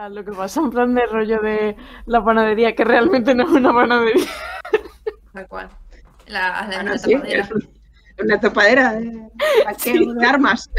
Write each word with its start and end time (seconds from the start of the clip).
a 0.00 0.08
lo 0.08 0.24
que 0.24 0.32
pasa 0.32 0.60
en 0.60 0.70
plan 0.70 0.94
de 0.94 1.04
rollo 1.06 1.40
de 1.40 1.76
la 2.06 2.24
panadería, 2.24 2.74
que 2.74 2.84
realmente 2.84 3.34
no 3.34 3.44
es 3.44 3.50
una 3.50 3.72
panadería. 3.72 4.26
Tal 5.32 5.46
cual. 5.48 5.68
La, 6.26 6.66
la, 6.66 6.76
Bueno, 6.76 6.92
la 6.92 6.98
sí, 6.98 7.12
tapadera. 7.14 7.48
una 8.22 8.40
topadera 8.40 8.92
de, 8.94 10.26
armas. 10.26 10.70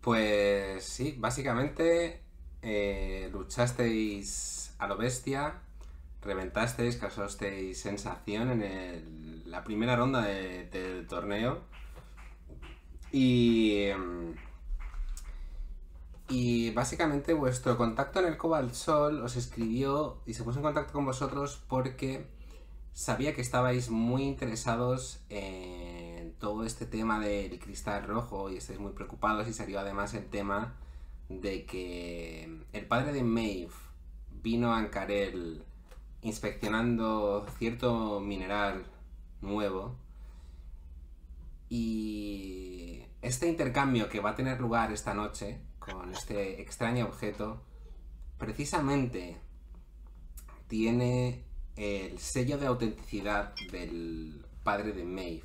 Pues 0.00 0.84
sí, 0.84 1.14
básicamente 1.18 2.22
eh, 2.62 3.28
luchasteis 3.32 4.74
a 4.78 4.86
lo 4.88 4.96
bestia, 4.96 5.54
reventasteis, 6.22 6.96
causasteis 6.96 7.80
sensación 7.80 8.50
en 8.50 8.62
el- 8.62 9.50
la 9.50 9.62
primera 9.64 9.96
ronda 9.96 10.22
de- 10.22 10.64
del 10.66 11.06
torneo. 11.06 11.60
Y. 13.12 13.88
mm, 13.96 14.32
Y 16.28 16.70
básicamente 16.70 17.34
vuestro 17.34 17.76
contacto 17.76 18.20
en 18.20 18.26
el 18.26 18.36
Cobalt 18.38 18.72
Sol 18.72 19.20
os 19.22 19.36
escribió 19.36 20.18
y 20.26 20.34
se 20.34 20.42
puso 20.44 20.58
en 20.58 20.62
contacto 20.64 20.92
con 20.94 21.04
vosotros 21.04 21.62
porque 21.68 22.26
sabía 22.94 23.34
que 23.34 23.42
estabais 23.42 23.90
muy 23.90 24.22
interesados 24.22 25.20
en 25.28 26.32
todo 26.38 26.64
este 26.64 26.86
tema 26.86 27.20
del 27.20 27.58
cristal 27.58 28.04
rojo 28.04 28.50
y 28.50 28.56
estáis 28.56 28.78
muy 28.78 28.92
preocupados 28.92 29.46
y 29.48 29.52
salió 29.52 29.78
además 29.80 30.14
el 30.14 30.26
tema 30.30 30.74
de 31.28 31.66
que 31.66 32.60
el 32.72 32.86
padre 32.86 33.12
de 33.12 33.22
Maeve 33.24 33.72
vino 34.42 34.72
a 34.72 34.78
Ancarel 34.78 35.62
inspeccionando 36.22 37.46
cierto 37.58 38.20
mineral 38.20 38.86
nuevo 39.42 39.96
y 41.68 43.01
este 43.22 43.48
intercambio 43.48 44.08
que 44.08 44.20
va 44.20 44.30
a 44.30 44.34
tener 44.34 44.60
lugar 44.60 44.92
esta 44.92 45.14
noche 45.14 45.60
con 45.78 46.10
este 46.10 46.60
extraño 46.60 47.06
objeto 47.06 47.62
precisamente 48.36 49.40
tiene 50.66 51.44
el 51.76 52.18
sello 52.18 52.58
de 52.58 52.66
autenticidad 52.66 53.54
del 53.70 54.44
padre 54.64 54.92
de 54.92 55.04
Maeve, 55.04 55.44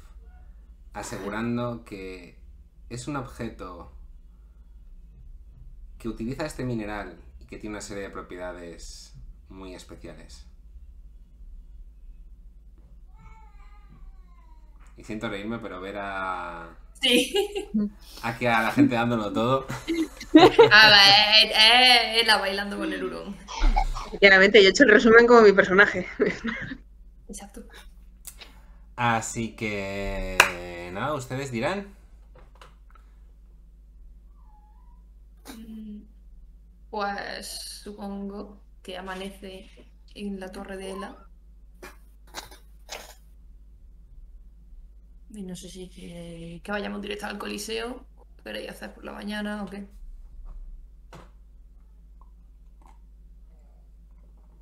asegurando 0.93 1.83
que 1.85 2.39
es 2.89 3.07
un 3.07 3.15
objeto 3.15 3.93
que 5.99 6.09
utiliza 6.09 6.45
este 6.45 6.65
mineral 6.65 7.21
y 7.39 7.45
que 7.45 7.57
tiene 7.57 7.75
una 7.75 7.81
serie 7.81 8.03
de 8.03 8.09
propiedades 8.09 9.13
muy 9.49 9.75
especiales. 9.75 10.47
Y 14.95 15.03
siento 15.03 15.29
reírme, 15.29 15.59
pero 15.59 15.79
ver 15.79 15.97
a, 15.99 16.75
Sí. 17.01 17.33
aquí 18.21 18.45
a 18.45 18.61
la 18.61 18.71
gente 18.71 18.95
dándolo 18.95 19.31
todo. 19.33 19.67
A 20.69 20.89
ver, 20.89 21.51
eh, 21.51 22.19
él 22.21 22.27
la 22.27 22.37
bailando 22.37 22.77
con 22.77 22.91
el 22.93 23.03
hurón. 23.03 23.35
Claramente, 24.19 24.61
yo 24.61 24.67
he 24.69 24.71
hecho 24.71 24.83
el 24.83 24.89
resumen 24.91 25.27
como 25.27 25.41
mi 25.41 25.53
personaje. 25.53 26.07
Exacto. 27.29 27.61
Así 28.95 29.55
que 29.55 30.89
nada, 30.93 31.13
ustedes 31.13 31.51
dirán. 31.51 31.95
Mm, 35.45 36.03
Pues 36.89 37.47
supongo 37.83 38.63
que 38.83 38.97
amanece 38.97 39.69
en 40.15 40.39
la 40.39 40.51
torre 40.51 40.77
de 40.77 40.91
Ela. 40.91 41.26
Y 45.29 45.43
no 45.43 45.55
sé 45.55 45.69
si 45.69 45.89
que, 45.89 46.61
que 46.63 46.71
vayamos 46.71 47.01
directo 47.01 47.25
al 47.25 47.37
coliseo. 47.37 48.05
¿Qué 48.37 48.43
queréis 48.43 48.69
hacer 48.69 48.93
por 48.93 49.03
la 49.03 49.11
mañana 49.11 49.63
o 49.63 49.69
qué? 49.69 49.87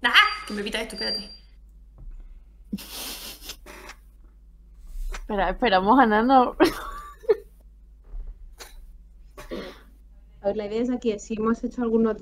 ¡Ah! 0.04 0.14
Que 0.48 0.54
me 0.54 0.64
pita 0.64 0.82
esto, 0.82 0.96
espérate. 0.96 1.30
Espera, 5.14 5.50
esperamos 5.50 6.00
a 6.00 6.06
Nano. 6.06 6.56
A 10.42 10.48
ver, 10.48 10.58
la 10.58 10.66
idea 10.68 10.84
es 10.84 10.92
aquí, 10.92 11.18
si 11.18 11.34
hemos 11.36 11.64
hecho 11.64 11.82
alguna 11.82 12.16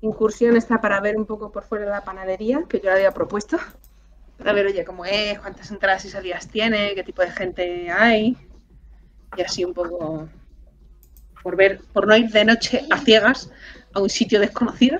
incursión 0.00 0.56
está 0.56 0.80
para 0.80 1.00
ver 1.00 1.18
un 1.18 1.26
poco 1.26 1.52
por 1.52 1.64
fuera 1.64 1.84
de 1.84 1.90
la 1.90 2.04
panadería, 2.04 2.64
que 2.66 2.80
yo 2.80 2.86
la 2.86 2.94
había 2.94 3.12
propuesto. 3.12 3.58
Para 4.38 4.52
ver, 4.52 4.66
oye, 4.66 4.84
cómo 4.84 5.04
es, 5.04 5.38
cuántas 5.40 5.70
entradas 5.70 6.04
y 6.04 6.10
salidas 6.10 6.48
tiene, 6.48 6.94
qué 6.94 7.02
tipo 7.02 7.22
de 7.22 7.30
gente 7.30 7.90
hay. 7.90 8.36
Y 9.36 9.42
así 9.42 9.64
un 9.64 9.74
poco 9.74 10.28
por 11.42 11.56
ver, 11.56 11.80
por 11.92 12.06
no 12.06 12.16
ir 12.16 12.30
de 12.30 12.44
noche 12.44 12.86
a 12.90 12.98
ciegas 12.98 13.50
a 13.94 14.00
un 14.00 14.08
sitio 14.08 14.40
desconocido. 14.40 14.98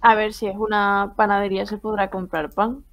A 0.00 0.14
ver 0.14 0.32
si 0.32 0.46
es 0.46 0.56
una 0.56 1.14
panadería, 1.16 1.66
se 1.66 1.78
podrá 1.78 2.10
comprar 2.10 2.50
pan. 2.50 2.84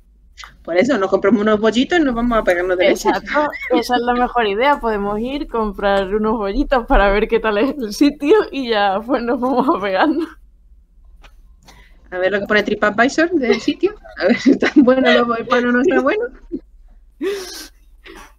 Por 0.63 0.77
eso 0.77 0.97
nos 0.97 1.09
compramos 1.09 1.41
unos 1.41 1.59
bollitos 1.59 1.99
y 1.99 2.03
nos 2.03 2.15
vamos 2.15 2.37
a 2.37 2.43
pegarnos 2.43 2.77
de 2.77 2.89
leche. 2.89 3.09
Exacto, 3.09 3.51
esa 3.71 3.95
es 3.95 4.01
la 4.01 4.13
mejor 4.13 4.47
idea. 4.47 4.79
Podemos 4.79 5.19
ir, 5.19 5.47
comprar 5.47 6.13
unos 6.13 6.37
bollitos 6.37 6.85
para 6.87 7.11
ver 7.11 7.27
qué 7.27 7.39
tal 7.39 7.57
es 7.57 7.75
el 7.77 7.93
sitio 7.93 8.35
y 8.51 8.69
ya 8.69 8.99
pues 9.05 9.21
nos 9.21 9.39
vamos 9.39 9.67
a 9.75 9.81
pegarnos. 9.81 10.27
A 12.13 12.19
ver 12.19 12.31
lo 12.31 12.41
que 12.41 12.45
pone 12.45 12.61
TripAdvisor 12.61 13.31
del 13.31 13.59
sitio. 13.59 13.95
A 14.21 14.27
ver 14.27 14.39
si 14.39 14.51
está 14.55 14.71
bueno 14.75 15.09
o 15.21 15.25
bueno, 15.49 15.71
no 15.71 15.81
está 15.81 15.99
bueno. 15.99 16.25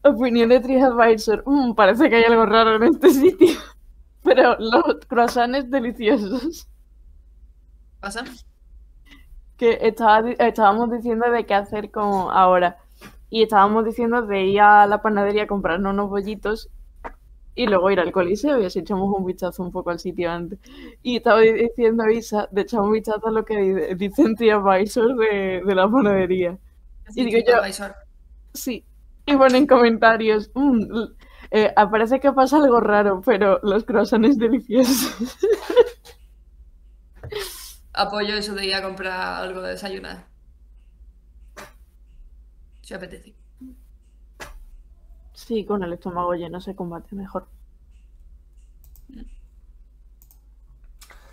Opinión 0.03 0.51
de 0.51 0.61
TripAdvisor. 0.61 1.43
Mm, 1.45 1.75
parece 1.75 2.09
que 2.09 2.17
hay 2.17 2.25
algo 2.25 2.47
raro 2.47 2.77
en 2.77 2.85
este 2.85 3.11
sitio. 3.11 3.59
Pero 4.23 4.57
los 4.61 5.05
croissants 5.09 5.69
deliciosos. 5.69 6.69
¿Pasa? 7.99 8.25
Que 9.57 9.79
estaba, 9.83 10.31
estábamos 10.31 10.93
diciendo 10.93 11.29
de 11.29 11.45
qué 11.45 11.55
hacer 11.55 11.91
como 11.91 12.31
ahora. 12.31 12.79
Y 13.29 13.43
estábamos 13.43 13.85
diciendo 13.85 14.23
de 14.23 14.45
ir 14.45 14.61
a 14.61 14.87
la 14.87 15.03
panadería 15.03 15.45
a 15.45 15.47
comprarnos 15.49 15.93
unos 15.93 16.11
bollitos 16.11 16.71
y 17.55 17.67
luego 17.67 17.91
ir 17.91 18.01
al 18.01 18.11
coliseo 18.13 18.61
y 18.61 18.65
así 18.67 18.81
echamos 18.81 19.09
un 19.17 19.25
vistazo 19.25 19.63
un 19.63 19.71
poco 19.71 19.91
al 19.91 19.99
sitio 20.01 20.31
antes. 20.31 20.59
Y 21.03 21.17
estaba 21.17 21.41
di- 21.41 21.53
diciendo 21.53 22.09
Isa 22.11 22.49
de 22.51 22.63
echar 22.63 22.81
un 22.81 22.93
vistazo 22.93 23.29
a 23.29 23.31
lo 23.31 23.45
que 23.45 23.57
di- 23.57 23.95
dice 23.95 24.23
en 24.23 24.35
TripAdvisor 24.37 25.17
de, 25.17 25.63
de 25.65 25.75
la 25.75 25.89
panadería. 25.89 26.59
Y 27.15 27.25
digo 27.27 27.39
yo-. 27.53 27.63
Sí. 28.53 28.85
Y 29.27 29.37
ponen 29.37 29.67
comentarios. 29.67 30.51
"Mm, 30.55 30.81
l- 30.83 31.09
eh, 31.51 31.73
ah, 31.77 31.89
parece 31.91 32.19
que 32.21 32.33
pasa 32.33 32.57
algo 32.57 32.81
raro, 32.81 33.21
pero 33.25 33.61
los 33.63 33.85
croissants 33.85 34.39
deliciosos. 34.39 35.37
Apoyo 37.93 38.35
eso 38.35 38.55
de 38.55 38.67
ir 38.67 38.75
a 38.75 38.83
comprar 38.83 39.43
algo 39.43 39.63
de 39.63 39.71
desayunar. 39.71 40.27
Si 42.83 42.95
apetece. 42.95 43.35
Sí, 45.47 45.67
con 45.67 45.83
el 45.85 45.93
estómago 45.93 46.35
lleno 46.35 46.59
se 46.59 46.75
combate 46.75 47.15
mejor. 47.15 47.47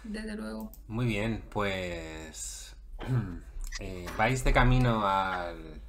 Desde 0.04 0.36
luego. 0.36 0.70
Muy 0.90 1.06
bien, 1.06 1.44
pues 1.50 2.76
eh, 3.80 4.06
vais 4.18 4.44
de 4.44 4.52
camino 4.52 5.08
al, 5.08 5.82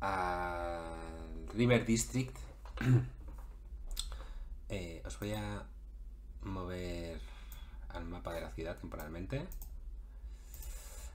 al 0.00 1.48
River 1.54 1.84
District. 1.84 2.36
Eh, 4.68 5.00
os 5.06 5.16
voy 5.20 5.32
a 5.32 5.62
mover 6.42 7.20
al 7.90 8.04
mapa 8.04 8.32
de 8.34 8.40
la 8.40 8.50
ciudad 8.50 8.76
temporalmente. 8.76 9.46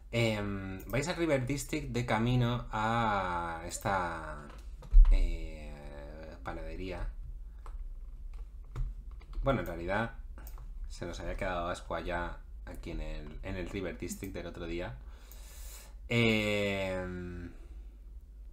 Em, 0.09 0.79
vais 0.87 1.05
al 1.09 1.17
River 1.17 1.45
District 1.45 1.89
de 1.89 2.05
camino 2.05 2.65
a 2.71 3.61
esta 3.67 4.47
eh, 5.11 5.60
panadería. 6.43 7.07
Bueno, 9.43 9.61
en 9.61 9.65
realidad 9.65 10.11
se 10.89 11.05
nos 11.05 11.19
había 11.19 11.35
quedado 11.35 11.69
asco 11.69 11.95
allá 11.95 12.37
aquí 12.65 12.91
en 12.91 13.01
el, 13.01 13.39
en 13.43 13.55
el 13.55 13.69
River 13.69 13.97
District 13.97 14.33
del 14.33 14.47
otro 14.47 14.65
día. 14.65 14.95
Em, 16.09 17.49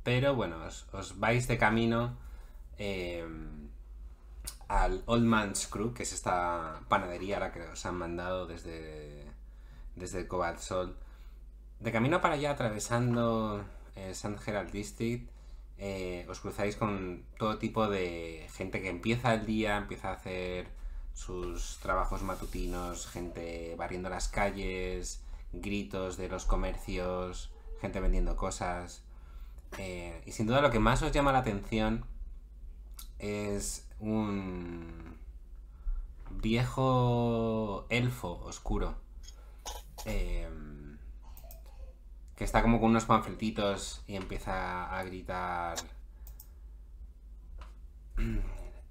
pero 0.02 0.34
bueno, 0.34 0.56
os, 0.92 1.18
vais 1.18 1.48
de 1.48 1.58
camino 1.58 2.16
em, 2.78 3.68
al 4.68 5.02
Old 5.06 5.24
Man's 5.24 5.66
Crew, 5.66 5.92
que 5.92 6.04
es 6.04 6.12
esta 6.12 6.80
panadería 6.88 7.38
a 7.38 7.40
la 7.40 7.52
que 7.52 7.62
os 7.62 7.84
han 7.84 7.96
mandado 7.96 8.46
desde, 8.46 9.24
desde 9.96 10.28
Cobalt 10.28 10.60
Sol. 10.60 10.96
De 11.80 11.92
camino 11.92 12.20
para 12.20 12.34
allá, 12.34 12.52
atravesando 12.52 13.64
el 13.96 14.10
St. 14.12 14.38
Gerald 14.38 14.70
District, 14.70 15.28
eh, 15.78 16.26
os 16.28 16.40
cruzáis 16.40 16.76
con 16.76 17.24
todo 17.38 17.58
tipo 17.58 17.88
de 17.88 18.48
gente 18.54 18.82
que 18.82 18.88
empieza 18.88 19.34
el 19.34 19.46
día, 19.46 19.76
empieza 19.76 20.10
a 20.10 20.14
hacer 20.14 20.68
sus 21.14 21.78
trabajos 21.78 22.22
matutinos, 22.22 23.06
gente 23.06 23.74
barriendo 23.76 24.08
las 24.08 24.28
calles, 24.28 25.22
gritos 25.52 26.16
de 26.16 26.28
los 26.28 26.44
comercios, 26.44 27.50
gente 27.80 28.00
vendiendo 28.00 28.36
cosas. 28.36 29.02
Eh, 29.78 30.22
y 30.26 30.32
sin 30.32 30.46
duda 30.46 30.60
lo 30.60 30.70
que 30.70 30.78
más 30.78 31.02
os 31.02 31.12
llama 31.12 31.32
la 31.32 31.40
atención 31.40 32.04
es 33.18 33.86
un 34.00 35.16
viejo 36.30 37.86
elfo 37.88 38.40
oscuro. 38.44 38.96
em, 40.04 40.67
que 42.38 42.44
está 42.44 42.62
como 42.62 42.78
con 42.78 42.90
unos 42.90 43.04
panfletitos 43.04 44.00
y 44.06 44.14
empieza 44.14 44.96
a 44.96 45.02
gritar. 45.02 45.76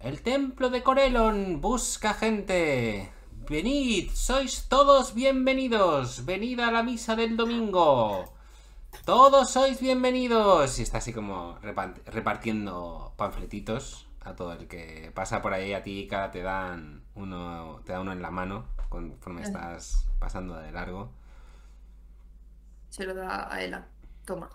El 0.01 0.21
templo 0.21 0.69
de 0.69 0.83
Corelon 0.83 1.61
busca 1.61 2.13
gente. 2.13 3.09
Venid, 3.49 4.11
sois 4.13 4.67
todos 4.67 5.13
bienvenidos. 5.13 6.25
Venid 6.25 6.59
a 6.59 6.71
la 6.71 6.83
misa 6.83 7.15
del 7.15 7.38
domingo. 7.38 8.33
Todos 9.05 9.49
sois 9.49 9.79
bienvenidos. 9.79 10.77
Y 10.79 10.81
está 10.83 10.97
así 10.97 11.13
como 11.13 11.57
repa- 11.61 11.95
repartiendo 12.05 13.13
panfletitos 13.15 14.07
a 14.25 14.35
todo 14.35 14.51
el 14.51 14.67
que 14.67 15.09
pasa 15.15 15.41
por 15.41 15.53
ahí. 15.53 15.71
A 15.71 15.83
ti 15.83 16.05
cada 16.09 16.31
te 16.31 16.41
dan 16.41 17.01
uno, 17.15 17.79
te 17.85 17.94
da 17.94 18.01
uno 18.01 18.11
en 18.11 18.21
la 18.21 18.29
mano 18.29 18.65
conforme 18.89 19.44
estás 19.44 20.05
pasando 20.19 20.57
de 20.57 20.73
largo. 20.73 21.13
Se 22.89 23.06
lo 23.06 23.13
da 23.13 23.51
a 23.54 23.63
Ela. 23.63 23.88
Toma. 24.25 24.50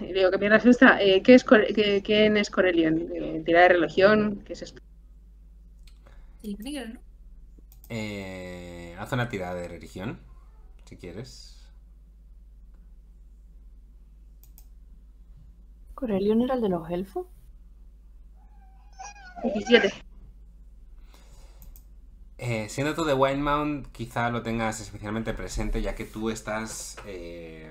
Y 0.00 0.06
le 0.06 0.20
digo 0.20 0.30
que 0.30 0.38
mierda 0.38 0.56
es 0.56 0.66
esta. 0.66 1.00
Eh, 1.02 1.22
¿qué 1.22 1.34
es 1.34 1.44
qué- 1.44 2.02
¿Quién 2.04 2.36
es 2.36 2.50
Corelion? 2.50 3.08
Eh, 3.14 3.42
¿Tira 3.44 3.60
de 3.62 3.68
religión? 3.68 4.42
¿Qué 4.44 4.54
es 4.54 4.62
esto? 4.62 4.80
¿no? 6.94 7.00
Eh, 7.90 8.94
haz 8.98 9.12
una 9.12 9.28
tirada 9.28 9.54
de 9.56 9.68
religión, 9.68 10.20
si 10.84 10.96
quieres. 10.96 11.56
¿Corelion 15.94 16.40
era 16.42 16.54
el 16.54 16.62
de 16.62 16.68
los 16.70 16.90
elfos? 16.90 17.26
17. 19.42 19.92
Eh, 22.42 22.70
siendo 22.70 22.94
tú 22.94 23.04
de 23.04 23.12
Wildmount, 23.12 23.88
quizá 23.88 24.30
lo 24.30 24.42
tengas 24.42 24.80
especialmente 24.80 25.34
presente, 25.34 25.82
ya 25.82 25.94
que 25.94 26.06
tú 26.06 26.30
estás 26.30 26.96
eh, 27.04 27.70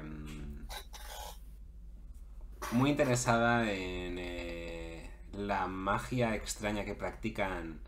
muy 2.71 2.92
interesada 2.92 3.63
en 3.63 4.19
eh, 4.19 5.10
la 5.33 5.66
magia 5.66 6.36
extraña 6.36 6.86
que 6.86 6.94
practican 6.94 7.80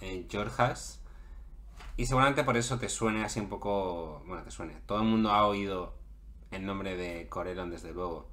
en 0.00 0.28
Georgas. 0.28 1.00
Y 1.96 2.06
seguramente 2.06 2.42
por 2.42 2.56
eso 2.56 2.80
te 2.80 2.88
suene 2.88 3.24
así 3.24 3.38
un 3.38 3.48
poco. 3.48 4.24
Bueno, 4.26 4.42
te 4.42 4.50
suene. 4.50 4.74
Todo 4.86 4.98
el 4.98 5.04
mundo 5.04 5.30
ha 5.30 5.46
oído 5.46 5.94
el 6.50 6.66
nombre 6.66 6.96
de 6.96 7.28
Corelon, 7.28 7.70
desde 7.70 7.92
luego. 7.92 8.28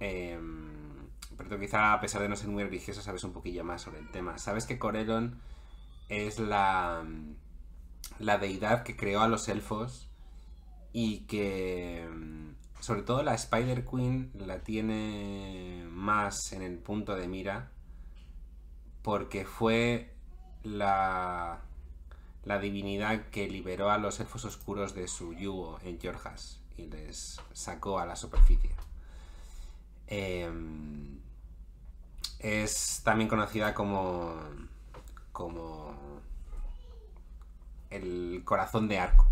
Em, 0.00 1.10
pero 1.36 1.50
tú 1.50 1.60
quizá, 1.60 1.92
a 1.92 2.00
pesar 2.00 2.22
de 2.22 2.30
no 2.30 2.36
ser 2.36 2.48
muy 2.48 2.64
religioso, 2.64 3.02
sabes 3.02 3.24
un 3.24 3.34
poquillo 3.34 3.62
más 3.62 3.82
sobre 3.82 3.98
el 3.98 4.10
tema. 4.10 4.38
Sabes 4.38 4.64
que 4.64 4.78
Corelon 4.78 5.38
es 6.10 6.38
la, 6.40 7.04
la 8.18 8.38
deidad 8.38 8.82
que 8.82 8.96
creó 8.96 9.22
a 9.22 9.28
los 9.28 9.48
elfos 9.48 10.10
y 10.92 11.20
que 11.20 12.06
mm, 12.12 12.50
sobre 12.80 13.02
todo 13.02 13.22
la 13.22 13.34
Spider 13.34 13.86
Queen 13.86 14.32
la 14.34 14.58
tiene 14.58 15.86
más 15.88 16.52
en 16.52 16.62
el 16.62 16.78
punto 16.78 17.14
de 17.14 17.28
mira 17.28 17.70
porque 19.02 19.44
fue 19.44 20.12
la, 20.64 21.60
la 22.44 22.58
divinidad 22.58 23.28
que 23.30 23.48
liberó 23.48 23.90
a 23.90 23.98
los 23.98 24.18
elfos 24.20 24.44
oscuros 24.44 24.94
de 24.94 25.06
su 25.06 25.32
yugo 25.32 25.78
en 25.84 26.00
Georgas 26.00 26.60
y 26.76 26.86
les 26.86 27.40
sacó 27.52 27.98
a 28.00 28.04
la 28.04 28.16
superficie. 28.16 28.70
Em, 30.08 31.20
es 32.40 33.00
también 33.04 33.28
conocida 33.28 33.74
como 33.74 34.34
como 35.40 35.96
el 37.88 38.42
corazón 38.44 38.88
de 38.88 38.98
arco. 38.98 39.26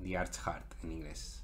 The 0.00 0.16
Arch 0.16 0.36
Heart 0.36 0.74
en 0.84 0.92
inglés. 0.92 1.42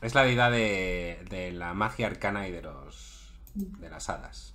Es 0.00 0.14
la 0.14 0.22
deidad 0.22 0.50
de, 0.50 1.26
de 1.28 1.52
la 1.52 1.74
magia 1.74 2.06
arcana 2.06 2.48
y 2.48 2.52
de 2.52 2.62
los 2.62 3.38
de 3.54 3.90
las 3.90 4.08
hadas. 4.08 4.54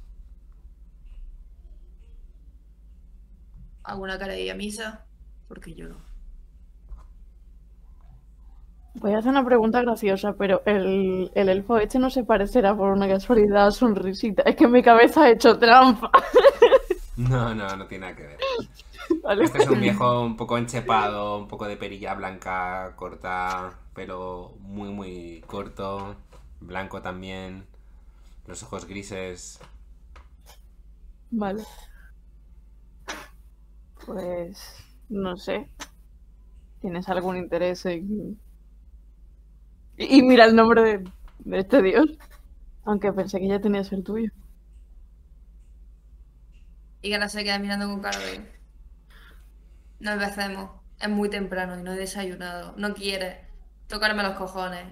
Hago 3.83 4.01
una 4.01 4.17
cara 4.17 4.33
de 4.33 4.55
misa. 4.55 5.05
Porque 5.47 5.75
yo 5.75 5.88
no. 5.88 6.12
Voy 8.95 9.13
a 9.13 9.17
hacer 9.17 9.31
una 9.31 9.43
pregunta 9.43 9.81
graciosa, 9.81 10.33
pero 10.37 10.61
el, 10.65 11.31
el 11.33 11.49
elfo 11.49 11.77
este 11.77 11.97
no 11.99 12.09
se 12.09 12.23
parecerá 12.23 12.75
por 12.75 12.89
una 12.89 13.07
casualidad 13.07 13.67
a 13.67 13.71
sonrisita. 13.71 14.43
Es 14.43 14.55
que 14.55 14.67
mi 14.67 14.83
cabeza 14.83 15.23
ha 15.23 15.31
hecho 15.31 15.57
trampa. 15.57 16.11
No, 17.15 17.53
no, 17.53 17.67
no 17.75 17.85
tiene 17.85 18.07
nada 18.07 18.15
que 18.17 18.23
ver. 18.23 18.37
¿vale? 19.23 19.43
Este 19.43 19.59
es 19.59 19.67
un 19.67 19.79
viejo 19.79 20.21
un 20.23 20.35
poco 20.35 20.57
enchepado, 20.57 21.37
un 21.37 21.47
poco 21.47 21.67
de 21.67 21.77
perilla 21.77 22.15
blanca, 22.15 22.95
corta, 22.95 23.79
pero 23.93 24.55
muy, 24.59 24.89
muy 24.89 25.43
corto, 25.45 26.15
blanco 26.59 27.01
también, 27.01 27.67
los 28.47 28.63
ojos 28.63 28.87
grises. 28.87 29.59
Vale. 31.29 31.63
Pues 34.05 34.83
no 35.09 35.37
sé. 35.37 35.69
¿Tienes 36.81 37.07
algún 37.09 37.37
interés 37.37 37.85
en... 37.85 38.39
Y, 39.97 40.19
y 40.19 40.21
mira 40.21 40.45
el 40.45 40.55
nombre 40.55 40.83
de, 40.83 41.11
de 41.39 41.59
este 41.59 41.81
dios. 41.81 42.05
Aunque 42.85 43.13
pensé 43.13 43.39
que 43.39 43.47
ya 43.49 43.61
tenía 43.61 43.81
que 43.83 43.89
ser 43.89 44.03
tuyo. 44.03 44.31
Y 47.03 47.09
que 47.09 47.15
ahora 47.15 47.29
se 47.29 47.43
queda 47.43 47.59
mirando 47.59 47.87
con 47.87 48.01
cara 48.01 48.17
de. 48.19 48.49
No 49.99 50.11
empecemos. 50.11 50.69
Es 50.99 51.09
muy 51.09 51.29
temprano 51.31 51.79
y 51.79 51.81
no 51.83 51.93
he 51.93 51.95
desayunado. 51.97 52.75
No 52.77 52.93
quiere 52.93 53.47
tocarme 53.87 54.21
los 54.23 54.35
cojones. 54.35 54.85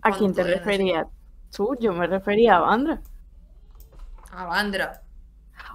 ¿A 0.00 0.10
quién 0.12 0.32
te 0.34 0.42
referías? 0.42 1.06
Tú, 1.54 1.76
yo 1.78 1.92
me 1.92 2.06
refería 2.06 2.56
a 2.56 2.60
Vandra. 2.60 3.02
A 4.30 4.44
Vandra. 4.46 4.88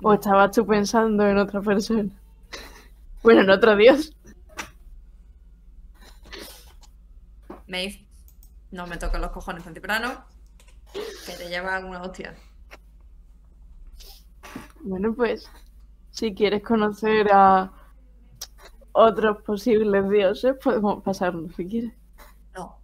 ¿O 0.03 0.13
estabas 0.13 0.51
tú 0.51 0.65
pensando 0.67 1.25
en 1.27 1.37
otra 1.37 1.61
persona? 1.61 2.09
Bueno, 3.23 3.41
en 3.41 3.49
otro 3.51 3.75
dios. 3.75 4.13
Maeve. 7.67 8.10
No 8.71 8.87
me 8.87 8.97
toques 8.97 9.19
los 9.19 9.31
cojones 9.31 9.63
tan 9.63 9.73
temprano. 9.73 10.23
Que 11.25 11.33
te 11.33 11.49
llevan 11.49 11.85
una 11.85 12.01
hostia. 12.01 12.35
Bueno, 14.81 15.13
pues, 15.13 15.49
si 16.09 16.33
quieres 16.33 16.63
conocer 16.63 17.29
a 17.31 17.71
otros 18.93 19.41
posibles 19.43 20.09
dioses, 20.09 20.55
podemos 20.61 21.03
pasarnos 21.03 21.53
si 21.55 21.67
quieres. 21.67 21.93
No. 22.55 22.79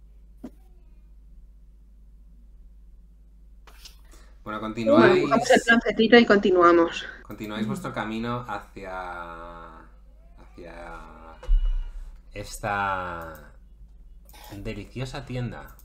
Bueno, 4.44 4.60
continuáis, 4.60 5.22
Cogemos 5.22 5.50
el 5.50 5.60
plancetito 5.66 6.18
y 6.18 6.24
continuamos. 6.24 7.04
continuáis 7.22 7.66
vuestro 7.66 7.92
camino 7.92 8.44
hacia, 8.48 9.80
hacia 10.38 11.00
esta 12.32 13.52
deliciosa 14.56 15.26
tienda. 15.26 15.76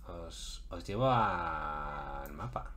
Os, 0.73 0.83
llevo 0.87 1.05
a- 1.07 2.23
al 2.23 2.33
mapa. 2.33 2.71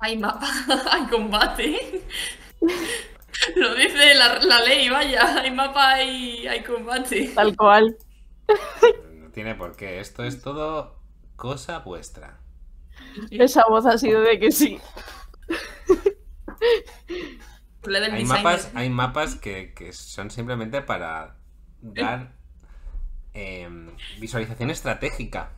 Hay 0.00 0.16
mapa, 0.16 0.48
hay 0.92 1.06
combate. 1.06 2.02
Lo 3.56 3.74
dice 3.74 4.14
la, 4.14 4.38
la 4.38 4.60
ley, 4.60 4.88
vaya. 4.88 5.40
Hay 5.40 5.50
mapa, 5.50 5.94
hay, 5.94 6.46
hay 6.46 6.62
combate. 6.62 7.28
Tal 7.34 7.56
cual. 7.56 7.96
No 9.20 9.30
tiene 9.30 9.54
por 9.54 9.76
qué. 9.76 10.00
Esto 10.00 10.24
es 10.24 10.42
todo 10.42 11.02
cosa 11.36 11.80
vuestra. 11.80 12.38
Esa 13.30 13.64
voz 13.68 13.86
ha 13.86 13.98
sido 13.98 14.20
de 14.22 14.38
que 14.38 14.50
sí. 14.50 14.80
Hay 18.10 18.24
mapas, 18.24 18.70
hay 18.74 18.90
mapas 18.90 19.34
que, 19.36 19.72
que 19.74 19.92
son 19.92 20.30
simplemente 20.30 20.82
para 20.82 21.36
dar 21.80 22.32
em, 23.34 23.90
visualización 24.18 24.70
estratégica. 24.70 25.57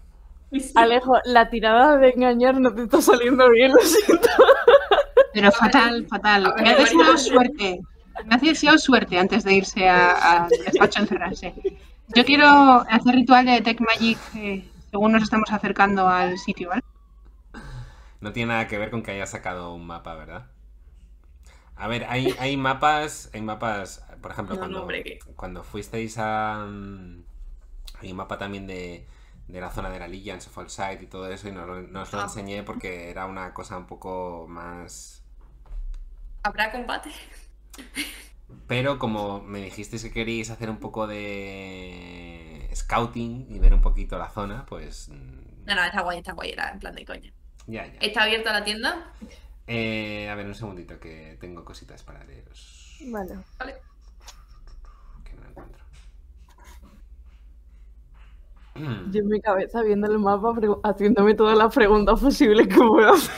Alejo, 0.74 1.14
la 1.24 1.48
tirada 1.50 1.96
de 1.98 2.10
engañar 2.10 2.60
no 2.60 2.74
te 2.74 2.82
está 2.84 3.00
saliendo 3.02 3.48
bien, 3.50 3.72
lo 3.72 3.78
siento. 3.80 4.28
Pero 5.32 5.52
fatal, 5.52 6.06
fatal. 6.08 6.54
Me 6.62 6.70
ha 6.70 6.76
deseado 6.76 7.16
suerte. 7.18 7.80
Me 8.26 8.34
ha 8.34 8.38
deseado 8.38 8.78
suerte 8.78 9.18
antes 9.18 9.44
de 9.44 9.54
irse 9.54 9.88
a- 9.88 10.44
al 10.44 10.48
despacho 10.64 10.98
a 11.00 11.02
encerrarse. 11.02 11.54
Yo 12.14 12.24
quiero 12.24 12.46
hacer 12.88 13.14
ritual 13.14 13.46
de 13.46 13.60
Tech 13.62 13.80
Magic 13.80 14.18
eh, 14.34 14.64
según 14.90 15.12
nos 15.12 15.22
estamos 15.22 15.50
acercando 15.52 16.08
al 16.08 16.36
sitio, 16.38 16.70
¿vale? 16.70 16.82
No 18.20 18.32
tiene 18.32 18.52
nada 18.52 18.68
que 18.68 18.78
ver 18.78 18.90
con 18.90 19.02
que 19.02 19.10
haya 19.10 19.26
sacado 19.26 19.74
un 19.74 19.86
mapa, 19.86 20.14
¿verdad? 20.14 20.46
A 21.76 21.88
ver, 21.88 22.04
hay, 22.08 22.34
hay 22.38 22.56
mapas, 22.56 23.30
hay 23.32 23.40
mapas, 23.40 24.04
por 24.20 24.30
ejemplo, 24.32 24.54
No, 24.56 24.60
cuando, 24.60 24.86
cuando 25.36 25.62
fuisteis 25.64 26.18
a... 26.18 26.66
mm, 26.68 27.22
Hay 28.00 28.10
un 28.12 28.16
mapa 28.16 28.38
también 28.38 28.66
de, 28.66 29.06
de 29.50 29.60
la 29.60 29.70
zona 29.70 29.90
de 29.90 29.98
la 29.98 30.06
of 30.06 30.58
All 30.58 30.70
Sight 30.70 31.02
y 31.02 31.06
todo 31.06 31.30
eso, 31.30 31.48
y 31.48 31.52
no, 31.52 31.66
lo- 31.66 31.82
no 31.82 32.02
os 32.02 32.12
lo 32.12 32.20
Ah. 32.20 32.24
enseñé 32.24 32.62
porque 32.62 33.10
era 33.10 33.26
una 33.26 33.52
cosa 33.54 33.76
un 33.76 33.86
poco 33.86 34.46
más... 34.48 35.22
¿Habrá 36.42 36.72
combate? 36.72 37.10
Pero 38.66 38.98
como 38.98 39.40
me 39.42 39.60
dijisteis 39.62 40.02
que 40.04 40.10
queréis 40.12 40.50
hacer 40.50 40.70
un 40.70 40.78
poco 40.78 41.06
de 41.06 42.68
scouting 42.74 43.46
y 43.50 43.58
ver 43.58 43.74
un 43.74 43.80
poquito 43.80 44.18
la 44.18 44.28
zona, 44.30 44.64
pues 44.66 45.08
mm, 45.08 45.66
No, 45.66 45.74
no, 45.74 45.84
está 45.84 46.00
guay, 46.02 46.18
está 46.18 46.32
guay, 46.32 46.50
era 46.52 46.70
en 46.70 46.78
plan 46.80 46.94
de 46.94 47.04
coña. 47.04 47.32
ya, 47.66 47.86
ya. 47.86 47.98
¿Está 48.00 48.22
abierta 48.24 48.52
la 48.52 48.64
tienda? 48.64 49.12
Eh, 49.66 50.28
a 50.28 50.34
ver, 50.34 50.46
un 50.46 50.54
segundito 50.54 50.98
que 50.98 51.36
tengo 51.40 51.64
cositas 51.64 52.02
para 52.02 52.24
leeros. 52.24 52.96
Vale. 53.06 53.38
Vale. 53.58 53.74
Que 55.24 55.32
no 55.34 55.42
lo 55.42 55.48
encuentro. 55.50 55.79
Yo 58.74 59.20
en 59.20 59.28
mi 59.28 59.40
cabeza 59.40 59.82
viendo 59.82 60.06
el 60.06 60.18
mapa, 60.18 60.54
haciéndome 60.84 61.34
todas 61.34 61.58
las 61.58 61.74
preguntas 61.74 62.20
posibles 62.20 62.68
que 62.68 62.76
puedo 62.76 63.12
hacer. 63.12 63.34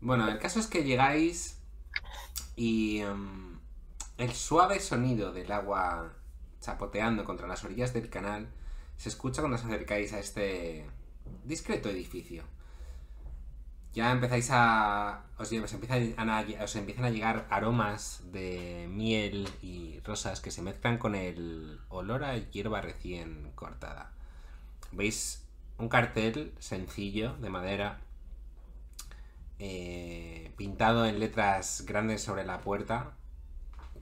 Bueno, 0.00 0.28
el 0.28 0.38
caso 0.38 0.60
es 0.60 0.66
que 0.66 0.84
llegáis 0.84 1.60
y 2.54 2.98
em, 2.98 3.58
el 4.18 4.32
suave 4.32 4.80
sonido 4.80 5.32
del 5.32 5.50
agua 5.50 6.12
chapoteando 6.60 7.24
contra 7.24 7.46
las 7.46 7.64
orillas 7.64 7.92
del 7.92 8.08
canal 8.08 8.48
se 8.96 9.08
escucha 9.08 9.42
cuando 9.42 9.56
os 9.56 9.64
acercáis 9.64 10.12
a 10.12 10.18
este 10.18 10.86
discreto 11.44 11.88
edificio. 11.88 12.44
Ya 13.96 14.12
empezáis 14.12 14.50
a. 14.52 15.22
Os, 15.38 15.50
empiezan 15.52 16.28
a 16.28 17.10
llegar 17.10 17.46
aromas 17.48 18.22
de 18.30 18.86
miel 18.90 19.48
y 19.62 20.00
rosas 20.00 20.40
que 20.40 20.50
se 20.50 20.60
mezclan 20.60 20.98
con 20.98 21.14
el 21.14 21.80
olor 21.88 22.22
a 22.22 22.36
hierba 22.36 22.82
recién 22.82 23.52
cortada. 23.54 24.12
Veis 24.92 25.48
un 25.78 25.88
cartel 25.88 26.52
sencillo 26.58 27.36
de 27.38 27.48
madera 27.48 28.00
eh, 29.58 30.52
pintado 30.58 31.06
en 31.06 31.18
letras 31.18 31.82
grandes 31.86 32.22
sobre 32.22 32.44
la 32.44 32.60
puerta 32.60 33.14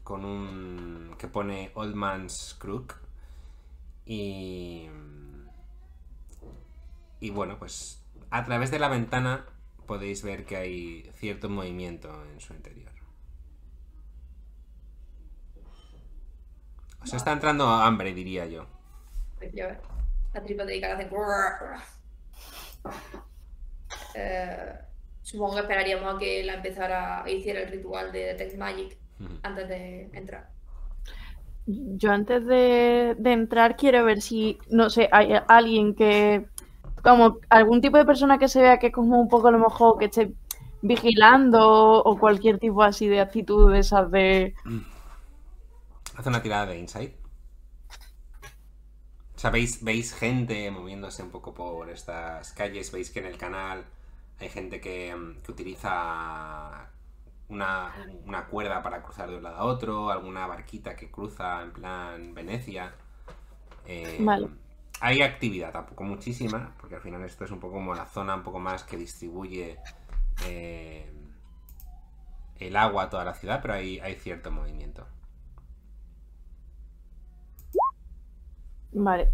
con 0.03 0.25
un 0.25 1.15
que 1.19 1.29
pone 1.29 1.71
Old 1.75 1.95
Man's 1.95 2.57
Crook 2.59 2.97
y 4.07 4.89
y 7.21 7.31
bueno 7.31 7.59
pues 7.61 8.03
a 8.31 8.45
través 8.45 8.73
de 8.73 8.81
la 8.81 8.89
ventana 8.89 9.47
podéis 9.87 10.23
ver 10.23 10.45
que 10.45 10.57
hay 10.57 11.11
cierto 11.14 11.49
movimiento 11.49 12.25
en 12.33 12.41
su 12.41 12.53
interior 12.55 12.93
os 17.03 17.12
está 17.12 17.33
entrando 17.33 17.67
hambre 17.67 18.14
diría 18.14 18.47
yo 18.47 18.67
Pues 19.38 19.53
ya 19.53 19.67
ves. 19.69 19.79
La 20.33 20.43
tripa 20.43 20.64
de 20.64 20.76
Icar 20.76 20.93
hace. 20.93 21.09
Eh, 24.17 24.75
supongo 25.23 25.55
que 25.55 25.61
esperaríamos 25.61 26.14
a 26.14 26.19
que 26.19 26.45
la 26.45 26.55
empezara, 26.55 27.25
hiciera 27.29 27.61
el 27.61 27.71
ritual 27.71 28.12
de 28.12 28.26
Detect 28.26 28.57
Magic 28.57 28.99
antes 29.43 29.69
de 29.69 30.11
entrar. 30.12 30.50
Yo 31.67 32.11
antes 32.11 32.45
de, 32.45 33.14
de 33.19 33.33
entrar 33.33 33.76
quiero 33.76 34.05
ver 34.05 34.21
si, 34.21 34.59
no 34.71 34.91
sé, 34.91 35.09
hay 35.11 35.35
alguien 35.49 35.95
que, 35.95 36.47
como 37.05 37.39
algún 37.51 37.81
tipo 37.81 37.99
de 37.99 38.07
persona 38.07 38.39
que 38.39 38.49
se 38.49 38.63
vea 38.63 38.79
que 38.79 38.87
es 38.89 38.93
como 38.93 39.21
un 39.21 39.29
poco 39.29 39.49
a 39.49 39.51
lo 39.51 39.59
mejor 39.59 39.99
que 39.99 40.07
esté 40.07 40.33
vigilando 40.81 42.03
o 42.03 42.19
cualquier 42.19 42.59
tipo 42.59 42.83
así 42.83 43.07
de 43.07 43.21
actitud 43.21 43.71
de 43.71 43.79
esas 43.79 44.11
de... 44.11 44.55
Haz 46.17 46.27
una 46.27 46.43
tirada 46.43 46.67
de 46.67 46.79
insight. 46.79 47.15
O 49.37 49.39
sea, 49.39 49.51
veis, 49.51 49.85
veis 49.85 50.15
gente 50.15 50.71
moviéndose 50.71 51.23
un 51.23 51.31
poco 51.31 51.53
por 51.53 51.91
estas 51.91 52.53
calles. 52.53 52.91
Veis 52.91 53.11
que 53.11 53.19
en 53.19 53.27
el 53.27 53.37
canal 53.37 53.85
hay 54.41 54.49
gente 54.49 54.81
que, 54.81 55.15
mm, 55.15 55.43
que 55.43 55.53
utiliza 55.53 56.89
una, 57.49 57.93
una 58.27 58.47
cuerda 58.47 58.83
para 58.83 59.03
cruzar 59.03 59.29
de 59.29 59.37
un 59.37 59.43
lado 59.43 59.59
a 59.59 59.65
otro. 59.65 60.11
Alguna 60.11 60.47
barquita 60.47 60.97
que 60.97 61.11
cruza 61.11 61.63
en 61.63 61.73
plan 61.73 62.35
Venecia. 62.35 62.95
Eh, 63.87 64.19
Vale. 64.21 64.63
Hay 65.05 65.21
actividad, 65.21 65.71
tampoco 65.71 66.03
muchísima, 66.03 66.75
porque 66.81 66.95
al 66.95 67.03
final 67.03 67.23
esto 67.25 67.45
es 67.45 67.51
un 67.51 67.61
poco 67.61 67.75
como 67.75 67.95
la 67.95 68.07
zona 68.07 68.37
un 68.37 68.43
poco 68.43 68.59
más 68.59 68.85
que 68.85 68.97
distribuye 68.97 69.79
eh, 70.47 71.13
el 72.57 72.75
agua 72.75 73.03
a 73.03 73.11
toda 73.11 73.23
la 73.23 73.35
ciudad, 73.35 73.61
pero 73.61 73.75
hay, 73.75 74.01
hay 74.01 74.15
cierto 74.15 74.51
movimiento. 74.51 75.07
Vale, 78.93 79.31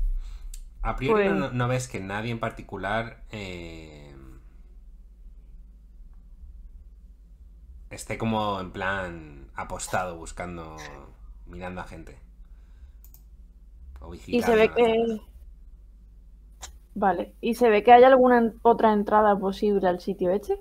A 0.82 0.96
priori 0.96 1.28
Pues- 1.28 1.36
no, 1.36 1.52
no 1.52 1.68
ves 1.68 1.86
que 1.86 2.00
nadie 2.00 2.32
en 2.32 2.40
particular 2.40 3.22
eh, 3.30 4.12
esté 7.90 8.18
como 8.18 8.58
en 8.58 8.72
plan 8.72 9.52
apostado 9.54 10.16
buscando, 10.16 10.76
mirando 11.46 11.80
a 11.80 11.84
gente. 11.84 12.18
O 14.00 14.12
y 14.12 14.42
se 14.42 14.56
ve 14.56 14.68
que... 14.72 15.29
Vale, 17.00 17.32
y 17.40 17.54
se 17.54 17.70
ve 17.70 17.82
que 17.82 17.94
hay 17.94 18.04
alguna 18.04 18.52
otra 18.60 18.92
entrada 18.92 19.34
posible 19.38 19.88
al 19.88 20.00
sitio 20.00 20.30
este. 20.32 20.60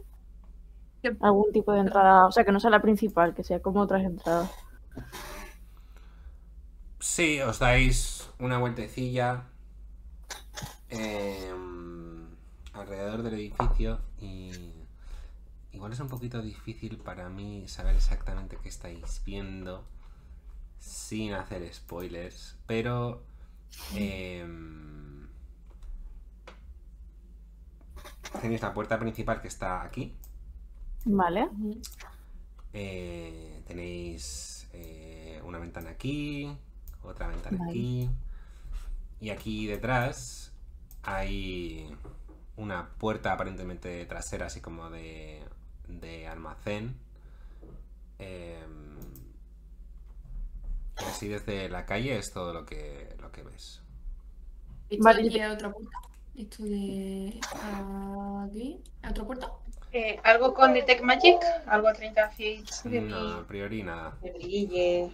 Algún 1.19 1.51
tipo 1.51 1.74
de 1.74 1.81
entrada, 1.81 2.27
o 2.27 2.31
sea, 2.31 2.46
que 2.46 2.53
no 2.53 2.62
sea 2.62 2.69
la 2.69 2.81
principal, 2.81 3.36
que 3.36 3.43
sea 3.43 3.62
como 3.62 3.81
otras 3.81 4.05
entradas. 4.05 4.50
Sí, 6.98 7.41
os 7.41 7.60
dais 7.60 8.31
una 8.39 8.58
vueltecilla 8.58 9.43
eh, 10.89 11.53
alrededor 12.72 13.22
del 13.22 13.34
edificio 13.34 14.00
y 14.22 14.51
igual 15.74 15.91
es 15.91 16.00
un 16.00 16.08
poquito 16.08 16.41
difícil 16.41 17.00
para 17.00 17.27
mí 17.27 17.67
saber 17.67 17.96
exactamente 17.96 18.58
qué 18.63 18.69
estáis 18.69 19.22
viendo 19.25 19.84
sin 20.77 21.34
hacer 21.34 21.67
spoilers, 21.74 22.55
pero 22.65 23.24
eh, 23.93 24.46
tenéis 28.41 28.62
la 28.62 28.74
puerta 28.74 29.00
principal 29.00 29.41
que 29.41 29.48
está 29.48 29.81
aquí, 29.83 30.15
Vale, 31.05 31.50
eh, 32.74 33.62
tenéis 33.67 34.67
eh, 34.74 35.41
una 35.43 35.59
ventana 35.59 35.91
aquí, 35.91 36.55
otra 37.03 37.27
ventana 37.27 37.57
Vale. 37.57 37.71
aquí. 37.71 38.09
Y 39.21 39.29
aquí 39.31 39.67
detrás 39.67 40.53
hay 41.03 41.89
una 42.57 42.89
puerta 42.98 43.33
aparentemente 43.33 44.05
trasera, 44.05 44.48
así 44.48 44.62
como 44.62 44.89
de, 44.89 45.43
de 45.88 46.27
almacén. 46.27 46.95
Em, 48.19 48.98
así 50.98 51.27
desde 51.27 51.69
la 51.69 51.86
calle 51.86 52.17
es 52.17 52.31
todo 52.33 52.53
lo 52.53 52.65
que, 52.65 53.15
lo 53.21 53.31
que 53.31 53.43
ves. 53.43 53.81
Vale, 55.00 55.48
otra 55.51 55.71
puerta. 55.71 55.98
Esto 56.39 56.63
de 56.63 57.39
aquí. 58.46 58.81
¿Hay 59.03 59.12
otra 59.12 59.24
puerta? 59.25 59.51
Eh, 59.91 60.19
¿Algo 60.24 60.53
con 60.53 60.74
Detect 60.74 61.01
Magic? 61.03 61.38
¿Algo 61.67 61.88
a 61.88 61.93
30 61.93 62.29
feet 62.29 62.65
de 62.86 63.01
No, 63.01 63.19
mí? 63.22 63.34
a 63.43 63.48
priori 63.48 63.84
nada. 63.84 64.13
Que 64.22 64.31
brille. 64.31 65.12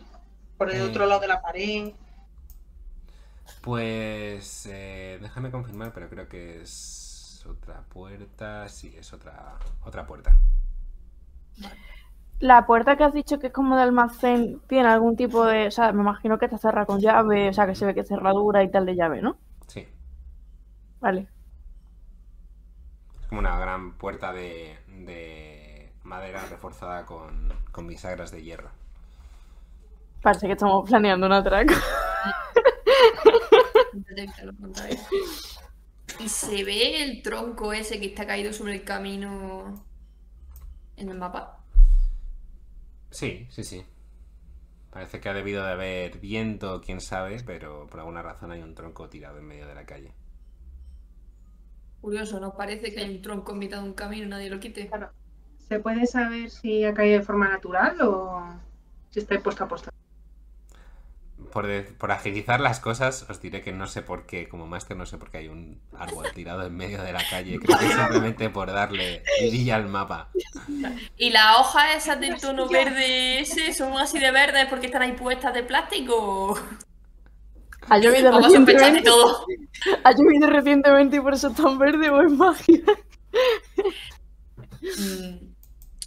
Por 0.57 0.69
el 0.71 0.81
Eh. 0.81 0.83
otro 0.83 1.05
lado 1.05 1.21
de 1.21 1.27
la 1.27 1.41
pared. 1.41 1.93
Pues 3.61 4.67
eh, 4.71 5.17
déjame 5.21 5.51
confirmar, 5.51 5.91
pero 5.93 6.09
creo 6.09 6.27
que 6.27 6.61
es 6.61 7.43
otra 7.49 7.81
puerta. 7.89 8.67
Sí, 8.69 8.93
es 8.97 9.11
otra, 9.13 9.57
otra 9.83 10.05
puerta. 10.05 10.35
La 12.39 12.65
puerta 12.65 12.95
que 12.97 13.03
has 13.03 13.13
dicho 13.13 13.39
que 13.39 13.47
es 13.47 13.53
como 13.53 13.75
de 13.75 13.81
almacén 13.83 14.61
tiene 14.67 14.87
algún 14.89 15.15
tipo 15.15 15.45
de, 15.45 15.67
o 15.67 15.71
sea, 15.71 15.91
me 15.93 16.01
imagino 16.01 16.37
que 16.37 16.45
está 16.45 16.57
cerrada 16.57 16.85
con 16.85 16.99
llave, 16.99 17.49
o 17.49 17.53
sea, 17.53 17.65
que 17.67 17.75
se 17.75 17.85
ve 17.85 17.93
que 17.93 18.01
es 18.01 18.07
cerradura 18.07 18.63
y 18.63 18.69
tal 18.71 18.85
de 18.85 18.95
llave, 18.95 19.21
¿no? 19.21 19.37
Sí. 19.67 19.87
Vale. 20.99 21.27
Es 23.21 23.27
como 23.27 23.39
una 23.39 23.59
gran 23.59 23.97
puerta 23.97 24.33
de, 24.33 24.77
de 24.87 25.93
madera 26.03 26.45
reforzada 26.45 27.05
con, 27.05 27.53
con 27.71 27.87
bisagras 27.87 28.31
de 28.31 28.43
hierro. 28.43 28.69
Parece 30.21 30.47
que 30.47 30.53
estamos 30.53 30.89
planeando 30.89 31.27
un 31.27 31.33
atraco. 31.33 31.73
Y 36.19 36.29
se 36.29 36.63
ve 36.63 37.03
el 37.03 37.21
tronco 37.21 37.73
ese 37.73 37.99
que 37.99 38.07
está 38.07 38.25
caído 38.25 38.53
sobre 38.53 38.75
el 38.75 38.83
camino 38.83 39.85
en 40.95 41.09
el 41.09 41.17
mapa. 41.17 41.59
Sí, 43.11 43.47
sí, 43.49 43.63
sí. 43.63 43.85
Parece 44.91 45.19
que 45.19 45.29
ha 45.29 45.33
debido 45.33 45.63
de 45.63 45.71
haber 45.71 46.19
viento, 46.19 46.81
quién 46.81 47.01
sabe, 47.01 47.41
pero 47.45 47.85
por 47.87 47.99
alguna 47.99 48.21
razón 48.21 48.51
hay 48.51 48.61
un 48.61 48.75
tronco 48.75 49.09
tirado 49.09 49.37
en 49.39 49.45
medio 49.45 49.67
de 49.67 49.75
la 49.75 49.85
calle. 49.85 50.13
Curioso, 52.01 52.39
¿no? 52.39 52.55
Parece 52.55 52.93
que 52.93 53.01
hay 53.01 53.15
un 53.15 53.21
tronco 53.21 53.51
en 53.53 53.59
mitad 53.59 53.79
de 53.81 53.83
un 53.89 53.93
camino 53.93 54.25
y 54.25 54.29
nadie 54.29 54.49
lo 54.49 54.59
quite. 54.59 54.89
¿Se 55.67 55.79
puede 55.79 56.05
saber 56.07 56.49
si 56.51 56.85
ha 56.85 56.93
caído 56.93 57.19
de 57.19 57.25
forma 57.25 57.49
natural 57.49 57.99
o 58.01 58.61
si 59.09 59.19
está 59.19 59.41
puesto 59.41 59.63
a 59.63 59.67
posta? 59.67 59.89
por, 61.51 61.67
de- 61.67 61.83
por 61.83 62.11
agilizar 62.11 62.59
las 62.61 62.79
cosas, 62.79 63.25
os 63.29 63.41
diré 63.41 63.61
que 63.61 63.71
no 63.71 63.87
sé 63.87 64.01
por 64.01 64.25
qué, 64.25 64.47
como 64.49 64.67
máster, 64.67 64.97
no 64.97 65.05
sé 65.05 65.17
por 65.17 65.29
qué 65.29 65.37
hay 65.39 65.47
un 65.47 65.79
árbol 65.93 66.31
tirado 66.33 66.65
en 66.65 66.75
medio 66.75 67.01
de 67.03 67.13
la 67.13 67.25
calle. 67.25 67.59
Creo 67.59 67.77
que 67.77 67.85
es 67.87 67.93
simplemente 67.95 68.49
por 68.49 68.71
darle 68.71 69.23
vidilla 69.39 69.75
al 69.75 69.87
mapa. 69.87 70.29
¿Y 71.17 71.29
las 71.31 71.59
hojas 71.59 71.95
esas 71.97 72.19
del 72.19 72.39
tono 72.39 72.69
verde 72.69 73.39
ese 73.39 73.73
son 73.73 73.97
así 73.97 74.19
de 74.19 74.31
verdes 74.31 74.67
porque 74.69 74.87
están 74.87 75.01
ahí 75.01 75.13
puestas 75.13 75.53
de 75.53 75.63
plástico? 75.63 76.57
Ha 77.89 77.97
llovido 77.99 78.31
Vamos 78.31 78.47
a 78.47 78.49
sospechar 78.49 78.93
de 78.93 78.99
recientemente. 78.99 79.03
todo. 79.03 79.45
Ha 80.03 80.11
llovido 80.11 80.49
recientemente 80.49 81.17
y 81.17 81.19
por 81.19 81.33
eso 81.33 81.49
están 81.49 81.77
verde 81.77 82.09
o 82.09 82.21
es 82.21 82.31
magia. 82.31 82.81
Mm. 84.81 85.53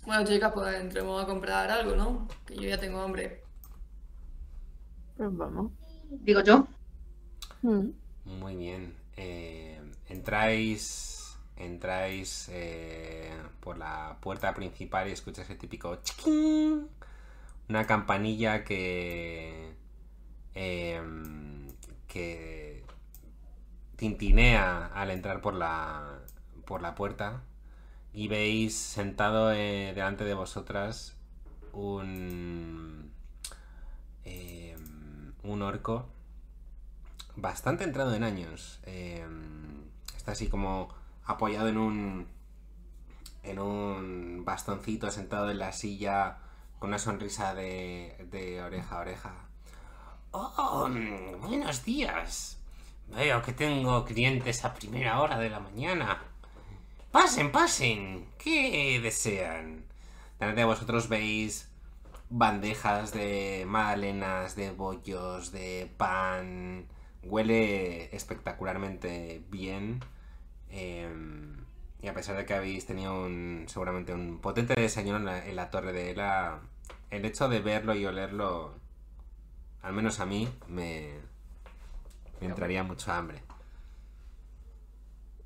Bueno, 0.07 0.25
chicas, 0.25 0.53
pues 0.55 0.75
entremos 0.81 1.23
a 1.23 1.27
comprar 1.27 1.71
algo, 1.71 1.95
¿no? 1.95 2.29
Que 2.47 2.57
yo 2.57 2.63
ya 2.63 2.79
tengo 2.79 3.01
hambre. 3.01 3.43
Pues 5.17 5.37
vamos. 5.37 5.73
Digo 6.11 6.43
yo. 6.43 6.67
Mm. 7.63 7.91
Muy 8.25 8.57
bien. 8.57 8.95
Eh, 9.17 9.81
entráis. 10.09 11.37
Entráis 11.57 12.49
eh, 12.53 13.33
por 13.61 13.77
la 13.79 14.17
puerta 14.21 14.55
principal 14.55 15.09
y 15.09 15.13
escuchas 15.13 15.51
el 15.51 15.59
típico 15.59 15.97
chiquín. 16.03 16.89
Una 17.69 17.87
campanilla 17.87 18.65
que. 18.65 19.75
em, 20.55 21.48
que 22.09 22.85
tintinea 23.97 24.87
al 24.87 25.11
entrar 25.11 25.41
por 25.41 25.55
la. 25.55 26.21
por 26.67 26.83
la 26.83 26.95
puerta. 26.95 27.43
Y 28.13 28.29
veis 28.29 28.77
sentado 28.77 29.53
eh, 29.53 29.93
delante 29.95 30.25
de 30.25 30.35
vosotras 30.35 31.17
un. 31.73 33.13
em, 34.25 35.35
un 35.43 35.63
orco 35.63 36.09
bastante 37.37 37.85
entrado 37.85 38.15
en 38.15 38.25
años. 38.25 38.81
Eh, 38.85 39.27
está 40.17 40.33
así 40.33 40.49
como 40.49 40.89
apoyado 41.25 41.69
en 41.69 41.79
un 41.79 42.27
en 43.43 43.59
un 43.61 44.45
bastoncito 44.45 45.11
sentado 45.11 45.51
en 45.51 45.59
la 45.59 45.73
silla 45.73 46.39
con 46.79 46.91
una 46.91 46.99
sonrisa 46.99 47.55
de 47.55 48.61
oreja 48.65 48.97
a 48.97 49.01
oreja. 49.01 49.48
Oh, 50.31 50.89
buenos 51.41 51.85
días. 51.85 52.59
Veo 53.09 53.43
que 53.43 53.53
tengo 53.53 54.05
clientes 54.05 54.65
a 54.65 54.75
primera 54.75 55.21
hora 55.21 55.39
de 55.39 55.49
la 55.51 55.61
mañana. 55.61 56.23
Pasen, 57.11 57.51
pasen. 57.51 58.27
¿Qué 58.39 59.01
desean? 59.03 59.85
Delante 60.39 60.61
de 60.61 60.67
vosotros 60.67 61.09
veis 61.09 61.71
bandejas 62.31 63.13
de 63.13 63.65
magdalenas, 63.67 64.55
de 64.57 64.71
bollos, 64.73 65.51
de 65.53 65.91
pan. 65.97 66.87
Huele 67.23 68.15
espectacularmente 68.15 69.43
bien. 69.51 70.05
eh, 70.71 71.09
y 72.01 72.07
a 72.07 72.15
pesar 72.15 72.37
de 72.37 72.47
que 72.47 72.55
habéis 72.55 72.87
tenido 72.87 73.13
un, 73.25 73.65
seguramente 73.67 74.13
un 74.15 74.39
potente 74.41 74.75
desayuno 74.81 75.17
en 75.19 75.25
la, 75.25 75.47
en 75.47 75.57
la 75.57 75.71
torre 75.71 75.93
de 75.93 76.11
Ela, 76.11 76.61
el 77.11 77.25
hecho 77.25 77.49
de 77.49 77.59
verlo 77.61 77.95
y 77.95 78.07
olerlo, 78.07 78.75
al 79.83 79.93
menos 79.93 80.21
a 80.21 80.27
mí, 80.27 80.49
me, 80.69 81.21
me 82.41 82.47
entraría 82.49 82.83
mucho 82.83 83.13
hambre. 83.13 83.43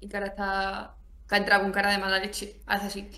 Y 0.00 0.08
cara 0.08 0.26
está. 0.26 0.98
Que 1.28 1.34
ha 1.36 1.38
entrado 1.38 1.62
con 1.62 1.72
cara 1.72 1.90
de 1.92 1.98
mala 1.98 2.18
leche. 2.18 2.62
Hace 2.66 2.86
así. 2.88 3.10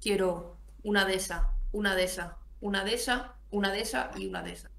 Quiero 0.00 0.62
una 0.82 1.04
de 1.04 1.16
esas, 1.16 1.48
una 1.72 1.94
de 1.94 2.04
esas, 2.04 2.32
una 2.60 2.82
de 2.84 2.94
esas, 2.94 3.30
una 3.50 3.70
de 3.72 3.80
esas 3.82 4.16
y 4.16 4.26
una 4.26 4.42
de 4.42 4.52
esas. 4.52 4.72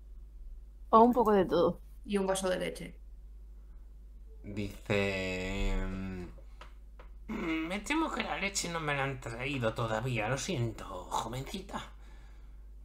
O 0.89 0.99
un 1.01 1.13
poco 1.13 1.31
de 1.33 1.45
todo. 1.45 1.81
Y 2.05 2.17
un 2.17 2.25
vaso 2.27 2.49
de 2.49 2.57
leche. 2.59 2.99
Dice... 4.43 5.75
"Mm, 7.27 7.67
Me 7.67 7.79
temo 7.79 8.11
que 8.11 8.23
la 8.23 8.37
leche 8.37 8.69
no 8.69 8.79
me 8.81 8.93
la 8.95 9.03
han 9.05 9.19
traído 9.21 9.73
todavía, 9.73 10.27
lo 10.29 10.37
siento, 10.37 10.85
jovencita. 11.09 11.79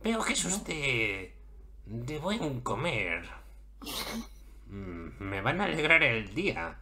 Veo 0.04 0.22
que 0.24 0.34
es 0.34 0.44
usted 0.44 1.30
de 1.86 2.18
buen 2.18 2.60
comer. 2.60 3.28
Mm, 4.68 5.08
Me 5.20 5.40
van 5.40 5.60
a 5.60 5.64
alegrar 5.64 6.02
el 6.02 6.34
día. 6.34 6.76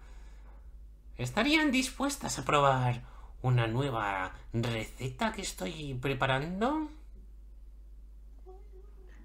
¿Estarían 1.19 1.71
dispuestas 1.71 2.39
a 2.39 2.45
probar 2.45 3.03
una 3.43 3.67
nueva 3.67 4.33
receta 4.53 5.33
que 5.33 5.43
estoy 5.43 5.95
preparando? 5.95 6.91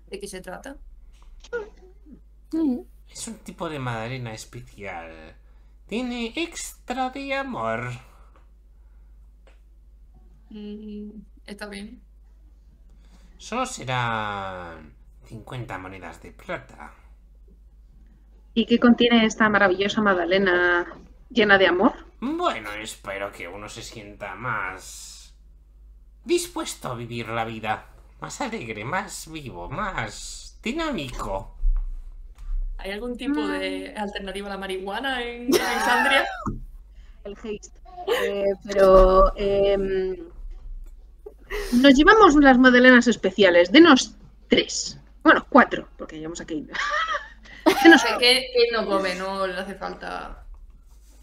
¿De 0.10 0.20
qué 0.20 0.28
se 0.28 0.42
trata? 0.42 0.78
Es 3.10 3.28
un 3.28 3.38
tipo 3.40 3.70
de 3.70 3.80
magdalena 3.80 4.34
especial. 4.34 5.36
Tiene 5.88 6.34
extra 6.36 7.10
de 7.10 7.34
amor. 7.36 7.92
Mm, 10.50 11.12
está 11.46 11.68
bien. 11.68 12.02
Solo 13.38 13.66
serán 13.66 14.94
50 15.26 15.78
monedas 15.78 16.22
de 16.22 16.32
plata. 16.32 16.94
¿Y 18.54 18.66
qué 18.66 18.80
contiene 18.80 19.26
esta 19.26 19.50
maravillosa 19.50 20.02
magdalena 20.02 20.88
llena 21.30 21.58
de 21.58 21.68
amor? 21.68 21.94
Bueno, 22.22 22.72
espero 22.74 23.32
que 23.32 23.48
uno 23.48 23.68
se 23.68 23.82
sienta 23.82 24.36
más 24.36 25.36
dispuesto 26.24 26.92
a 26.92 26.96
vivir 26.96 27.28
la 27.28 27.46
vida. 27.46 27.88
Más 28.22 28.40
alegre, 28.42 28.86
más 28.86 29.30
vivo, 29.30 29.70
más 29.70 30.58
dinámico. 30.64 31.56
¿Hay 32.78 32.92
algún 32.92 33.18
tipo 33.18 33.46
de 33.48 33.94
alternativa 33.98 34.48
a 34.48 34.52
la 34.52 34.58
marihuana 34.58 35.22
en 35.22 35.50
Alexandria? 35.54 36.26
El 37.26 37.34
haste. 37.34 37.80
Eh, 38.24 38.54
pero 38.64 39.36
em, 39.36 40.16
nos 41.74 41.94
llevamos 41.94 42.36
unas 42.36 42.58
magdalenas 42.58 43.08
especiales. 43.08 43.72
Denos 43.72 44.16
tres. 44.48 45.00
Bueno, 45.26 45.44
cuatro, 45.50 45.90
porque 45.98 46.18
llevamos 46.18 46.40
aquí. 46.40 46.68
¿Qué, 48.20 48.46
qué 48.54 48.72
no 48.72 48.86
come? 48.86 49.16
No 49.16 49.48
le 49.48 49.56
hace 49.56 49.74
falta. 49.74 50.46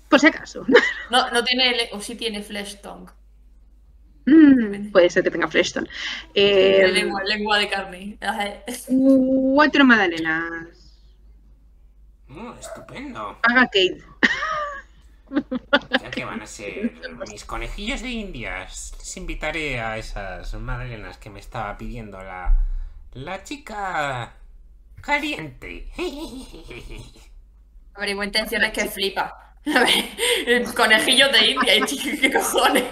por 0.08 0.18
si 0.18 0.26
acaso. 0.26 0.66
No, 1.10 1.30
no 1.30 1.44
tiene. 1.44 1.88
O 1.92 2.00
sí 2.00 2.16
tiene 2.16 2.42
flesh 2.42 2.80
tongue. 2.80 3.12
Mm, 4.26 4.90
puede 4.90 5.08
ser 5.08 5.22
que 5.22 5.30
tenga 5.30 5.46
Fleshton. 5.46 5.88
Eh, 6.34 6.88
lengua, 6.92 7.22
lengua 7.22 7.58
de 7.58 7.68
carne. 7.68 8.18
Cuatro 8.88 9.84
magdalenas. 9.84 10.98
Mm, 12.26 12.54
estupendo. 12.58 13.38
Haga 13.40 13.66
Kate. 13.66 14.02
Ya 16.02 16.10
que 16.10 16.24
van 16.24 16.42
a 16.42 16.46
ser 16.46 16.92
mis 17.30 17.44
conejillos 17.44 18.02
de 18.02 18.10
indias, 18.10 18.94
les 18.98 19.16
invitaré 19.16 19.80
a 19.80 19.96
esas 19.96 20.52
magdalenas 20.54 21.18
que 21.18 21.30
me 21.30 21.38
estaba 21.38 21.78
pidiendo 21.78 22.18
la, 22.18 22.66
la 23.14 23.42
chica 23.42 24.32
caliente. 25.00 25.88
A 27.94 28.00
ver, 28.00 28.08
y 28.10 28.14
buena 28.14 28.28
intención 28.28 28.62
es 28.64 28.72
que 28.72 28.86
flipa. 28.86 29.54
A 29.66 29.80
ver, 29.80 30.04
el 30.46 30.74
conejillo 30.74 31.28
de 31.30 31.50
India, 31.52 31.76
y 31.76 31.84
chico, 31.84 32.08
¿qué 32.20 32.32
cojones? 32.32 32.84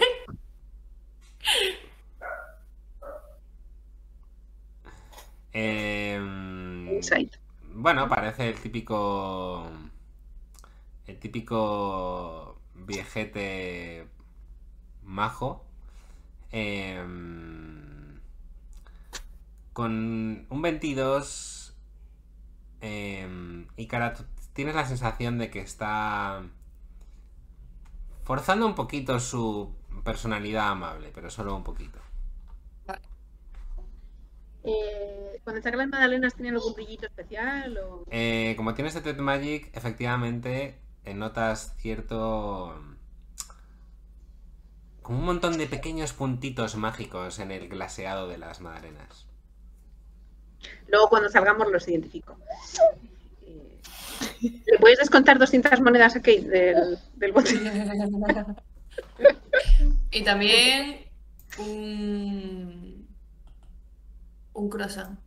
Em. 5.53 7.01
Bueno, 7.75 8.09
parece 8.09 8.49
el 8.49 8.61
típico. 8.61 9.67
El 11.07 11.19
típico 11.19 12.61
viejete 12.75 14.07
majo. 15.03 15.65
em, 16.53 17.70
con 19.73 20.47
un 20.51 20.63
22. 20.63 21.75
em, 22.81 23.67
y 23.77 23.87
cara, 23.87 24.15
tú 24.15 24.25
tienes 24.53 24.75
la 24.75 24.87
sensación 24.87 25.39
de 25.39 25.51
que 25.51 25.61
está. 25.61 26.43
Forzando 28.25 28.67
un 28.67 28.75
poquito 28.75 29.19
su 29.21 29.75
personalidad 30.05 30.69
amable, 30.71 31.11
pero 31.15 31.31
solo 31.31 31.57
un 31.57 31.65
poquito. 31.65 32.01
Eh, 34.63 35.41
cuando 35.43 35.63
sacan 35.63 35.79
las 35.79 35.89
magdalenas, 35.89 36.35
¿tienen 36.35 36.55
algún 36.55 36.75
brillito 36.75 37.07
especial? 37.07 37.79
O... 37.79 38.05
Eh, 38.11 38.55
como 38.57 38.75
tienes 38.75 38.95
Detect 38.95 39.21
Magic, 39.21 39.71
efectivamente 39.75 40.79
eh, 41.05 41.15
notas 41.15 41.75
cierto. 41.79 42.75
como 45.03 45.19
un 45.19 45.25
montón 45.25 45.57
de 45.59 45.67
pequeños 45.67 46.13
puntitos 46.13 46.77
mágicos 46.77 47.39
en 47.39 47.51
el 47.51 47.69
glaseado 47.69 48.29
de 48.29 48.39
las 48.39 48.61
magdalenas. 48.61 49.30
Luego, 50.89 51.09
cuando 51.09 51.29
salgamos, 51.29 51.71
los 51.71 51.87
identifico. 51.89 52.37
Eh, 53.47 53.79
¿Le 54.67 54.79
puedes 54.79 54.99
descontar 54.99 55.39
200 55.39 55.81
monedas 55.81 56.17
a 56.17 56.21
Kate 56.21 56.43
del, 56.43 56.99
del 57.17 57.33
bote? 57.33 57.51
Y 60.11 60.23
también 60.25 61.07
un. 61.59 63.07
Un 64.53 64.69
croissant. 64.69 65.19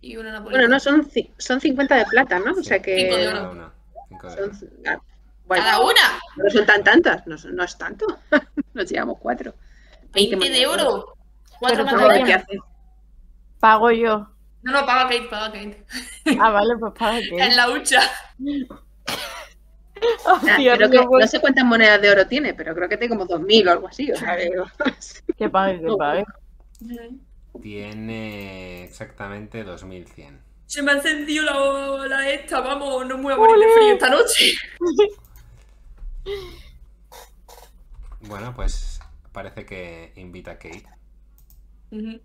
y 0.00 0.16
una 0.16 0.32
napolitana. 0.32 0.66
Bueno, 0.66 0.74
no, 0.74 0.80
son, 0.80 1.08
son 1.38 1.60
50 1.60 1.94
de 1.96 2.04
plata, 2.06 2.38
¿no? 2.38 2.52
O 2.52 2.62
sea 2.62 2.78
Cinco 2.82 2.90
de 2.90 2.96
que. 2.96 3.28
oro. 3.28 3.36
cada 3.36 3.50
una. 3.50 3.72
Cinco 4.08 4.28
de 4.30 4.42
oro. 4.42 4.52
ah, 4.86 4.98
bueno, 5.44 5.64
¡Cada 5.64 5.80
una! 5.80 6.20
no 6.36 6.50
son 6.50 6.66
tan 6.66 6.82
tantas, 6.82 7.26
no, 7.26 7.36
son- 7.36 7.54
no 7.54 7.62
es 7.64 7.76
tanto. 7.76 8.06
Nos 8.74 8.90
llevamos 8.90 9.18
cuatro. 9.20 9.54
20 10.14 10.48
de 10.50 10.66
uro. 10.68 11.14
Cuatro 11.60 11.84
manzanas. 11.84 12.30
hace. 12.42 12.58
Pago 13.60 13.90
yo. 13.90 14.28
No, 14.62 14.72
no, 14.72 14.86
paga 14.86 15.04
Kate, 15.08 15.28
paga 15.28 15.52
Kate. 15.52 15.84
Ah, 16.40 16.50
vale, 16.50 16.76
pues 16.78 16.92
paga 16.98 17.18
En 17.18 17.28
que. 17.28 17.56
la 17.56 17.70
hucha. 17.70 18.00
Creo 20.56 20.90
que, 20.90 20.96
no, 20.98 21.26
sé 21.28 21.40
cuántas 21.40 21.64
monedas 21.64 22.00
de 22.02 22.10
oro 22.10 22.26
tiene, 22.26 22.54
pero 22.54 22.74
creo 22.74 22.88
que 22.88 22.96
tiene 22.96 23.16
como 23.16 23.26
2.000 23.26 23.68
o 23.68 23.70
algo 23.72 23.88
así. 23.88 24.10
O 24.10 24.16
sea, 24.16 24.36
que- 24.36 24.50
Que 25.36 25.48
pague, 25.48 25.80
que 25.80 25.96
pague. 25.96 26.24
Tiene 27.60 28.82
exactamente 28.84 29.62
2100. 29.62 30.40
Se 30.66 30.82
me 30.82 30.92
ha 30.92 30.94
encendido 30.94 31.44
la, 31.44 32.08
la 32.08 32.28
esta, 32.30 32.60
vamos, 32.60 33.06
no 33.06 33.16
me 33.18 33.24
voy 33.24 33.32
a 33.34 33.36
morir 33.36 33.58
de 33.58 33.72
frío 33.74 33.92
esta 33.92 34.08
noche. 34.08 34.54
Bueno, 38.20 38.54
pues 38.54 39.00
parece 39.32 39.66
que 39.66 40.12
invita 40.16 40.52
a 40.52 40.58
Kate. 40.58 40.86
Ujú. 41.90 42.20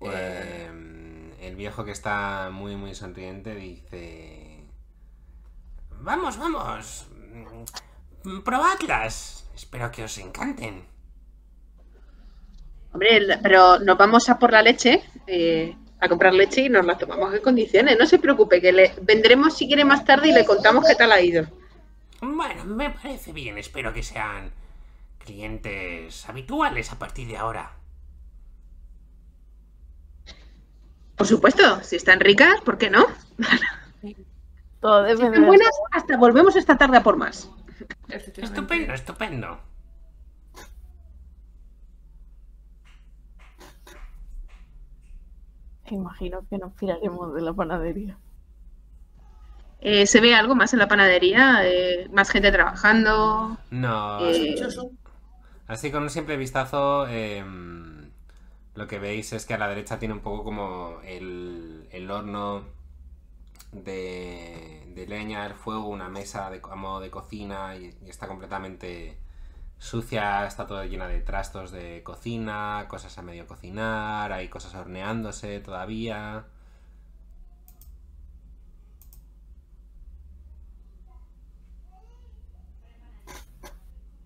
Eh, 0.00 0.70
el 1.40 1.56
viejo 1.56 1.84
que 1.84 1.92
está 1.92 2.50
muy 2.52 2.76
muy 2.76 2.94
sonriente 2.94 3.54
dice... 3.54 4.64
Vamos, 6.00 6.38
vamos. 6.38 7.06
Probadlas. 8.44 9.48
Espero 9.54 9.90
que 9.90 10.04
os 10.04 10.18
encanten. 10.18 10.84
Hombre, 12.92 13.38
pero 13.42 13.78
nos 13.80 13.98
vamos 13.98 14.28
a 14.28 14.38
por 14.38 14.52
la 14.52 14.62
leche, 14.62 15.02
eh, 15.26 15.76
a 16.00 16.08
comprar 16.08 16.32
leche 16.32 16.62
y 16.62 16.68
nos 16.68 16.86
la 16.86 16.96
tomamos 16.96 17.34
en 17.34 17.42
condiciones. 17.42 17.98
No 17.98 18.06
se 18.06 18.18
preocupe, 18.18 18.60
que 18.60 18.72
le 18.72 18.94
vendremos 19.02 19.56
si 19.56 19.66
quiere 19.66 19.84
más 19.84 20.04
tarde 20.04 20.28
y 20.28 20.32
le 20.32 20.44
contamos 20.44 20.84
qué 20.86 20.94
tal 20.94 21.12
ha 21.12 21.20
ido. 21.20 21.46
Bueno, 22.20 22.64
me 22.64 22.90
parece 22.90 23.32
bien. 23.32 23.58
Espero 23.58 23.92
que 23.92 24.02
sean 24.02 24.52
clientes 25.18 26.28
habituales 26.28 26.92
a 26.92 26.98
partir 26.98 27.28
de 27.28 27.36
ahora. 27.36 27.77
Por 31.18 31.26
supuesto, 31.26 31.82
si 31.82 31.96
están 31.96 32.20
ricas, 32.20 32.60
¿por 32.64 32.78
qué 32.78 32.88
no? 32.90 33.04
Todo 34.80 35.04
Si 35.06 35.12
están 35.12 35.32
de 35.32 35.40
buenas, 35.40 35.70
hasta 35.90 36.16
volvemos 36.16 36.54
esta 36.54 36.78
tarde 36.78 36.98
a 36.98 37.02
por 37.02 37.16
más. 37.16 37.50
Estupendo, 38.08 38.94
estupendo. 38.94 39.60
Imagino 45.90 46.46
que 46.48 46.58
nos 46.58 46.72
piraremos 46.74 47.34
de 47.34 47.42
la 47.42 47.52
panadería. 47.52 48.16
Eh, 49.80 50.06
¿Se 50.06 50.20
ve 50.20 50.34
algo 50.34 50.54
más 50.54 50.72
en 50.72 50.80
la 50.80 50.88
panadería? 50.88 51.60
Eh, 51.64 52.08
¿Más 52.12 52.30
gente 52.30 52.52
trabajando? 52.52 53.58
No, 53.70 54.20
Eh. 54.26 54.56
Así 55.66 55.90
con 55.90 56.02
un 56.02 56.10
simple 56.10 56.36
vistazo, 56.38 57.06
em, 57.08 57.97
lo 58.78 58.86
que 58.86 58.98
veis 59.00 59.32
es 59.32 59.44
que 59.46 59.54
a 59.54 59.58
la 59.58 59.68
derecha 59.68 59.98
tiene 59.98 60.14
un 60.14 60.20
poco 60.20 60.44
como 60.44 61.00
el, 61.04 61.88
el 61.90 62.10
horno 62.10 62.64
de, 63.72 65.04
leña, 65.08 65.46
el 65.46 65.54
fuego, 65.54 65.88
una 65.88 66.08
mesa 66.08 66.50
de, 66.50 66.60
a 66.62 66.76
modo 66.76 67.00
de 67.00 67.10
cocina 67.10 67.76
y, 67.76 67.94
y 68.04 68.10
está 68.10 68.28
completamente 68.28 69.18
sucia, 69.78 70.46
está 70.46 70.66
todo 70.66 70.84
llena 70.84 71.08
de 71.08 71.20
trastos 71.20 71.70
de 71.72 72.02
cocina, 72.04 72.86
cosas 72.88 73.18
a 73.18 73.22
medio 73.22 73.46
cocinar, 73.46 74.32
hay 74.32 74.48
cosas 74.48 74.74
horneándose 74.74 75.60
todavía. 75.60 76.46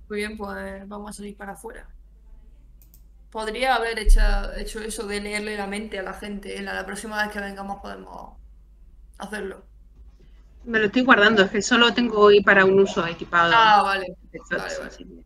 Muy 0.08 0.18
bien, 0.18 0.36
pues 0.36 0.86
vamos 0.88 1.10
a 1.10 1.12
salir 1.14 1.36
para 1.36 1.52
afuera. 1.52 1.88
Podría 3.32 3.74
haber 3.74 3.98
hecho, 3.98 4.20
hecho 4.56 4.80
eso 4.80 5.06
de 5.08 5.20
leerle 5.20 5.56
la 5.56 5.66
mente 5.66 5.98
a 5.98 6.02
la 6.04 6.14
gente. 6.14 6.60
La, 6.62 6.72
la 6.74 6.86
próxima 6.86 7.20
vez 7.22 7.32
que 7.32 7.40
vengamos 7.40 7.80
podemos 7.82 8.38
hacerlo. 9.18 9.64
Me 10.64 10.78
lo 10.78 10.86
estoy 10.86 11.02
guardando, 11.02 11.42
es 11.42 11.50
que 11.50 11.62
solo 11.62 11.92
tengo 11.94 12.18
hoy 12.20 12.42
para 12.42 12.64
un 12.64 12.78
uso 12.80 13.06
equipado. 13.06 13.52
Ah, 13.54 13.82
vale. 13.82 14.16
vale, 14.50 14.78
vale. 14.78 15.24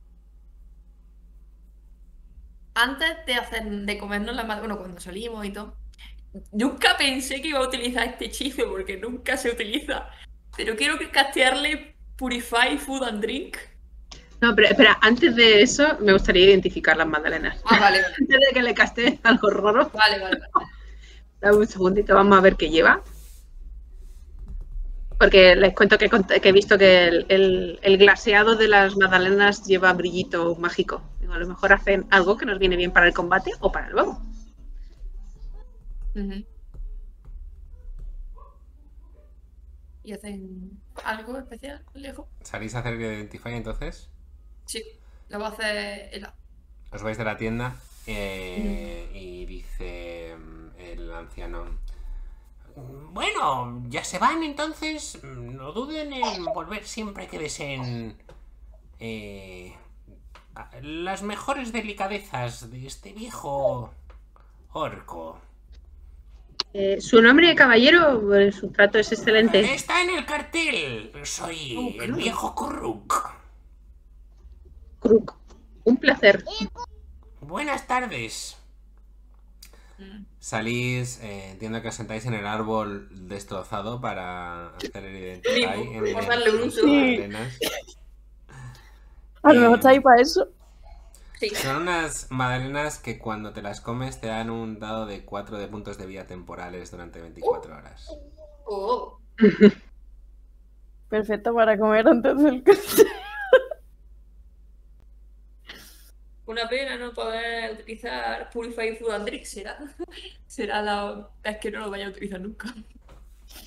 Antes 2.75 3.25
de 3.27 3.35
hacer 3.35 3.65
de 3.65 3.99
comernos 3.99 4.37
la 4.37 4.45
ma- 4.45 4.59
bueno, 4.59 4.79
cuando 4.79 5.01
salimos 5.01 5.45
y 5.47 5.51
todo, 5.53 5.77
nunca 6.53 6.97
pensé 6.99 7.41
que 7.43 7.49
iba 7.49 7.59
a 7.61 7.67
utilizar 7.69 8.05
este 8.07 8.27
hechizo 8.27 8.69
porque 8.71 8.97
nunca 8.99 9.37
se 9.37 9.51
utiliza. 9.51 10.11
Pero 10.57 10.77
quiero 10.77 10.99
que 10.99 11.11
castearle 11.11 11.97
Purify 12.17 12.79
Food 12.79 13.05
and 13.05 13.21
Drink. 13.23 13.57
No, 14.41 14.55
pero 14.55 14.69
espera, 14.69 14.99
antes 15.01 15.35
de 15.35 15.63
eso 15.63 15.97
me 16.01 16.13
gustaría 16.13 16.47
identificar 16.47 16.97
las 16.97 17.07
magdalenas. 17.07 17.59
Ah, 17.65 17.79
vale, 17.81 18.03
vale. 18.03 18.15
Antes 18.21 18.39
de 18.41 18.55
que 18.55 18.63
le 18.63 18.75
caste 18.75 19.21
algo 19.23 19.51
raro, 19.51 19.91
Vale, 19.95 20.19
vale, 20.21 20.41
vale. 20.53 20.67
dame 21.41 21.57
un 21.59 21.67
segundito, 21.67 22.15
vamos 22.15 22.37
a 22.39 22.43
ver 22.43 22.57
qué 22.57 22.69
lleva. 22.69 23.03
Porque 25.19 25.57
les 25.57 25.75
cuento 25.75 25.97
que, 25.97 26.11
he 26.43 26.53
visto 26.53 26.77
que 26.77 27.05
el, 27.09 27.27
el- 27.31 27.79
el 27.83 27.97
glaseado 27.97 28.55
de 28.57 28.69
las 28.69 28.97
magdalenas 28.99 29.65
lleva 29.65 29.93
brillito 29.95 30.55
mágico. 30.57 31.03
Digo, 31.21 31.33
a 31.33 31.39
lo 31.39 31.49
mejor 31.49 31.73
hacen 31.73 32.07
algo 32.11 32.37
que 32.37 32.45
nos 32.45 32.59
viene 32.59 32.77
bien 32.77 32.93
para 32.93 33.07
el 33.07 33.15
combate 33.15 33.51
o 33.61 33.73
para 33.73 33.87
el 33.87 33.93
luego. 33.95 34.21
Ujú. 36.15 36.45
¿Y 40.03 40.13
hacen 40.13 40.71
algo 41.05 41.39
especial, 41.39 41.83
lejos? 41.95 42.27
¿Salís 42.43 42.75
a 42.75 42.81
hacer 42.81 42.95
el 42.95 43.01
Identify 43.01 43.55
entonces? 43.55 44.11
Sí, 44.67 44.83
lo 45.29 45.39
va 45.41 45.47
a 45.47 45.51
hacer 45.51 46.11
Ela. 46.13 46.35
Os 46.93 47.03
vais 47.03 47.17
de 47.19 47.25
la 47.25 47.37
tienda 47.37 47.77
eh, 48.07 49.11
y 49.15 49.45
dice 49.47 50.37
mm, 50.37 50.81
el 50.81 51.13
anciano. 51.13 51.65
Bueno, 52.77 53.83
ya 53.89 54.05
se 54.05 54.19
van 54.19 54.43
entonces. 54.43 55.19
mm, 55.23 55.57
No 55.57 55.73
duden 55.73 56.13
en 56.13 56.45
volver 56.45 56.87
siempre 56.87 57.27
que 57.27 57.39
deseen 57.39 58.17
eh, 59.01 59.75
las 60.83 61.23
mejores 61.23 61.73
delicadezas 61.73 62.71
de 62.71 62.87
este 62.87 63.13
viejo 63.13 63.93
orco. 64.73 65.41
Eh, 66.73 67.01
su 67.01 67.23
nombre, 67.23 67.55
caballero, 67.55 68.21
Pues, 68.21 68.57
su 68.57 68.69
trato 68.71 68.99
es 68.99 69.11
excelente. 69.13 69.61
Está 69.75 70.03
en 70.03 70.11
el 70.11 70.27
cartel. 70.27 71.13
Soy 71.25 71.97
el 72.01 72.13
viejo 72.13 72.55
Kuruk. 72.55 73.31
Kruk. 75.09 75.35
Un 75.85 75.97
placer. 75.97 76.45
Buenas 77.41 77.87
tardes. 77.87 78.57
Salís, 80.41 81.21
eh, 81.23 81.51
entiendo 81.53 81.81
que 81.83 81.89
os 81.89 81.95
sentáis 81.95 82.27
en 82.27 82.35
el 82.35 82.47
árbol 82.47 83.09
destrozado 83.29 84.01
para 84.01 84.69
hacer 84.77 85.05
el 85.05 85.41
en 85.45 86.13
por 86.13 86.23
el- 86.23 86.27
darle 86.29 86.51
un 86.63 86.71
Sí. 86.71 87.15
arenas. 87.15 87.59
A 89.43 89.53
lo 89.53 89.61
mejor 89.61 89.75
Eh, 89.77 89.79
está 89.79 89.89
ahí 89.91 90.01
para 90.01 90.21
eso. 90.21 90.49
Sí. 91.41 91.51
Son 91.51 91.83
unas 91.83 92.31
magdalenas 92.31 92.99
que 92.99 93.19
cuando 93.19 93.53
te 93.53 93.63
las 93.63 93.81
comes 93.81 94.21
te 94.21 94.27
dan 94.29 94.51
un 94.51 94.79
dado 94.79 95.07
de 95.07 95.25
4 95.25 95.59
de 95.59 95.67
puntos 95.69 95.99
de 95.99 96.07
vida 96.07 96.27
temporales 96.27 96.91
durante 96.91 97.21
24 97.21 97.77
horas. 97.77 98.09
Oh. 98.67 99.19
Perfecto 101.09 101.55
para 101.55 101.79
comer 101.79 102.09
antes 102.09 102.43
del 102.43 102.63
café. 102.65 103.05
Una 106.47 106.69
pena 106.69 106.97
no 106.97 107.13
poder 107.13 107.73
utilizar 107.73 108.49
Purify 108.51 108.97
Food 108.97 109.11
and 109.11 109.27
Drink, 109.27 109.45
será. 109.45 109.79
Será 110.47 110.81
la 110.81 111.29
vez 111.43 111.59
que 111.59 111.71
no 111.73 111.81
lo 111.81 111.91
vaya 111.91 112.07
a 112.07 112.11
utilizar 112.11 112.41
nunca. 112.41 112.73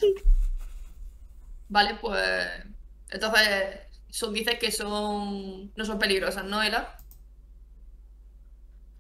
Vale, 1.70 1.96
pues. 2.02 2.48
Entonces, 3.10 3.80
son, 4.10 4.34
dices 4.34 4.58
que 4.58 4.72
son. 4.72 5.72
No 5.76 5.86
son 5.86 6.00
peligrosas, 6.00 6.46
¿no, 6.46 6.64
Ela? 6.64 6.98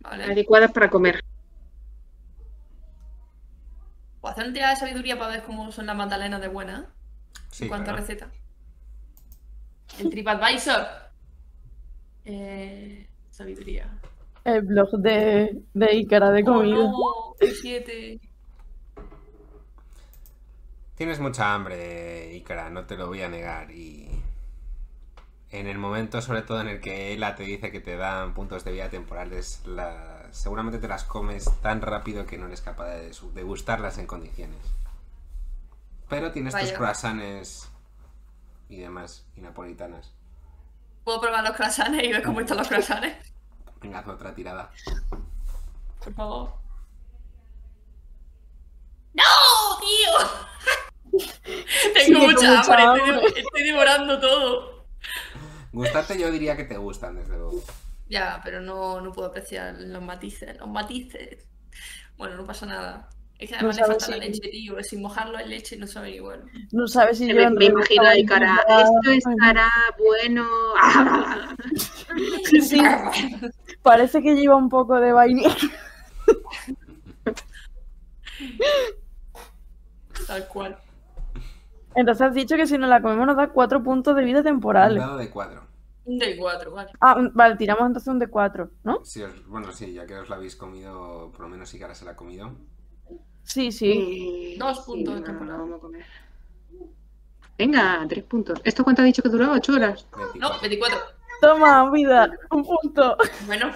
Vale. 0.01 0.25
Adecuadas 0.25 0.71
para 0.71 0.89
comer. 0.89 1.23
Pues 4.19 4.33
hacer 4.33 4.47
un 4.47 4.53
tirada 4.53 4.73
de 4.73 4.79
sabiduría 4.79 5.17
para 5.17 5.31
ver 5.31 5.43
cómo 5.43 5.71
son 5.71 5.85
las 5.85 5.95
magdalenas 5.95 6.41
de 6.41 6.49
buenas. 6.49 6.83
¿eh? 6.83 6.87
Sí, 7.49 7.63
en 7.63 7.69
cuanto 7.69 7.91
a 7.91 7.95
receta. 7.95 8.29
El 9.97 10.09
TripAdvisor. 10.09 10.85
Eh, 12.25 13.08
sabiduría. 13.39 13.89
El 14.43 14.61
blog 14.63 14.89
de, 14.99 15.63
de 15.73 15.95
Ícara 15.95 16.31
de 16.31 16.43
comida. 16.43 16.79
Oh, 16.79 17.35
no, 17.39 17.47
siete. 17.47 18.19
Tienes 20.95 21.21
mucha 21.21 21.53
hambre, 21.53 22.35
Ikara, 22.35 22.69
no 22.69 22.85
te 22.85 22.97
lo 22.97 23.07
voy 23.07 23.21
a 23.21 23.29
negar. 23.29 23.71
Y 23.71 24.09
en 25.51 25.67
el 25.67 25.77
momento, 25.77 26.21
sobre 26.21 26.41
todo 26.41 26.59
en 26.59 26.67
el 26.67 26.81
que 26.81 27.13
Ela 27.13 27.37
te 27.37 27.43
dice 27.43 27.71
que 27.71 27.79
te 27.79 27.95
dan 27.95 28.33
puntos 28.33 28.65
de 28.65 28.73
vida 28.73 28.89
temporales, 28.89 29.63
seguramente 30.31 30.79
te 30.79 30.89
las 30.89 31.05
comes 31.05 31.49
tan 31.61 31.81
rápido 31.81 32.25
que 32.25 32.37
no 32.37 32.47
eres 32.47 32.61
capaz 32.61 32.89
de 32.89 33.11
degustarlas 33.33 33.97
en 33.97 34.07
condiciones. 34.07 34.59
Pero 36.09 36.33
tienes 36.33 36.53
tus 36.53 36.73
croissants 36.73 37.71
y 38.67 38.79
demás, 38.79 39.25
y 39.37 39.41
napolitanas. 39.41 40.13
¿Puedo 41.05 41.21
probar 41.21 41.45
los 41.45 41.55
croissants 41.55 42.03
y 42.03 42.11
ver 42.11 42.23
cómo 42.23 42.41
están 42.41 42.57
los 42.57 42.67
croissants? 42.67 43.28
Venga, 43.81 43.99
haz 43.99 44.07
otra 44.07 44.33
tirada. 44.33 44.71
Por 46.03 46.13
favor. 46.13 46.53
¡No, 49.13 49.23
tío! 49.81 51.19
Tengo 51.93 52.19
mucha 52.19 52.55
mucha 52.55 52.91
hambre, 52.91 53.25
estoy, 53.25 53.41
estoy 53.41 53.63
devorando 53.63 54.19
todo. 54.19 54.85
Gustarte 55.71 56.19
yo 56.19 56.31
diría 56.31 56.55
que 56.57 56.65
te 56.65 56.77
gustan, 56.77 57.15
desde 57.15 57.37
luego. 57.37 57.63
Ya, 58.07 58.41
pero 58.43 58.59
no, 58.59 59.01
no 59.01 59.11
puedo 59.11 59.29
apreciar 59.29 59.75
los 59.77 60.01
matices. 60.01 60.57
Los 60.57 60.67
matices. 60.67 61.45
Bueno, 62.17 62.35
no 62.37 62.45
pasa 62.45 62.65
nada. 62.65 63.09
Es 63.39 63.49
que 63.49 63.55
además 63.55 63.77
le 63.77 63.83
sabes 63.83 64.03
falta 64.05 64.17
la 64.17 64.23
si- 64.23 64.29
leche, 64.31 64.49
tío. 64.49 64.83
Sin 64.83 65.01
mojarlo 65.01 65.39
en 65.39 65.49
leche 65.49 65.77
no 65.77 65.87
sabe 65.87 66.11
igual. 66.11 66.43
No 66.73 66.87
sabes 66.87 67.17
si 67.17 67.25
Me, 67.25 67.33
yo 67.35 67.41
en 67.41 67.53
me 67.55 67.65
imagino 67.65 68.03
ahí 68.07 68.25
cara, 68.25 68.63
esto 68.67 69.11
estará 69.31 69.69
bueno. 69.97 70.45
Sí, 72.61 72.81
parece 73.81 74.21
que 74.21 74.35
lleva 74.35 74.55
un 74.57 74.67
poco 74.67 74.99
de 74.99 75.11
vainilla. 75.13 75.55
Tal 80.27 80.47
cual. 80.47 80.77
Entonces 81.95 82.21
has 82.27 82.33
dicho 82.33 82.55
que 82.55 82.67
si 82.67 82.77
nos 82.77 82.89
la 82.89 83.01
comemos 83.01 83.25
nos 83.27 83.37
da 83.37 83.49
cuatro 83.49 83.81
puntos 83.83 84.15
de 84.15 84.23
vida 84.23 84.39
Un 84.39 84.43
temporales. 84.45 84.99
dado 84.99 85.17
de 85.17 85.29
cuatro. 85.29 85.63
Un 86.05 86.17
de 86.17 86.37
cuatro, 86.37 86.71
vale. 86.71 86.91
Ah, 86.99 87.15
un- 87.17 87.31
vale, 87.33 87.55
tiramos 87.55 87.85
entonces 87.87 88.07
un 88.07 88.19
de 88.19 88.27
cuatro, 88.27 88.71
¿no? 88.83 89.03
Si 89.05 89.21
os- 89.21 89.45
bueno, 89.47 89.71
sí, 89.71 89.93
ya 89.93 90.05
que 90.05 90.17
os 90.17 90.29
la 90.29 90.35
habéis 90.37 90.55
comido, 90.55 91.31
por 91.31 91.41
lo 91.41 91.49
menos 91.49 91.69
sí 91.69 91.77
que 91.77 91.83
ahora 91.83 91.95
se 91.95 92.05
la 92.05 92.11
ha 92.11 92.15
comido. 92.15 92.51
Sí, 93.49 93.71
sí. 93.71 94.53
Eh, 94.53 94.55
Dos 94.59 94.81
puntos 94.81 95.15
de 95.15 95.19
no, 95.21 95.25
temporada. 95.25 95.57
no 95.57 95.63
vamos 95.63 95.77
a 95.79 95.81
comer. 95.81 96.05
Venga, 97.57 98.05
tres 98.07 98.23
puntos. 98.23 98.61
¿Esto 98.63 98.83
cuánto 98.83 99.01
ha 99.01 99.05
dicho 99.05 99.21
que 99.23 99.29
duraba? 99.29 99.55
¿Ocho 99.55 99.73
horas? 99.73 100.05
24. 100.15 100.39
No, 100.39 100.59
24. 100.61 100.97
Toma, 101.41 101.91
vida, 101.91 102.29
un 102.51 102.63
punto. 102.63 103.17
Bueno, 103.47 103.71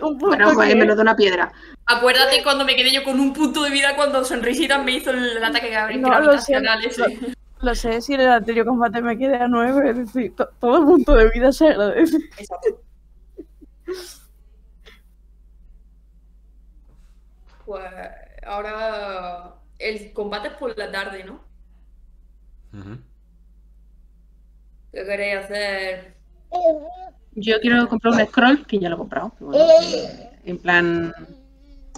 Un 0.00 0.16
punto 0.16 0.26
Bueno, 0.28 0.52
pues 0.54 0.68
que- 0.68 0.76
me 0.76 0.84
lo 0.86 0.94
da 0.96 1.02
una 1.02 1.16
piedra. 1.16 1.52
acuérdate 1.86 2.42
cuando 2.42 2.64
me 2.64 2.74
quedé 2.76 2.92
yo 2.92 3.02
con 3.04 3.18
un 3.20 3.32
punto 3.34 3.62
de 3.62 3.70
vida 3.70 3.96
cuando 3.96 4.24
Sonrisitas 4.24 4.82
me 4.84 4.92
hizo 4.92 5.10
el 5.10 5.42
ataque 5.44 5.70
No, 5.98 6.08
lo 6.08 6.14
gravitacional 6.16 6.80
sé, 6.82 6.88
ese. 6.88 7.34
Lo 7.60 7.74
sé, 7.74 8.00
si 8.00 8.14
en 8.14 8.20
el 8.22 8.28
anterior 8.30 8.64
combate 8.64 9.02
me 9.02 9.18
quedé 9.18 9.36
a 9.36 9.48
nueve, 9.48 9.90
es 9.90 9.96
decir, 9.98 10.34
to- 10.36 10.48
todo 10.60 10.86
punto 10.86 11.14
de 11.14 11.28
vida 11.30 11.52
se 11.52 11.68
agradece. 11.68 12.16
Exacto. 12.38 12.80
Pues 17.66 17.84
ahora 18.50 19.54
el 19.78 20.12
combate 20.12 20.48
es 20.48 20.54
por 20.54 20.76
la 20.76 20.90
tarde, 20.90 21.24
¿no? 21.24 21.40
Ujú. 22.72 22.98
¿Qué 24.92 25.04
queréis 25.04 25.44
hacer? 25.44 26.16
Yo 27.36 27.60
quiero 27.60 27.88
comprar 27.88 28.14
un 28.14 28.26
scroll, 28.26 28.66
que 28.66 28.78
ya 28.78 28.88
lo 28.88 28.96
he 28.96 28.98
comprado. 28.98 29.32
bueno, 29.38 29.64
en 30.44 30.58
plan 30.58 31.14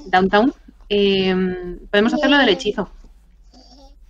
downtown. 0.07 0.53
Eh, 0.91 1.79
podemos 1.91 2.13
hacerlo 2.13 2.37
del 2.37 2.51
hechizo. 2.51 2.91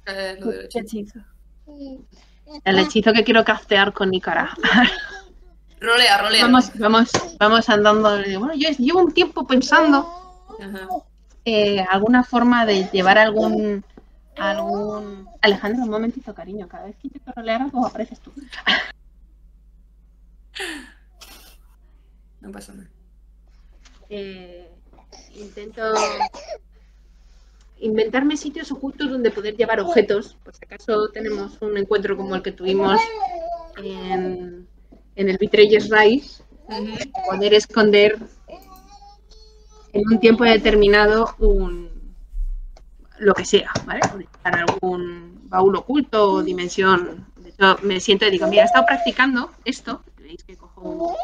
Eh, 0.07 0.37
lo 0.40 0.46
del 0.48 0.68
Qué 0.68 0.81
hechizo. 0.81 1.20
hechizo. 1.64 2.05
El 2.64 2.78
hechizo 2.81 3.12
que 3.12 3.22
quiero 3.22 3.44
castear 3.44 3.92
con 3.92 4.11
Nicara. 4.11 4.50
Rolea, 5.81 6.18
rolea. 6.18 6.42
vamos, 6.42 6.70
vamos, 6.78 7.11
vamos 7.38 7.68
andando. 7.68 8.11
Bueno, 8.40 8.55
yo 8.55 8.68
llevo 8.78 9.00
un 9.00 9.12
tiempo 9.12 9.46
pensando 9.46 10.09
Ajá. 10.61 10.88
Eh, 11.44 11.85
alguna 11.90 12.22
forma 12.22 12.66
de 12.66 12.88
llevar 12.92 13.18
algún 13.18 13.85
algún 14.37 15.28
Alejandro 15.40 15.83
un 15.83 15.90
momentito 15.90 16.35
cariño 16.35 16.68
cada 16.68 16.87
vez 16.87 16.96
que 16.96 17.09
intento 17.09 17.33
rolear 17.35 17.62
algo 17.62 17.87
apareces 17.87 18.20
tú. 18.20 18.33
No 22.40 22.50
pasa 22.50 22.72
nada. 22.72 22.88
Eh, 24.09 24.68
intento 25.35 25.83
inventarme 27.78 28.37
sitios 28.37 28.70
ocultos 28.72 29.11
donde 29.11 29.31
poder 29.31 29.57
llevar 29.57 29.81
objetos. 29.81 30.37
Por 30.42 30.55
si 30.55 30.64
acaso 30.64 31.09
tenemos 31.11 31.61
un 31.61 31.76
encuentro 31.76 32.16
como 32.16 32.35
el 32.35 32.42
que 32.42 32.52
tuvimos 32.52 33.00
en, 33.83 34.66
en 35.16 35.28
el 35.28 35.38
Betrayers 35.38 35.90
Rise. 35.90 36.42
Poder 37.28 37.55
esconder 37.55 38.18
en 39.92 40.02
un 40.11 40.20
tiempo 40.20 40.44
determinado 40.44 41.35
un 41.38 41.90
lo 43.18 43.35
que 43.35 43.44
sea, 43.44 43.70
¿vale? 43.87 44.00
Para 44.42 44.62
algún 44.64 45.42
baúl 45.48 45.76
oculto 45.76 46.33
o 46.33 46.42
dimensión. 46.42 47.26
De 47.37 47.50
hecho, 47.50 47.78
me 47.83 48.00
siento 48.00 48.26
y 48.26 48.31
digo, 48.31 48.46
mira, 48.48 48.62
he 48.62 48.66
estado 48.66 48.87
practicando 48.87 49.50
esto. 49.64 50.02
Veis 50.18 50.42
que 50.44 50.57
cojo 50.57 51.16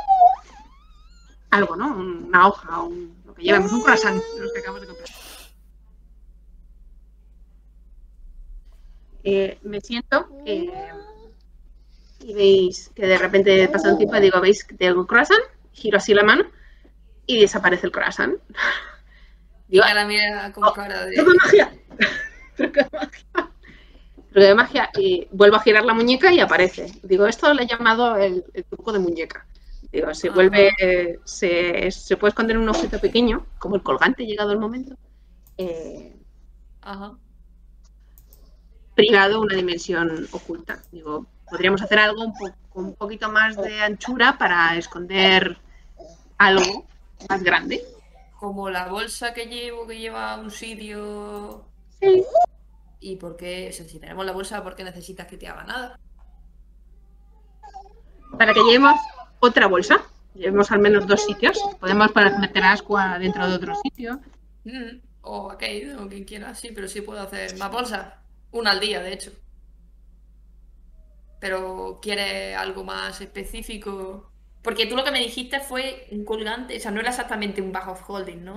algo, 1.51 1.77
¿no? 1.77 1.97
Una 1.97 2.49
hoja, 2.49 2.83
un- 2.83 3.17
lo 3.27 3.35
que 3.35 3.43
llevamos, 3.43 3.73
un 3.73 3.83
croissant, 3.83 4.23
los 4.41 4.53
que 4.53 4.61
acabamos 4.61 4.83
de 4.83 4.87
comprar. 4.89 5.09
Eh, 9.25 9.59
me 9.63 9.81
siento 9.81 10.29
eh, 10.47 10.71
y 12.21 12.35
veis 12.35 12.91
que 12.95 13.07
de 13.07 13.19
repente 13.19 13.69
pasa 13.69 13.91
un 13.93 13.99
tiempo 13.99 14.17
y 14.17 14.21
digo, 14.21 14.41
¿veis 14.41 14.65
que 14.65 14.75
tengo 14.77 15.01
un 15.01 15.07
croissant? 15.07 15.43
Giro 15.73 15.99
así 15.99 16.15
la 16.15 16.25
mano 16.25 16.45
y 17.29 17.41
desaparece 17.41 17.87
el 17.87 17.93
croissant. 17.93 18.35
Digo, 19.69 19.85
Ahora 19.85 20.05
mira 20.07 20.51
con 20.53 20.73
cara 20.73 21.05
de. 21.07 21.15
¡Truco 21.15 21.31
de 21.31 21.37
magia! 21.45 21.73
¡Truco 22.57 22.81
de 22.81 22.89
magia! 22.93 23.29
Truco 24.33 24.41
de 24.47 24.55
magia. 24.55 24.91
Y 24.99 25.29
vuelvo 25.31 25.57
a 25.57 25.61
girar 25.61 25.85
la 25.85 25.95
muñeca 25.95 26.33
y 26.33 26.41
aparece. 26.41 26.91
Digo, 27.03 27.27
esto 27.27 27.53
le 27.55 27.63
he 27.65 27.67
llamado 27.67 28.17
el, 28.17 28.45
el 28.55 28.65
truco 28.65 28.93
de 28.93 28.99
muñeca. 28.99 29.47
Digo, 29.93 30.13
se 30.15 30.29
Ah. 30.29 30.33
vuelve, 30.33 30.71
eh, 30.81 31.19
se, 31.25 31.91
se 31.91 32.17
puede 32.17 32.31
esconder 32.31 32.57
en 32.57 32.63
un 32.63 32.69
objeto 32.71 32.99
pequeño, 32.99 33.47
como 33.59 33.77
el 33.77 33.83
colgante 33.83 34.25
llegado 34.27 34.53
el 34.53 34.59
momento, 34.59 34.97
eh, 35.59 36.15
Ajá. 36.83 37.13
privado 38.95 39.41
una 39.41 39.55
dimensión 39.55 40.27
oculta. 40.33 40.83
Digo, 40.93 41.27
podríamos 41.51 41.83
hacer 41.83 41.99
algo 41.99 42.23
un 42.25 42.33
po- 42.35 42.55
un 42.75 42.95
poquito 42.97 43.31
más 43.31 43.57
de 43.57 43.81
anchura 43.83 44.37
para 44.39 44.77
esconder 44.77 45.57
algo 46.39 46.87
más 47.29 47.43
grande. 47.43 47.83
Como 48.39 48.71
la 48.71 48.89
bolsa 48.89 49.35
que 49.35 49.47
llevo 49.47 49.87
que 49.87 49.99
lleva 49.99 50.33
a 50.35 50.39
un 50.41 50.51
sitio. 50.51 51.65
Sí. 52.01 52.25
¿Y 53.01 53.17
por 53.17 53.37
qué? 53.37 53.69
O 53.71 53.73
sea, 53.73 53.87
si 53.87 53.99
tenemos 53.99 54.25
la 54.27 54.33
bolsa, 54.33 54.63
¿por 54.63 54.75
qué 54.77 54.85
necesitas 54.85 55.27
que 55.27 55.37
te 55.37 55.49
haga 55.49 55.65
nada? 55.65 56.01
Para 58.39 58.53
que 58.55 58.63
llevemos 58.63 58.95
otra 59.41 59.67
bolsa, 59.67 60.03
llevemos 60.35 60.71
al 60.71 60.81
menos 60.81 61.07
dos 61.07 61.25
sitios. 61.25 61.59
Podemos 61.81 62.11
meter 62.39 62.65
ascua 62.65 63.19
dentro 63.19 63.49
de 63.49 63.55
otro 63.57 63.75
sitio. 63.83 64.21
Mm, 64.65 65.01
O 65.23 65.51
a 65.51 65.59
Kate, 65.59 65.95
o 65.97 66.09
quien 66.09 66.25
quiera, 66.25 66.55
sí, 66.55 66.71
pero 66.75 66.89
sí 66.89 67.01
puedo 67.01 67.21
hacer 67.21 67.57
más 67.57 67.71
bolsas. 67.73 68.15
Una 68.53 68.71
al 68.73 68.81
día, 68.81 69.01
de 69.03 69.13
hecho. 69.13 69.33
Pero 71.41 71.99
¿quieres 72.03 72.57
algo 72.57 72.85
más 72.85 73.21
específico? 73.21 74.31
Porque 74.69 74.87
tú 74.87 74.95
lo 74.97 75.05
que 75.05 75.11
me 75.17 75.21
dijiste 75.29 75.61
fue 75.61 76.07
un 76.13 76.25
colgante, 76.31 76.77
o 76.77 76.81
sea, 76.81 76.91
no 76.93 77.01
era 77.01 77.11
exactamente 77.11 77.63
un 77.63 77.73
bag 77.73 77.89
of 77.89 78.09
holding, 78.09 78.45
¿no? 78.45 78.57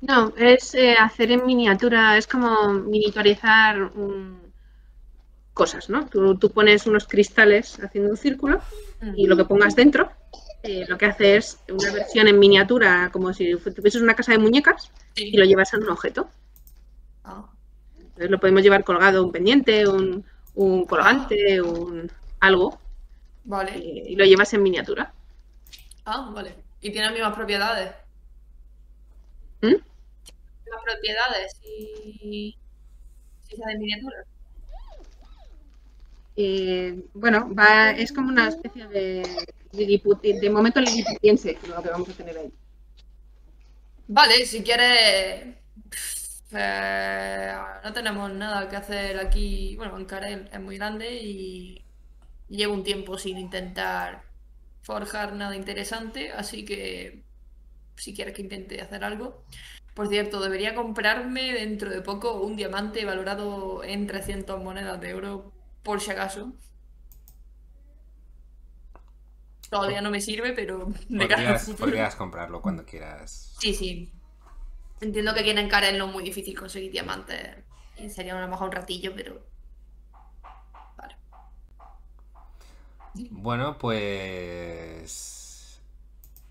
No, 0.00 0.32
es 0.36 0.74
eh, 0.74 0.94
hacer 0.98 1.30
en 1.30 1.46
miniatura, 1.46 2.16
es 2.18 2.26
como 2.26 2.72
miniaturizar 2.72 3.80
un- 3.80 4.52
cosas, 5.54 5.88
¿no? 5.90 6.06
Tú, 6.08 6.36
tú 6.38 6.50
pones 6.52 6.86
unos 6.86 7.06
cristales 7.06 7.78
haciendo 7.82 8.10
un 8.10 8.16
círculo 8.16 8.60
y 9.14 9.26
lo 9.26 9.36
que 9.36 9.44
pongas 9.44 9.74
dentro, 9.74 10.10
eh, 10.62 10.84
lo 10.88 10.96
que 10.98 11.06
hace 11.06 11.36
es 11.36 11.58
una 11.68 11.92
versión 11.92 12.28
en 12.28 12.38
miniatura, 12.38 13.10
como 13.12 13.32
si 13.32 13.56
tuvieses 13.56 14.02
una 14.02 14.14
casa 14.14 14.32
de 14.32 14.38
muñecas 14.38 14.92
y 15.30 15.36
lo 15.36 15.44
llevas 15.44 15.72
en 15.74 15.82
un 15.82 15.90
objeto. 15.90 16.30
Ah, 17.24 17.48
Entonces 17.96 18.30
lo 18.30 18.40
podemos 18.40 18.62
llevar 18.62 18.84
colgado, 18.84 19.24
un 19.24 19.32
pendiente, 19.32 19.86
un, 19.86 20.24
un 20.54 20.84
colgante, 20.86 21.60
un 21.62 22.10
algo, 22.40 22.80
vale. 23.48 23.72
eh, 23.76 24.04
y 24.10 24.16
lo 24.16 24.24
llevas 24.24 24.52
en 24.54 24.62
miniatura. 24.62 25.12
Ah, 26.04 26.30
vale. 26.34 26.54
Y 26.80 26.90
tiene 26.90 27.06
las 27.06 27.14
mismas 27.14 27.34
propiedades. 27.36 27.92
¿Mm? 29.62 29.74
Las 30.66 30.82
propiedades 30.84 31.60
y. 31.62 32.56
Si 33.48 33.56
sea 33.56 33.66
de 33.68 33.78
miniatura. 33.78 34.24
Eh, 36.36 37.04
bueno, 37.14 37.52
va, 37.54 37.90
es 37.90 38.12
como 38.12 38.28
una 38.28 38.48
especie 38.48 38.86
de, 38.88 39.22
de 39.72 40.50
momento 40.50 40.80
liliputiense 40.80 41.58
lo 41.66 41.82
que 41.82 41.90
vamos 41.90 42.08
a 42.10 42.14
tener 42.14 42.38
ahí. 42.38 42.52
Vale, 44.08 44.46
si 44.46 44.62
quieres. 44.62 45.56
eh, 46.52 47.54
no 47.84 47.92
tenemos 47.92 48.30
nada 48.32 48.68
que 48.68 48.76
hacer 48.76 49.18
aquí. 49.20 49.76
Bueno, 49.76 49.96
Ancarel 49.96 50.48
es 50.52 50.60
muy 50.60 50.76
grande 50.78 51.12
y 51.22 51.87
llevo 52.48 52.74
un 52.74 52.84
tiempo 52.84 53.18
sin 53.18 53.38
intentar 53.38 54.24
forjar 54.82 55.34
nada 55.34 55.54
interesante, 55.54 56.32
así 56.32 56.64
que 56.64 57.24
si 57.96 58.14
quieres 58.14 58.34
que 58.34 58.42
intente 58.42 58.80
hacer 58.80 59.04
algo. 59.04 59.44
Por 59.94 60.08
cierto, 60.08 60.40
debería 60.40 60.74
comprarme 60.74 61.52
dentro 61.52 61.90
de 61.90 62.00
poco 62.02 62.40
un 62.40 62.56
diamante 62.56 63.04
valorado 63.04 63.82
en 63.82 64.06
300 64.06 64.62
monedas 64.62 65.00
de 65.00 65.14
oro, 65.14 65.52
por 65.82 66.00
si 66.00 66.12
acaso. 66.12 66.52
Todavía 69.68 70.00
no 70.00 70.10
me 70.10 70.20
sirve, 70.20 70.52
pero 70.52 70.86
al 71.10 71.18
Podrías, 71.18 71.70
podrías 71.70 72.16
comprarlo 72.16 72.62
cuando 72.62 72.84
quieras. 72.84 73.54
Sí, 73.58 73.74
sí. 73.74 74.12
Entiendo 75.00 75.34
que 75.34 75.40
aquí 75.40 75.50
en 75.50 75.68
no 75.98 76.06
es 76.06 76.12
muy 76.12 76.24
difícil 76.24 76.58
conseguir 76.58 76.90
diamantes. 76.90 77.56
Sería 78.08 78.36
a 78.36 78.40
lo 78.40 78.48
mejor 78.48 78.68
un 78.68 78.74
ratillo, 78.74 79.12
pero. 79.14 79.44
Bueno, 83.14 83.78
pues. 83.78 85.80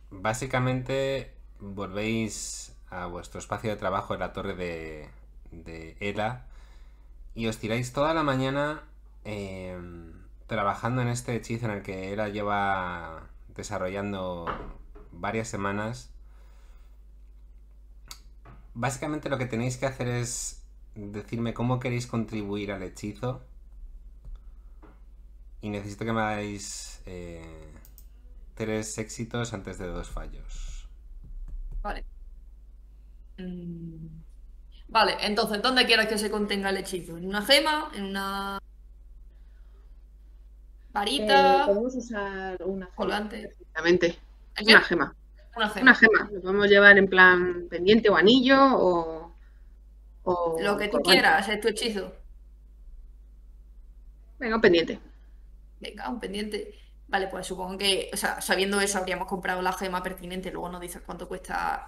Básicamente 0.09 1.33
volvéis 1.59 2.75
a 2.89 3.07
vuestro 3.07 3.39
espacio 3.39 3.69
de 3.69 3.75
trabajo 3.75 4.13
en 4.13 4.21
la 4.21 4.33
torre 4.33 4.55
de, 4.55 5.09
de 5.51 5.97
Ela 5.99 6.45
y 7.35 7.47
os 7.47 7.57
tiráis 7.57 7.93
toda 7.93 8.13
la 8.13 8.23
mañana 8.23 8.83
eh, 9.25 9.77
trabajando 10.47 11.01
en 11.01 11.09
este 11.09 11.35
hechizo 11.35 11.65
en 11.65 11.71
el 11.71 11.83
que 11.83 12.13
Ela 12.13 12.29
lleva 12.29 13.27
desarrollando 13.55 14.45
varias 15.11 15.47
semanas. 15.47 16.09
Básicamente 18.73 19.29
lo 19.29 19.37
que 19.37 19.45
tenéis 19.45 19.77
que 19.77 19.85
hacer 19.85 20.07
es 20.07 20.63
decirme 20.95 21.53
cómo 21.53 21.79
queréis 21.79 22.07
contribuir 22.07 22.71
al 22.71 22.83
hechizo. 22.83 23.41
Y 25.61 25.69
necesito 25.69 26.05
que 26.05 26.13
me 26.13 26.21
hagáis 26.21 27.01
eh, 27.05 27.73
tres 28.55 28.97
éxitos 28.97 29.53
antes 29.53 29.77
de 29.79 29.87
dos 29.87 30.09
fallos. 30.09 30.89
Vale. 31.81 32.05
Mm, 33.37 34.07
Vale, 34.89 35.17
entonces, 35.21 35.61
¿dónde 35.61 35.85
quieres 35.85 36.07
que 36.07 36.17
se 36.17 36.31
contenga 36.31 36.69
el 36.69 36.77
hechizo? 36.77 37.17
¿En 37.17 37.25
una 37.27 37.41
gema? 37.43 37.91
¿En 37.93 38.05
una 38.05 38.59
varita? 40.93 41.63
Eh, 41.63 41.65
podemos 41.65 41.95
usar 41.95 42.57
una 42.63 42.87
gema. 42.87 42.95
colgante. 42.95 43.41
Perfectamente. 43.41 44.19
¿En 44.55 44.65
qué? 44.65 44.73
Una 44.73 44.81
gema. 44.81 45.15
Una 45.55 45.69
gema. 45.69 45.81
Una 45.81 45.95
gema. 45.95 46.29
Lo 46.31 46.41
podemos 46.41 46.67
llevar 46.67 46.97
en 46.97 47.07
plan 47.09 47.67
pendiente 47.69 48.09
o 48.09 48.15
anillo 48.15 48.57
o. 48.77 49.35
o 50.23 50.57
Lo 50.59 50.77
que 50.77 50.87
tú 50.89 50.99
colgante. 50.99 51.03
quieras, 51.03 51.49
es 51.49 51.59
tu 51.61 51.67
hechizo. 51.69 52.13
Venga, 54.39 54.59
pendiente. 54.61 54.99
Venga, 55.79 56.09
un 56.09 56.19
pendiente. 56.19 56.73
Vale, 57.07 57.27
pues 57.27 57.47
supongo 57.47 57.77
que, 57.77 58.09
o 58.13 58.17
sea, 58.17 58.41
sabiendo 58.41 58.81
eso, 58.81 58.97
habríamos 58.97 59.27
comprado 59.27 59.61
la 59.61 59.73
gema 59.73 60.03
pertinente. 60.03 60.51
Luego 60.51 60.69
nos 60.69 60.81
dices 60.81 61.01
cuánto 61.05 61.27
cuesta 61.27 61.87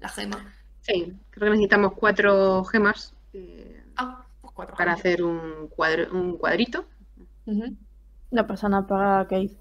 la 0.00 0.08
gema. 0.08 0.54
Sí, 0.80 1.14
creo 1.30 1.44
que 1.46 1.50
necesitamos 1.50 1.92
cuatro 1.94 2.64
gemas 2.64 3.14
eh, 3.32 3.82
Ah, 3.96 4.24
pues 4.40 4.52
cuatro 4.54 4.76
para 4.76 4.92
gemas. 4.92 5.00
hacer 5.00 5.22
un, 5.22 5.68
cuadro, 5.68 6.12
un 6.12 6.36
cuadrito. 6.38 6.86
Ujú. 7.46 7.76
No 8.30 8.46
pasa 8.46 8.68
nada 8.68 8.86
para 8.86 9.28
Keith. 9.28 9.52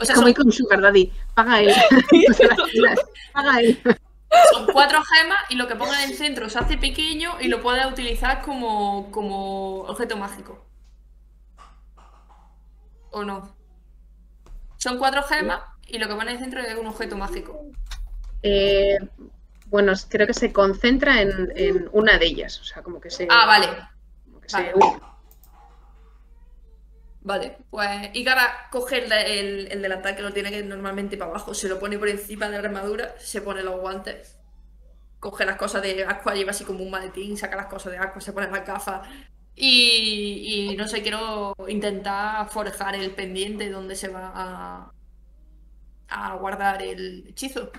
O 0.00 0.04
sea, 0.04 0.14
Como 0.14 0.28
son, 0.28 0.34
con 0.34 0.52
Sugar 0.52 0.80
Daddy. 0.80 1.12
Paga 1.34 1.60
él. 1.60 1.72
Paga 3.32 3.60
él. 3.60 3.78
son 4.52 4.66
cuatro 4.72 5.00
gemas 5.02 5.38
y 5.50 5.56
lo 5.56 5.66
que 5.68 5.76
pongas 5.76 6.04
en 6.04 6.10
el 6.10 6.16
centro 6.16 6.48
se 6.48 6.58
hace 6.58 6.78
pequeño 6.78 7.40
y 7.40 7.48
lo 7.48 7.60
puedes 7.62 7.84
utilizar 7.86 8.42
como, 8.42 9.10
como 9.10 9.80
objeto 9.82 10.16
mágico. 10.16 10.64
¿O 13.12 13.24
no? 13.24 13.54
Son 14.76 14.98
cuatro 14.98 15.22
gemas 15.22 15.60
y 15.86 15.98
lo 15.98 16.08
que 16.08 16.14
pones 16.14 16.34
en 16.34 16.34
el 16.34 16.40
centro 16.40 16.60
es 16.60 16.76
un 16.76 16.86
objeto 16.86 17.16
mágico. 17.16 17.64
Eh, 18.42 18.98
bueno, 19.66 19.92
creo 20.08 20.26
que 20.26 20.34
se 20.34 20.52
concentra 20.52 21.22
en, 21.22 21.52
en 21.54 21.88
una 21.92 22.18
de 22.18 22.26
ellas. 22.26 22.60
O 22.60 22.64
sea, 22.64 22.82
como 22.82 23.00
que 23.00 23.10
se. 23.10 23.28
Ah, 23.30 23.46
vale. 23.46 23.68
como 24.24 24.40
que 24.40 24.48
se 24.48 24.56
Vale. 24.56 25.12
Vale, 27.24 27.58
pues 27.70 28.10
Ikara 28.14 28.68
coge 28.72 29.04
el, 29.04 29.12
el, 29.12 29.68
el 29.70 29.82
del 29.82 29.92
ataque, 29.92 30.22
lo 30.22 30.32
tiene 30.32 30.50
que 30.50 30.64
normalmente 30.64 31.16
para 31.16 31.30
abajo, 31.30 31.54
se 31.54 31.68
lo 31.68 31.78
pone 31.78 31.96
por 31.96 32.08
encima 32.08 32.46
de 32.48 32.60
la 32.60 32.66
armadura, 32.66 33.14
se 33.20 33.40
pone 33.40 33.62
los 33.62 33.80
guantes, 33.80 34.40
coge 35.20 35.46
las 35.46 35.56
cosas 35.56 35.82
de 35.82 36.04
Aqua, 36.04 36.34
lleva 36.34 36.50
así 36.50 36.64
como 36.64 36.82
un 36.82 36.90
maletín, 36.90 37.36
saca 37.36 37.54
las 37.54 37.66
cosas 37.66 37.92
de 37.92 37.98
Aqua, 37.98 38.20
se 38.20 38.32
pone 38.32 38.50
las 38.50 38.66
gafas 38.66 39.08
y, 39.54 40.74
no 40.78 40.88
sé, 40.88 41.02
quiero 41.02 41.54
intentar 41.68 42.48
forjar 42.48 42.94
el 42.94 43.14
pendiente 43.14 43.70
donde 43.70 43.96
se 43.96 44.08
va 44.08 44.32
a, 44.34 44.92
a 46.08 46.34
guardar 46.36 46.82
el 46.82 47.26
hechizo 47.28 47.70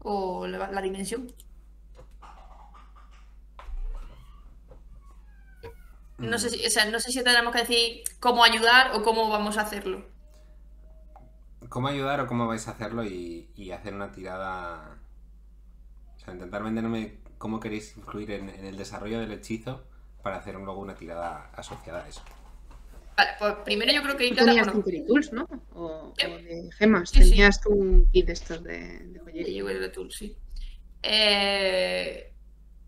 o 0.00 0.46
la, 0.46 0.82
dimensión. 0.82 1.32
No 6.18 6.38
sé 6.38 6.50
si, 6.50 6.66
o 6.66 6.70
sea, 6.70 6.86
no 6.86 6.98
sé 6.98 7.12
si 7.12 7.22
tenemos 7.22 7.52
que 7.52 7.60
decir 7.60 8.02
cómo 8.20 8.42
ayudar 8.42 8.92
o 8.94 9.02
cómo 9.02 9.28
vamos 9.28 9.58
a 9.58 9.62
hacerlo. 9.62 10.06
¿Cómo 11.68 11.88
ayudar 11.88 12.20
o 12.20 12.26
cómo 12.26 12.46
vais 12.46 12.66
a 12.68 12.72
hacerlo 12.72 13.04
y, 13.04 13.70
hacer 13.72 13.94
una 13.94 14.12
tirada? 14.12 14.98
O 16.16 16.18
sea, 16.18 16.32
intentar 16.32 16.62
venderme 16.62 17.20
cómo 17.38 17.60
queréis 17.60 17.96
influir 17.96 18.30
en 18.32 18.48
el 18.48 18.76
desarrollo 18.76 19.20
del 19.20 19.32
hechizo 19.32 19.84
para 20.26 20.38
hacer 20.38 20.56
luego 20.56 20.80
una 20.80 20.96
tirada 20.96 21.50
asociada 21.54 22.02
a 22.02 22.08
eso. 22.08 22.20
Vale, 23.16 23.30
pues 23.38 23.54
primero 23.64 23.92
yo 23.92 24.02
creo 24.02 24.16
que 24.16 24.26
Ikara, 24.26 24.46
tenías 24.46 24.66
bueno, 24.66 24.82
Tinkery 24.82 25.06
Tools, 25.06 25.32
¿no? 25.32 25.46
O, 25.72 25.84
o 25.86 26.14
¿Qué? 26.16 26.26
de 26.26 26.68
gemas. 26.72 27.10
Sí, 27.10 27.22
sí. 27.22 27.30
Tenías 27.30 27.60
tú 27.60 27.70
un 27.70 28.10
kit 28.10 28.26
de 28.26 28.32
estos 28.32 28.64
de, 28.64 28.98
de 29.06 29.20
joyería. 29.20 29.62
de 29.64 29.88
Tool, 29.88 30.10
sí. 30.10 30.36
Eh, 31.04 32.32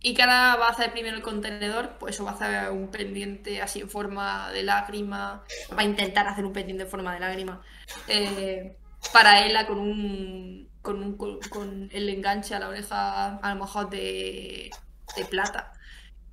Ikara 0.00 0.56
va 0.56 0.66
a 0.66 0.70
hacer 0.70 0.90
primero 0.90 1.16
el 1.16 1.22
contenedor, 1.22 1.96
pues 2.00 2.16
eso 2.16 2.24
va 2.24 2.32
a 2.32 2.34
hacer 2.34 2.70
un 2.72 2.90
pendiente 2.90 3.62
así 3.62 3.80
en 3.82 3.88
forma 3.88 4.50
de 4.50 4.64
lágrima. 4.64 5.44
Va 5.72 5.82
a 5.82 5.84
intentar 5.84 6.26
hacer 6.26 6.44
un 6.44 6.52
pendiente 6.52 6.82
en 6.84 6.90
forma 6.90 7.14
de 7.14 7.20
lágrima. 7.20 7.62
eh, 8.08 8.76
para 9.12 9.46
ella 9.46 9.64
con 9.68 9.78
un, 9.78 10.68
con 10.82 11.00
un 11.02 11.16
con, 11.16 11.38
con 11.50 11.88
el 11.92 12.08
enganche 12.08 12.54
a 12.54 12.58
la 12.58 12.68
oreja 12.68 13.36
a 13.36 13.54
lo 13.54 13.60
mejor 13.60 13.90
de, 13.90 14.70
de 15.16 15.24
plata. 15.26 15.72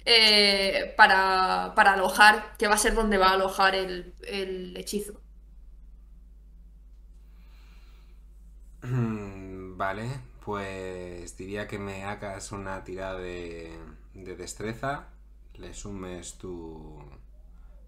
Eh, 0.05 0.93
para, 0.97 1.73
para 1.75 1.93
alojar, 1.93 2.55
que 2.57 2.67
va 2.67 2.75
a 2.75 2.77
ser 2.77 2.95
donde 2.95 3.17
va 3.17 3.29
a 3.29 3.33
alojar 3.33 3.75
el, 3.75 4.15
el 4.27 4.75
hechizo. 4.77 5.21
Vale, 9.77 10.09
pues 10.43 11.35
diría 11.37 11.67
que 11.67 11.79
me 11.79 12.03
hagas 12.03 12.51
una 12.51 12.83
tirada 12.83 13.19
de, 13.19 13.77
de 14.13 14.35
destreza, 14.35 15.09
le 15.55 15.73
sumes 15.73 16.37
tu 16.37 16.99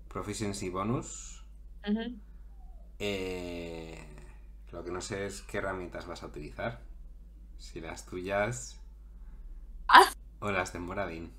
proficiency 0.10 0.70
bonus. 0.70 1.44
Eh, 3.00 4.06
lo 4.72 4.84
que 4.84 4.92
no 4.92 5.02
sé 5.02 5.26
es 5.26 5.42
qué 5.44 5.58
herramientas 5.60 6.08
vas 6.08 6.24
a 6.24 6.28
utilizar. 6.28 6.82
Si 7.58 7.82
las 7.82 8.06
tuyas 8.06 8.80
Ah. 9.90 10.12
o 10.40 10.52
las 10.52 10.74
de 10.74 10.80
Moradin. 10.80 11.32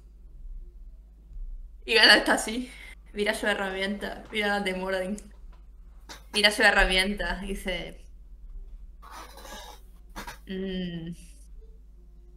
Y 1.88 1.94
Gala 1.94 2.16
está 2.16 2.35
así. 2.35 2.70
Mira 3.14 3.33
su 3.33 3.46
herramienta. 3.46 4.22
Mira 4.31 4.48
la 4.48 4.61
de 4.61 4.74
Moradin. 4.74 5.16
Mira 6.35 6.51
su 6.51 6.62
herramienta. 6.62 7.37
Dice. 7.40 8.05
"Mm". 10.46 11.14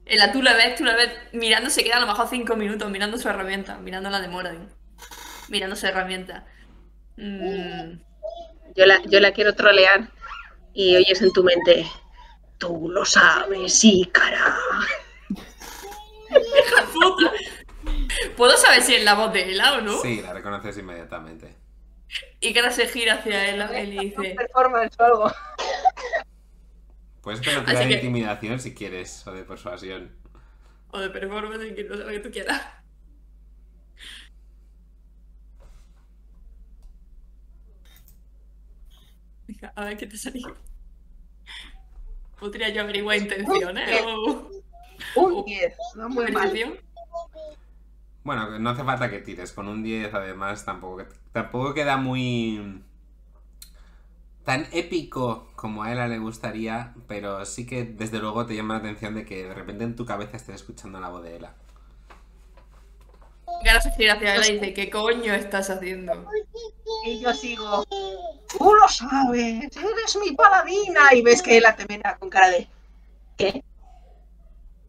En 0.06 0.18
la 0.20 0.32
tú 0.32 0.42
la 0.42 0.54
ves, 0.54 0.78
tú 0.78 0.86
la 0.86 0.96
ves 0.96 1.12
mirando, 1.34 1.70
se 1.70 1.84
queda 1.84 1.98
a 1.98 2.00
lo 2.00 2.08
mejor 2.08 2.30
cinco 2.30 2.56
minutos 2.56 2.90
mirando 2.90 3.18
su 3.18 3.28
herramienta, 3.28 3.78
mirando 3.80 4.10
la 4.10 4.22
de 4.22 4.30
Moradin. 4.30 4.70
Mirando 5.50 5.76
su 5.76 5.86
herramienta. 5.86 6.46
Mm. 7.18 8.00
Yo 8.74 8.86
la, 8.86 9.02
yo 9.04 9.20
la 9.20 9.34
quiero 9.34 9.54
trolear 9.54 10.10
y 10.74 10.96
oyes 10.96 11.22
en 11.22 11.34
tu 11.34 11.44
mente. 11.44 11.86
Tú 12.58 12.88
lo 12.90 13.04
sabes, 13.04 13.78
sí, 13.78 14.10
cara. 14.14 14.56
¿Puedo 18.38 18.56
saber 18.58 18.82
si 18.82 18.96
es 18.96 19.04
la 19.04 19.14
voz 19.16 19.32
de 19.34 19.52
Ela 19.52 19.74
o 19.78 19.82
no? 19.82 20.02
Sí, 20.02 20.22
la 20.22 20.34
reconoces 20.34 20.78
inmediatamente. 20.78 21.56
Y 22.40 22.54
Cara 22.54 22.72
se 22.72 22.88
gira 22.88 23.16
hacia 23.16 23.50
él, 23.50 23.62
él 23.74 23.94
y 23.94 24.10
dice. 24.10 24.36
Performance 24.36 24.96
o 25.00 25.04
algo. 25.04 25.32
Puedes 27.22 27.40
con 27.42 27.50
una 27.54 27.60
Así 27.60 27.66
tirada 27.68 27.86
de 27.86 27.88
que- 27.90 27.96
intimidación 27.96 28.60
si 28.60 28.74
quieres, 28.74 29.26
o 29.28 29.32
de 29.32 29.44
persuasión. 29.44 30.12
O 30.90 31.00
de 31.00 31.10
performance, 31.10 31.74
que 31.76 31.84
no 31.84 31.96
sé 31.96 32.04
lo 32.04 32.10
que 32.10 32.20
tú 32.20 32.32
quieras. 32.32 32.62
Venga, 39.48 39.74
A 39.76 39.86
ver 39.86 39.98
qué 39.98 40.08
te 40.08 40.18
salió. 40.18 40.56
Podría 42.40 42.70
yo 42.70 42.82
averiguar 42.82 43.18
intenciones 43.18 44.02
Un 45.16 45.46
10, 45.46 45.76
no 45.96 46.10
muy 46.10 46.32
mal. 46.32 46.54
Bueno, 48.24 48.60
no 48.60 48.70
hace 48.70 48.84
falta 48.84 49.10
que 49.10 49.20
tires. 49.20 49.52
Con 49.52 49.68
un 49.68 49.84
10, 49.84 50.14
además, 50.14 50.66
tampoco, 50.66 51.04
tampoco 51.32 51.74
queda 51.74 51.98
muy. 51.98 52.84
tan 54.46 54.68
épico 54.72 55.52
como 55.56 55.84
a 55.84 55.92
ella 55.92 56.08
le 56.08 56.20
gustaría, 56.20 56.94
pero 57.08 57.46
sí 57.46 57.66
que 57.66 57.84
desde 57.86 58.20
luego 58.20 58.46
te 58.46 58.56
llama 58.56 58.76
la 58.76 58.80
atención 58.82 59.16
de 59.16 59.26
que 59.26 59.44
de 59.48 59.54
repente 59.54 59.84
en 59.84 59.96
tu 59.96 60.06
cabeza 60.06 60.38
estés 60.38 60.56
escuchando 60.56 61.00
la 61.00 61.10
voz 61.10 61.24
de 61.24 61.36
se 63.82 63.92
gira 63.92 64.14
hacia 64.14 64.36
él 64.36 64.44
y 64.50 64.54
dice, 64.54 64.74
¿qué 64.74 64.90
coño 64.90 65.34
estás 65.34 65.70
haciendo? 65.70 66.26
Y 67.06 67.20
yo 67.20 67.34
sigo, 67.34 67.84
tú 67.86 68.74
lo 68.74 68.88
sabes, 68.88 69.76
eres 69.76 70.18
mi 70.24 70.36
paladina. 70.36 71.14
Y 71.14 71.22
ves 71.22 71.42
que 71.42 71.58
él 71.58 71.66
te 71.78 71.86
mira 71.88 72.18
con 72.18 72.30
cara 72.30 72.50
de, 72.50 72.68
¿qué? 73.38 73.64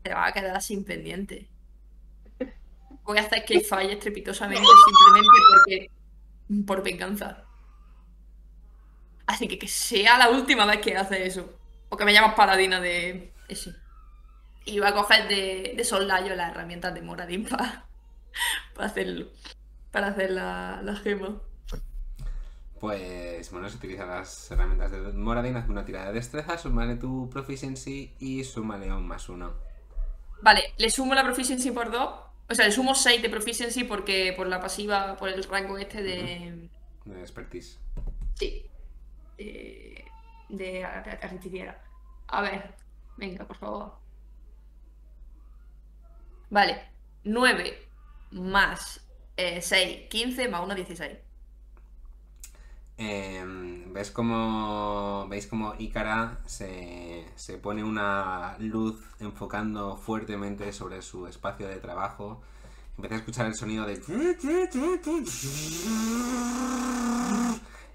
Te 0.03 0.15
va 0.15 0.27
a 0.27 0.33
quedar 0.33 0.61
sin 0.63 0.85
pendiente. 0.85 1.49
Voy 3.05 3.19
a 3.19 3.23
hacer 3.23 3.45
que 3.45 3.61
falle 3.61 3.93
estrepitosamente 3.95 4.65
simplemente 4.65 5.39
porque... 5.51 5.91
por 6.67 6.83
venganza. 6.83 7.45
Así 9.27 9.49
que 9.49 9.59
que 9.59 9.69
sea 9.69 10.19
la 10.19 10.31
última 10.31 10.67
vez 10.67 10.81
que 10.81 10.97
hace 10.97 11.27
eso. 11.27 11.59
Porque 11.89 12.05
me 12.05 12.13
llamas 12.13 12.35
paladina 12.35 12.81
de 12.81 13.33
ese. 13.49 13.75
Y 14.65 14.79
voy 14.79 14.89
a 14.89 14.95
coger 14.95 15.29
de, 15.29 15.75
de 15.77 16.37
las 16.37 16.51
herramientas 16.51 16.95
de 16.95 17.03
Moradin 17.03 17.45
para, 17.49 17.87
para 18.75 18.87
hacerlo. 18.87 19.27
Para 19.91 20.09
hacer 20.09 20.31
la, 20.31 20.81
la 20.83 20.97
gema. 20.97 21.41
Pues 22.79 23.51
bueno, 23.53 23.69
se 23.71 23.77
utilizan 23.77 24.09
las 24.09 24.51
herramientas 24.51 24.91
de 24.91 24.99
Moradin, 25.13 25.57
haz 25.57 25.69
una 25.69 25.85
tirada 25.85 26.09
de 26.09 26.15
destreza, 26.15 26.59
súmale 26.59 26.97
tu 26.97 27.31
proficiency 27.31 28.17
y 28.19 28.45
súmale 28.45 28.93
un 28.93 29.07
más 29.07 29.29
uno. 29.29 29.55
Vale, 30.43 30.75
le 30.77 30.91
sumo 30.91 31.15
la 31.15 31.25
proficiency 31.25 31.71
por 31.71 31.91
2. 31.91 32.11
O 32.51 32.55
sea, 32.55 32.67
le 32.67 32.73
sumo 32.73 32.95
6 32.95 33.23
de 33.23 33.31
proficiency 33.31 33.85
porque 33.85 34.35
por 34.37 34.47
la 34.47 34.61
pasiva, 34.61 35.17
por 35.17 35.29
el 35.29 35.43
rango 35.45 35.79
este 35.79 36.03
de. 36.03 36.69
De 37.05 37.21
expertise. 37.21 37.79
Sí. 38.35 38.67
De. 39.39 40.05
De 40.49 40.85
ar- 40.85 41.09
ar- 41.09 41.21
artillera. 41.25 41.83
A 42.29 42.43
ver, 42.43 42.75
venga, 43.17 43.47
por 43.47 43.57
favor. 43.57 43.95
Vale, 46.51 46.83
9 47.25 47.89
más 48.33 49.01
eh, 49.37 49.63
6, 49.63 50.09
15 50.11 50.49
más 50.49 50.63
1, 50.63 50.75
16. 50.75 51.19
Eh, 53.05 53.45
¿Ves 53.89 54.13
cómo, 54.13 55.27
¿Veis 55.29 55.49
cómo 55.49 55.75
Ícara 55.77 56.39
se, 56.47 57.27
se 57.35 57.59
pone 57.59 57.83
una 57.83 58.57
luz 58.61 59.03
enfocando 59.19 59.97
fuertemente 59.97 60.73
sobre 60.73 61.03
su 61.03 61.27
espacio 61.27 61.67
de 61.67 61.79
trabajo? 61.79 62.43
Empieza 62.97 63.17
a 63.17 63.19
escuchar 63.19 63.47
el 63.47 63.57
sonido 63.57 63.87
de... 63.87 63.95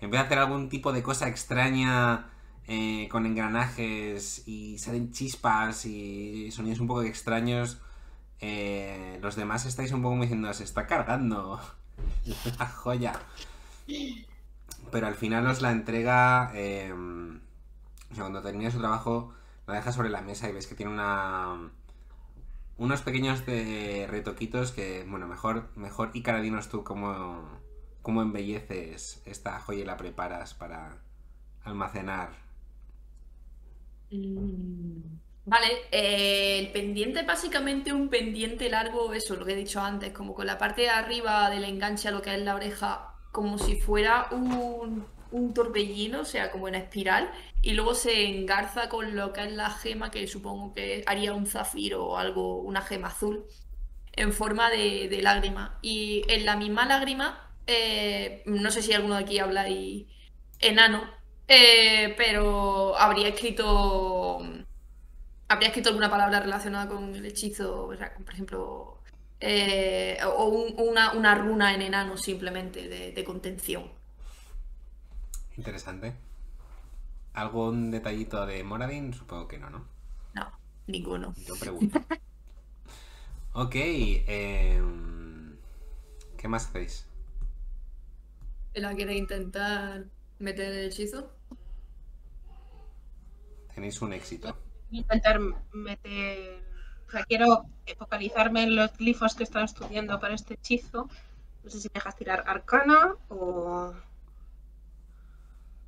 Empieza 0.02 0.24
a 0.24 0.26
hacer 0.26 0.40
algún 0.40 0.68
tipo 0.68 0.92
de 0.92 1.02
cosa 1.02 1.30
extraña 1.30 2.30
eh, 2.68 3.08
con 3.10 3.26
engranajes 3.26 4.46
y 4.46 4.78
salen 4.78 5.14
chispas 5.14 5.86
y 5.86 6.52
sonidos 6.52 6.82
un 6.82 6.88
poco 6.88 7.04
extraños. 7.04 7.80
Eh, 8.42 9.20
los 9.22 9.38
demás 9.38 9.66
estáis 9.66 9.94
un 9.94 10.02
poco 10.02 10.20
diciendo, 10.20 10.54
se 10.54 10.66
está 10.66 10.86
cargando 10.86 11.62
la 12.60 12.68
joya. 12.68 13.14
Pero 14.92 15.08
al 15.08 15.16
final 15.16 15.48
os 15.48 15.62
la 15.62 15.72
entrega. 15.72 16.52
sea, 18.16 18.24
cuando 18.24 18.42
termina 18.42 18.72
su 18.72 18.80
trabajo, 18.80 19.34
la 19.68 19.76
deja 19.76 19.92
sobre 19.92 20.10
la 20.10 20.22
mesa 20.22 20.50
y 20.50 20.54
ves 20.54 20.68
que 20.68 20.76
tiene 20.76 20.92
una. 20.92 21.72
Unos 22.78 23.02
pequeños 23.02 23.46
retoquitos 23.46 24.72
que, 24.72 25.06
bueno, 25.08 25.28
mejor, 25.28 25.70
mejor 25.76 26.12
Ícara, 26.14 26.42
dinos 26.42 26.70
tú 26.70 26.84
cómo, 26.84 27.60
cómo 28.02 28.22
embelleces 28.22 29.22
esta 29.26 29.60
joya 29.60 29.82
y 29.82 29.86
la 29.86 29.98
preparas 29.98 30.54
para 30.54 30.98
almacenar. 31.64 32.30
Mm, 34.10 35.20
Vale, 35.46 35.68
eh, 35.92 36.60
el 36.60 36.72
pendiente 36.74 37.24
básicamente 37.24 37.94
un 37.94 38.10
pendiente 38.10 38.70
largo, 38.70 39.14
eso, 39.14 39.36
lo 39.38 39.46
que 39.46 39.54
he 39.54 39.56
dicho 39.56 39.80
antes, 39.82 40.12
como 40.12 40.34
con 40.34 40.46
la 40.46 40.58
parte 40.58 40.82
de 40.82 40.90
arriba 40.90 41.50
del 41.50 41.64
enganche 41.64 42.10
a 42.10 42.12
lo 42.12 42.22
que 42.22 42.36
es 42.36 42.42
la 42.42 42.56
oreja, 42.56 43.17
como 43.38 43.60
si 43.60 43.76
fuera 43.76 44.30
un, 44.32 45.06
un 45.30 45.54
torbellino, 45.54 46.22
o 46.22 46.26
sea, 46.26 46.50
como 46.50 46.68
en 46.68 46.74
espiral, 46.74 47.32
y 47.62 47.74
luego 47.74 47.94
se 47.94 48.26
engarza 48.26 48.90
con 48.90 49.16
lo 49.16 49.32
que 49.32 49.44
es 49.44 49.52
la 49.52 49.70
gema, 49.70 50.10
que 50.10 50.26
supongo 50.26 50.74
que 50.74 51.04
haría 51.06 51.36
un 51.36 51.46
zafiro 51.46 52.04
o 52.04 52.18
algo, 52.18 52.58
una 52.62 52.82
gema 52.82 53.10
azul, 53.10 53.46
en 54.14 54.34
forma 54.34 54.72
de, 54.72 55.20
lágrima. 55.22 55.78
Y 55.84 56.24
en 56.30 56.48
la 56.48 56.56
misma 56.56 56.88
lágrima, 56.88 57.48
eh, 57.68 58.42
no 58.48 58.72
sé 58.72 58.82
si 58.82 58.94
alguno 58.94 59.18
de 59.18 59.22
aquí 59.22 59.38
habla 59.38 59.70
y 59.70 60.08
enano, 60.60 61.04
eh, 61.48 62.16
pero 62.18 62.98
habría 62.98 63.28
escrito 63.28 64.40
habría 65.48 65.68
escrito 65.70 65.90
alguna 65.90 66.10
palabra 66.10 66.40
relacionada 66.40 66.88
con 66.90 67.14
el 67.16 67.26
hechizo, 67.28 67.86
o 67.86 67.96
sea, 67.96 68.16
por 68.16 68.34
ejemplo, 68.34 68.97
eh, 69.40 70.18
o 70.26 70.46
un- 70.50 70.76
una, 70.90 71.14
una 71.14 71.36
runa 71.36 71.74
en 71.76 71.82
enano 71.84 72.18
simplemente 72.18 72.88
de, 72.88 73.12
de 73.12 73.24
contención. 73.24 73.92
Interesante. 75.58 76.14
¿Algún 77.34 77.90
detallito 77.90 78.46
de 78.46 78.66
Moradin? 78.66 79.14
Supongo 79.14 79.48
que 79.48 79.58
no, 79.58 79.70
¿no? 79.70 79.86
No, 80.34 80.52
ninguno. 80.88 81.36
Yo 81.36 81.58
pregunto. 81.58 82.00
ok, 83.54 83.76
em, 84.28 85.58
¿qué 86.38 86.48
más 86.48 86.68
hacéis? 86.68 87.06
¿La 88.74 88.96
quiere 88.96 89.16
intentar 89.18 90.06
meter 90.40 90.72
el 90.72 90.86
hechizo? 90.88 91.36
Tenéis 93.74 94.02
un 94.02 94.12
éxito. 94.14 94.58
intentar 94.92 95.40
meter. 95.74 96.67
O 97.08 97.12
sea, 97.12 97.24
quiero 97.26 97.66
focalizarme 97.98 98.64
en 98.64 98.76
los 98.76 98.96
glifos 98.98 99.34
que 99.36 99.44
están 99.44 99.64
estudiando 99.64 100.20
para 100.20 100.36
este 100.36 100.56
hechizo. 100.56 101.10
No 101.64 101.70
sé 101.70 101.80
si 101.80 101.88
me 101.88 102.00
dejas 102.00 102.16
tirar 102.16 102.44
arcana 102.48 103.16
o. 103.30 103.94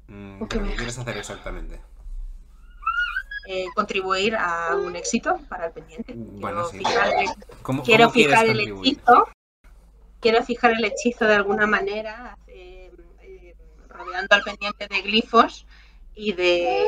Mm, 0.07 0.41
Ok, 0.41 0.49
¿Qué 0.49 0.59
me 0.59 0.75
quieres 0.75 0.97
hacer 0.97 1.17
exactamente? 1.17 1.79
eh, 3.45 3.65
contribuir 3.75 4.35
a 4.35 4.75
un 4.75 4.95
éxito 4.95 5.39
para 5.49 5.67
el 5.67 5.71
pendiente. 5.71 6.13
Bueno, 6.15 6.69
Quiero 6.69 6.69
sí. 6.69 6.77
fijar 6.77 7.13
el- 7.17 7.29
¿Cómo, 7.63 7.83
quiero 7.83 8.03
cómo 8.05 8.13
fijar 8.13 8.45
el 8.45 8.59
hechizo. 8.59 9.27
Quiero 10.19 10.43
fijar 10.43 10.71
el 10.71 10.85
hechizo 10.85 11.25
de 11.25 11.33
alguna 11.35 11.65
manera, 11.65 12.37
eh, 12.47 12.91
eh, 13.21 13.55
rodeando 13.87 14.35
al 14.35 14.43
pendiente 14.43 14.87
de 14.87 15.01
glifos 15.01 15.65
y 16.13 16.33
de, 16.33 16.85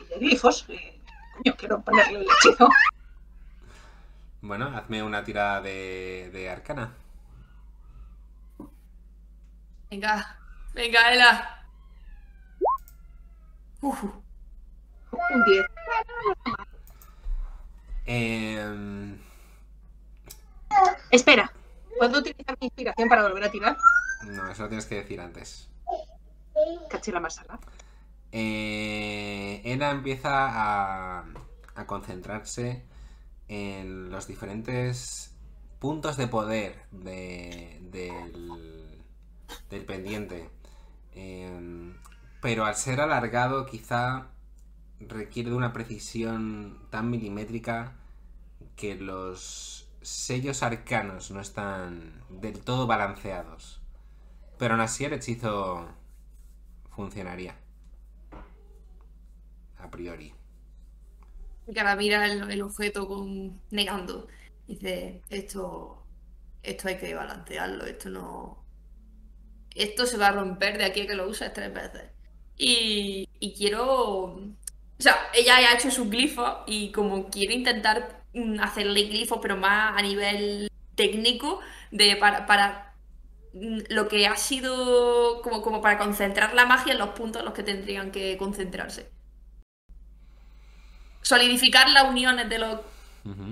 y 0.00 0.04
de 0.06 0.18
glifos. 0.18 0.66
Coño, 1.42 1.56
quiero 1.56 1.80
ponerle 1.82 2.20
el 2.20 2.26
hechizo. 2.26 2.68
Bueno, 4.42 4.66
hazme 4.76 5.02
una 5.02 5.22
tirada 5.24 5.60
de, 5.60 6.30
de 6.32 6.50
arcana. 6.50 6.94
Venga, 9.90 10.38
venga, 10.72 11.12
Ela. 11.12 11.66
Uf, 13.82 14.02
Un 14.04 15.44
10. 15.44 15.66
Em, 18.06 19.18
Espera, 21.10 21.52
¿puedo 21.98 22.18
utilizar 22.20 22.56
mi 22.60 22.66
inspiración 22.66 23.08
para 23.08 23.22
volver 23.22 23.44
a 23.44 23.50
tirar? 23.50 23.76
no, 24.26 24.50
eso 24.50 24.62
lo 24.62 24.68
tienes 24.68 24.86
que 24.86 24.96
decir 24.96 25.20
antes. 25.20 25.68
Caché 26.90 27.10
la 27.12 27.20
masala. 27.20 27.58
Eh, 28.32 29.60
Ena 29.64 29.90
empieza 29.90 30.30
a, 30.32 31.24
concentrarse 31.86 32.84
en 33.48 34.10
los 34.10 34.26
diferentes 34.26 35.34
puntos 35.78 36.16
de 36.18 36.28
poder 36.28 36.84
de- 36.90 37.78
del, 37.90 39.02
del 39.70 39.84
pendiente. 39.86 40.50
Em, 41.14 41.94
pero 42.42 42.64
al 42.66 42.76
ser 42.76 43.00
alargado 43.00 43.66
quizá 43.66 44.28
requiere 45.00 45.50
de 45.50 45.56
una 45.56 45.72
precisión 45.72 46.78
tan 46.90 47.10
milimétrica 47.10 47.94
que 48.76 48.94
los 48.96 49.88
sellos 50.02 50.62
arcanos 50.62 51.30
no 51.30 51.40
están 51.40 52.22
del 52.30 52.60
todo 52.60 52.86
balanceados. 52.86 53.80
Pero 54.58 54.74
aún 54.74 54.82
así 54.82 55.04
el 55.04 55.14
hechizo 55.14 55.88
funcionaría. 56.94 57.56
A 59.82 59.90
priori. 59.90 60.32
Y 61.66 61.78
ahora 61.78 61.96
mira 61.96 62.26
el, 62.26 62.62
objeto 62.62 63.06
con 63.06 63.60
negando. 63.70 64.26
Dice, 64.66 65.22
esto, 65.30 66.04
esto 66.62 66.88
hay 66.88 66.98
que 66.98 67.14
balancearlo, 67.14 67.86
esto 67.86 68.10
no. 68.10 68.64
Esto 69.74 70.06
se 70.06 70.16
va 70.16 70.28
a 70.28 70.32
romper 70.32 70.78
de 70.78 70.84
aquí 70.84 71.02
a 71.02 71.06
que 71.06 71.14
lo 71.14 71.28
uses 71.28 71.52
tres 71.52 71.72
veces. 71.72 72.10
Y, 72.56 73.28
y 73.38 73.54
quiero. 73.54 73.86
O 74.34 75.02
sea, 75.02 75.16
ella 75.34 75.56
ha 75.56 75.74
hecho 75.74 75.90
sus 75.90 76.10
glifos 76.10 76.58
y 76.66 76.92
como 76.92 77.30
quiere 77.30 77.54
intentar 77.54 78.24
mm, 78.34 78.60
hacerle 78.60 79.04
glifos, 79.04 79.38
pero 79.40 79.56
más 79.56 79.96
a 79.96 80.02
nivel 80.02 80.68
técnico, 80.94 81.60
de 81.90 82.16
para, 82.16 82.46
para 82.46 82.94
mm, 83.54 83.78
lo 83.90 84.08
que 84.08 84.26
ha 84.26 84.36
sido 84.36 85.40
como, 85.42 85.62
como 85.62 85.80
para 85.80 85.98
concentrar 85.98 86.54
la 86.54 86.66
magia 86.66 86.92
en 86.92 86.98
los 86.98 87.10
puntos 87.10 87.40
en 87.40 87.46
los 87.46 87.54
que 87.54 87.62
tendrían 87.62 88.10
que 88.10 88.36
concentrarse. 88.36 89.10
Solidificar 91.22 91.88
las 91.90 92.04
uniones 92.04 92.48
de 92.48 92.58
los 92.58 92.80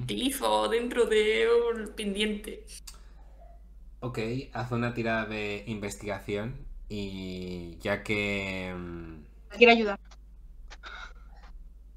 glifos 0.06 0.70
dentro 0.70 1.06
de 1.06 1.46
un 1.72 1.94
pendiente. 1.94 2.64
Ok, 4.00 4.18
haz 4.52 4.70
una 4.72 4.94
tirada 4.94 5.26
de 5.26 5.64
investigación 5.66 6.66
y 6.88 7.78
ya 7.80 8.02
que... 8.04 8.72
mm, 8.76 9.22
Me 9.50 9.56
quiere 9.58 9.72
ayudar. 9.72 9.98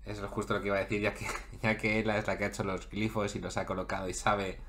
Es 0.05 0.19
justo 0.21 0.53
lo 0.53 0.61
que 0.61 0.67
iba 0.67 0.75
a 0.77 0.81
decir, 0.81 1.01
ya 1.01 1.13
que, 1.15 1.25
ya 1.63 1.75
que 1.77 1.97
ella 1.99 2.17
es 2.17 2.27
la 2.27 2.37
que 2.37 2.43
ha 2.45 2.47
hecho 2.47 2.63
los 2.63 2.87
glifos 2.89 3.35
y 3.35 3.39
los 3.39 3.57
ha 3.57 3.65
colocado 3.65 4.07
y 4.09 4.13
sabe 4.13 4.59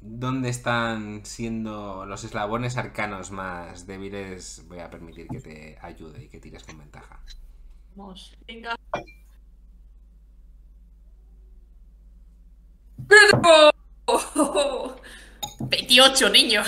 dónde 0.00 0.48
están 0.50 1.24
siendo 1.24 2.04
los 2.06 2.24
eslabones 2.24 2.76
arcanos 2.76 3.30
más 3.30 3.86
débiles, 3.86 4.64
voy 4.68 4.80
a 4.80 4.90
permitir 4.90 5.30
que 5.30 5.40
te 5.40 5.78
ayude 5.82 6.24
y 6.24 6.28
que 6.28 6.40
tires 6.40 6.64
con 6.64 6.78
ventaja. 6.78 7.20
Vamos, 7.94 8.36
venga. 8.46 8.76
¡Oh! 14.06 14.96
28, 15.60 16.28
niño. 16.30 16.62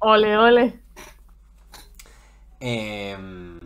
Ole, 0.00 0.36
ole. 0.36 0.80
Em, 2.60 3.58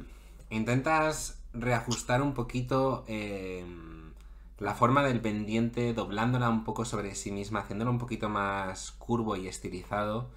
intentas 0.50 1.38
reajustar 1.54 2.22
un 2.22 2.34
poquito 2.34 3.04
em, 3.08 4.12
la 4.58 4.74
forma 4.74 5.02
del 5.02 5.20
pendiente, 5.20 5.92
doblándola 5.94 6.48
un 6.48 6.64
poco 6.64 6.84
sobre 6.84 7.14
sí 7.14 7.32
misma, 7.32 7.60
haciéndolo 7.60 7.90
un 7.90 7.98
poquito 7.98 8.28
más 8.28 8.92
curvo 8.92 9.36
y 9.36 9.48
estilizado, 9.48 10.30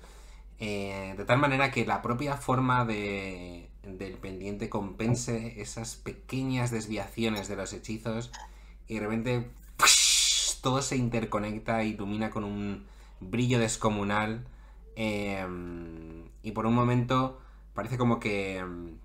eh, 0.59 1.13
de 1.17 1.26
tal 1.26 1.38
manera 1.38 1.71
que 1.71 1.86
la 1.86 2.01
propia 2.01 2.38
forma 2.38 2.86
de- 2.86 3.69
del 3.84 4.13
pendiente 4.17 4.69
compense 4.69 5.61
esas 5.61 5.95
pequeñas 5.97 6.71
desviaciones 6.71 7.47
de 7.47 7.55
los 7.57 7.73
hechizos 7.73 8.32
y 8.88 8.95
de 8.95 8.99
repente 9.01 9.49
todo 10.66 10.82
se 10.82 10.97
interconecta 10.97 11.84
ilumina 11.84 12.32
con 12.32 12.43
un 12.43 12.88
brillo 13.20 13.59
descomunal 13.59 14.47
em, 14.95 16.28
y 16.41 16.53
por 16.53 16.66
un 16.66 16.74
momento 16.74 17.39
parece 17.76 17.99
como 17.99 18.20
que 18.20 18.57
em, 18.57 18.97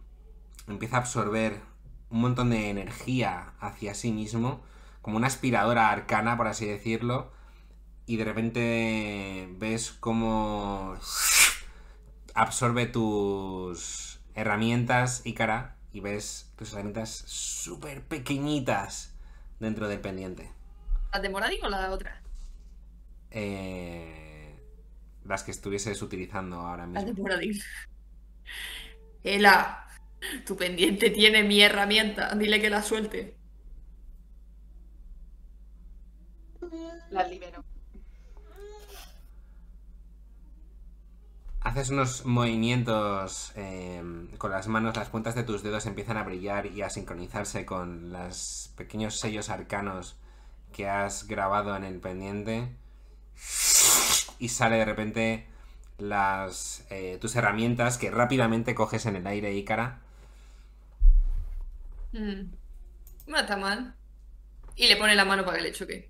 empieza 0.68 0.96
a 0.96 1.00
absorber 1.00 1.60
un 2.08 2.22
montón 2.22 2.48
de 2.48 2.70
energía 2.70 3.52
hacia 3.60 3.94
sí 3.94 4.10
mismo, 4.10 4.62
como 5.02 5.18
una 5.18 5.26
aspiradora 5.26 5.90
arcana, 5.90 6.38
por 6.38 6.48
así 6.48 6.64
decirlo, 6.64 7.30
y 8.06 8.16
de 8.16 8.24
repente 8.24 9.54
ves 9.58 9.92
cómo 9.92 10.96
absorbe 12.32 12.86
tus 12.86 14.18
herramientas, 14.34 15.20
Ícara, 15.26 15.76
y 15.92 16.00
ves 16.00 16.50
tus 16.56 16.72
herramientas 16.72 17.22
súper 17.26 18.02
pequeñitas 18.02 19.12
dentro 19.58 19.88
del 19.88 20.00
pendiente. 20.00 20.59
¿La 21.12 21.20
de 21.20 21.28
Moradin 21.28 21.64
o 21.64 21.68
la 21.68 21.90
otra? 21.90 22.22
Eh, 23.30 24.60
las 25.24 25.42
que 25.44 25.50
estuvieses 25.50 26.02
utilizando 26.02 26.60
ahora 26.60 26.86
La 26.92 27.04
de 27.04 27.12
mismo. 27.12 27.22
Moradin. 27.22 27.58
Ela, 29.22 29.86
tu 30.46 30.56
pendiente 30.56 31.10
tiene 31.10 31.42
mi 31.44 31.60
herramienta. 31.60 32.34
Dile 32.34 32.60
que 32.60 32.70
la 32.70 32.82
suelte. 32.82 33.36
Las 37.10 37.28
libero. 37.28 37.64
Haces 41.60 41.90
unos 41.90 42.24
movimientos 42.24 43.52
eh, 43.56 44.02
con 44.38 44.50
las 44.50 44.66
manos, 44.68 44.96
las 44.96 45.10
puntas 45.10 45.34
de 45.34 45.42
tus 45.42 45.62
dedos 45.62 45.84
empiezan 45.86 46.16
a 46.16 46.24
brillar 46.24 46.66
y 46.66 46.80
a 46.82 46.88
sincronizarse 46.88 47.66
con 47.66 48.12
los 48.12 48.72
pequeños 48.76 49.18
sellos 49.18 49.50
arcanos 49.50 50.16
que 50.72 50.88
has 50.88 51.26
grabado 51.26 51.76
en 51.76 51.84
el 51.84 52.00
pendiente. 52.00 52.68
Y 54.38 54.48
sale 54.48 54.76
de 54.76 54.84
repente 54.84 55.46
las 55.98 56.84
eh, 56.90 57.18
tus 57.20 57.36
herramientas 57.36 57.98
que 57.98 58.10
rápidamente 58.10 58.74
coges 58.74 59.06
en 59.06 59.16
el 59.16 59.26
aire, 59.26 59.54
Ícara. 59.54 60.00
Mm. 62.12 62.42
No 63.26 63.38
está 63.38 63.56
mal. 63.56 63.94
Y 64.76 64.88
le 64.88 64.96
pone 64.96 65.14
la 65.14 65.24
mano 65.24 65.44
para 65.44 65.58
que 65.58 65.62
le 65.64 65.72
choque. 65.72 66.09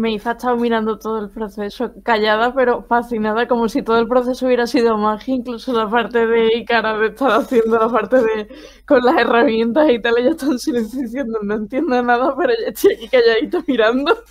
Meiza 0.00 0.30
ha 0.30 0.32
estado 0.32 0.56
mirando 0.56 0.98
todo 0.98 1.18
el 1.18 1.30
proceso, 1.30 1.92
callada 2.02 2.54
pero 2.54 2.82
fascinada, 2.84 3.46
como 3.46 3.68
si 3.68 3.82
todo 3.82 3.98
el 3.98 4.08
proceso 4.08 4.46
hubiera 4.46 4.66
sido 4.66 4.96
magia, 4.96 5.34
incluso 5.34 5.72
la 5.72 5.88
parte 5.90 6.26
de 6.26 6.56
Ikara 6.56 6.98
de 6.98 7.08
estar 7.08 7.30
haciendo 7.32 7.78
la 7.78 7.88
parte 7.88 8.16
de 8.16 8.48
con 8.86 9.04
las 9.04 9.16
herramientas 9.18 9.90
y 9.90 10.00
tal, 10.00 10.18
ella 10.18 10.30
está 10.30 10.46
en 10.46 10.58
silencio 10.58 11.02
diciendo 11.02 11.38
no 11.42 11.54
entiendo 11.54 12.02
nada, 12.02 12.34
pero 12.36 12.52
ella 12.52 12.68
estoy 12.68 12.94
aquí 12.94 13.08
calladita 13.08 13.62
mirando. 13.66 14.24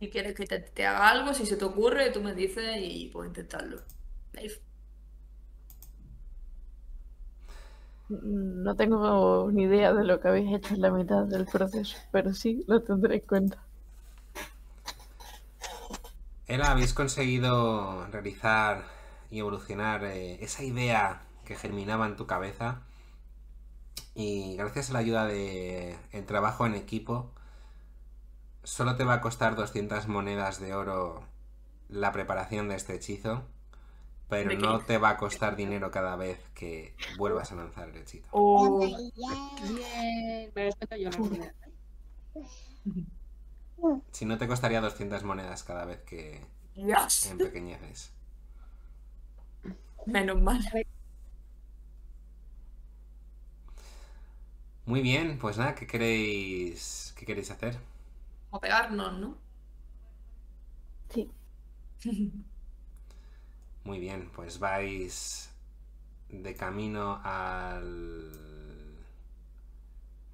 Si 0.00 0.10
quieres 0.10 0.34
que 0.34 0.46
te, 0.46 0.84
haga 0.84 1.10
algo, 1.10 1.32
si 1.32 1.46
se 1.46 1.56
te 1.56 1.64
ocurre, 1.64 2.10
tú 2.10 2.20
me 2.20 2.34
dices 2.34 2.76
y 2.80 3.08
puedo 3.12 3.26
intentarlo. 3.26 3.80
Dave. 4.32 4.71
No 8.08 8.74
tengo 8.76 9.50
ni 9.52 9.64
idea 9.64 9.92
de 9.92 10.04
lo 10.04 10.20
que 10.20 10.28
habéis 10.28 10.54
hecho 10.54 10.74
en 10.74 10.82
la 10.82 10.90
mitad 10.90 11.24
del 11.24 11.46
proceso, 11.46 11.96
pero 12.10 12.34
sí 12.34 12.64
lo 12.66 12.82
tendré 12.82 13.16
en 13.16 13.20
cuenta. 13.22 13.58
Ela, 16.46 16.70
habéis 16.70 16.92
conseguido 16.92 18.06
realizar 18.08 18.84
y 19.30 19.38
evolucionar 19.38 20.04
eh, 20.04 20.42
esa 20.44 20.62
idea 20.62 21.22
que 21.44 21.56
germinaba 21.56 22.06
en 22.06 22.16
tu 22.16 22.26
cabeza 22.26 22.82
y 24.14 24.56
gracias 24.56 24.90
a 24.90 24.92
la 24.94 24.98
ayuda 24.98 25.26
de 25.26 25.96
el 26.12 26.26
trabajo 26.26 26.66
en 26.66 26.74
equipo 26.74 27.30
solo 28.62 28.96
te 28.96 29.04
va 29.04 29.14
a 29.14 29.20
costar 29.20 29.56
200 29.56 30.08
monedas 30.08 30.60
de 30.60 30.74
oro 30.74 31.22
la 31.88 32.12
preparación 32.12 32.68
de 32.68 32.76
este 32.76 32.94
hechizo, 32.94 33.42
pero 34.32 34.58
no 34.58 34.80
te 34.80 34.96
va 34.96 35.10
a 35.10 35.16
costar 35.18 35.56
dinero 35.56 35.90
cada 35.90 36.16
vez 36.16 36.38
que 36.54 36.94
vuelvas 37.18 37.52
a 37.52 37.56
lanzar 37.56 37.90
el 37.90 37.96
hechizo. 37.98 38.26
O 38.30 38.78
Bien, 38.80 40.50
me 40.54 40.64
respeto 40.64 40.96
yo, 40.96 41.10
no. 43.76 44.02
Si 44.10 44.24
no 44.24 44.38
te 44.38 44.48
costaría 44.48 44.80
200 44.80 45.22
monedas 45.24 45.64
cada 45.64 45.84
vez 45.84 46.00
que 46.00 46.40
Dios. 46.74 47.26
empequeñeces. 47.26 48.10
Menos 50.06 50.40
mal. 50.40 50.60
Muy 54.86 55.02
bien, 55.02 55.38
pues 55.38 55.58
nada, 55.58 55.74
¿qué 55.74 55.86
queréis, 55.86 57.12
qué 57.18 57.26
queréis 57.26 57.50
hacer? 57.50 57.78
O 58.50 58.58
pegarnos, 58.58 59.12
¿no? 59.18 59.36
Sí. 61.10 61.30
Muy 63.84 63.98
bien, 63.98 64.30
pues 64.34 64.58
vais 64.58 65.50
de 66.28 66.54
camino 66.54 67.20
al... 67.24 68.30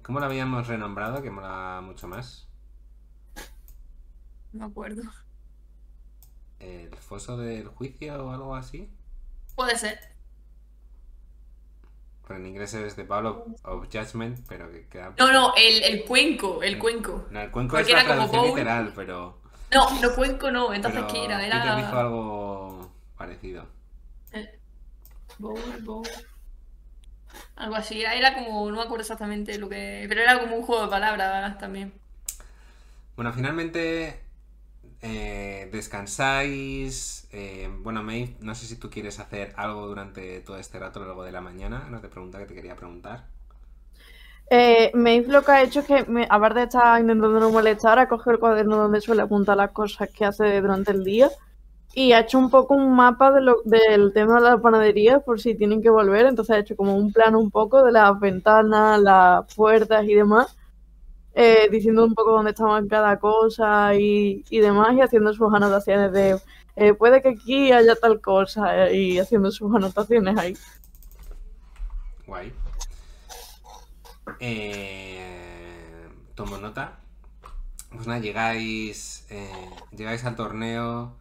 ¿Cómo 0.03 0.19
lo 0.19 0.25
habíamos 0.25 0.67
renombrado? 0.67 1.21
Que 1.21 1.29
mola 1.31 1.81
mucho 1.83 2.07
más. 2.07 2.47
No 4.51 4.59
me 4.61 4.71
acuerdo. 4.71 5.01
¿El 6.59 6.95
foso 6.97 7.37
del 7.37 7.67
juicio 7.69 8.25
o 8.25 8.31
algo 8.31 8.55
así? 8.55 8.89
Puede 9.55 9.77
ser. 9.77 9.99
Pero 12.27 12.39
en 12.39 12.45
inglés 12.47 12.73
es 12.75 12.95
The 12.95 13.03
Bowl 13.03 13.25
of, 13.63 13.87
Judgment, 13.91 14.39
pero 14.47 14.71
que 14.71 14.87
queda... 14.87 15.13
No, 15.17 15.31
no, 15.31 15.53
el, 15.55 15.83
el 15.83 16.05
cuenco, 16.05 16.61
el 16.61 16.77
cuenco. 16.77 17.25
No, 17.31 17.41
el 17.41 17.49
cuenco 17.51 17.75
Porque 17.75 17.91
es 17.91 17.91
la 17.91 18.01
era 18.01 18.07
como 18.07 18.29
traducción 18.29 18.41
bowl. 18.41 18.49
literal, 18.55 18.93
pero... 18.95 19.39
No, 19.73 20.01
no 20.01 20.15
cuenco 20.15 20.51
no. 20.51 20.73
Entonces, 20.73 21.01
pero 21.01 21.13
¿qué 21.13 21.25
era? 21.25 21.37
Peter 21.39 21.75
dijo 21.75 21.89
Era. 21.89 21.99
algo 22.01 22.48
parecido. 23.19 23.67
eh, 24.31 24.59
bowl, 25.39 25.61
bowl. 25.83 26.07
Algo 27.55 27.75
así. 27.75 28.01
Era, 28.01 28.15
era 28.15 28.33
como. 28.33 28.69
No 28.69 28.77
me 28.77 28.83
acuerdo 28.83 29.01
exactamente 29.01 29.57
lo 29.59 29.69
que. 29.69 30.05
Pero 30.09 30.21
era 30.21 30.39
como 30.39 30.55
un 30.55 30.63
juego 30.63 30.83
de 30.83 30.89
palabras 30.89 31.57
también. 31.59 31.93
Bueno, 33.15 33.33
finalmente 33.33 34.19
eh, 35.01 35.69
descansáis. 35.71 37.27
eh, 37.31 37.69
bueno, 37.79 38.03
Maeve, 38.03 38.37
no 38.41 38.55
sé 38.55 38.65
si 38.67 38.77
tú 38.77 38.89
quieres 38.89 39.19
hacer 39.19 39.53
algo 39.57 39.87
durante 39.87 40.41
todo 40.41 40.57
este 40.57 40.79
rato, 40.79 41.03
luego 41.03 41.23
de 41.23 41.31
la 41.31 41.41
mañana. 41.41 41.87
No 41.89 42.01
te 42.01 42.09
pregunta 42.09 42.39
que 42.39 42.45
te 42.45 42.55
quería 42.55 42.75
preguntar. 42.75 43.27
Eh, 44.51 44.91
Maeve 44.95 45.27
lo 45.31 45.43
que 45.43 45.51
ha 45.51 45.61
hecho 45.63 45.81
es 45.81 45.85
que, 45.85 46.05
me, 46.05 46.25
aparte 46.29 46.59
de 46.59 46.65
estar 46.65 46.99
intentando 46.99 47.39
no 47.39 47.51
molestar, 47.51 47.99
ha 47.99 48.07
cogido 48.09 48.31
el 48.33 48.39
cuaderno 48.39 48.77
donde 48.77 49.01
suele 49.01 49.21
apuntar 49.21 49.57
las 49.57 49.71
cosas 49.71 50.09
que 50.09 50.25
hace 50.25 50.59
durante 50.61 50.91
el 50.91 51.03
día 51.03 51.29
y 51.93 52.11
ha 52.13 52.19
hecho 52.21 52.37
un 52.39 52.49
poco 52.49 52.75
un 52.75 52.95
mapa 52.95 53.31
de 53.31 53.41
lo- 53.41 53.61
del 53.65 54.13
tema 54.13 54.35
de 54.35 54.41
la 54.41 54.57
panadería 54.59 55.19
por 55.19 55.39
si 55.41 55.55
tienen 55.55 55.81
que 55.81 55.89
volver. 55.89 56.25
Entonces 56.27 56.55
ha 56.55 56.59
hecho 56.59 56.75
como 56.75 56.95
un 56.95 57.11
plano 57.11 57.39
un 57.39 57.51
poco 57.51 57.83
de 57.83 57.91
las 57.91 58.19
ventanas, 58.19 58.99
las 59.01 59.53
puertas 59.55 60.03
y 60.05 60.13
demás. 60.15 60.55
eh, 61.35 61.69
diciendo 61.71 62.03
un 62.03 62.15
poco 62.15 62.31
dónde 62.33 62.51
estaban 62.51 62.87
cada 62.89 63.17
cosa 63.19 63.95
y, 63.95 64.43
y 64.49 64.59
demás 64.59 64.93
y 64.95 65.01
haciendo 65.01 65.31
sus 65.33 65.53
anotaciones 65.53 66.11
de 66.11 66.37
eh, 66.75 66.93
puede 66.95 67.21
que 67.21 67.29
aquí 67.29 67.71
haya 67.71 67.95
tal 67.95 68.19
cosa 68.19 68.87
eh, 68.87 68.95
y 68.97 69.19
haciendo 69.19 69.49
sus 69.51 69.73
anotaciones 69.73 70.37
ahí. 70.37 70.57
Guay. 72.27 72.51
Tomo 76.35 76.57
nota. 76.57 76.99
Pues 77.91 78.05
nada, 78.07 78.19
llegáis, 78.19 79.25
llegáis 79.95 80.23
al 80.25 80.35
torneo 80.35 81.13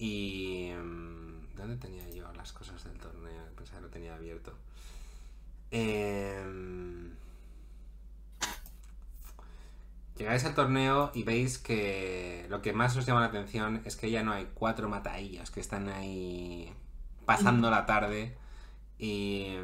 y... 0.00 0.72
mm, 0.74 1.56
¿Dónde 1.56 1.76
tenía 1.76 2.08
yo 2.08 2.32
las 2.32 2.52
cosas 2.52 2.82
del 2.84 2.98
torneo? 2.98 3.44
Pensaba 3.54 3.78
que 3.80 3.84
lo 3.86 3.90
tenía 3.90 4.14
abierto. 4.14 4.54
Em, 5.70 7.10
Llegáis 10.16 10.44
al 10.44 10.54
torneo 10.54 11.10
y 11.14 11.22
veis 11.22 11.58
que 11.58 12.46
lo 12.50 12.60
que 12.60 12.74
más 12.74 12.94
os 12.96 13.06
llama 13.06 13.20
la 13.20 13.28
atención 13.28 13.80
es 13.86 13.96
que 13.96 14.10
ya 14.10 14.22
no 14.22 14.32
hay 14.32 14.50
cuatro 14.52 14.86
mataillas 14.88 15.50
que 15.50 15.60
están 15.60 15.88
ahí 15.88 16.70
pasando 17.24 17.70
la 17.70 17.86
tarde 17.86 18.36
y, 18.98 19.56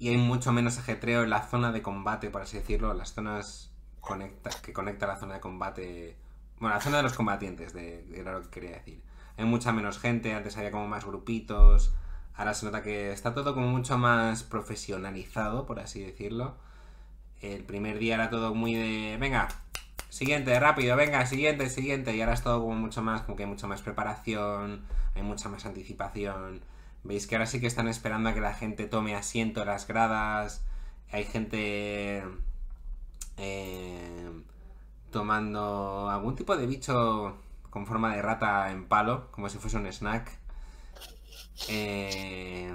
y 0.00 0.08
hay 0.08 0.16
mucho 0.16 0.50
menos 0.52 0.76
ajetreo 0.78 1.22
en 1.22 1.30
la 1.30 1.46
zona 1.46 1.70
de 1.70 1.82
combate, 1.82 2.30
por 2.30 2.42
así 2.42 2.56
decirlo, 2.58 2.94
las 2.94 3.14
zonas 3.14 3.70
conecta, 4.00 4.50
que 4.60 4.72
conecta 4.72 5.06
la 5.06 5.18
zona 5.18 5.34
de 5.34 5.40
combate, 5.40 6.16
bueno, 6.60 6.74
la 6.74 6.80
zona 6.80 6.98
de 6.98 7.02
los 7.04 7.14
combatientes, 7.14 7.72
de, 7.72 8.04
era 8.14 8.32
lo 8.32 8.42
que 8.42 8.50
quería 8.50 8.70
decir. 8.72 9.02
Hay 9.36 9.44
mucha 9.44 9.72
menos 9.72 9.98
gente, 9.98 10.34
antes 10.34 10.56
había 10.56 10.70
como 10.70 10.88
más 10.88 11.04
grupitos, 11.04 11.94
ahora 12.34 12.54
se 12.54 12.66
nota 12.66 12.82
que 12.82 13.12
está 13.12 13.34
todo 13.34 13.54
como 13.54 13.68
mucho 13.68 13.98
más 13.98 14.42
profesionalizado, 14.42 15.66
por 15.66 15.80
así 15.80 16.00
decirlo. 16.00 16.56
El 17.40 17.64
primer 17.64 17.98
día 17.98 18.14
era 18.14 18.30
todo 18.30 18.54
muy 18.54 18.74
de, 18.74 19.16
venga, 19.20 19.48
siguiente, 20.08 20.58
rápido, 20.58 20.96
venga, 20.96 21.24
siguiente, 21.26 21.70
siguiente. 21.70 22.16
Y 22.16 22.20
ahora 22.20 22.34
es 22.34 22.42
todo 22.42 22.60
como 22.60 22.74
mucho 22.74 23.02
más, 23.02 23.22
como 23.22 23.36
que 23.36 23.44
hay 23.44 23.48
mucha 23.48 23.66
más 23.66 23.82
preparación, 23.82 24.82
hay 25.14 25.22
mucha 25.22 25.48
más 25.48 25.66
anticipación. 25.66 26.62
Veis 27.04 27.26
que 27.26 27.36
ahora 27.36 27.46
sí 27.46 27.60
que 27.60 27.66
están 27.66 27.88
esperando 27.88 28.28
a 28.28 28.34
que 28.34 28.40
la 28.40 28.54
gente 28.54 28.86
tome 28.86 29.14
asiento 29.14 29.62
en 29.62 29.68
las 29.68 29.86
gradas. 29.86 30.64
Hay 31.10 31.24
gente 31.24 32.24
eh, 33.36 34.30
tomando 35.10 36.08
algún 36.10 36.34
tipo 36.36 36.56
de 36.56 36.66
bicho 36.66 37.36
con 37.70 37.86
forma 37.86 38.14
de 38.14 38.22
rata 38.22 38.70
en 38.70 38.86
palo, 38.88 39.30
como 39.30 39.48
si 39.48 39.58
fuese 39.58 39.76
un 39.76 39.86
snack. 39.86 40.38
Eh, 41.68 42.74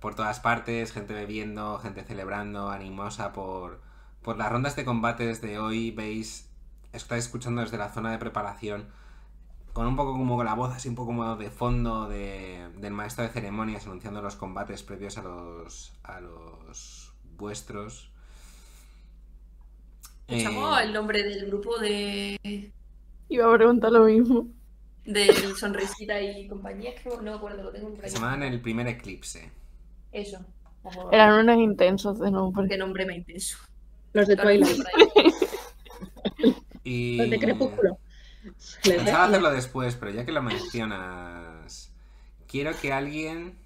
por 0.00 0.14
todas 0.14 0.40
partes, 0.40 0.92
gente 0.92 1.12
bebiendo, 1.12 1.78
gente 1.78 2.04
celebrando, 2.04 2.70
animosa 2.70 3.32
por, 3.32 3.80
por 4.22 4.36
las 4.38 4.50
rondas 4.50 4.76
de 4.76 4.84
combates 4.84 5.40
de 5.40 5.58
hoy. 5.58 5.90
Veis, 5.90 6.48
estáis 6.92 7.24
escuchando 7.24 7.60
desde 7.60 7.76
la 7.78 7.90
zona 7.90 8.10
de 8.10 8.18
preparación, 8.18 8.88
con 9.72 9.86
un 9.86 9.96
poco 9.96 10.12
como 10.12 10.42
la 10.42 10.54
voz 10.54 10.74
así 10.74 10.88
un 10.88 10.94
poco 10.94 11.08
como 11.08 11.36
de 11.36 11.50
fondo 11.50 12.08
de- 12.08 12.70
del 12.78 12.92
maestro 12.92 13.24
de 13.24 13.30
ceremonias 13.30 13.86
anunciando 13.86 14.20
los 14.22 14.36
combates 14.36 14.82
previos 14.82 15.16
a 15.18 15.22
los, 15.22 15.92
a 16.02 16.20
los 16.20 17.12
vuestros. 17.36 18.10
Escuchamos 20.30 20.78
Eh, 20.80 20.84
el 20.84 20.92
nombre 20.92 21.22
del 21.22 21.46
grupo 21.46 21.78
de 21.78 22.72
Iba 23.28 23.52
a 23.52 23.56
preguntar 23.56 23.92
lo 23.92 24.04
mismo. 24.04 24.46
del 25.04 25.56
Sonrisita 25.56 26.20
y 26.20 26.46
compañía, 26.48 26.90
es 26.90 27.00
que 27.00 27.08
no 27.08 27.22
me 27.22 27.32
acuerdo, 27.32 27.62
lo 27.64 27.72
tengo 27.72 27.94
por 27.94 28.04
ahí. 28.04 28.10
se 28.10 28.16
llaman 28.16 28.42
el 28.42 28.60
primer 28.60 28.86
eclipse. 28.88 29.50
Eso. 30.12 30.38
Eran 31.12 31.40
unos 31.40 31.58
intensos 31.58 32.18
de 32.18 32.30
nombre. 32.30 32.68
Qué 32.68 32.78
nombre 32.78 33.06
más 33.06 33.16
intenso. 33.16 33.58
Los 34.12 34.26
de 34.28 34.36
Twilight. 34.36 34.84
Y... 36.84 37.16
los 37.18 37.30
de 37.30 37.38
Crepúsculo. 37.38 37.98
Pensaba 38.82 39.24
hacerlo 39.24 39.50
después, 39.50 39.96
pero 39.96 40.12
ya 40.12 40.24
que 40.24 40.32
lo 40.32 40.42
mencionas, 40.42 41.92
quiero 42.46 42.72
que 42.80 42.92
alguien 42.92 43.58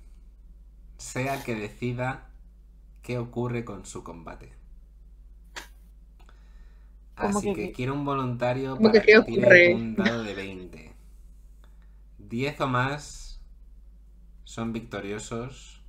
sea 0.97 1.37
el 1.37 1.45
que 1.45 1.55
decida 1.55 2.31
qué 3.03 3.19
ocurre 3.19 3.65
con 3.65 3.87
su 3.87 4.03
combate. 4.03 4.53
¿Cómo 7.17 7.39
Así 7.39 7.55
que 7.55 7.73
quiero 7.73 7.95
un 7.95 8.05
voluntario 8.05 8.77
¿Cómo 8.77 8.91
para 8.91 9.01
que 9.01 9.13
que 9.13 9.23
tire 9.23 9.75
un 9.75 9.95
dado 9.95 10.25
de 10.25 10.35
20. 10.35 10.93
10 12.19 12.61
o 12.61 12.67
más 12.67 13.41
son 14.45 14.73
victoriosos. 14.73 15.83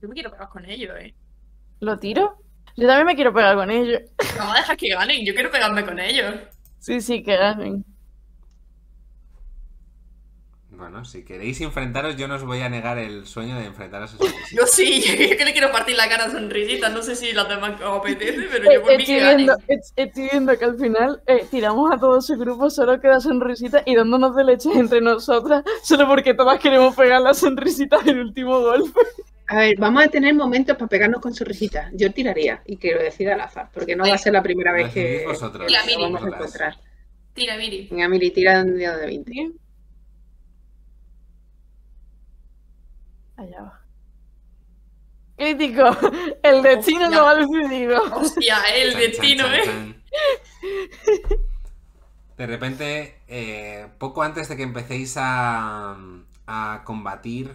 Yo 0.00 0.08
me 0.08 0.14
quiero 0.14 0.30
pegar 0.30 0.48
con 0.48 0.64
ellos, 0.64 0.94
eh. 0.98 1.14
¿Lo 1.80 1.98
tiro? 1.98 2.38
Yo 2.76 2.86
también 2.86 3.06
me 3.06 3.14
quiero 3.14 3.32
pegar 3.34 3.56
con 3.56 3.70
ellos. 3.70 4.02
Vamos 4.38 4.54
a 4.56 4.60
dejar 4.60 4.76
que 4.76 4.88
ganen, 4.88 5.24
yo 5.26 5.34
quiero 5.34 5.50
pegarme 5.50 5.84
con 5.84 5.98
ellos. 5.98 6.34
Sí, 6.78 7.00
sí, 7.00 7.22
que 7.22 7.36
ganen. 7.36 7.84
Bueno, 10.82 11.04
si 11.04 11.24
queréis 11.24 11.60
enfrentaros, 11.60 12.16
yo 12.16 12.26
no 12.26 12.34
os 12.34 12.42
voy 12.44 12.60
a 12.60 12.68
negar 12.68 12.98
el 12.98 13.24
sueño 13.24 13.56
de 13.56 13.66
enfrentaros 13.66 14.12
a 14.12 14.16
esos 14.16 14.34
Yo 14.52 14.66
sí, 14.66 15.00
yo 15.00 15.16
que 15.36 15.44
le 15.44 15.52
quiero 15.52 15.70
partir 15.70 15.96
la 15.96 16.08
cara 16.08 16.24
a 16.24 16.30
sonrisita, 16.30 16.88
no 16.88 17.02
sé 17.02 17.14
si 17.14 17.32
las 17.32 17.48
demás 17.48 17.80
os 17.80 17.98
apetece, 18.00 18.48
pero 18.50 18.64
yo 18.72 18.82
por 18.82 18.96
mí 18.96 19.02
Estoy 19.02 19.16
que 19.16 19.24
viendo, 19.24 19.56
es- 19.68 19.92
estoy 19.94 20.28
viendo 20.32 20.58
que 20.58 20.64
al 20.64 20.76
final 20.76 21.22
eh, 21.28 21.46
tiramos 21.48 21.92
a 21.92 21.98
todo 21.98 22.18
ese 22.18 22.36
grupo, 22.36 22.68
solo 22.68 23.00
queda 23.00 23.20
sonrisita 23.20 23.82
y 23.86 23.94
dándonos 23.94 24.34
de 24.34 24.42
leches 24.42 24.74
entre 24.74 25.00
nosotras, 25.00 25.62
solo 25.84 26.08
porque 26.08 26.34
todas 26.34 26.58
queremos 26.58 26.96
pegar 26.96 27.20
la 27.22 27.32
sonrisita 27.32 27.98
en 28.02 28.08
el 28.08 28.18
último 28.20 28.60
golpe. 28.60 28.98
A 29.46 29.56
ver, 29.58 29.74
vamos 29.78 30.02
a 30.04 30.08
tener 30.08 30.34
momentos 30.34 30.76
para 30.76 30.88
pegarnos 30.88 31.20
con 31.20 31.32
su 31.32 31.44
risita. 31.44 31.90
Yo 31.92 32.10
tiraría 32.12 32.60
y 32.66 32.76
que 32.76 32.92
lo 32.92 33.02
decida 33.02 33.34
al 33.34 33.40
azar, 33.42 33.68
porque 33.72 33.94
no 33.94 34.04
va 34.04 34.14
a 34.14 34.18
ser 34.18 34.32
la 34.32 34.42
primera 34.42 34.72
vez 34.72 34.92
que 34.92 35.24
vosotros, 35.26 35.70
La 35.70 35.84
Miri. 35.84 36.02
vamos 36.02 36.22
a 36.22 36.26
encontrar. 36.26 36.76
Tira, 37.34 37.56
Miri. 37.56 37.88
Venga, 37.90 38.08
Mili, 38.08 38.30
tira 38.30 38.62
un 38.62 38.78
dado 38.78 38.98
de 38.98 39.06
20. 39.06 39.50
Allá 43.36 43.62
va. 43.62 43.80
Crítico, 45.36 45.84
el 46.42 46.62
destino 46.62 47.04
Hostia. 47.06 47.18
lo 47.20 47.26
ha 47.28 47.34
decidido. 47.34 48.02
Hostia, 48.14 48.62
el 48.76 48.92
Chan, 48.92 49.00
destino, 49.00 49.44
chan, 49.64 50.02
eh. 50.02 51.36
De 52.36 52.46
repente, 52.46 53.20
eh, 53.28 53.88
poco 53.98 54.22
antes 54.22 54.48
de 54.48 54.56
que 54.56 54.62
empecéis 54.62 55.14
a, 55.18 55.96
a 56.46 56.82
combatir, 56.84 57.54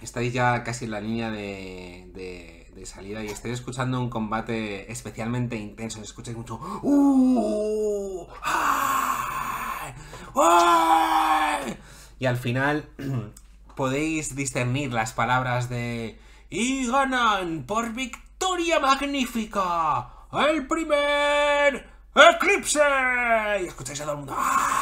estáis 0.00 0.32
ya 0.32 0.62
casi 0.64 0.84
en 0.86 0.90
la 0.92 1.00
línea 1.00 1.30
de, 1.30 2.10
de- 2.14 2.58
de 2.74 2.86
salida 2.86 3.22
y 3.22 3.26
estáis 3.28 3.54
escuchando 3.54 4.00
un 4.00 4.08
combate 4.10 4.90
especialmente 4.90 5.56
intenso. 5.56 6.00
Escucháis 6.02 6.36
mucho. 6.36 6.58
"Uh, 6.82 8.26
ay, 8.42 9.92
ay". 10.34 11.76
Y 12.18 12.26
al 12.26 12.36
final 12.38 12.88
podéis 13.74 14.34
discernir 14.36 14.92
las 14.92 15.12
palabras 15.12 15.68
de. 15.68 16.18
Y 16.50 16.86
ganan 16.86 17.64
por 17.64 17.92
victoria 17.92 18.78
magnífica 18.80 20.08
el 20.32 20.66
primer 20.66 21.88
eclipse. 22.14 22.80
Y 23.62 23.66
escucháis 23.66 24.00
a 24.00 24.04
todo 24.04 24.12
el 24.12 24.18
mundo. 24.18 24.34
"¡Ay!". 24.38 24.72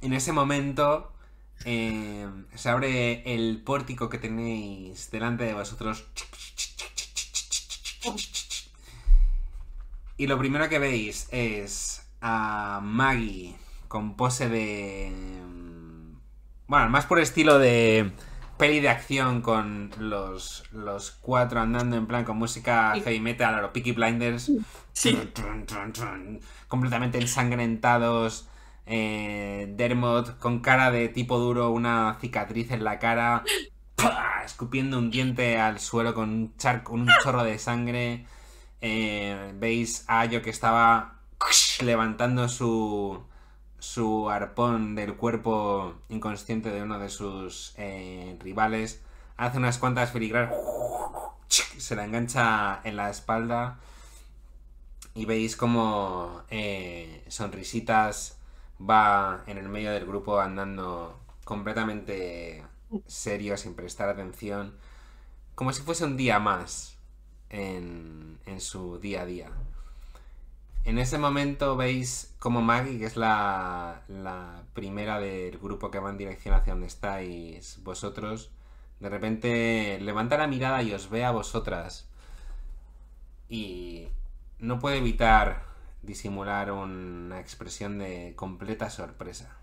En 0.00 0.12
ese 0.12 0.32
momento 0.32 1.12
eh, 1.64 2.28
se 2.54 2.68
abre 2.68 3.22
el 3.34 3.62
pórtico 3.62 4.08
que 4.08 4.18
tenéis 4.18 5.10
delante 5.10 5.44
de 5.44 5.54
vosotros. 5.54 6.04
Y 10.16 10.26
lo 10.26 10.38
primero 10.38 10.68
que 10.68 10.78
veis 10.78 11.28
es 11.30 12.06
a 12.20 12.80
Maggie 12.82 13.56
con 13.88 14.16
pose 14.16 14.48
de... 14.48 15.12
mm, 15.14 16.16
Bueno, 16.68 16.88
más 16.90 17.06
por 17.06 17.18
estilo 17.20 17.58
de 17.58 18.12
peli 18.58 18.80
de 18.80 18.88
acción 18.88 19.42
con 19.42 19.90
los, 19.98 20.64
los 20.72 21.10
cuatro 21.10 21.60
andando 21.60 21.96
en 21.96 22.06
plan 22.06 22.24
con 22.24 22.38
música 22.38 22.94
heavy 23.04 23.20
metal 23.20 23.54
a 23.54 23.60
los 23.60 23.70
Peaky 23.72 23.92
Blinders. 23.92 24.52
Sí. 24.92 25.14
Trun, 25.34 25.66
trun, 25.66 25.92
trun, 25.92 26.40
completamente 26.68 27.18
ensangrentados. 27.18 28.48
Eh, 28.86 29.72
Dermot 29.76 30.38
con 30.38 30.60
cara 30.60 30.90
de 30.90 31.08
tipo 31.08 31.38
duro, 31.38 31.70
una 31.70 32.16
cicatriz 32.20 32.70
en 32.70 32.84
la 32.84 32.98
cara. 32.98 33.44
¡pah! 33.96 34.42
Escupiendo 34.44 34.98
un 34.98 35.10
diente 35.10 35.58
al 35.58 35.78
suelo 35.80 36.14
con 36.14 36.30
un, 36.30 36.56
char- 36.56 36.82
con 36.82 37.00
un 37.02 37.08
chorro 37.22 37.44
de 37.44 37.58
sangre. 37.58 38.26
Eh, 38.80 39.52
Veis 39.56 40.04
a 40.08 40.20
Ayo 40.20 40.42
que 40.42 40.50
estaba 40.50 41.20
levantando 41.82 42.48
su, 42.48 43.22
su 43.78 44.30
arpón 44.30 44.94
del 44.94 45.16
cuerpo 45.16 45.94
inconsciente 46.08 46.70
de 46.70 46.82
uno 46.82 46.98
de 46.98 47.08
sus 47.08 47.74
eh, 47.76 48.36
rivales. 48.40 49.02
Hace 49.36 49.58
unas 49.58 49.78
cuantas 49.78 50.12
filigranas. 50.12 50.54
Se 51.48 51.94
la 51.96 52.04
engancha 52.04 52.80
en 52.84 52.96
la 52.96 53.10
espalda. 53.10 53.78
Y 55.14 55.24
veis 55.24 55.56
como 55.56 56.42
eh, 56.50 57.24
Sonrisitas 57.28 58.38
va 58.78 59.42
en 59.46 59.58
el 59.58 59.68
medio 59.68 59.92
del 59.92 60.06
grupo 60.06 60.40
andando 60.40 61.18
completamente 61.44 62.64
serio, 63.06 63.56
sin 63.56 63.74
prestar 63.74 64.08
atención. 64.08 64.76
como 65.54 65.72
si 65.72 65.82
fuese 65.82 66.04
un 66.04 66.16
día 66.16 66.38
más 66.38 66.98
en, 67.48 68.38
en 68.46 68.60
su 68.60 68.98
día 68.98 69.22
a 69.22 69.26
día. 69.26 69.50
En 70.86 70.98
ese 70.98 71.18
momento 71.18 71.76
veis 71.76 72.32
como 72.38 72.62
Maggie, 72.62 73.00
que 73.00 73.06
es 73.06 73.16
la, 73.16 74.02
primera 74.72 75.18
del 75.18 75.58
grupo 75.58 75.90
que 75.90 75.98
va 75.98 76.10
en 76.10 76.16
dirección 76.16 76.54
hacia 76.54 76.74
donde 76.74 76.86
estáis 76.86 77.82
vosotros, 77.82 78.52
de 79.00 79.08
repente 79.08 79.98
levanta 80.00 80.38
la 80.38 80.46
mirada 80.46 80.84
y 80.84 80.92
os 80.94 81.10
ve 81.10 81.24
a 81.24 81.32
vosotras. 81.32 82.08
Y 83.48 84.06
no 84.60 84.78
puede 84.78 84.98
evitar 84.98 85.64
disimular 86.02 86.70
una 86.70 87.40
expresión 87.40 87.98
de 87.98 88.34
completa 88.36 88.88
sorpresa. 88.88 89.58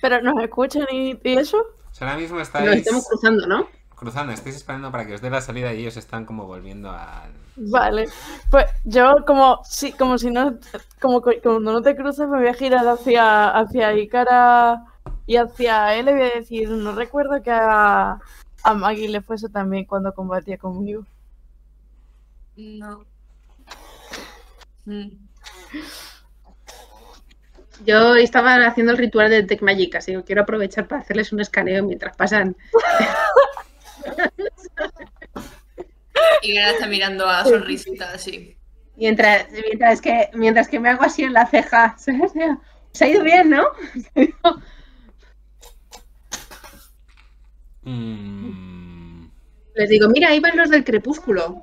Pero 0.00 0.22
nos 0.22 0.44
escuchan 0.44 0.86
y, 0.92 1.18
y 1.24 1.38
eso. 1.38 1.77
Sea, 1.98 2.08
ahora 2.08 2.20
mismo 2.20 2.38
Nos 2.38 2.48
estáis 2.48 2.76
estamos 2.78 3.06
cruzando, 3.08 3.46
¿no? 3.46 3.66
cruzando, 3.96 4.32
estáis 4.32 4.54
esperando 4.54 4.92
para 4.92 5.04
que 5.06 5.14
os 5.14 5.20
dé 5.20 5.28
la 5.28 5.40
salida 5.40 5.74
y 5.74 5.80
ellos 5.80 5.96
están 5.96 6.24
como 6.24 6.46
volviendo 6.46 6.90
al... 6.90 7.32
Vale. 7.56 8.08
Pues 8.48 8.66
yo 8.84 9.16
como 9.26 9.60
si, 9.64 9.90
como 9.92 10.16
si 10.18 10.30
no, 10.30 10.56
como 11.00 11.20
cu- 11.20 11.32
cuando 11.42 11.72
no 11.72 11.82
te 11.82 11.96
cruzas 11.96 12.28
me 12.28 12.38
voy 12.38 12.46
a 12.46 12.54
girar 12.54 12.86
hacia, 12.86 13.48
hacia 13.48 13.92
Ikara 13.94 14.84
y 15.26 15.34
hacia 15.36 15.96
él 15.96 16.06
le 16.06 16.12
voy 16.12 16.22
a 16.22 16.34
decir, 16.36 16.70
no 16.70 16.92
recuerdo 16.92 17.42
que 17.42 17.50
a, 17.50 18.20
a 18.62 18.74
Maggie 18.74 19.08
le 19.08 19.20
fuese 19.20 19.48
también 19.48 19.84
cuando 19.84 20.14
combatía 20.14 20.56
conmigo. 20.58 21.02
No. 22.56 23.04
Mm. 24.86 25.10
Yo 27.86 28.16
estaba 28.16 28.56
haciendo 28.66 28.92
el 28.92 28.98
ritual 28.98 29.30
de 29.30 29.42
Tech 29.44 29.62
Magic, 29.62 29.94
así 29.94 30.12
que 30.12 30.24
quiero 30.24 30.42
aprovechar 30.42 30.88
para 30.88 31.02
hacerles 31.02 31.32
un 31.32 31.40
escaneo 31.40 31.84
mientras 31.84 32.16
pasan. 32.16 32.56
Y 36.42 36.54
Gara 36.54 36.70
está 36.70 36.86
mirando 36.86 37.28
a 37.28 37.44
sonrisita 37.44 38.12
así. 38.12 38.56
Mientras, 38.96 39.46
mientras, 39.50 40.00
que, 40.00 40.30
mientras 40.34 40.68
que 40.68 40.80
me 40.80 40.88
hago 40.88 41.04
así 41.04 41.22
en 41.22 41.32
la 41.32 41.46
ceja. 41.46 41.96
Se 42.92 43.04
ha 43.04 43.08
ido 43.08 43.22
bien, 43.22 43.50
¿no? 43.50 43.64
Mm, 47.82 49.28
Les 49.74 49.88
digo, 49.88 50.08
mira, 50.08 50.28
ahí 50.28 50.40
van 50.40 50.56
los 50.56 50.70
del 50.70 50.84
crepúsculo. 50.84 51.62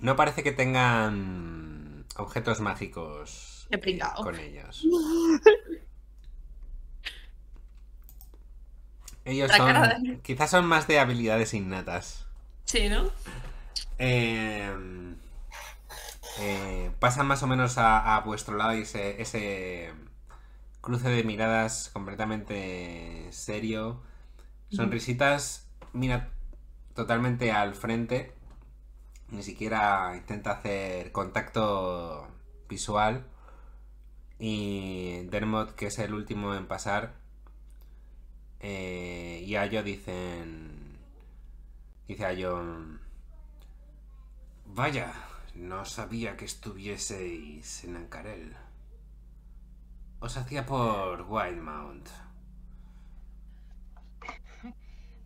No 0.00 0.16
parece 0.16 0.42
que 0.42 0.52
tengan 0.52 1.63
objetos 2.16 2.60
mágicos 2.60 3.66
eh, 3.70 3.98
con 4.16 4.38
ellos. 4.38 4.86
Ellos 9.26 9.50
son, 9.56 10.20
quizás 10.22 10.50
son 10.50 10.66
más 10.66 10.86
de 10.86 10.98
habilidades 10.98 11.54
innatas. 11.54 12.26
Sí, 12.66 12.90
¿no? 12.90 13.10
Eh, 13.98 14.70
eh, 16.40 16.90
pasan 16.98 17.26
más 17.26 17.42
o 17.42 17.46
menos 17.46 17.78
a, 17.78 18.16
a 18.16 18.20
vuestro 18.20 18.56
lado 18.56 18.74
y 18.76 18.82
ese, 18.82 19.22
ese 19.22 19.92
cruce 20.82 21.08
de 21.08 21.24
miradas 21.24 21.90
completamente 21.92 23.28
serio. 23.30 24.02
Sonrisitas, 24.68 25.68
mira 25.92 26.28
totalmente 26.94 27.52
al 27.52 27.74
frente. 27.74 28.34
Ni 29.34 29.42
siquiera 29.42 30.14
intenta 30.14 30.52
hacer 30.52 31.10
contacto 31.10 32.28
visual. 32.68 33.26
Y 34.38 35.24
Dermot, 35.24 35.74
que 35.74 35.86
es 35.86 35.98
el 35.98 36.14
último 36.14 36.54
en 36.54 36.68
pasar, 36.68 37.14
eh, 38.60 39.42
y 39.44 39.56
Ayo 39.56 39.82
dicen. 39.82 40.98
Dice 42.06 42.26
Ayo. 42.26 42.62
Vaya, 44.66 45.12
no 45.56 45.84
sabía 45.84 46.36
que 46.36 46.44
estuvieseis 46.44 47.82
en 47.82 47.96
Ancarel. 47.96 48.56
Os 50.20 50.36
hacía 50.36 50.64
por 50.64 51.22
Wildmount. 51.22 52.08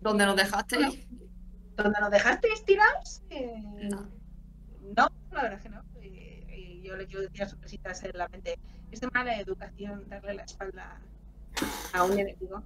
¿Dónde 0.01 0.25
nos 0.25 0.37
dejaste? 0.37 1.07
¿Dónde 1.79 2.01
nos 2.01 2.11
dejasteis 2.11 2.65
tirados? 2.65 3.23
Eh, 3.31 3.63
No. 3.91 4.09
No, 4.97 5.09
la 5.33 5.43
verdad 5.43 5.59
es 5.59 5.63
que 5.63 5.69
no. 5.69 5.83
Eh, 6.03 6.45
eh, 6.49 6.81
yo 6.83 6.97
le 6.97 7.07
quiero 7.07 7.23
decir 7.23 7.43
a 7.45 7.49
sorpresitas 7.49 8.03
en 8.03 8.19
la 8.19 8.27
mente. 8.29 8.59
Es 8.91 9.01
de 9.01 9.09
mala 9.13 9.39
educación 9.39 10.09
darle 10.09 10.35
la 10.35 10.43
espalda 10.43 10.99
a 11.93 12.03
un 12.03 12.19
enemigo. 12.19 12.63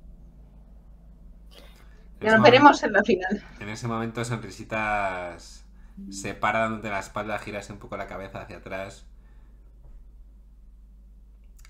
En 2.20 2.20
Ya 2.20 2.28
ese 2.28 2.36
nos 2.36 2.44
veremos 2.44 2.82
en 2.84 2.92
la 2.92 3.02
final. 3.02 3.44
En 3.60 3.68
ese 3.68 3.86
momento, 3.86 4.24
Sonrisitas 4.24 5.66
se 6.10 6.34
para 6.34 6.60
dándote 6.60 6.88
la 6.88 7.00
espalda, 7.00 7.38
giras 7.38 7.68
un 7.68 7.78
poco 7.78 7.96
la 7.98 8.06
cabeza 8.06 8.40
hacia 8.40 8.58
atrás. 8.58 9.04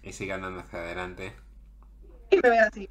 Y 0.03 0.13
sigue 0.13 0.33
andando 0.33 0.61
hacia 0.61 0.79
adelante. 0.81 1.33
Y 2.31 2.37
me 2.37 2.51
veo 2.51 2.67
así. 2.67 2.89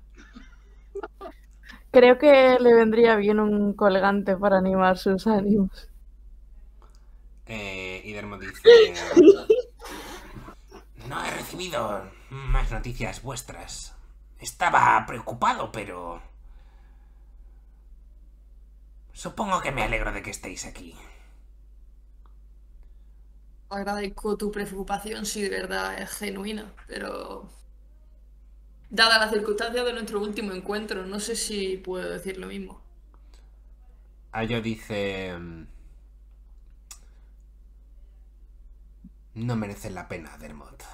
Creo 1.92 2.18
que 2.18 2.58
le 2.60 2.74
vendría 2.74 3.16
bien 3.18 3.39
un 3.39 3.74
colgante 3.74 4.38
para 4.38 4.58
animar 4.58 4.98
sus 4.98 5.28
ánimos. 5.28 5.89
Eh, 7.48 8.02
y 8.06 8.14
Dermot 8.14 8.39
dice... 8.39 8.94
No 11.10 11.26
he 11.26 11.32
recibido 11.32 12.10
más 12.30 12.72
noticias 12.72 13.22
vuestras. 13.22 13.94
Estaba 14.39 15.04
preocupado, 15.06 15.72
pero... 15.72 16.22
Supongo 19.12 19.62
que 19.62 19.72
me 19.72 19.84
alegro 19.84 20.14
de 20.14 20.22
que 20.24 20.32
estéis 20.32 20.66
aquí. 20.66 20.96
Agradezco 23.70 24.38
tu 24.38 24.52
preocupación 24.52 25.26
si 25.26 25.42
de 25.42 25.50
verdad 25.50 26.02
es 26.02 26.10
genuina, 26.12 26.74
pero 26.88 27.50
dada 28.92 29.18
la 29.20 29.32
circunstancia 29.32 29.84
de 29.84 29.92
nuestro 29.94 30.22
último 30.22 30.54
encuentro, 30.54 31.04
no 31.06 31.20
sé 31.20 31.36
si 31.36 31.78
puedo 31.78 32.08
decir 32.10 32.38
lo 32.38 32.46
mismo. 32.48 32.84
Ayo 34.34 34.62
dice... 34.62 35.34
mm, 35.38 35.64
No 39.36 39.58
merecen 39.58 39.94
la 39.94 40.08
pena, 40.08 40.38
Dermot. 40.38 40.86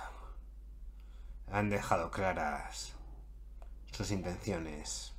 Han 1.52 1.70
dejado 1.70 2.10
claras 2.10 2.94
sus 3.92 4.12
intenciones 4.12 5.14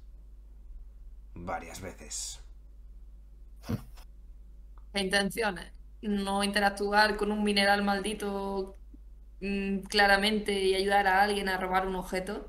varias 1.35 1.81
veces. 1.81 2.41
La 4.93 5.01
intención 5.01 5.59
es 5.59 5.73
no 6.03 6.45
interactuar 6.45 7.17
con 7.17 7.33
un 7.33 7.43
mineral 7.45 7.83
maldito 7.83 8.79
mm, 9.41 9.81
claramente 9.89 10.53
y 10.63 10.75
ayudar 10.75 11.07
a 11.09 11.23
alguien 11.23 11.49
a 11.49 11.59
robar 11.59 11.87
un 11.87 11.97
objeto. 11.97 12.49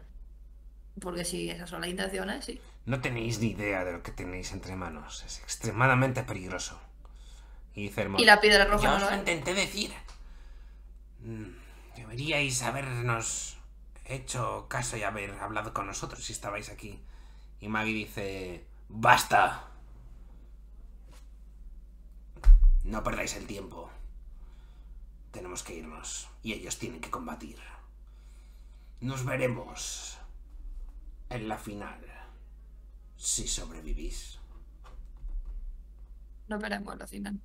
Porque 0.99 1.25
si 1.25 1.49
esas 1.49 1.69
son 1.69 1.81
las 1.81 1.89
intenciones, 1.89 2.45
sí. 2.45 2.59
No 2.85 3.01
tenéis 3.01 3.39
ni 3.39 3.51
idea 3.51 3.85
de 3.85 3.93
lo 3.93 4.03
que 4.03 4.11
tenéis 4.11 4.51
entre 4.51 4.75
manos. 4.75 5.23
Es 5.25 5.39
extremadamente 5.39 6.23
peligroso. 6.23 6.79
Y 7.75 7.83
dice 7.83 8.01
Dermot, 8.01 8.19
Y 8.19 8.25
la 8.25 8.41
piedra 8.41 8.65
roja 8.65 8.83
Ya 8.83 8.99
no 8.99 9.05
os 9.05 9.11
lo 9.11 9.17
intenté 9.17 9.53
decir. 9.53 9.93
Mm, 11.21 11.59
Deberíais 11.95 12.63
habernos 12.63 13.57
hecho 14.05 14.67
caso 14.69 14.97
y 14.97 15.03
haber 15.03 15.31
hablado 15.35 15.73
con 15.73 15.85
nosotros 15.85 16.23
si 16.23 16.33
estabais 16.33 16.69
aquí. 16.69 16.99
Y 17.61 17.67
Maggie 17.67 17.93
dice, 17.93 18.65
basta. 18.87 19.65
No 22.83 23.03
perdáis 23.03 23.35
el 23.35 23.45
tiempo. 23.47 23.89
Tenemos 25.31 25.61
que 25.61 25.75
irnos 25.75 26.29
y 26.41 26.53
ellos 26.53 26.79
tienen 26.79 27.01
que 27.01 27.11
combatir. 27.11 27.59
Nos 29.01 29.25
veremos 29.25 30.18
en 31.29 31.47
la 31.47 31.57
final. 31.57 31.99
Si 33.15 33.47
sobrevivís. 33.47 34.39
No 36.47 36.57
veremos 36.57 36.97
la 36.97 37.07
final. 37.07 37.39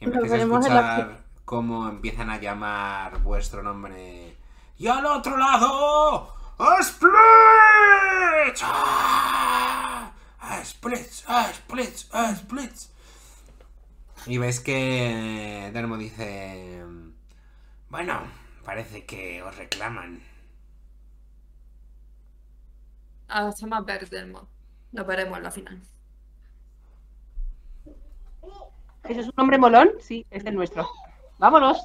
Y 0.00 0.06
Nos 0.06 0.14
empezáis 0.16 0.32
a 0.32 0.34
veremos 0.34 0.66
en 0.66 0.74
la 0.74 0.80
escuchar 0.80 1.24
cómo 1.44 1.88
empiezan 1.88 2.30
a 2.30 2.38
llamar 2.38 3.22
vuestro 3.22 3.62
nombre. 3.62 4.36
¡Y 4.76 4.86
al 4.86 5.06
otro 5.06 5.36
lado! 5.36 6.34
¡A 6.58 6.82
Splits! 6.82 8.60
¡Ah! 8.62 10.12
¡A 10.40 10.64
Splits! 10.64 11.24
¡A 11.26 11.52
Splits! 11.52 12.14
¡A 12.14 12.36
Splits! 12.36 12.92
Y 14.26 14.38
ves 14.38 14.60
que 14.60 15.70
Dermo 15.72 15.96
dice... 15.96 16.84
Bueno, 17.88 18.20
parece 18.64 19.06
que 19.06 19.42
os 19.42 19.56
reclaman. 19.56 20.22
Hasta 23.28 23.66
más 23.66 23.84
ver, 23.84 24.08
Delmo. 24.08 24.48
Nos 24.92 25.06
veremos 25.06 25.36
en 25.38 25.44
la 25.44 25.50
final. 25.50 25.80
¿Eso 29.04 29.20
es 29.20 29.26
un 29.26 29.34
hombre 29.36 29.58
molón? 29.58 29.90
Sí, 30.00 30.26
es 30.30 30.44
el 30.44 30.54
nuestro. 30.54 30.88
Vámonos. 31.38 31.84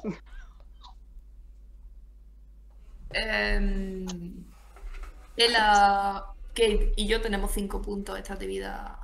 Ela, 5.36 6.24
Kate 6.48 6.92
y 6.96 7.06
yo 7.06 7.20
tenemos 7.20 7.50
5 7.52 7.82
puntos 7.82 8.18
extras 8.18 8.38
de 8.38 8.46
vida. 8.46 8.98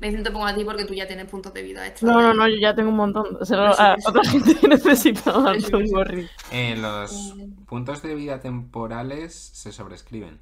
Me 0.00 0.08
dicen 0.08 0.22
te 0.22 0.30
pongo 0.30 0.46
a 0.46 0.54
ti 0.54 0.64
porque 0.64 0.84
tú 0.84 0.94
ya 0.94 1.08
tienes 1.08 1.26
puntos 1.28 1.52
de 1.52 1.62
vida 1.62 1.84
extra. 1.86 2.08
No, 2.12 2.20
no, 2.22 2.32
no, 2.32 2.46
yo 2.48 2.54
ya 2.60 2.72
tengo 2.74 2.90
un 2.90 2.96
montón. 2.96 3.44
Se 3.44 3.56
lo- 3.56 3.66
No, 3.68 3.74
sí, 3.74 3.82
a 3.82 3.94
sí, 3.96 4.02
sí. 4.02 4.08
otra 4.08 4.24
gente 4.30 4.68
necesita 4.68 5.32
más 5.40 5.68
un 5.72 5.86
gorri. 5.90 6.28
Eh, 6.52 6.76
los 6.76 7.34
Eh. 7.36 7.48
puntos 7.66 8.02
de 8.02 8.14
vida 8.14 8.38
temporales 8.40 9.34
se 9.34 9.72
sobrescriben. 9.72 10.40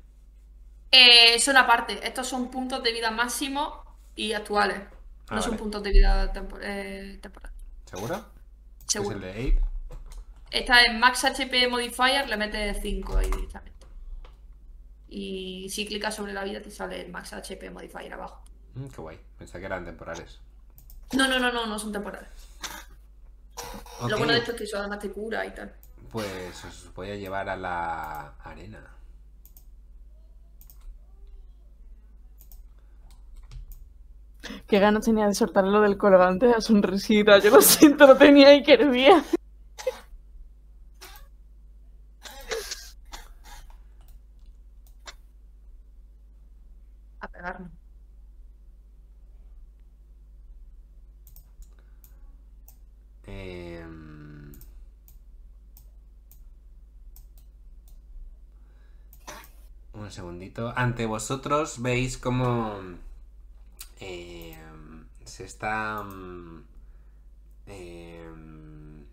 Eh, 0.91 1.39
son 1.41 1.57
aparte. 1.57 2.07
Estos 2.07 2.27
son 2.29 2.51
puntos 2.51 2.83
de 2.83 2.93
vida 2.93 3.11
máximos 3.11 3.81
y 4.15 4.33
actuales. 4.33 4.79
No 5.31 5.39
Ah, 5.39 5.43
son 5.43 5.53
vale. 5.53 5.63
puntos 5.63 5.83
de 5.83 5.91
vida 5.91 6.33
tempor- 6.33 6.61
eh, 6.63 7.19
temporales. 7.21 7.57
¿Seguro? 7.85 8.25
Seguro. 8.87 9.19
Es 9.19 9.25
el 9.25 9.35
de 9.35 9.57
8. 9.59 9.67
Esta 10.51 10.83
es 10.83 10.95
Max 10.95 11.25
HP 11.25 11.69
Modifier, 11.69 12.29
le 12.29 12.37
metes 12.37 12.79
5 12.81 13.17
ahí 13.17 13.31
directamente. 13.31 13.77
Y 15.09 15.69
si 15.71 15.87
clicas 15.87 16.15
sobre 16.15 16.33
la 16.33 16.45
vida 16.45 16.61
te 16.63 16.71
sale 16.71 17.01
el 17.01 17.11
Max 17.11 17.33
HP 17.33 17.71
Modifier 17.71 18.13
abajo. 18.13 18.43
Mm, 18.75 18.87
qué 18.89 19.01
guay. 19.01 19.21
Pensé 19.39 19.59
que 19.59 19.67
eran 19.67 19.85
temporales. 19.85 20.39
No, 21.13 21.27
no, 21.29 21.39
no, 21.39 21.53
no, 21.53 21.67
no 21.67 21.79
son 21.79 21.93
temporales. 21.93 22.29
Ok, 24.01 24.11
Lo 24.11 24.19
bueno 24.19 24.33
de 24.33 24.39
esto 24.41 24.53
es 24.53 24.59
que 24.59 24.65
eso 24.65 24.79
además 24.79 24.99
te 25.01 25.11
cura 25.11 25.45
y 25.47 25.51
tal. 25.55 25.75
Pues 26.11 26.65
os 26.65 26.93
voy 26.95 27.11
a 27.11 27.17
llevar 27.17 27.49
a 27.49 27.57
la 27.57 28.35
arena. 28.45 28.85
Qué 34.67 34.79
ganas 34.79 35.05
tenía 35.05 35.27
de 35.27 35.35
soltarle 35.35 35.71
lo 35.71 35.81
del 35.81 35.97
colgante 35.99 36.53
a 36.53 36.61
sonrisita. 36.61 37.39
Yo 37.39 37.51
lo 37.51 37.61
siento, 37.61 38.07
lo 38.07 38.17
tenía 38.17 38.55
y 38.55 38.63
quería. 38.63 39.23
A 47.21 47.29
pegarnos. 47.29 47.71
Em, 53.27 54.53
Un 59.95 60.11
segundito. 60.13 60.73
Ante 60.77 61.07
vosotros 61.07 61.83
veis 61.83 62.19
cómo 62.19 62.77
em, 62.79 62.99
se 65.37 65.45
está 65.45 66.03
mm, 66.03 66.65
em, 67.67 69.07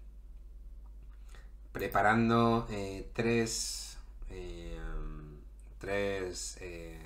preparando 1.71 2.67
eh, 2.69 3.09
tres 3.13 3.97
em, 4.29 5.37
tres 5.79 6.57
eh, 6.61 6.99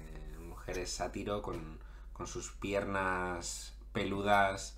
mujeres 0.47 0.89
sátiro 0.91 1.41
con, 1.41 1.79
con 2.13 2.27
sus 2.27 2.51
piernas 2.51 3.73
peludas 3.93 4.77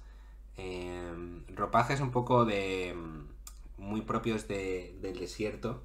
em, 0.57 1.43
ropajes 1.55 1.99
un 2.01 2.11
poco 2.11 2.45
de 2.45 2.93
mm, 2.95 3.81
muy 3.83 4.01
propios 4.01 4.47
de- 4.47 4.97
del 5.01 5.19
desierto 5.19 5.83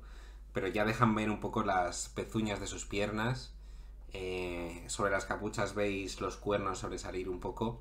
pero 0.52 0.68
ya 0.68 0.84
dejan 0.84 1.14
ver 1.14 1.30
un 1.30 1.40
poco 1.40 1.64
las 1.64 2.08
pezuñas 2.10 2.60
de 2.60 2.66
sus 2.66 2.84
piernas 2.86 3.52
eh, 4.12 4.84
sobre 4.88 5.10
las 5.10 5.24
capuchas 5.26 5.74
veis 5.74 6.20
los 6.20 6.36
cuernos 6.36 6.78
sobresalir 6.78 7.28
un 7.28 7.40
poco 7.40 7.80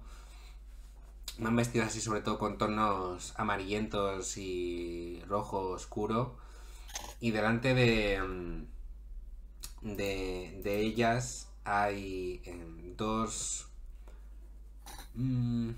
van 1.40 1.56
vestidos 1.56 1.88
así 1.88 2.02
sobre 2.02 2.22
todo 2.22 2.38
con 2.38 2.58
tonos 2.58 3.34
amarillentos 3.38 4.38
y 4.38 5.22
rojo 5.28 5.70
oscuro 5.70 6.38
y 7.20 7.32
delante 7.32 7.74
de 7.74 8.22
mm, 8.22 8.74
de, 9.96 10.62
de 10.64 10.80
ellas 10.80 11.50
hay 11.66 12.42
em, 12.46 12.96
dos 12.96 13.68
mm, 15.16 15.72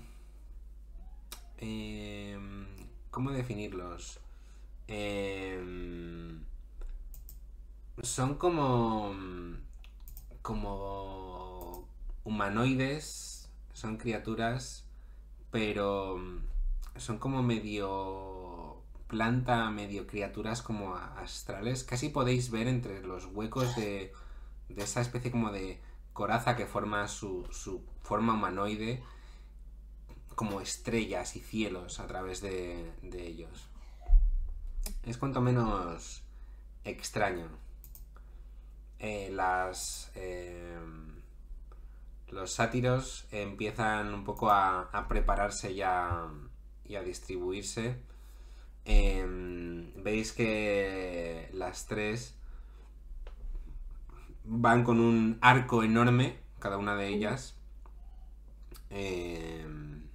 em, 1.58 2.66
¿cómo 3.10 3.30
definirlos? 3.30 4.20
Em, 4.88 6.44
son 8.02 8.34
como 8.36 9.14
como 10.42 11.88
humanoides 12.24 13.50
son 13.72 13.96
criaturas 13.96 14.85
pero 15.56 16.20
son 16.98 17.16
como 17.18 17.42
medio 17.42 18.82
planta 19.06 19.70
medio 19.70 20.06
criaturas 20.06 20.60
como 20.60 20.94
astrales. 20.94 21.82
Casi 21.82 22.10
podéis 22.10 22.50
ver 22.50 22.68
entre 22.68 23.00
los 23.00 23.24
huecos 23.24 23.74
de, 23.74 24.12
esa 24.76 25.00
especie 25.00 25.30
como 25.30 25.50
de 25.52 25.80
coraza 26.12 26.56
que 26.56 26.66
forma 26.66 27.08
su, 27.08 27.48
forma 28.02 28.34
humanoide 28.34 29.02
como 30.34 30.60
estrellas 30.60 31.36
y 31.36 31.40
cielos 31.40 32.00
a 32.00 32.06
través 32.06 32.42
de, 32.42 32.92
ellos. 33.02 33.70
Es 35.04 35.16
cuanto 35.16 35.40
menos 35.40 36.22
extraño. 36.84 37.48
Eh, 38.98 39.30
las 39.32 40.10
eh, 40.16 40.76
los 42.28 42.52
sátiros 42.52 43.26
empiezan 43.30 44.12
un 44.14 44.24
poco 44.24 44.50
a, 44.50 44.82
a 44.92 45.08
prepararse 45.08 45.74
ya 45.74 46.28
y 46.84 46.96
a 46.96 47.02
distribuirse. 47.02 48.00
Em, 48.84 49.92
veis 50.02 50.32
que 50.32 51.50
las 51.52 51.86
tres 51.86 52.36
van 54.44 54.84
con 54.84 55.00
un 55.00 55.38
arco 55.40 55.82
enorme 55.82 56.38
cada 56.60 56.78
una 56.78 56.94
de 56.96 57.08
ellas. 57.08 57.56
Em, 58.90 60.08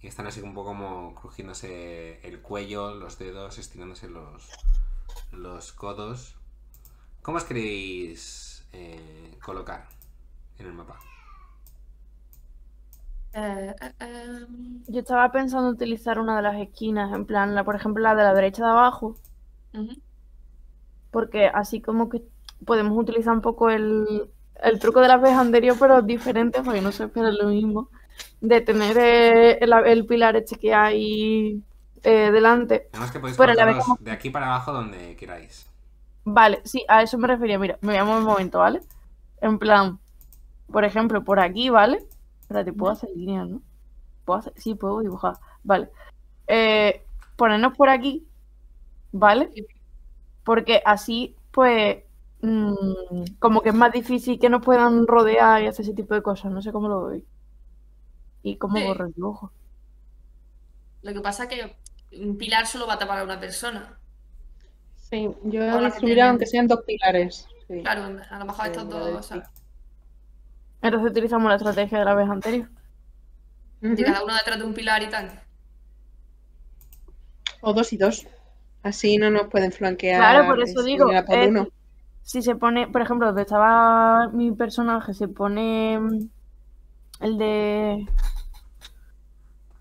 y 0.00 0.06
están 0.06 0.26
así 0.26 0.40
un 0.40 0.54
poco 0.54 0.70
como 0.70 1.14
crujiéndose 1.14 2.20
el 2.26 2.40
cuello 2.40 2.94
los 2.94 3.18
dedos 3.18 3.58
estirándose 3.58 4.08
los 4.08 4.48
los 5.32 5.72
codos. 5.72 6.36
¿Cómo 7.22 7.36
os 7.36 7.44
queréis 7.44 8.66
eh, 8.72 9.36
colocar 9.42 9.88
en 10.58 10.66
el 10.66 10.72
mapa? 10.72 10.98
Eh, 13.32 13.74
eh, 13.80 13.92
em, 14.00 14.82
Yo 14.88 15.00
estaba 15.00 15.30
pensando 15.32 15.70
utilizar 15.70 16.18
una 16.18 16.36
de 16.36 16.42
las 16.42 16.56
esquinas, 16.60 17.12
en 17.12 17.24
plan, 17.26 17.54
la, 17.54 17.64
por 17.64 17.76
ejemplo, 17.76 18.02
la 18.02 18.14
de 18.14 18.22
la 18.24 18.34
derecha 18.34 18.64
de 18.64 18.70
abajo, 18.70 19.16
porque 21.10 21.46
así 21.46 21.80
como 21.80 22.08
que 22.08 22.22
podemos 22.64 22.96
utilizar 22.96 23.32
un 23.34 23.40
poco 23.40 23.70
el, 23.70 24.30
el 24.62 24.78
truco 24.78 25.00
de 25.00 25.08
la 25.08 25.16
vez 25.16 25.32
anterior, 25.32 25.76
pero 25.78 26.02
diferente, 26.02 26.62
porque 26.62 26.80
no 26.80 26.92
se 26.92 27.04
espera 27.04 27.30
lo 27.32 27.48
mismo, 27.48 27.88
de 28.40 28.60
tener 28.60 28.96
eh, 28.98 29.58
el, 29.60 29.72
el 29.86 30.06
pilar 30.06 30.36
este 30.36 30.56
que 30.56 30.74
hay 30.74 31.62
eh, 32.02 32.30
delante. 32.32 32.88
Además 32.92 33.10
que 33.12 33.20
podéis 33.20 33.36
Pero 33.36 33.54
la 33.54 33.64
colocarlos 33.64 33.98
vez 33.98 34.04
de 34.04 34.10
aquí 34.12 34.30
para 34.30 34.46
abajo 34.46 34.72
donde 34.72 35.16
queráis. 35.16 35.66
Vale, 36.24 36.60
sí, 36.64 36.84
a 36.88 37.02
eso 37.02 37.18
me 37.18 37.28
refería. 37.28 37.58
Mira, 37.58 37.78
me 37.82 37.94
llamo 37.94 38.16
un 38.16 38.24
momento, 38.24 38.58
¿vale? 38.58 38.80
En 39.40 39.58
plan, 39.58 39.98
por 40.70 40.84
ejemplo, 40.84 41.24
por 41.24 41.40
aquí, 41.40 41.70
¿vale? 41.70 42.06
Espérate, 42.50 42.72
puedo 42.72 42.92
hacer 42.92 43.10
líneas, 43.14 43.48
¿no? 43.48 43.62
¿Puedo 44.24 44.40
hacer? 44.40 44.52
Sí, 44.56 44.74
puedo 44.74 44.98
dibujar. 44.98 45.34
Vale. 45.62 45.88
Eh, 46.48 47.04
ponernos 47.36 47.76
por 47.76 47.88
aquí, 47.88 48.26
¿vale? 49.12 49.52
Porque 50.42 50.82
así, 50.84 51.36
pues, 51.52 51.98
mm, 52.42 52.74
como 53.38 53.60
que 53.60 53.68
es 53.68 53.74
más 53.76 53.92
difícil 53.92 54.40
que 54.40 54.48
nos 54.50 54.64
puedan 54.64 55.06
rodear 55.06 55.62
y 55.62 55.68
hacer 55.68 55.84
ese 55.84 55.94
tipo 55.94 56.12
de 56.14 56.22
cosas. 56.22 56.50
No 56.50 56.60
sé 56.60 56.72
cómo 56.72 56.88
lo 56.88 57.06
veis. 57.06 57.22
Y 58.42 58.56
cómo 58.56 58.78
Sí. 58.78 58.84
borro 58.84 59.06
el 59.06 59.12
dibujo. 59.12 59.52
Lo 61.02 61.12
que 61.12 61.20
pasa 61.20 61.44
es 61.44 61.50
que 61.50 61.76
un 62.20 62.36
pilar 62.36 62.66
solo 62.66 62.88
va 62.88 62.94
a 62.94 62.98
tapar 62.98 63.20
a 63.20 63.22
una 63.24 63.38
persona. 63.38 63.96
Sí, 64.96 65.22
yo 65.44 65.90
tienen- 66.00 66.20
aunque 66.24 66.46
sean 66.46 66.66
dos 66.66 66.80
pilares. 66.84 67.46
sí. 67.68 67.80
Claro, 67.82 68.02
a 68.28 68.38
lo 68.40 68.44
mejor 68.44 68.64
Sí, 68.64 68.70
estos 68.72 68.88
dos, 68.88 69.14
ves, 69.14 69.26
¿sabes? 69.26 69.48
Entonces 70.82 71.10
utilizamos 71.10 71.48
la 71.48 71.56
estrategia 71.56 71.98
de 71.98 72.04
la 72.04 72.14
vez 72.14 72.28
anterior. 72.28 72.68
De 73.80 73.92
Ujú. 73.92 74.02
cada 74.04 74.24
uno 74.24 74.34
detrás 74.34 74.58
de 74.58 74.64
un 74.64 74.74
pilar 74.74 75.02
y 75.02 75.08
tal. 75.08 75.40
O 77.60 77.72
dos 77.72 77.92
y 77.92 77.96
dos. 77.96 78.26
Así 78.82 79.18
no 79.18 79.30
nos 79.30 79.48
pueden 79.48 79.72
flanquear. 79.72 80.18
Claro, 80.18 80.46
por 80.46 80.62
eso 80.62 80.80
es 80.80 80.86
digo, 80.86 81.08
una 81.08 81.24
por 81.24 81.38
uno. 81.38 81.68
si 82.22 82.40
se 82.42 82.54
pone, 82.56 82.88
por 82.88 83.02
ejemplo, 83.02 83.26
donde 83.26 83.42
estaba 83.42 84.28
mi 84.28 84.52
personaje, 84.52 85.12
se 85.12 85.28
pone 85.28 85.98
mm, 86.00 86.28
el 87.20 87.38
de... 87.38 88.06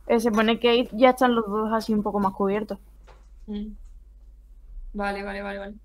eh, 0.08 0.20
se 0.20 0.32
pone 0.32 0.56
Kate, 0.60 0.90
ya 0.94 1.12
están 1.12 1.36
los 1.36 1.46
dos 1.48 1.72
así 1.74 1.94
un 1.94 2.04
poco 2.04 2.20
más 2.20 2.34
cubiertos. 2.34 2.78
Mm. 3.48 3.68
Vale, 4.94 5.24
vale, 5.24 5.42
vale, 5.42 5.60
vale. 5.60 5.76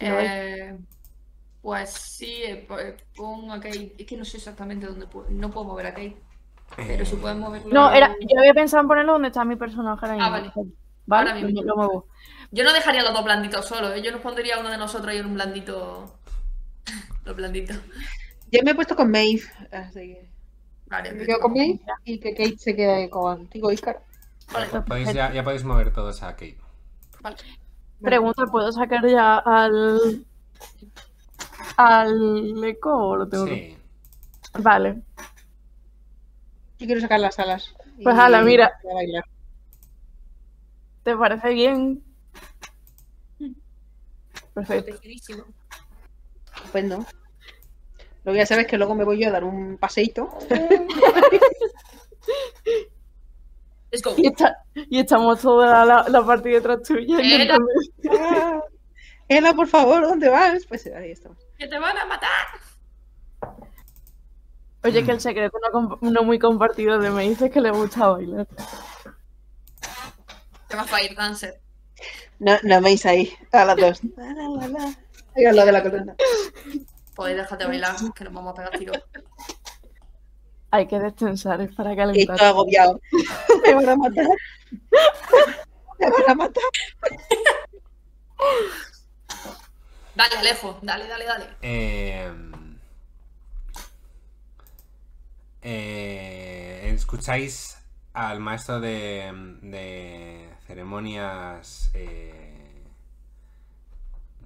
Eh, 0.00 0.76
pues 1.62 1.90
sí, 1.90 2.42
eh, 2.44 2.66
eh, 2.78 2.96
pon 3.16 3.50
a 3.50 3.60
Kate. 3.60 3.94
Es 3.98 4.06
que 4.06 4.16
no 4.16 4.24
sé 4.24 4.36
exactamente 4.38 4.86
dónde 4.86 5.06
puedo. 5.06 5.30
No 5.30 5.50
puedo 5.50 5.66
mover 5.66 5.86
a 5.86 5.94
Kate. 5.94 6.16
Pero 6.76 7.04
si 7.04 7.16
puedes 7.16 7.38
moverlo. 7.38 7.72
No, 7.72 7.92
era, 7.92 8.14
yo 8.20 8.38
había 8.38 8.54
pensado 8.54 8.80
en 8.82 8.88
ponerlo 8.88 9.12
donde 9.12 9.28
está 9.28 9.44
mi 9.44 9.56
personaje 9.56 10.06
ahora 10.06 10.18
Ah, 10.20 10.40
mismo. 10.40 10.66
¿Vale? 11.06 11.30
Ahora 11.30 11.42
mismo. 11.42 11.62
Lo 11.62 11.76
muevo. 11.76 12.06
Yo 12.50 12.64
no 12.64 12.72
dejaría 12.72 13.02
los 13.02 13.12
dos 13.14 13.24
blanditos 13.24 13.66
solos, 13.66 13.94
¿eh? 13.96 14.02
Yo 14.02 14.10
nos 14.12 14.20
pondría 14.20 14.58
uno 14.58 14.70
de 14.70 14.76
nosotros 14.78 15.08
ahí 15.08 15.18
en 15.18 15.26
un 15.26 15.34
blandito. 15.34 16.18
Los 17.24 17.36
blanditos. 17.36 17.76
Yo 18.50 18.60
me 18.64 18.72
he 18.72 18.74
puesto 18.74 18.96
con 18.96 19.10
Maeve, 19.10 19.42
así 19.70 20.00
que 20.00 20.28
Vale, 20.86 21.12
me 21.12 21.24
quedo 21.24 21.38
con 21.40 21.52
Maeve 21.52 21.80
y 22.04 22.18
que 22.18 22.34
Kate 22.34 22.58
se 22.58 22.74
quede 22.76 23.08
contigo, 23.08 23.70
Icar. 23.72 24.02
Vale, 24.52 24.66
Podéis 24.82 25.14
ya, 25.14 25.32
ya 25.32 25.42
podéis 25.44 25.64
mover 25.64 25.92
todos 25.92 26.22
a 26.22 26.32
Kate. 26.32 26.58
vale. 27.20 27.36
Pregunta, 28.02 28.44
¿puedo 28.46 28.72
sacar 28.72 29.06
ya 29.06 29.38
al... 29.38 30.26
al 31.76 32.62
eco 32.64 32.94
o 32.96 33.16
lo 33.16 33.28
tengo 33.28 33.44
que-. 33.46 33.76
Vale. 34.58 35.02
Yo 36.78 36.86
quiero 36.86 37.00
sacar 37.00 37.20
las 37.20 37.38
alas. 37.38 37.74
Pues 38.02 38.16
ala, 38.18 38.42
mira. 38.42 38.72
¿Te 41.04 41.16
parece 41.16 41.50
bien? 41.50 42.02
Perfecto. 44.54 44.98
Estupendo. 46.56 47.06
Lo 48.24 48.32
que 48.32 48.38
ya 48.38 48.46
sabes 48.46 48.66
que 48.66 48.76
luego 48.78 48.94
me 48.94 49.04
voy 49.04 49.18
yo 49.20 49.28
a 49.28 49.32
dar 49.32 49.44
un 49.44 49.78
paseíto. 49.78 50.28
Let's 53.90 54.02
go. 54.02 54.14
Y, 54.16 54.26
está- 54.28 54.64
y 54.74 55.00
estamos 55.00 55.40
toda 55.40 55.84
la, 55.84 56.04
la 56.08 56.24
partida 56.24 56.54
detrás 56.54 56.82
tuya. 56.82 57.18
Era. 57.18 57.56
intentando- 57.56 57.68
Ah, 58.20 58.60
Ela, 59.28 59.52
por 59.54 59.66
favor, 59.68 60.02
¿dónde 60.02 60.28
vas? 60.28 60.64
Pues 60.66 60.86
ahí 60.86 61.10
estamos. 61.12 61.38
¡Que 61.62 61.68
te 61.68 61.78
van 61.78 61.96
a 61.96 62.04
matar! 62.06 62.48
Oye, 64.82 65.04
que 65.04 65.12
el 65.12 65.20
secreto 65.20 65.56
no, 66.00 66.22
muy 66.24 66.40
compartido 66.40 66.98
de 66.98 67.08
me 67.08 67.22
dice 67.22 67.52
que 67.52 67.60
le 67.60 67.70
gusta 67.70 68.08
bailar. 68.08 68.48
Te 70.66 70.74
vas 70.74 70.92
a 70.92 70.96
Fire 70.96 71.14
Dancer. 71.14 71.60
No, 72.40 72.54
no 72.64 72.80
me 72.80 72.80
veis 72.80 73.06
ahí, 73.06 73.32
a 73.52 73.64
las 73.64 73.76
dos. 73.76 74.00
Al 75.36 75.54
lado 75.54 75.66
de 75.66 75.72
la 75.72 75.82
columna. 75.84 76.16
Podéis 77.14 77.36
dejarte 77.36 77.66
bailar, 77.66 77.94
que 78.12 78.24
nos 78.24 78.32
vamos 78.32 78.50
a 78.50 78.54
pegar 78.56 78.76
tiros. 78.76 78.98
Hay 80.72 80.88
que 80.88 80.98
descansar, 80.98 81.60
es 81.60 81.72
para 81.76 81.92
Y 81.92 81.96
calentar. 81.96 82.34
estoy 82.34 82.48
agobiado. 82.48 83.00
Me 83.64 83.74
van 83.74 83.88
a 83.88 83.96
matar. 83.96 84.26
Me 86.00 86.10
van 86.10 86.22
a 86.30 86.34
matar. 86.34 86.64
Dale, 90.14 90.36
Alejo, 90.36 90.78
dale, 90.82 91.08
dale, 91.08 91.24
dale. 91.24 91.46
Eh, 91.62 92.30
eh, 95.62 96.92
escucháis 96.94 97.78
al 98.12 98.40
maestro 98.40 98.80
de, 98.80 99.30
de 99.62 100.50
ceremonias 100.66 101.90
eh, 101.94 102.84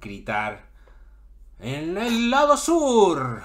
gritar 0.01 0.61
en 1.59 1.97
el 1.99 2.31
lado 2.31 2.57
sur 2.57 3.43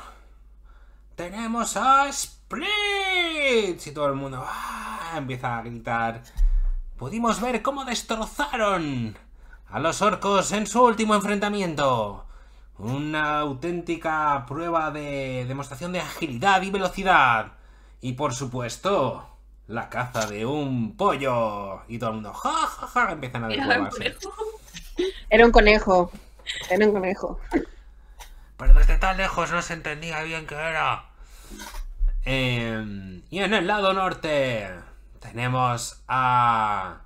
tenemos 1.15 1.75
a 1.75 2.07
Split 2.09 3.87
y 3.87 3.91
todo 3.93 4.07
el 4.07 4.15
mundo 4.15 4.45
¡ah! 4.45 5.13
empieza 5.15 5.57
a 5.57 5.61
gritar 5.63 6.21
pudimos 6.97 7.41
ver 7.41 7.63
cómo 7.63 7.83
destrozaron 7.83 9.17
a 9.71 9.79
los 9.79 10.01
orcos 10.01 10.51
en 10.51 10.67
su 10.67 10.83
último 10.83 11.15
enfrentamiento 11.15 12.25
una 12.81 13.39
auténtica 13.39 14.45
prueba 14.47 14.91
de 14.91 15.45
demostración 15.47 15.91
de 15.91 15.99
agilidad 15.99 16.61
y 16.61 16.71
velocidad. 16.71 17.53
Y 18.01 18.13
por 18.13 18.33
supuesto, 18.33 19.27
la 19.67 19.89
caza 19.89 20.25
de 20.25 20.45
un 20.45 20.97
pollo. 20.97 21.83
Y 21.87 21.99
todo 21.99 22.09
el 22.09 22.15
mundo, 22.15 22.33
ja, 22.33 22.51
ja, 22.51 22.87
ja, 22.87 23.11
empiezan 23.11 23.43
a 23.43 23.47
conejo. 23.47 23.89
Era 25.29 25.45
un 25.45 25.51
conejo. 25.51 26.11
Era 26.69 26.85
un 26.87 26.93
conejo. 26.93 27.39
Pero 28.57 28.73
desde 28.73 28.97
tan 28.97 29.17
lejos 29.17 29.51
no 29.51 29.61
se 29.61 29.73
entendía 29.73 30.21
bien 30.23 30.47
qué 30.47 30.55
era. 30.55 31.05
Eh, 32.25 33.21
y 33.29 33.39
en 33.39 33.53
el 33.53 33.67
lado 33.67 33.93
norte 33.93 34.69
tenemos 35.19 36.01
a... 36.07 37.01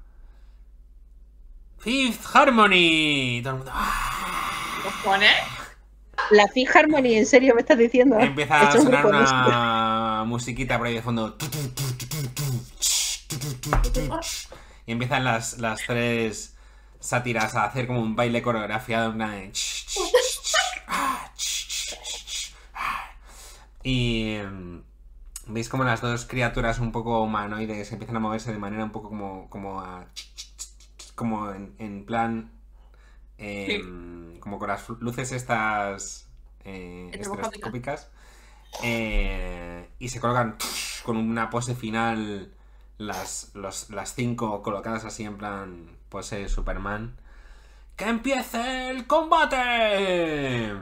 Fifth 1.85 2.25
Harmony. 2.35 3.37
Y 3.37 3.41
todo 3.43 3.53
el 3.53 3.57
mundo, 3.59 3.71
"Ah". 3.73 4.81
¿Cojones? 4.83 5.29
La 6.31 6.47
Fifth 6.47 6.75
Harmony, 6.75 7.13
¿en 7.13 7.27
serio 7.27 7.53
me 7.53 7.61
estás 7.61 7.77
diciendo? 7.77 8.19
Empieza 8.19 8.69
a 8.69 8.71
sonar 8.71 9.05
una 9.05 10.23
musiquita 10.25 10.79
por 10.79 10.87
ahí 10.87 10.95
de 10.95 11.03
fondo. 11.03 11.37
Y 14.87 14.91
empiezan 14.93 15.23
las, 15.23 15.59
las 15.59 15.79
tres 15.85 16.55
sátiras 16.99 17.55
a 17.55 17.65
hacer 17.65 17.85
como 17.85 18.01
un 18.01 18.15
baile 18.15 18.41
coreografiado. 18.41 19.11
de 19.13 19.51
Y 23.83 24.37
mm, 24.43 24.79
veis 25.53 25.69
como 25.69 25.83
las 25.83 26.01
dos 26.01 26.25
criaturas 26.25 26.79
un 26.79 26.91
poco 26.91 27.21
humanoides 27.21 27.91
empiezan 27.91 28.15
a 28.15 28.19
moverse 28.19 28.51
de 28.51 28.57
manera 28.57 28.83
un 28.83 28.91
poco 28.91 29.09
como, 29.09 29.47
como 29.51 29.81
a... 29.81 30.05
Como 31.15 31.51
en, 31.51 31.75
en 31.79 32.05
plan... 32.05 32.51
em, 33.37 34.39
Como 34.39 34.59
con 34.59 34.69
las 34.69 34.87
luces 35.01 35.31
estas... 35.31 36.29
Eh, 36.65 37.09
estereoscópicas. 37.19 38.09
Eh, 38.83 39.89
y 39.99 40.09
se 40.09 40.19
colocan 40.19 40.57
con 41.03 41.17
una 41.17 41.49
pose 41.49 41.75
final 41.75 42.51
las, 42.97 43.51
los- 43.55 43.89
las 43.91 44.15
cinco 44.15 44.61
colocadas 44.63 45.05
así 45.05 45.23
en 45.25 45.37
plan 45.37 45.97
pose 46.09 46.49
Superman. 46.49 47.15
¡Que 47.97 48.05
empiece 48.09 48.89
el 48.91 49.07
combate! 49.07 50.73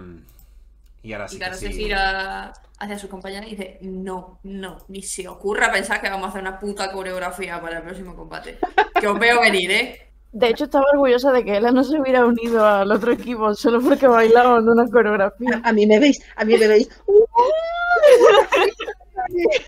Y 1.03 1.13
ahora 1.13 1.27
sí 1.27 1.35
Y 1.35 1.37
claro, 1.37 1.59
que 1.59 1.59
se 1.59 1.71
sí. 1.71 1.83
gira 1.83 2.53
hacia 2.79 2.99
su 2.99 3.09
compañera 3.09 3.45
y 3.47 3.51
dice, 3.51 3.79
no, 3.81 4.39
no, 4.43 4.77
ni 4.87 5.01
se 5.01 5.27
ocurra 5.27 5.71
pensar 5.71 6.01
que 6.01 6.09
vamos 6.09 6.27
a 6.27 6.29
hacer 6.29 6.41
una 6.41 6.59
puta 6.59 6.91
coreografía 6.91 7.61
para 7.61 7.77
el 7.77 7.83
próximo 7.83 8.15
combate. 8.15 8.59
Que 8.99 9.07
os 9.07 9.17
veo 9.19 9.39
venir, 9.41 9.71
¿eh? 9.71 10.12
De 10.33 10.49
hecho, 10.49 10.63
estaba 10.63 10.85
orgullosa 10.93 11.31
de 11.31 11.45
que 11.45 11.57
ella 11.57 11.71
no 11.71 11.83
se 11.83 11.99
hubiera 11.99 12.25
unido 12.25 12.65
al 12.65 12.91
otro 12.91 13.11
equipo 13.11 13.53
solo 13.53 13.79
porque 13.79 14.07
bailaban 14.07 14.67
una 14.67 14.87
coreografía. 14.89 15.61
A 15.63 15.71
mí 15.71 15.85
me 15.85 15.99
veis, 15.99 16.19
a 16.35 16.43
mí 16.43 16.57
me 16.57 16.67
veis. 16.67 16.89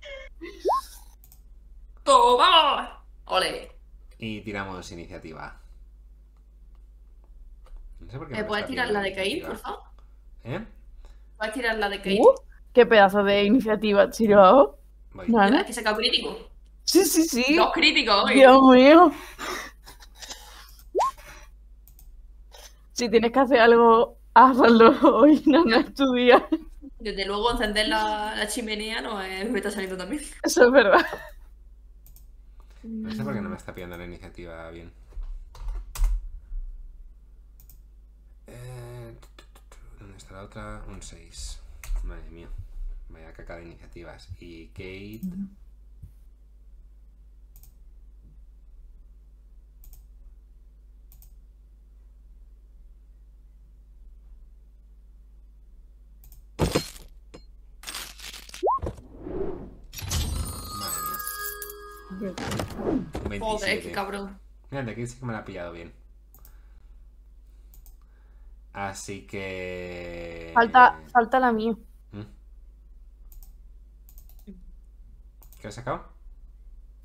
¡Toma! 2.03 3.03
¡Ole! 3.25 3.71
Y 4.17 4.41
tiramos 4.41 4.91
iniciativa. 4.91 5.59
No 7.99 8.11
sé 8.11 8.17
por 8.17 8.27
qué 8.27 8.33
¿Me 8.33 8.41
me 8.41 8.47
puedes 8.47 8.65
tirar 8.65 8.89
la 8.89 9.01
de 9.01 9.09
iniciativa. 9.09 9.47
por 9.49 9.57
favor? 9.57 9.79
¿Eh? 10.43 10.65
¿Puedes 11.37 11.53
tirar 11.53 11.77
la 11.77 11.89
de 11.89 12.01
Cain? 12.01 12.21
Uh, 12.21 12.33
¡Qué 12.73 12.85
pedazo 12.85 13.23
de 13.23 13.43
iniciativa, 13.43 14.11
no. 15.49 15.59
¿Es 15.59 15.65
que 15.65 15.71
he 15.71 15.75
sacado 15.75 15.97
crítico? 15.97 16.37
Sí, 16.83 17.05
sí, 17.05 17.23
sí. 17.23 17.55
Dos 17.55 17.71
críticos. 17.71 18.29
Dios 18.31 18.61
mío. 18.63 19.11
Si 22.95 23.09
tienes 23.09 23.33
que 23.33 23.39
hacer 23.39 23.59
algo, 23.59 24.17
hazlo 24.33 24.97
hoy, 25.17 25.43
no, 25.47 25.65
no 25.65 25.75
es 25.75 25.93
tu 25.93 26.13
día. 26.13 26.47
Desde 26.97 27.25
luego, 27.25 27.51
encender 27.51 27.89
la, 27.89 28.33
la 28.37 28.47
chimenea 28.47 29.01
no 29.01 29.21
es 29.21 29.51
me 29.51 29.57
está 29.59 29.69
saliendo 29.69 29.97
también. 29.97 30.23
Eso 30.41 30.65
es 30.65 30.71
verdad. 30.71 31.05
No 32.83 33.13
sé 33.13 33.21
por 33.21 33.33
qué 33.33 33.41
no 33.41 33.49
me 33.49 33.57
está 33.57 33.73
pidiendo 33.73 33.97
la 33.97 34.05
iniciativa 34.05 34.71
bien. 34.71 34.93
Eh, 38.47 39.13
¿Dónde 39.99 40.17
está 40.17 40.35
la 40.35 40.43
otra? 40.43 40.81
Un 40.87 41.01
6. 41.01 41.59
Madre 42.05 42.29
mía. 42.29 42.47
Vaya 43.09 43.33
caca 43.33 43.57
de 43.57 43.63
iniciativas. 43.65 44.29
Y 44.39 44.67
Kate. 44.67 45.19
Madre 60.79 61.01
mía. 62.19 63.39
Joder, 63.39 63.39
27. 63.39 63.81
qué 63.81 63.91
cabrón. 63.91 64.39
Mira, 64.71 64.83
de 64.83 64.91
aquí 64.91 65.07
sí 65.07 65.19
que 65.19 65.25
me 65.25 65.33
la 65.33 65.39
ha 65.39 65.45
pillado 65.45 65.71
bien. 65.73 65.93
Así 68.73 69.25
que. 69.25 70.51
Falta, 70.53 70.99
falta 71.11 71.39
la 71.39 71.51
mía. 71.51 71.75
¿Mm? 72.11 72.21
¿Qué 75.61 75.67
has 75.67 75.75
sacado? 75.75 76.09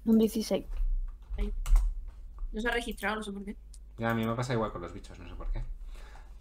Un 0.05 0.19
16. 0.19 0.65
No 2.53 2.61
se 2.61 2.69
ha 2.69 2.73
registrado, 2.73 3.17
no 3.17 3.23
sé 3.23 3.33
por 3.33 3.45
qué. 3.45 3.57
Ya, 3.99 4.11
a 4.11 4.15
mí 4.15 4.25
me 4.25 4.35
pasa 4.35 4.53
igual 4.55 4.73
con 4.73 4.83
los 4.83 4.93
bichos, 4.93 5.19
no 5.19 5.29
sé 5.29 5.35
por 5.35 5.51
qué. 5.53 5.63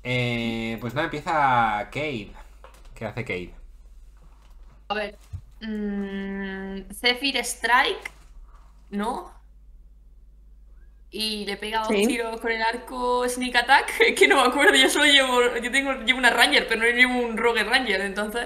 Eh, 0.03 0.77
pues 0.81 0.93
nada, 0.93 1.05
empieza 1.05 1.89
Cade. 1.91 2.31
¿Qué 2.99 3.05
hace 3.05 3.23
Cade? 3.23 3.53
A 4.89 4.93
ver. 4.93 5.17
mm, 5.61 6.91
Zephyr 6.93 7.37
Strike. 7.37 8.11
¿No? 8.91 9.37
y 11.11 11.43
le 11.45 11.57
pega 11.57 11.79
dos 11.79 11.87
Sí. 11.87 12.05
tiros 12.05 12.39
con 12.39 12.51
el 12.51 12.61
arco 12.61 13.27
Sneak 13.27 13.55
Attack. 13.55 13.91
Es 13.99 14.19
que 14.19 14.27
no 14.27 14.35
me 14.35 14.47
acuerdo, 14.47 14.75
yo 14.75 14.87
solo 14.91 15.05
llevo. 15.05 15.41
Yo 15.59 15.71
tengo, 15.71 15.93
llevo 16.03 16.19
una 16.19 16.29
Ranger, 16.29 16.67
pero 16.67 16.81
no 16.81 16.87
llevo 16.87 17.17
un 17.25 17.35
Rogue 17.35 17.63
Ranger, 17.63 18.01
entonces. 18.01 18.45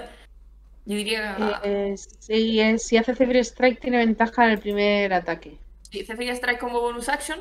Yo 0.86 0.96
diría. 0.96 1.60
Eh, 1.62 1.94
si, 1.96 2.60
eh, 2.60 2.78
si 2.78 2.96
hace 2.96 3.14
Zephyr 3.14 3.36
Strike 3.38 3.80
tiene 3.80 3.98
ventaja 3.98 4.46
en 4.46 4.50
el 4.52 4.60
primer 4.60 5.12
ataque. 5.12 5.58
Sí, 5.90 6.06
Zephyr 6.06 6.30
Strike 6.30 6.58
como 6.58 6.80
bonus 6.80 7.10
action 7.10 7.40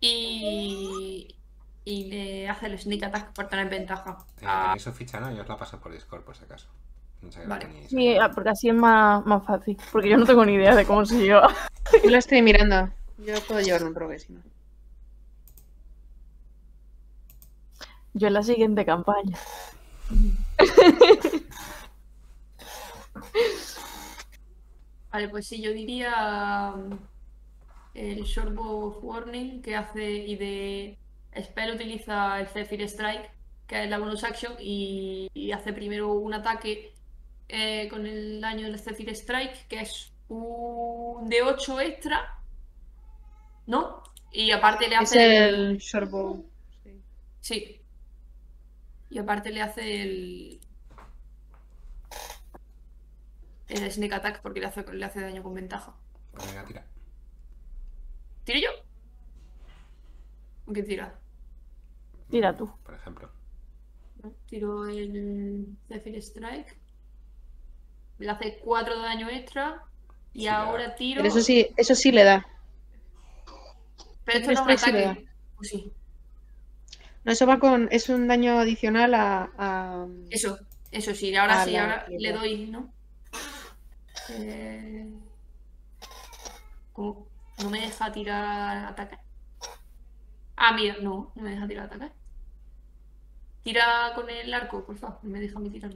y. 0.00 1.36
Y 1.90 2.04
le 2.10 2.48
hace 2.48 2.66
el 2.66 2.78
Sneak 2.78 3.04
Attack 3.04 3.32
por 3.32 3.48
tener 3.48 3.70
ventaja. 3.70 4.18
Eh, 4.40 4.44
Ah, 4.46 4.62
¿Tenéis 4.66 4.82
su 4.82 4.92
ficha, 4.92 5.18
no? 5.20 5.30
Yo 5.34 5.40
os 5.40 5.48
la 5.48 5.56
paso 5.56 5.80
por 5.80 5.90
Discord, 5.90 6.22
por 6.22 6.36
si 6.36 6.44
acaso. 6.44 6.68
No 7.22 7.32
sé 7.32 7.40
qué 7.40 7.46
la 7.48 7.54
Vale. 7.56 7.88
Sí, 7.88 8.16
ah, 8.18 8.30
porque 8.34 8.50
así 8.50 8.68
es 8.68 8.74
más, 8.74 9.24
más 9.24 9.42
fácil. 9.46 9.78
Porque 9.90 10.10
yo 10.10 10.18
no 10.18 10.26
tengo 10.26 10.44
ni 10.44 10.52
idea 10.52 10.74
de 10.74 10.84
cómo 10.84 11.06
se 11.06 11.18
lleva. 11.18 11.48
Yo 12.04 12.10
lo 12.10 12.18
estoy 12.18 12.42
mirando. 12.42 12.92
Yo 13.16 13.34
puedo 13.46 13.60
llevar 13.62 13.84
un 13.84 13.94
rogue 13.94 14.18
si 14.18 14.34
no. 14.34 14.40
Yo 18.12 18.28
en 18.28 18.34
la 18.34 18.42
siguiente 18.42 18.84
campaña. 18.84 19.38
Vale, 25.10 25.28
pues 25.28 25.46
sí, 25.46 25.60
yo 25.62 25.72
diría. 25.72 26.72
mm, 26.76 26.98
El 27.94 28.22
Shortbow 28.24 28.98
Warning 29.02 29.62
que 29.62 29.76
hace. 29.76 30.04
Y 30.10 30.36
de. 30.36 30.98
Spell 31.44 31.74
utiliza 31.74 32.40
el 32.40 32.46
Zephyr 32.48 32.82
Strike, 32.82 33.30
que 33.66 33.84
es 33.84 33.90
la 33.90 33.98
bonus 33.98 34.24
action, 34.24 34.54
y, 34.60 35.28
y 35.34 35.52
hace 35.52 35.72
primero 35.72 36.12
un 36.12 36.34
ataque 36.34 36.92
eh, 37.48 37.88
con 37.88 38.06
el 38.06 38.40
daño 38.40 38.66
del 38.66 38.78
Zephyr 38.78 39.10
Strike, 39.10 39.66
que 39.68 39.80
es 39.80 40.12
un 40.28 41.28
de 41.28 41.42
8 41.42 41.80
extra. 41.80 42.34
¿No? 43.66 44.02
Y 44.32 44.50
aparte 44.50 44.88
le 44.88 44.94
Es 44.96 45.00
hace. 45.02 45.48
el 45.48 45.78
Shortbow. 45.78 46.44
Sí. 46.82 47.02
Sí. 47.40 47.80
Y 49.10 49.18
aparte 49.18 49.50
le 49.50 49.62
hace 49.62 50.02
el. 50.02 50.60
El 53.68 53.90
Sneak 53.92 54.12
Attack 54.12 54.40
porque 54.40 54.60
le 54.60 54.66
hace, 54.66 54.82
le 54.92 55.04
hace 55.04 55.20
daño 55.20 55.42
con 55.42 55.54
ventaja. 55.54 55.94
Pues 56.32 56.46
venga, 56.46 56.64
tira. 56.64 56.86
¿Tiro 58.44 58.58
yo? 58.60 58.70
¿O 60.66 60.72
quién 60.72 60.86
tira? 60.86 61.18
Tira 62.30 62.56
tú. 62.56 62.70
Por 62.84 62.94
ejemplo. 62.94 63.30
Tiro 64.46 64.86
el 64.86 65.66
Zephyr 65.88 66.16
Strike. 66.16 66.76
Le 68.18 68.30
hace 68.30 68.58
4 68.64 68.96
de 68.96 69.02
daño 69.02 69.28
extra. 69.30 69.82
Y 70.34 70.40
Sí, 70.42 70.46
ahora 70.48 70.94
tiro. 70.94 71.18
Pero 71.22 71.28
eso 71.28 71.40
sí, 71.40 71.68
eso 71.76 71.94
sí 71.94 72.12
le 72.12 72.24
da. 72.24 72.46
Pero 74.24 74.38
esto 74.38 74.52
no 74.52 74.52
es 74.52 74.60
un 74.60 74.70
Strike 74.70 74.78
sí 74.78 74.92
le 74.92 75.04
ataque. 75.06 75.28
Pues 75.56 75.68
sí. 75.70 75.92
No, 77.24 77.32
eso 77.32 77.46
va 77.46 77.58
con. 77.58 77.88
Es 77.90 78.08
un 78.08 78.28
daño 78.28 78.58
adicional 78.58 79.14
a. 79.14 79.50
a- 79.56 80.06
Eso, 80.30 80.58
eso 80.90 81.14
sí. 81.14 81.34
Ahora 81.34 81.62
Ah, 81.62 81.64
sí, 81.64 81.76
ahora 81.76 82.06
le 82.08 82.32
doy, 82.32 82.66
¿no? 82.66 82.92
Eh... 84.30 85.06
¿Cómo? 86.92 87.26
¿No 87.62 87.70
me 87.70 87.80
deja 87.80 88.12
tirar 88.12 88.84
ataque? 88.86 89.18
Ah, 90.56 90.72
mira, 90.74 90.96
no, 91.00 91.32
no 91.34 91.42
me 91.42 91.50
deja 91.50 91.66
tirar 91.68 91.86
ataque. 91.86 92.12
Tira 93.68 94.12
con 94.14 94.30
el 94.30 94.54
arco, 94.54 94.82
por 94.82 94.96
favor. 94.96 95.18
No 95.22 95.28
me 95.28 95.40
deja 95.40 95.58
mi 95.58 95.68
tirar. 95.68 95.90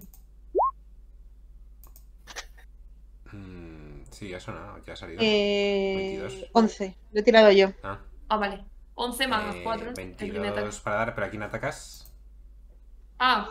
Mm, 3.33 4.03
sí, 4.11 4.29
ya 4.29 4.39
sonado, 4.39 4.77
ya 4.85 4.93
ha 4.93 4.97
salido. 4.97 5.21
eh, 5.23 6.19
22. 6.21 6.51
11. 6.53 6.97
Lo 7.13 7.21
he 7.21 7.23
tirado 7.23 7.51
yo. 7.51 7.69
Ah, 7.83 7.99
Ah, 8.29 8.37
vale. 8.37 8.63
11 8.95 9.27
más 9.27 9.55
eh, 9.55 9.61
4. 9.65 9.89
El 9.89 9.95
primer 9.95 10.41
ataque. 10.41 10.53
22 10.53 10.81
para 10.83 10.97
dar, 10.97 11.15
pero 11.15 11.27
aquí 11.27 11.39
no 11.39 11.47
atacas. 11.47 12.13
Ah. 13.19 13.49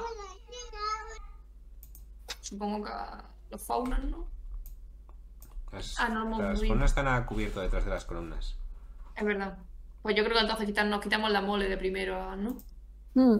Supongo 2.42 2.84
que 2.86 2.92
a 2.92 3.24
los 3.50 3.60
faunas, 3.64 4.04
¿no? 4.04 4.28
Las, 5.72 6.00
Ah, 6.00 6.10
no 6.10 6.30
las 6.40 6.60
columnas 6.60 6.92
están 6.92 7.08
a 7.08 7.26
cubierto 7.26 7.60
detrás 7.60 7.86
de 7.86 7.90
las 7.90 8.06
columnas. 8.06 8.56
Es 9.16 9.26
verdad. 9.26 9.58
Pues 10.04 10.16
yo 10.16 10.24
creo 10.24 10.36
que 10.36 10.42
entonces 10.44 10.68
quitar- 10.68 10.86
nos 10.86 11.02
quitamos 11.02 11.32
la 11.32 11.42
mole 11.42 11.68
de 11.68 11.78
primero, 11.78 12.36
¿no? 12.36 12.58
Mm. 13.16 13.40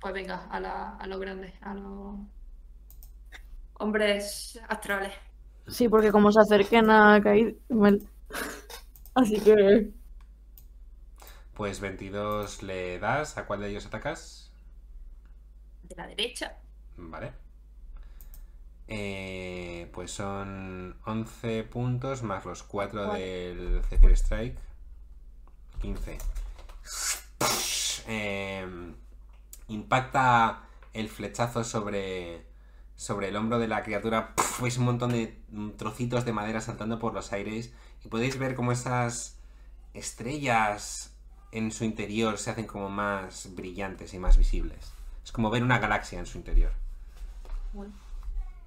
Pues 0.00 0.14
venga, 0.14 0.46
a, 0.50 0.60
la, 0.60 0.96
a 0.96 1.06
los 1.06 1.20
grandes, 1.20 1.52
a 1.60 1.74
los 1.74 2.16
hombres 3.74 4.60
astrales. 4.68 5.12
Sí, 5.66 5.88
porque 5.88 6.12
como 6.12 6.32
se 6.32 6.40
acerquen 6.40 6.90
a 6.90 7.20
caer. 7.22 7.56
mal. 7.68 8.00
Así 9.14 9.40
que. 9.40 9.90
Pues 11.54 11.80
22 11.80 12.62
le 12.62 12.98
das. 13.00 13.36
¿A 13.36 13.46
cuál 13.46 13.60
de 13.60 13.70
ellos 13.70 13.86
atacas? 13.86 14.52
De 15.82 15.96
la 15.96 16.06
derecha. 16.06 16.56
Vale. 16.96 17.32
Eh, 18.86 19.90
pues 19.92 20.12
son 20.12 20.96
11 21.04 21.64
puntos 21.64 22.22
más 22.22 22.44
los 22.46 22.62
4 22.62 23.08
Vale. 23.08 23.20
del 23.20 23.82
Zephyr 23.84 24.12
Strike. 24.12 24.58
15. 25.82 26.18
Eh, 28.06 28.66
impacta 29.68 30.62
el 30.92 31.08
flechazo 31.08 31.64
sobre, 31.64 32.46
sobre 32.96 33.28
el 33.28 33.36
hombro 33.36 33.58
de 33.58 33.68
la 33.68 33.82
criatura. 33.82 34.34
Veis 34.60 34.76
un 34.78 34.84
montón 34.84 35.12
de 35.12 35.38
trocitos 35.76 36.24
de 36.24 36.32
madera 36.32 36.60
saltando 36.60 36.98
por 36.98 37.14
los 37.14 37.32
aires. 37.32 37.72
Y 38.04 38.08
podéis 38.08 38.38
ver 38.38 38.54
cómo 38.54 38.72
esas 38.72 39.38
estrellas 39.94 41.14
en 41.52 41.72
su 41.72 41.84
interior 41.84 42.38
se 42.38 42.50
hacen 42.50 42.66
como 42.66 42.88
más 42.88 43.54
brillantes 43.54 44.14
y 44.14 44.18
más 44.18 44.36
visibles. 44.36 44.92
Es 45.24 45.32
como 45.32 45.50
ver 45.50 45.62
una 45.62 45.78
galaxia 45.78 46.18
en 46.18 46.26
su 46.26 46.38
interior. 46.38 46.72
Bueno. 47.72 47.92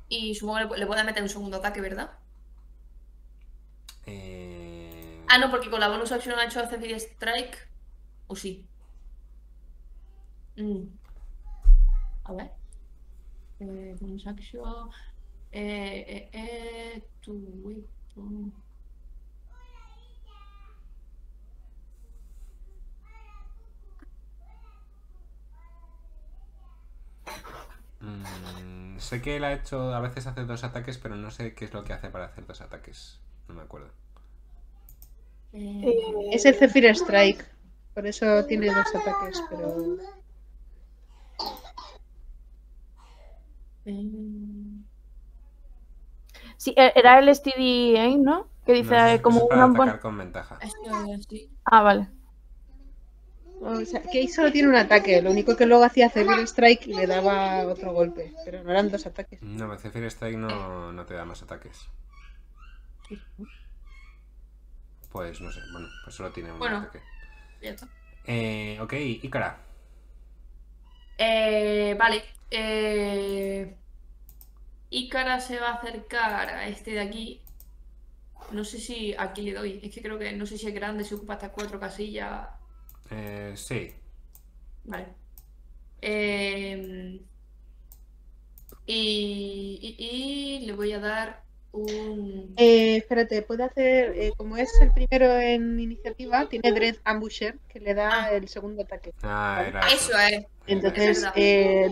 Y 0.09 0.35
supongo 0.35 0.69
que 0.69 0.79
le, 0.79 0.85
puede 0.85 1.03
meter 1.03 1.23
un 1.23 1.29
segundo 1.29 1.57
ataque, 1.57 1.79
¿verdad? 1.79 2.11
Eh, 4.05 4.81
Ah, 5.33 5.37
no, 5.37 5.49
porque 5.49 5.69
con 5.69 5.79
la 5.79 5.87
bonus 5.87 6.11
action 6.11 6.37
ha 6.37 6.43
hecho 6.43 6.67
Zephyr 6.67 6.91
Strike. 6.99 7.57
¿O 8.27 8.35
sí? 8.35 8.67
Mm. 10.57 10.87
A 12.25 12.33
ver. 12.33 12.51
Eh, 13.59 13.95
bonus 13.99 14.27
action. 14.27 14.89
Eh, 15.51 16.05
eh, 16.07 16.29
eh, 16.33 17.03
weapon. 17.27 18.53
mm, 27.99 28.97
sé 28.99 29.21
que 29.21 29.35
él 29.37 29.43
ha 29.43 29.53
hecho, 29.53 29.93
a 29.93 29.99
veces 29.99 30.27
hace 30.27 30.45
dos 30.45 30.63
ataques, 30.63 30.97
pero 30.97 31.15
no 31.15 31.31
sé 31.31 31.53
qué 31.53 31.65
es 31.65 31.73
lo 31.73 31.83
que 31.83 31.93
hace 31.93 32.09
para 32.09 32.25
hacer 32.25 32.45
dos 32.47 32.61
ataques. 32.61 33.19
No 33.47 33.55
me 33.55 33.61
acuerdo. 33.61 33.89
Eh, 35.53 35.81
eh, 35.85 36.29
Es 36.33 36.45
el 36.45 36.55
Zephyr 36.55 36.85
Strike. 36.95 37.45
Por 37.93 38.07
eso 38.07 38.45
tiene 38.45 38.67
dos 38.67 38.95
ataques, 38.95 39.43
pero. 39.49 39.97
Sí, 46.57 46.73
e- 46.77 46.93
era 46.95 47.19
el 47.19 47.29
STD 47.29 47.99
Aim, 47.99 48.23
¿no? 48.23 48.47
Que 48.65 48.73
dice 48.73 48.95
No, 48.95 49.07
eh, 49.07 49.21
como 49.21 49.39
es 49.41 49.45
para 49.47 49.65
una. 49.65 49.75
atacar 49.83 49.99
con 49.99 50.17
ventaja. 50.17 50.59
Ah, 51.65 51.81
vale. 51.81 52.07
O 53.61 53.85
sea, 53.85 54.01
que 54.01 54.19
ahí 54.19 54.27
solo 54.27 54.51
tiene 54.51 54.69
un 54.69 54.75
ataque. 54.75 55.21
Lo 55.21 55.31
único 55.31 55.55
que 55.55 55.65
luego 55.65 55.83
hacía 55.83 56.09
Zephyr 56.09 56.39
Strike 56.47 56.87
y 56.87 56.93
le 56.93 57.05
daba 57.07 57.65
otro 57.67 57.93
golpe. 57.93 58.33
Pero 58.43 58.63
no 58.63 58.71
eran 58.71 58.89
dos 58.89 59.05
ataques. 59.05 59.39
No, 59.41 59.77
Zephyr 59.77 60.05
Strike 60.09 60.37
no, 60.37 60.91
no 60.91 61.05
te 61.05 61.13
da 61.13 61.25
más 61.25 61.41
ataques. 61.43 61.87
Pues 65.11 65.41
no 65.41 65.51
sé, 65.51 65.59
bueno, 65.71 65.89
pues 66.03 66.15
solo 66.15 66.31
tiene 66.31 66.51
un 66.51 66.59
Bueno. 66.59 66.77
ataque. 66.77 67.01
Ya 67.61 67.71
está. 67.71 67.87
Eh, 68.25 68.77
ok, 68.81 68.93
Ícara. 69.23 69.57
Eh, 71.23 71.95
vale. 71.99 72.23
Eh... 72.49 73.75
Ícara 74.89 75.39
se 75.39 75.59
va 75.59 75.69
a 75.69 75.73
acercar 75.75 76.49
a 76.49 76.67
este 76.67 76.91
de 76.91 76.99
aquí. 77.01 77.41
No 78.51 78.63
sé 78.65 78.79
si 78.79 79.13
aquí 79.17 79.43
le 79.43 79.53
doy. 79.53 79.79
Es 79.83 79.93
que 79.93 80.01
creo 80.01 80.17
que 80.19 80.33
no 80.33 80.45
sé 80.45 80.57
si 80.57 80.67
es 80.67 80.73
grande, 80.73 81.03
si 81.03 81.13
ocupa 81.13 81.33
hasta 81.35 81.51
cuatro 81.51 81.79
casillas. 81.79 82.47
Eh, 83.11 83.53
sí. 83.55 83.93
Vale. 84.83 85.07
Eh, 86.01 87.21
y, 88.87 89.95
y- 89.97 90.59
y 90.61 90.65
le 90.65 90.73
voy 90.73 90.91
a 90.93 90.99
dar 90.99 91.43
Eh, 91.73 92.97
espérate, 92.97 93.41
puede 93.43 93.63
hacer. 93.63 94.13
eh, 94.17 94.33
como 94.35 94.57
es 94.57 94.69
el 94.81 94.91
primero 94.91 95.31
en 95.39 95.79
iniciativa, 95.79 96.47
tiene 96.49 96.71
Dread 96.71 96.97
Ambusher, 97.05 97.57
que 97.69 97.79
le 97.79 97.93
da 97.93 98.25
Ah. 98.25 98.31
el 98.33 98.47
segundo 98.49 98.81
ataque. 98.83 99.13
Ah, 99.23 99.63
era 99.67 99.79
eso. 99.87 100.11
Eso 100.11 100.17
es. 100.19 100.45
Entonces, 100.67 101.25
eh, 101.35 101.89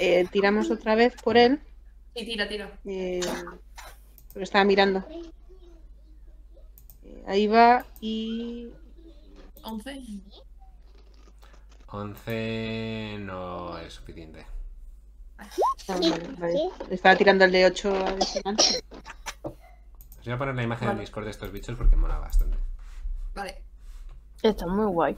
eh, 0.00 0.26
tiramos 0.30 0.70
otra 0.70 0.94
vez 0.94 1.14
por 1.22 1.36
él. 1.36 1.60
Sí, 2.14 2.24
tira, 2.24 2.48
tira. 2.48 2.70
Eh, 2.86 3.20
lo 4.34 4.42
estaba 4.42 4.64
mirando. 4.64 5.04
Eh, 7.04 7.22
ahí 7.26 7.46
va 7.46 7.84
y. 8.00 8.68
11. 9.62 10.00
11 11.88 13.16
no 13.20 13.78
es 13.78 13.92
suficiente. 13.92 14.46
Ah, 15.38 15.46
vale, 15.88 16.28
vale. 16.38 16.70
Estaba 16.90 17.16
tirando 17.16 17.44
el 17.44 17.52
de 17.52 17.66
8 17.66 17.94
adicional. 18.06 18.56
Os 19.42 20.24
voy 20.24 20.32
a 20.32 20.38
poner 20.38 20.54
la 20.54 20.62
imagen 20.62 20.88
en. 20.90 20.98
Discord 20.98 21.24
de 21.24 21.30
estos 21.30 21.52
bichos 21.52 21.76
porque 21.76 21.96
mola 21.96 22.18
bastante. 22.18 22.56
Vale. 23.34 23.62
Está 24.42 24.66
muy 24.66 24.86
guay. 24.86 25.16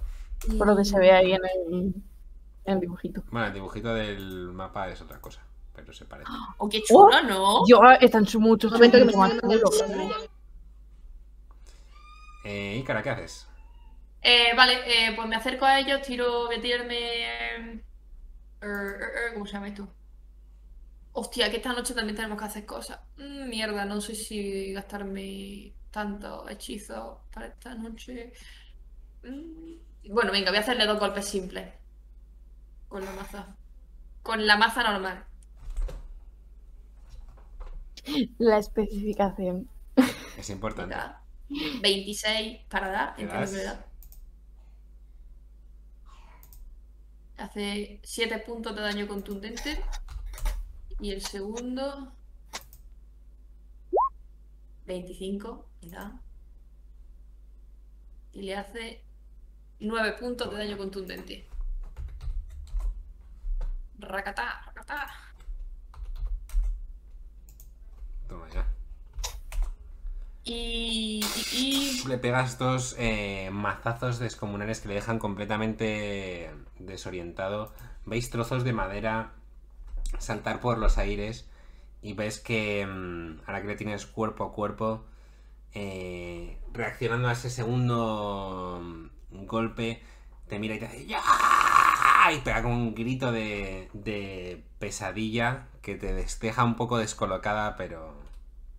Por 0.59 0.67
lo 0.67 0.77
que 0.77 0.85
se 0.85 0.99
ve 0.99 1.13
ahí 1.13 1.33
en 1.33 1.41
el, 1.45 1.73
en 2.65 2.75
el 2.75 2.81
dibujito. 2.81 3.23
Bueno, 3.31 3.47
el 3.49 3.53
dibujito 3.55 3.93
del 3.95 4.53
mapa 4.53 4.89
es 4.89 5.01
otra 5.01 5.21
cosa, 5.21 5.41
pero 5.75 5.93
se 5.93 6.05
parece. 6.05 6.31
Oh, 6.59 6.69
qué 6.69 6.83
chulo, 6.83 7.23
¿no? 7.23 7.67
Yo, 7.67 7.81
están 8.01 8.27
su- 8.27 8.41
muchos 8.41 8.71
Un 8.73 8.79
momento 8.79 8.99
que 8.99 9.05
me 9.05 9.13
mucho 9.13 9.19
más. 9.19 9.33
Eh, 12.45 12.77
Ícara, 12.81 13.03
¿qué 13.03 13.11
haces? 13.11 13.47
Eh, 14.23 14.55
vale, 14.57 14.75
eh, 14.87 15.13
pues 15.15 15.29
me 15.29 15.37
acerco 15.37 15.65
a 15.65 15.79
ellos, 15.81 16.03
tiro, 16.03 16.47
voy 16.47 16.57
a 16.57 16.61
tirarme. 16.61 16.97
eh, 16.97 17.81
er, 18.61 18.69
er, 18.69 19.03
er, 19.29 19.35
¿Cómo 19.35 19.47
se 19.47 19.53
llama 19.53 19.69
esto? 19.69 19.89
Hostia, 21.21 21.51
que 21.51 21.57
esta 21.59 21.73
noche 21.73 21.95
también 21.95 22.17
tenemos 22.17 22.39
que 22.39 22.45
hacer 22.45 22.65
cosas. 22.67 23.01
Mm, 23.17 23.49
mierda, 23.49 23.85
no 23.85 24.01
sé 24.01 24.15
si 24.15 24.73
gastarme 24.73 25.75
tantos 25.91 26.49
hechizos 26.51 27.19
para 27.33 27.47
esta 27.49 27.75
noche. 27.75 28.33
Mm, 29.23 29.77
Bueno, 30.13 30.33
venga, 30.33 30.51
voy 30.51 30.59
a 30.59 30.61
hacerle 30.63 30.87
dos 30.87 30.99
golpes 30.99 31.27
simples. 31.27 31.69
Con 32.89 33.05
la 33.05 33.13
maza. 33.13 33.57
Con 34.23 34.47
la 34.47 34.57
maza 34.57 34.83
normal. 34.83 35.25
La 38.39 38.59
especificación. 38.59 39.69
Es 40.37 40.51
importante. 40.51 40.95
Da 40.95 41.23
26 41.83 42.61
para 42.69 42.89
dar, 42.89 43.15
¿Le 43.17 43.25
entiendo 43.25 43.49
que 43.51 43.57
le 43.57 43.65
das? 43.65 43.79
da. 43.79 43.87
Hace 47.39 48.01
7 48.05 48.39
puntos 48.41 48.75
de 48.77 48.83
daño 48.83 49.07
contundente. 49.09 49.83
Y 51.01 51.13
el 51.13 51.21
segundo. 51.23 52.13
25. 54.87 55.67
Y 55.83 55.91
da. 55.91 56.21
Y 58.33 58.43
le 58.43 58.57
hace 58.57 59.03
9 59.81 60.13
puntos 60.19 60.51
de 60.51 60.57
daño 60.59 60.77
contundente. 60.77 61.47
Racatá, 63.99 64.63
racatá. 64.67 65.11
Toma 68.29 68.49
ya. 68.51 68.67
Y. 70.45 71.21
y, 71.53 72.01
y- 72.05 72.09
Le 72.09 72.19
pegas 72.19 72.59
dos 72.59 72.95
eh, 72.99 73.51
mazazos 73.53 74.19
descomunales 74.19 74.81
que 74.81 74.89
le 74.89 74.95
dejan 74.95 75.19
completamente 75.19 76.51
desorientado. 76.79 77.73
Veis 78.07 78.31
trozos 78.31 78.65
de 78.65 78.73
madera 78.73 79.33
saltar 80.19 80.61
por 80.61 80.79
los 80.79 80.99
aires 80.99 81.49
y 82.03 82.15
ves 82.15 82.41
que 82.41 82.87
mm, 82.87 83.41
ahora 83.47 83.63
que 83.63 83.69
le 83.69 83.77
tienes 83.77 84.07
cuerpo 84.07 84.45
a 84.45 84.53
cuerpo, 84.53 85.05
eh, 85.75 86.59
reaccionando 86.73 87.29
a 87.29 87.33
ese 87.33 87.51
segundo 87.51 88.81
mm, 88.83 89.47
golpe, 89.47 90.03
te 90.49 90.59
mira 90.59 90.75
y 90.77 90.79
te 90.81 90.87
hace 90.87 91.07
¡Ya! 91.07 91.23
Y 92.35 92.39
pega 92.41 92.63
con 92.63 92.73
un 92.73 92.95
grito 92.95 93.33
de, 93.33 93.89
de 93.95 94.63
pesadilla 94.79 95.69
que 95.83 95.95
te 95.95 96.13
des- 96.15 96.39
deja 96.41 96.65
un 96.65 96.77
poco 96.77 96.99
descolocada, 96.99 97.77
pero, 97.77 98.15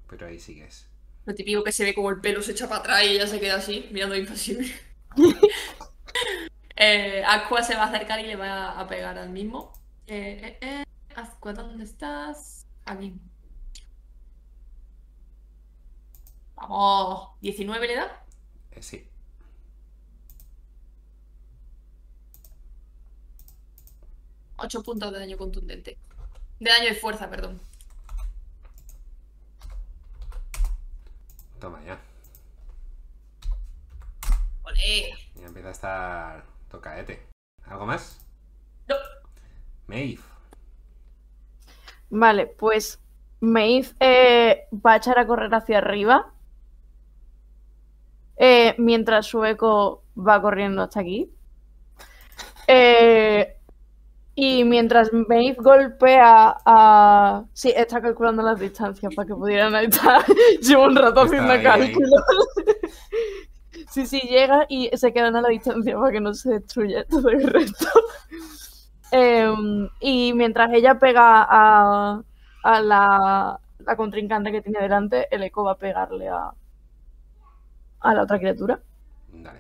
pero 0.10 0.28
ahí 0.28 0.40
sigues. 0.40 0.88
Lo 1.26 1.34
típico 1.36 1.64
que 1.64 1.72
se 1.72 1.86
ve 1.86 1.94
como 1.96 2.10
el 2.10 2.20
pelo 2.22 2.42
se 2.42 2.52
echa 2.52 2.68
para 2.68 2.82
atrás 2.82 3.04
y 3.04 3.08
ella 3.12 3.28
se 3.28 3.40
queda 3.40 3.56
así, 3.56 3.88
mirando 3.92 4.16
impasible. 4.18 4.70
eh, 6.76 7.24
Aqua 7.26 7.64
se 7.64 7.76
va 7.76 7.84
a 7.84 7.88
acercar 7.88 8.20
y 8.20 8.24
le 8.28 8.36
va 8.36 8.80
a 8.80 8.88
pegar 8.88 9.18
al 9.18 9.30
mismo. 9.30 9.74
Eh, 10.08 10.58
eh, 10.62 10.84
Aqua, 11.20 11.52
¿dónde 11.52 11.84
estás? 11.84 12.66
Aquí. 12.86 13.14
Vamos, 16.56 17.32
19 17.42 17.88
le 17.88 17.96
da. 17.96 18.26
Eh, 18.72 18.82
sí. 18.82 19.06
Ocho 24.56 24.82
puntos 24.82 25.12
de 25.12 25.20
daño 25.20 25.38
contundente. 25.38 25.98
De 26.60 26.70
daño 26.70 26.86
de 26.86 26.96
fuerza, 26.96 27.30
perdón. 27.30 27.60
Toma 31.60 31.84
ya. 31.84 32.00
Olé. 34.64 35.10
Ya 35.36 35.48
empieza 35.48 35.68
a 35.68 35.72
estar 35.72 36.46
tocaete. 36.70 37.28
¿Algo 37.66 37.86
más? 37.86 38.20
No. 38.88 38.96
Maeve. 39.88 40.20
Vale, 42.10 42.48
pues 42.48 43.00
Maeve 43.42 43.90
eh, 44.00 44.68
va 44.86 44.94
a 44.94 44.98
echar 44.98 45.20
a 45.20 45.28
correr 45.28 45.54
hacia 45.54 45.78
arriba. 45.80 46.34
eh, 48.38 48.76
mientras 48.78 49.28
su 49.28 49.44
eco 49.46 50.04
va 50.18 50.42
corriendo 50.42 50.82
hasta 50.84 51.02
aquí. 51.02 51.30
Eh, 52.68 53.56
y 54.36 54.64
mientras 54.64 55.12
Maeve 55.14 55.56
golpea 55.60 56.58
a. 56.66 57.44
Sí, 57.54 57.74
está 57.76 58.02
calculando 58.02 58.42
las 58.44 58.60
distancias 58.60 59.14
para 59.16 59.28
que 59.28 59.36
pudieran 59.36 59.76
estar. 59.76 60.24
Llevo 60.62 60.86
un 60.86 60.96
rato 60.96 61.24
Está 61.24 61.24
haciendo 61.24 61.52
ahí, 61.52 61.60
ahí. 61.60 61.64
cálculos. 61.64 62.24
Sí, 63.92 64.06
sí, 64.06 64.20
llega 64.22 64.66
y 64.70 64.90
se 64.98 65.12
quedan 65.14 65.36
a 65.36 65.42
la 65.42 65.50
distancia 65.50 65.98
para 65.98 66.12
que 66.12 66.20
no 66.20 66.34
se 66.34 66.52
destruya 66.52 67.06
todo 67.06 67.30
el 67.30 67.44
resto. 67.48 67.88
Em, 69.12 69.90
y 70.00 70.34
mientras 70.34 70.72
ella 70.74 71.00
pega 71.00 71.46
a, 71.50 72.22
a 72.64 72.82
la, 72.82 73.60
la 73.80 73.96
contrincante 73.96 74.52
que 74.52 74.62
tiene 74.62 74.80
delante, 74.82 75.28
el 75.36 75.44
eco 75.44 75.64
va 75.64 75.72
a 75.74 75.78
pegarle 75.78 76.30
a, 76.30 76.52
a 78.02 78.14
la 78.14 78.24
otra 78.24 78.38
criatura. 78.40 78.80
Dale. 79.34 79.60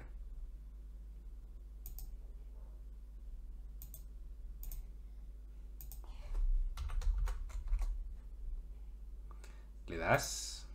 Le 9.87 9.97
das. 9.97 10.67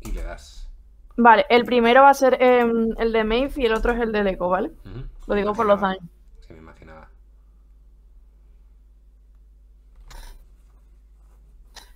Y 0.00 0.12
le 0.12 0.22
das. 0.22 0.68
Vale, 1.16 1.46
el 1.50 1.64
primero 1.64 2.02
va 2.02 2.10
a 2.10 2.14
ser 2.14 2.40
em, 2.40 2.94
el 2.96 3.12
de 3.12 3.24
Maeve 3.24 3.52
y 3.56 3.66
el 3.66 3.74
otro 3.74 3.92
es 3.92 4.00
el 4.00 4.12
del 4.12 4.28
eco, 4.28 4.48
¿vale? 4.48 4.70
Lo 5.26 5.34
digo 5.34 5.52
por 5.52 5.66
los 5.66 5.80
daños. 5.80 6.04
Sí, 6.46 6.52
me 6.52 6.60
imaginaba. 6.60 7.08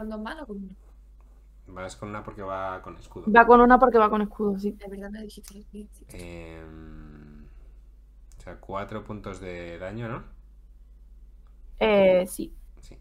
¿Cuándo 0.02 0.16
es 0.16 0.22
malo? 0.22 0.46
Con- 0.48 0.76
Vas 1.68 1.94
con 1.94 2.08
una 2.08 2.24
porque 2.24 2.42
va 2.42 2.82
con 2.82 2.96
escudo. 2.96 3.30
Va 3.32 3.46
con 3.46 3.60
una 3.60 3.78
porque 3.78 3.98
va 3.98 4.10
con 4.10 4.20
escudo, 4.20 4.58
sí. 4.58 4.72
De 4.72 4.88
verdad 4.88 5.10
me 5.10 5.22
dijiste 5.22 5.64
Em, 6.08 7.44
o 8.36 8.42
sea, 8.42 8.56
cuatro 8.58 9.04
puntos 9.04 9.40
de 9.40 9.78
daño, 9.78 10.08
¿no? 10.08 10.24
Eh, 11.78 12.26
sí. 12.26 12.52
Sí. 12.80 12.98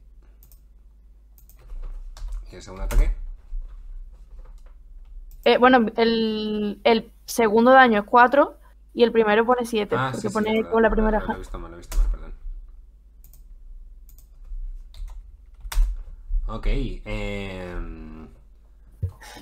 ¿Y 2.51 2.55
el 2.57 2.61
segundo 2.61 2.83
ataque? 2.83 3.11
Eh, 5.43 5.57
bueno, 5.57 5.87
el, 5.97 6.79
el 6.83 7.11
segundo 7.25 7.71
daño 7.71 8.01
es 8.01 8.05
4 8.05 8.57
y 8.93 9.01
el 9.01 9.11
primero 9.11 9.43
pone 9.43 9.65
7, 9.65 9.95
Ah, 9.97 10.09
porque 10.11 10.27
sí, 10.27 10.27
sí, 10.29 10.33
pone 10.35 10.63
con 10.69 10.83
la 10.83 10.91
primera 10.91 11.19
Lo 11.19 11.33
he 11.33 11.37
visto 11.39 11.57
mal, 11.57 11.71
lo 11.71 11.77
he 11.77 11.79
visto 11.79 11.97
mal, 11.97 12.11
perdón. 12.11 12.33
Ok. 16.51 16.67
em, 17.05 18.27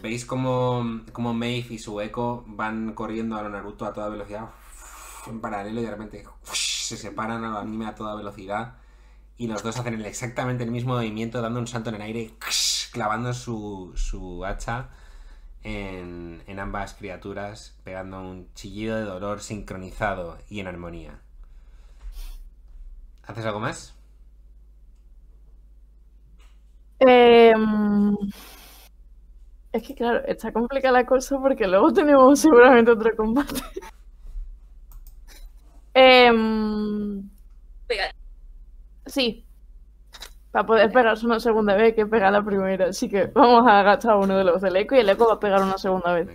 ¿Veis 0.04 0.26
cómo, 0.26 1.02
cómo 1.12 1.34
Maeve 1.34 1.74
y 1.74 1.80
su 1.80 2.00
eco 2.02 2.44
van 2.48 2.94
corriendo 2.94 3.36
a 3.36 3.42
lo 3.42 3.50
Naruto 3.50 3.86
a 3.86 3.94
toda 3.94 4.10
velocidad? 4.10 4.50
En 5.26 5.42
paralelo 5.42 5.82
y 5.82 5.86
de 5.86 5.90
repente 5.90 6.24
se 6.44 6.98
separan 6.98 7.44
a 7.44 7.50
lo 7.50 7.58
anime 7.58 7.88
a 7.88 7.96
toda 7.96 8.16
velocidad. 8.16 8.76
Y 9.38 9.48
los 9.48 9.64
dos 9.64 9.78
hacen 9.78 10.00
exactamente 10.06 10.64
el 10.64 10.72
mismo 10.72 10.94
movimiento, 10.94 11.42
dando 11.42 11.60
un 11.60 11.68
salto 11.68 11.90
en 11.90 11.96
el 11.96 12.02
aire, 12.04 12.34
clavando 12.92 13.34
su, 13.34 13.94
su 13.96 14.46
hacha 14.46 14.90
en, 15.64 16.44
en 16.46 16.60
ambas 16.60 16.94
criaturas, 16.94 17.76
pegando 17.84 18.22
un 18.22 18.54
chillido 18.54 18.98
de 18.98 19.04
dolor 19.04 19.42
sincronizado 19.42 20.38
y 20.48 20.60
en 20.60 20.68
armonía. 20.68 21.22
¿Haces 23.24 23.46
algo 23.46 23.60
más? 23.60 23.99
Em, 27.00 28.16
es 29.72 29.84
que 29.84 29.96
claro, 29.96 30.24
está 30.26 30.52
complicada 30.52 31.00
la 31.00 31.06
cosa 31.06 31.38
porque 31.40 31.68
luego 31.68 31.92
tenemos 31.94 32.40
seguramente 32.40 32.92
otro 32.92 33.16
combate. 33.16 33.62
Pega. 37.88 38.14
sí, 39.06 39.46
para 40.52 40.66
poder 40.66 40.92
pegarse 40.92 41.26
una 41.26 41.40
segunda 41.40 41.76
vez 41.76 41.84
hay 41.86 41.96
que 41.96 42.06
pegar 42.06 42.32
la 42.32 42.44
primera, 42.44 42.88
así 42.88 43.10
que 43.10 43.26
vamos 43.28 43.68
a 43.68 43.84
gastar 43.84 44.16
uno 44.18 44.38
de 44.38 44.44
los 44.44 44.62
del 44.62 44.76
eco 44.78 44.96
y 44.96 45.00
el 45.00 45.10
eco 45.10 45.28
va 45.28 45.36
a 45.36 45.40
pegar 45.40 45.62
una 45.62 45.78
segunda 45.78 46.14
vez. 46.14 46.28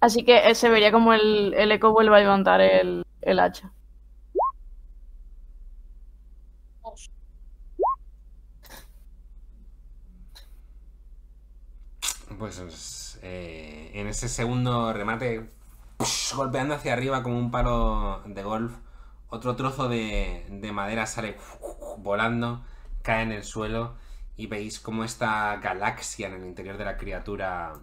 Así 0.00 0.24
que 0.24 0.50
eh, 0.50 0.54
se 0.54 0.68
vería 0.68 0.92
como 0.92 1.12
el, 1.14 1.54
el 1.54 1.72
eco 1.72 1.92
vuelve 1.92 2.16
a 2.16 2.20
levantar 2.20 2.60
el, 2.60 3.04
el 3.22 3.38
hacha. 3.40 3.72
Pues 12.42 13.20
eh, 13.22 13.92
en 13.94 14.08
ese 14.08 14.28
segundo 14.28 14.92
remate, 14.92 15.48
golpeando 16.34 16.74
hacia 16.74 16.92
arriba 16.92 17.22
como 17.22 17.38
un 17.38 17.52
palo 17.52 18.20
de 18.26 18.42
golf, 18.42 18.72
otro 19.28 19.54
trozo 19.54 19.88
de, 19.88 20.44
de 20.50 20.72
madera 20.72 21.06
sale 21.06 21.36
volando, 21.98 22.64
cae 23.02 23.22
en 23.22 23.30
el 23.30 23.44
suelo 23.44 23.94
y 24.36 24.48
veis 24.48 24.80
como 24.80 25.04
esta 25.04 25.54
galaxia 25.58 26.26
en 26.26 26.34
el 26.34 26.44
interior 26.44 26.78
de 26.78 26.84
la 26.84 26.96
criatura 26.96 27.74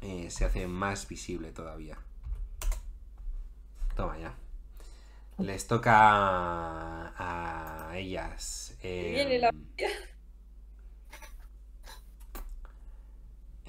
eh, 0.00 0.30
se 0.30 0.46
hace 0.46 0.66
más 0.66 1.06
visible 1.06 1.52
todavía. 1.52 1.98
Toma 3.94 4.16
ya. 4.16 4.32
Les 5.36 5.66
toca 5.66 5.92
a, 7.10 7.90
a 7.90 7.98
ellas. 7.98 8.74
eh, 8.82 9.12
Viene 9.16 9.38
la- 9.38 9.52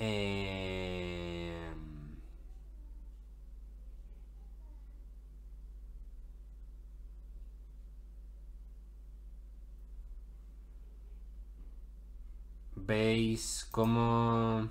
eh, 0.02 1.72
Veis 12.88 13.46
cómo 13.72 14.68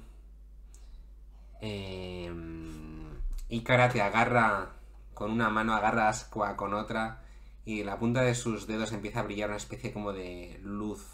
eh, 1.61 2.31
Ícara 3.49 3.89
te 3.91 4.01
agarra 4.03 4.73
con 5.15 5.31
una 5.33 5.51
mano, 5.51 5.75
agarra 5.75 6.09
Asqua 6.09 6.57
con 6.57 6.73
otra 6.75 7.23
y 7.65 7.85
la 7.85 7.99
punta 7.99 8.23
de 8.23 8.35
sus 8.35 8.67
dedos 8.67 8.93
empieza 8.93 9.21
a 9.21 9.25
brillar 9.25 9.51
una 9.51 9.57
especie 9.59 9.93
como 9.93 10.13
de 10.13 10.59
luz 10.63 11.05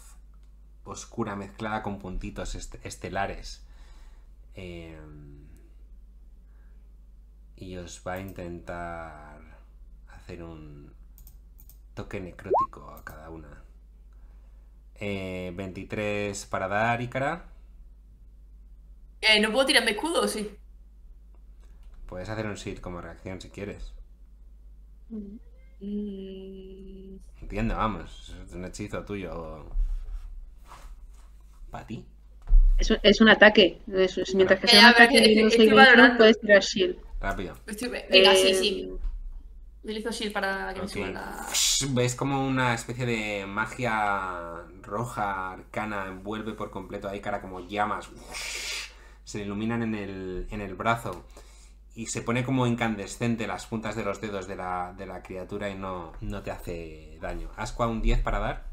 oscura 0.85 1.35
mezclada 1.35 1.83
con 1.83 1.99
puntitos 1.99 2.55
est- 2.55 2.75
estelares. 2.85 3.66
Eh, 4.57 4.97
y 7.57 7.75
os 7.77 8.01
va 8.05 8.13
a 8.13 8.19
intentar 8.21 9.41
hacer 10.15 10.43
un 10.43 10.93
toque 11.95 12.19
necrótico 12.21 12.89
a 12.91 13.03
cada 13.03 13.29
una. 13.29 13.63
Eh, 14.95 15.51
23 15.55 16.45
para 16.47 16.67
dar, 16.67 17.01
Ícara. 17.01 17.45
Eh, 19.21 19.39
¿No 19.39 19.51
puedo 19.51 19.65
tirarme 19.67 19.91
escudo 19.91 20.21
o 20.23 20.27
sí? 20.27 20.49
Puedes 22.07 22.27
hacer 22.29 22.47
un 22.47 22.57
sit 22.57 22.81
como 22.81 23.01
reacción 23.01 23.39
si 23.39 23.51
quieres. 23.51 23.93
Mm, 25.81 27.17
Entiendo, 27.41 27.75
vamos. 27.75 28.35
Es 28.45 28.53
un 28.53 28.65
hechizo 28.65 29.03
tuyo. 29.05 29.65
Para 31.71 31.85
ti. 31.87 32.05
Es, 32.77 32.93
es 33.01 33.21
un 33.21 33.29
ataque. 33.29 33.81
Es, 33.91 34.17
es- 34.17 34.35
mientras 34.35 34.59
que 34.59 34.67
sea 34.67 34.79
un 34.81 34.85
ataque 34.87 35.21
que- 35.21 35.41
no 35.41 35.47
estoy 35.47 36.17
puedes 36.17 36.39
tirar 36.39 36.61
shield. 36.61 36.97
Rápido. 37.19 37.55
estoy- 37.65 37.89
Venga, 37.89 38.35
sí, 38.35 38.47
Eh, 38.49 38.53
sí. 38.55 38.91
Utilizo 39.83 40.11
shield 40.11 40.33
para 40.33 40.73
que 40.73 40.79
me 40.81 40.85
Ok. 40.85 40.91
suba 40.91 41.07
la... 41.09 41.47
Ves 41.91 42.15
como 42.15 42.45
una 42.45 42.73
especie 42.73 43.05
de 43.05 43.45
magia 43.45 44.63
roja, 44.81 45.53
arcana, 45.53 46.07
envuelve 46.07 46.53
por 46.53 46.71
completo 46.71 47.07
a 47.07 47.15
Ícara 47.15 47.41
como 47.41 47.61
llamas. 47.61 48.09
Se 49.23 49.37
le 49.39 49.45
iluminan 49.45 49.81
en 49.83 49.95
el, 49.95 50.47
en 50.51 50.61
el 50.61 50.75
brazo. 50.75 51.25
Y 51.95 52.07
se 52.07 52.21
pone 52.21 52.43
como 52.43 52.67
incandescente 52.67 53.47
las 53.47 53.65
puntas 53.65 53.95
de 53.95 54.03
los 54.03 54.21
dedos 54.21 54.47
de 54.47 54.55
la, 54.55 54.93
de 54.95 55.05
la 55.07 55.23
criatura 55.23 55.69
y 55.69 55.75
no, 55.75 56.13
no 56.21 56.43
te 56.43 56.51
hace 56.51 57.17
daño. 57.21 57.49
¿Asqua 57.55 57.87
un 57.87 58.01
10 58.01 58.21
para 58.21 58.39
dar? 58.39 58.63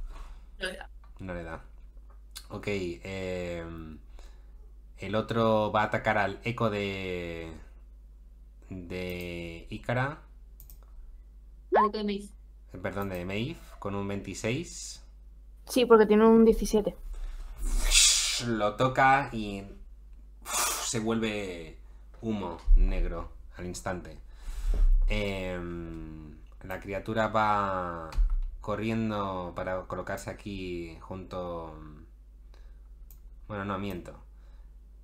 no 0.59 0.67
le 0.67 0.77
da. 0.77 0.91
No 1.21 1.35
le 1.35 1.43
da. 1.43 1.63
Ok. 2.49 2.67
eh, 2.69 3.65
el 4.99 5.15
otro 5.15 5.71
va 5.73 5.83
a 5.83 5.85
atacar 5.85 6.19
al 6.19 6.41
eco 6.45 6.71
de. 6.71 7.53
de 8.69 9.67
Ícara. 9.71 10.19
Vale, 11.71 11.91
¿qué 11.93 12.05
me 12.05 12.13
dice? 12.15 12.33
eh, 12.75 12.79
Perdón, 12.79 13.09
de 13.09 13.25
Maeve. 13.25 13.57
Con 13.79 13.95
un 13.95 14.07
26. 14.09 15.03
Sí, 15.67 15.85
porque 15.85 16.07
tiene 16.07 16.27
un 16.27 16.45
17. 16.47 16.97
Lo 18.47 18.77
toca 18.77 19.29
y. 19.33 19.63
se 20.85 21.01
vuelve 21.01 21.79
humo 22.23 22.59
negro 22.77 23.33
al 23.57 23.67
instante. 23.67 24.19
Em, 25.09 26.37
la 26.63 26.81
criatura 26.81 27.29
va 27.29 28.11
corriendo 28.61 29.53
para 29.57 29.83
colocarse 29.87 30.31
aquí 30.31 30.97
junto. 31.01 31.75
Bueno, 33.55 33.67
no 33.67 33.79
miento. 33.79 34.19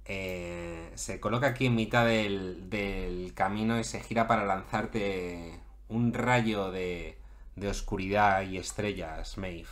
Eh, 0.06 0.90
se 0.96 1.20
coloca 1.20 1.46
aquí 1.46 1.66
en 1.66 1.76
mitad 1.76 2.04
del, 2.04 2.68
del 2.68 3.32
camino 3.32 3.78
y 3.78 3.84
se 3.84 4.00
gira 4.00 4.26
para 4.26 4.44
lanzarte 4.44 5.60
un 5.88 6.12
rayo 6.12 6.72
de, 6.72 7.16
de 7.54 7.68
oscuridad 7.68 8.42
y 8.42 8.58
estrellas, 8.58 9.38
Maeve. 9.38 9.68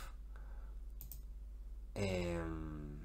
Em, 1.93 2.99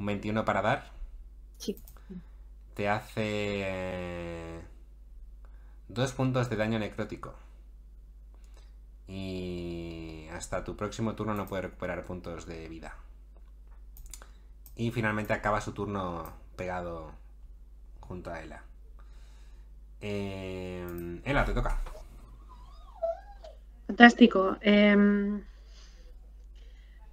un 0.00 0.06
21 0.06 0.44
para 0.44 0.62
dar. 0.62 0.90
Sí. 1.58 1.76
Te 2.74 2.88
hace 2.88 3.22
eh, 3.24 4.60
dos 5.86 6.10
puntos 6.12 6.50
de 6.50 6.56
daño 6.56 6.80
necrótico. 6.80 7.36
Y 9.06 10.26
hasta 10.32 10.64
tu 10.64 10.74
próximo 10.76 11.14
turno 11.14 11.34
no 11.34 11.46
puedes 11.46 11.66
recuperar 11.66 12.04
puntos 12.04 12.46
de 12.46 12.68
vida. 12.68 12.96
Y 14.76 14.90
finalmente 14.90 15.32
acaba 15.32 15.60
su 15.60 15.72
turno 15.72 16.32
pegado 16.56 17.12
junto 18.00 18.30
a 18.30 18.40
Ela. 18.42 18.62
Eh, 20.00 21.20
Ela, 21.24 21.44
te 21.44 21.54
toca. 21.54 21.78
Fantástico. 23.86 24.56
Em, 24.60 25.44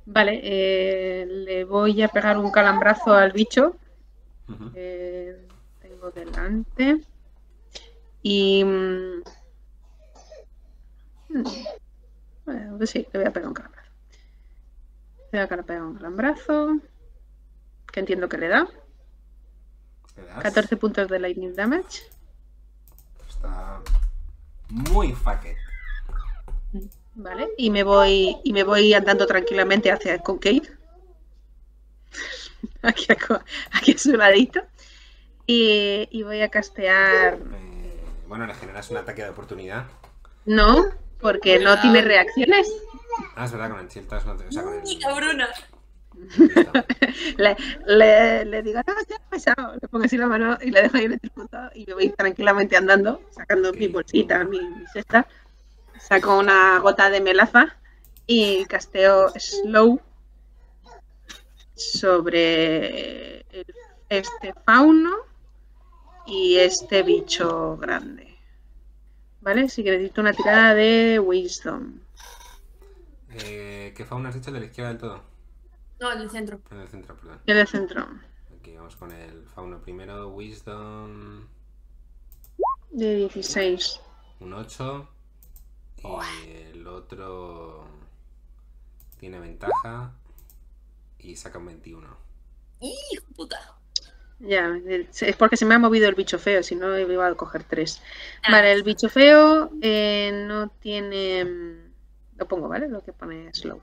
vale, 0.05 0.39
eh, 0.43 1.25
le 1.25 1.63
voy 1.65 2.01
a 2.01 2.07
pegar 2.09 2.37
un 2.37 2.51
calambrazo 2.51 3.13
al 3.13 3.31
bicho. 3.31 3.75
Que 4.73 5.47
tengo 5.79 6.11
delante. 6.11 7.01
Y. 8.21 8.63
mm, 8.63 9.23
mm, 11.29 11.43
Bueno, 12.45 12.77
pues 12.77 12.89
sí, 12.89 13.07
le 13.13 13.19
voy 13.19 13.27
a 13.29 13.33
pegar 13.33 13.47
un 13.47 13.53
calambrazo. 13.53 13.89
Le 15.31 15.45
voy 15.45 15.59
a 15.59 15.63
pegar 15.63 15.81
un 15.83 15.95
calambrazo. 15.95 16.79
Que 17.91 17.99
entiendo 18.01 18.29
que 18.29 18.37
le 18.37 18.47
da. 18.47 18.67
¿Le 20.15 20.23
das? 20.25 20.43
14 20.43 20.77
puntos 20.77 21.07
de 21.09 21.19
lightning 21.19 21.55
damage. 21.55 22.03
Está 23.27 23.81
muy 24.69 25.13
fucked. 25.13 25.55
Vale. 27.15 27.49
Y 27.57 27.71
me 27.71 27.83
voy. 27.83 28.37
Y 28.43 28.53
me 28.53 28.63
voy 28.63 28.93
andando 28.93 29.25
tranquilamente 29.25 29.91
hacia 29.91 30.19
Concave. 30.19 30.61
Aquí 32.81 33.07
a, 33.11 33.17
aquí 33.71 33.93
a 33.93 33.97
su 33.97 34.13
ladito. 34.13 34.61
Y, 35.45 36.07
y 36.11 36.23
voy 36.23 36.41
a 36.41 36.49
castear. 36.49 37.35
Eh, 37.35 38.03
bueno, 38.27 38.45
le 38.45 38.53
generas 38.53 38.89
un 38.91 38.97
ataque 38.97 39.23
de 39.23 39.29
oportunidad. 39.29 39.85
No, 40.45 40.85
porque 41.19 41.59
no 41.59 41.79
tiene 41.81 42.01
reacciones. 42.01 42.71
Ah, 43.35 43.45
es 43.45 43.51
verdad, 43.51 43.71
con 43.71 43.79
el 43.79 43.87
chill 43.89 44.05
no 44.25 44.35
te- 44.35 44.47
o 44.47 44.51
sea, 44.51 44.63
con 44.63 44.73
el- 44.75 44.81
¡Y 44.85 44.99
cabrona! 44.99 45.47
Le, 47.37 47.55
le, 47.85 48.45
le 48.45 48.61
digo, 48.61 48.79
no, 48.85 48.93
ya 49.07 49.15
ha 49.15 49.29
pasado. 49.29 49.75
Le 49.81 49.87
pongo 49.87 50.05
así 50.05 50.17
la 50.17 50.27
mano 50.27 50.57
y 50.61 50.71
le 50.71 50.83
dejo 50.83 50.97
ahí 50.97 51.05
en 51.05 51.13
el 51.13 51.19
circuito 51.19 51.57
y 51.73 51.85
me 51.85 51.93
voy 51.93 52.09
tranquilamente 52.09 52.77
andando, 52.77 53.21
sacando 53.31 53.73
mi 53.73 53.87
bolsita, 53.87 54.43
mi, 54.43 54.59
cesta. 54.93 55.27
Saco 55.99 56.37
una 56.37 56.79
gota 56.79 57.09
de 57.09 57.21
melaza 57.21 57.77
y 58.25 58.65
casteo 58.65 59.29
slow 59.35 59.99
sobre 61.75 63.45
este 64.07 64.53
fauno 64.65 65.11
y 66.25 66.57
este 66.57 67.03
bicho 67.03 67.77
grande. 67.77 68.37
¿Vale? 69.41 69.63
Así 69.63 69.83
que 69.83 69.91
necesito 69.91 70.21
una 70.21 70.33
tirada 70.33 70.73
de 70.73 71.19
wisdom. 71.19 71.99
Eh, 73.31 73.93
¿Qué 73.95 74.05
fauna 74.05 74.29
has 74.29 74.35
dicho 74.35 74.51
de 74.51 74.59
la 74.59 74.65
izquierda 74.65 74.89
del 74.89 74.99
todo? 74.99 75.28
No, 75.99 76.11
en 76.13 76.21
el 76.21 76.29
centro. 76.29 76.61
En 76.71 76.79
el 76.79 76.87
centro, 76.87 77.15
perdón. 77.15 77.39
El 77.45 77.57
del 77.57 77.67
centro. 77.67 78.07
Aquí 78.57 78.75
vamos 78.75 78.95
con 78.95 79.11
el 79.11 79.45
fauno 79.47 79.79
primero. 79.81 80.29
Wisdom. 80.29 81.45
De 82.91 83.15
16. 83.15 83.99
Un 84.39 84.53
8. 84.53 85.07
Y 85.97 86.51
el 86.71 86.87
otro 86.87 87.85
tiene 89.19 89.39
ventaja. 89.39 90.13
Y 91.19 91.35
saca 91.35 91.59
un 91.59 91.65
21. 91.67 92.07
¡Hijo 92.79 93.25
puta! 93.35 93.57
Ya, 94.39 94.73
es 94.87 95.35
porque 95.35 95.57
se 95.57 95.65
me 95.65 95.75
ha 95.75 95.79
movido 95.79 96.07
el 96.07 96.15
bicho 96.15 96.39
feo, 96.39 96.63
si 96.63 96.73
no 96.75 96.97
iba 96.97 97.27
a 97.27 97.35
coger 97.35 97.65
tres. 97.65 98.01
Ah. 98.43 98.53
Vale, 98.53 98.71
el 98.71 98.83
bicho 98.83 99.09
feo 99.09 99.69
eh, 99.81 100.31
no 100.47 100.69
tiene. 100.69 101.43
mm, 101.43 102.37
Lo 102.37 102.47
pongo, 102.47 102.69
¿vale? 102.69 102.87
Lo 102.87 103.03
que 103.03 103.11
pone 103.11 103.53
slow. 103.53 103.81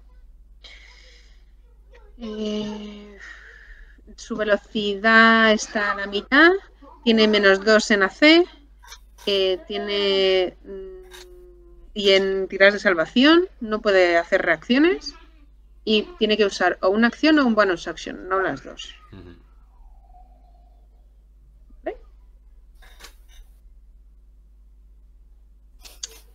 Eh, 2.18 3.18
su 4.16 4.36
velocidad 4.36 5.52
está 5.52 5.92
a 5.92 5.96
la 5.96 6.06
mitad. 6.06 6.50
Tiene 7.04 7.28
menos 7.28 7.64
2 7.64 7.90
en 7.90 8.02
AC. 8.02 8.44
eh, 9.26 9.58
tiene. 9.66 10.56
mm, 10.64 10.96
Y 11.94 12.10
en 12.12 12.46
tiradas 12.48 12.74
de 12.74 12.80
salvación 12.80 13.48
no 13.60 13.80
puede 13.80 14.16
hacer 14.18 14.42
reacciones. 14.42 15.14
Y 15.84 16.02
tiene 16.18 16.36
que 16.36 16.44
usar 16.44 16.78
o 16.82 16.88
una 16.88 17.06
acción 17.08 17.38
o 17.38 17.46
un 17.46 17.54
bonus 17.54 17.86
action, 17.88 18.28
no 18.28 18.40
las 18.40 18.62
dos. 18.64 18.94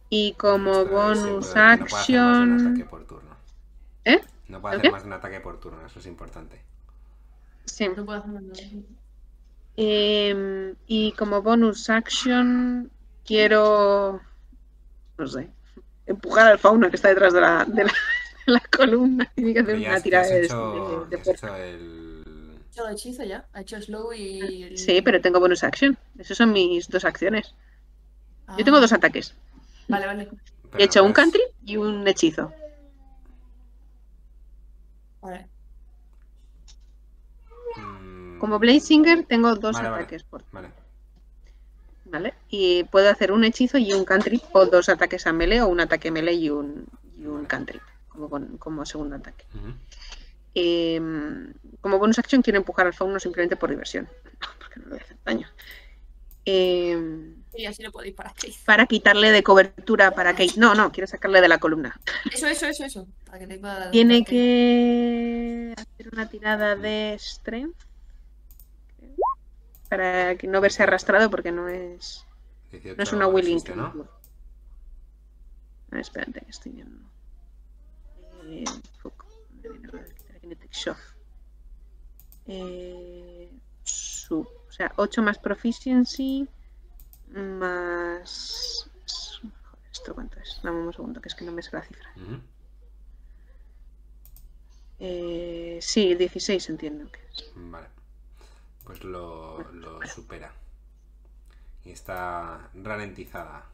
Y 0.10 0.34
como 0.34 0.82
es 0.82 0.90
bonus 0.90 1.56
no 1.56 1.62
action. 1.62 2.68
ataque 2.70 2.86
por 2.86 3.06
turno. 3.06 3.36
¿Eh? 4.03 4.20
No 4.52 4.61
puede 4.61 4.76
¿El 4.76 4.80
hacer 4.82 4.90
qué? 4.90 4.91
más 4.91 5.03
de 5.03 5.07
un 5.07 5.14
ataque 5.14 5.40
por 5.40 5.60
turno, 5.60 5.86
eso 5.86 5.99
es 5.99 6.06
importante. 6.06 6.61
Sí. 7.65 7.88
No 7.95 8.06
puedo 8.06 8.19
hacer 8.19 8.32
nada. 8.32 8.53
Em, 9.78 10.76
y 10.88 11.14
como 11.14 11.41
bonus 11.41 11.90
action, 11.90 12.91
quiero. 13.26 14.22
No 15.18 15.28
sé. 15.28 15.49
Empujar 16.06 16.48
al 16.52 16.60
fauna 16.60 16.90
que 16.90 16.98
está 16.98 17.10
detrás 17.10 17.34
de 17.34 17.41
la, 17.41 17.64
de 17.65 17.86
la, 17.86 17.91
de 18.45 18.52
la 18.52 18.60
columna. 18.76 19.32
Tiene 19.36 19.53
que 19.53 19.60
hacer 19.61 19.80
ya 19.80 19.90
una 19.90 20.02
tirada 20.02 20.28
de, 20.28 20.44
hecho, 20.45 21.07
de- 21.10 21.15
de 21.15 21.22
has 21.22 21.28
hecho 21.28 21.56
el... 21.56 22.23
Ha 22.68 22.72
hecho 22.73 22.88
el 22.88 22.94
hechizo 22.94 23.23
ya. 23.23 23.45
Ha 23.53 23.61
hecho 23.61 23.82
slow 23.82 24.11
y. 24.14 24.78
Sí, 24.78 25.02
pero 25.02 25.22
tengo 25.22 25.40
bonus 25.40 25.64
action. 25.64 25.98
Esas 26.19 26.38
son 26.38 26.52
mis 26.52 26.90
dos 26.90 27.06
acciones. 27.06 27.53
Ah, 28.48 28.56
Yo 28.57 28.65
tengo 28.65 28.82
dos 28.82 28.91
ataques. 28.91 29.34
Vale, 29.88 30.06
vale. 30.06 30.30
pero 30.69 30.82
He 30.82 30.86
hecho 30.86 31.03
un 31.03 31.14
puedes- 31.14 31.32
country 31.32 31.41
y 31.65 31.78
un 31.78 32.06
hechizo. 32.07 32.52
Vale. 35.22 35.48
Mm, 37.77 38.39
Como 38.39 38.60
Blazinger 38.60 39.23
tengo 39.26 39.56
dos 39.56 39.76
Vale, 39.77 39.89
vale. 39.89 40.03
ataques 40.03 40.23
por 40.23 40.43
Vale. 40.52 40.72
¿vale? 42.06 42.34
Y 42.49 42.84
puedo 42.85 43.10
hacer 43.10 43.31
un 43.31 43.43
hechizo 43.43 43.77
y 43.77 43.93
un 43.93 44.03
cantrip 44.03 44.43
o 44.53 44.65
dos 44.65 44.89
ataques 44.89 45.27
a 45.27 45.34
melee 45.34 45.61
o 45.61 45.68
un 45.68 45.80
ataque 45.80 46.11
melee 46.11 46.34
y 46.34 46.49
un, 46.49 46.85
y 47.18 47.26
un 47.26 47.45
cantrip 47.45 47.81
como, 48.10 48.30
con- 48.30 48.57
como 48.57 48.85
segundo 48.85 49.15
ataque. 49.15 49.45
Em, 50.53 51.53
como 51.80 51.98
bonus 51.98 52.19
action 52.19 52.41
quiero 52.41 52.57
empujar 52.60 52.85
al 52.85 52.93
fauno 52.93 53.19
simplemente 53.19 53.56
por 53.56 53.69
diversión, 53.69 54.10
porque 54.60 54.80
no 54.80 54.85
le 54.85 54.89
voy 54.91 54.99
a 54.99 55.03
hacer 55.03 55.18
daño. 55.23 55.48
Em, 56.43 57.40
Y 57.53 57.65
así 57.65 57.84
le 57.84 57.91
podéis 57.91 58.15
parar. 58.15 58.34
para 58.65 58.86
quitarle 58.86 59.32
de 59.32 59.44
cobertura 59.44 60.11
para 60.11 60.32
Kate. 60.32 60.53
No, 60.57 60.73
no, 60.73 60.91
quiero 60.91 61.07
sacarle 61.07 61.41
de 61.41 61.49
la 61.49 61.57
columna. 61.60 61.99
Eso, 62.32 62.48
eso, 62.48 62.65
eso, 62.68 62.86
eso. 62.86 63.07
Para 63.26 63.40
que 63.40 63.48
pueda. 63.60 63.91
Tiene 63.91 64.19
para 64.19 64.30
que 64.30 65.73
hacer 65.78 66.10
una 66.14 66.30
tirada 66.30 66.76
de 66.76 67.18
strength 67.19 67.76
para 69.90 70.36
que 70.38 70.48
no 70.48 70.61
verse 70.61 70.84
arrastrado 70.84 71.30
porque 71.30 71.52
no 71.52 71.68
es 71.68 72.26
18 72.72 72.95
no 72.95 73.03
es 73.03 73.11
una 73.11 73.28
willing 73.28 73.57
existe, 73.57 73.76
¿no? 73.76 73.91
creature. 73.91 74.10
Ah, 75.91 75.99
espérate, 75.99 76.40
que 76.40 76.49
estoy 76.52 76.72
viendo. 76.72 76.98
Eh, 78.45 78.64
fuck, 79.02 79.26
lo. 79.64 80.95
Eh, 82.48 83.49
su- 83.84 84.40
o 84.68 84.72
sea, 84.72 84.94
8 84.95 85.22
más 85.22 85.38
proficiency 85.38 86.48
más. 87.34 88.90
Joder, 89.72 89.91
¿esto 89.91 90.14
cuánto 90.14 90.40
es? 90.40 90.60
Dame 90.64 90.80
un 90.80 90.94
segundo, 90.94 91.22
que 91.22 91.30
es 91.30 91.36
que 91.36 91.45
no 91.45 91.52
me 91.52 91.62
sé 91.62 91.70
la 91.74 91.84
cifra. 91.84 92.10
Ujú. 92.16 92.40
Eh, 94.99 95.80
sí, 95.82 96.14
16 96.16 96.70
entiendo 96.70 97.12
que 97.12 97.20
es. 97.34 97.52
Vale. 97.56 97.88
Pues 98.84 99.03
lo, 99.03 99.64
lo 99.72 100.06
supera. 100.08 100.52
Y 101.86 101.91
está 101.91 102.70
ralentizada. 102.76 103.66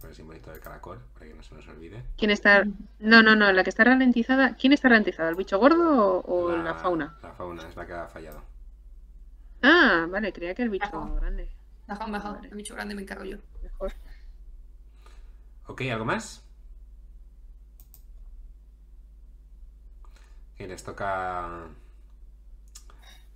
Poner 0.00 0.10
el 0.10 0.16
simbolito 0.16 0.50
del 0.50 0.60
caracol 0.60 1.00
para 1.14 1.26
que 1.26 1.34
no 1.34 1.42
se 1.42 1.54
nos 1.54 1.66
olvide. 1.68 2.02
¿Quién 2.18 2.30
está.? 2.30 2.64
No, 2.98 3.22
no, 3.22 3.34
no, 3.34 3.50
la 3.52 3.64
que 3.64 3.70
está 3.70 3.84
ralentizada. 3.84 4.54
¿Quién 4.54 4.74
está 4.74 4.90
ralentizada? 4.90 5.30
¿El 5.30 5.36
bicho 5.36 5.58
gordo 5.58 6.20
o, 6.20 6.44
o 6.44 6.56
la, 6.56 6.74
fauna? 6.74 7.16
La 7.22 7.32
fauna 7.32 7.66
es 7.66 7.74
la 7.74 7.86
que 7.86 7.92
ha 7.94 8.06
fallado. 8.08 8.42
Ah, 9.62 10.06
vale, 10.10 10.32
creía 10.32 10.54
que 10.54 10.62
el 10.62 10.70
bicho 10.70 10.86
Ajá. 10.86 11.14
grande. 11.20 11.50
Mejor, 11.86 12.08
mejor. 12.08 12.46
El 12.46 12.56
bicho 12.56 12.74
grande 12.74 12.94
me 12.94 13.02
encargo 13.02 13.24
yo. 13.24 13.38
Mejor. 13.62 13.92
Ok, 15.66 15.82
¿algo 15.90 16.04
más? 16.04 16.42
Y 20.58 20.66
les 20.66 20.82
toca 20.84 21.44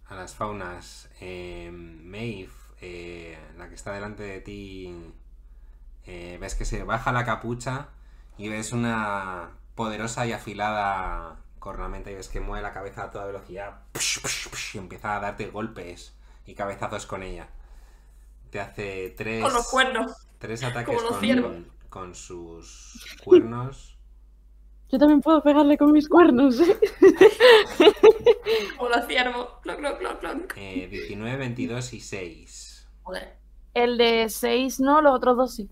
a 0.08 0.14
las 0.14 0.34
faunas. 0.34 1.08
Eh, 1.20 1.70
Maeve, 1.72 2.50
eh, 2.80 3.38
la 3.58 3.68
que 3.68 3.74
está 3.74 3.92
delante 3.92 4.22
de 4.22 4.40
ti, 4.40 5.12
eh, 6.06 6.38
ves 6.40 6.54
que 6.54 6.64
se 6.64 6.82
baja 6.84 7.12
la 7.12 7.24
capucha 7.24 7.88
y 8.38 8.48
ves 8.48 8.72
una 8.72 9.50
poderosa 9.74 10.26
y 10.26 10.32
afilada 10.32 11.36
cornamenta 11.60 12.10
y 12.10 12.14
ves 12.14 12.28
que 12.28 12.40
mueve 12.40 12.62
la 12.62 12.72
cabeza 12.72 13.04
a 13.04 13.10
toda 13.10 13.26
velocidad 13.26 13.82
y 14.74 14.78
empieza 14.78 15.16
a 15.16 15.20
darte 15.20 15.46
golpes 15.46 16.16
y 16.46 16.54
cabezazos 16.54 17.06
con 17.06 17.22
ella. 17.22 17.48
Te 18.50 18.58
hace 18.58 19.14
tres... 19.16 19.42
Con 19.44 19.52
los 19.52 19.70
cuernos. 19.70 20.26
Tres 20.38 20.64
ataques 20.64 20.98
con, 21.90 22.14
sus 22.14 23.04
cuernos. 23.22 23.98
Yo 24.88 24.98
también 24.98 25.20
puedo 25.20 25.42
pegarle 25.42 25.76
con 25.76 25.92
mis 25.92 26.08
cuernos, 26.08 26.58
¿eh? 26.60 26.76
Como 28.76 28.88
los 28.88 29.06
ciervos. 29.06 29.48
Clon, 29.62 29.76
clon, 29.76 29.96
clon, 29.98 30.16
clon. 30.16 30.46
Eh, 30.56 30.88
19, 30.90 31.36
22 31.36 31.92
y 31.92 32.00
6. 32.00 32.88
Joder. 33.02 33.36
El 33.74 33.98
de 33.98 34.28
6 34.28 34.80
no, 34.80 35.00
los 35.00 35.14
otros 35.14 35.36
dos 35.36 35.54
sí. 35.54 35.70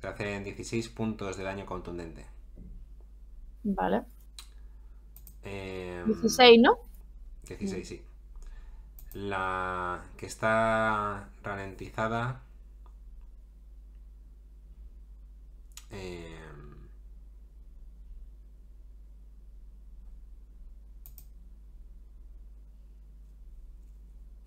Te 0.00 0.08
hacen 0.08 0.44
16 0.44 0.88
puntos 0.90 1.36
de 1.36 1.44
daño 1.44 1.64
contundente. 1.64 2.26
Vale. 3.62 4.02
Eh, 5.44 6.02
16, 6.06 6.60
¿no? 6.60 6.78
16, 7.46 7.88
sí. 7.88 8.02
La 9.12 10.02
que 10.16 10.26
está 10.26 11.28
ralentizada. 11.42 12.42
eh, 15.90 16.34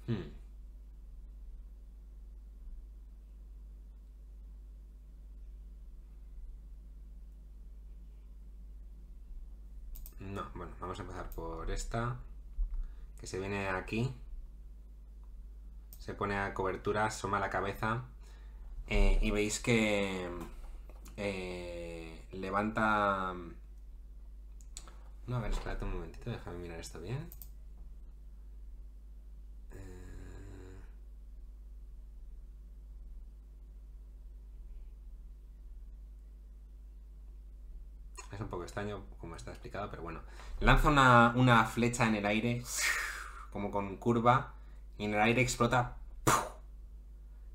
hmm. 0.07 0.31
No, 10.21 10.49
bueno, 10.55 10.71
vamos 10.79 10.97
a 10.99 11.01
empezar 11.01 11.29
por 11.31 11.69
esta. 11.71 12.17
Que 13.19 13.27
se 13.27 13.39
viene 13.39 13.67
aquí. 13.69 14.13
Se 15.99 16.13
pone 16.13 16.37
a 16.37 16.53
cobertura, 16.53 17.05
asoma 17.05 17.39
la 17.39 17.49
cabeza. 17.49 18.03
eh, 18.87 19.19
y 19.21 19.31
veis 19.31 19.59
que 19.59 20.29
eh, 21.17 22.25
levanta. 22.33 23.33
No, 25.27 25.35
a 25.37 25.39
ver, 25.39 25.51
espérate 25.51 25.85
un 25.85 25.93
momentito, 25.95 26.29
déjame 26.29 26.57
mirar 26.59 26.79
esto 26.79 26.99
bien. 26.99 27.29
Es 38.41 38.45
un 38.45 38.49
poco 38.49 38.63
extraño 38.63 39.03
como 39.19 39.35
está 39.35 39.51
explicado, 39.51 39.91
pero 39.91 40.01
bueno. 40.01 40.21
Lanza 40.61 40.89
una, 40.89 41.31
una 41.35 41.63
flecha 41.65 42.07
en 42.07 42.15
el 42.15 42.25
aire, 42.25 42.63
como 43.51 43.69
con 43.69 43.97
curva, 43.97 44.53
y 44.97 45.05
en 45.05 45.13
el 45.13 45.21
aire 45.21 45.43
explota. 45.43 45.95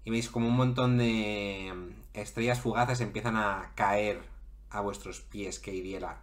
Y 0.05 0.11
veis 0.11 0.31
como 0.31 0.47
un 0.47 0.55
montón 0.55 0.97
de 0.97 1.93
estrellas 2.15 2.61
fugaces 2.61 3.01
empiezan 3.01 3.37
a 3.37 3.73
caer 3.75 4.23
a 4.71 4.81
vuestros 4.81 5.23
pies, 5.23 5.59
que 5.59 5.75
hiriera. 5.75 6.21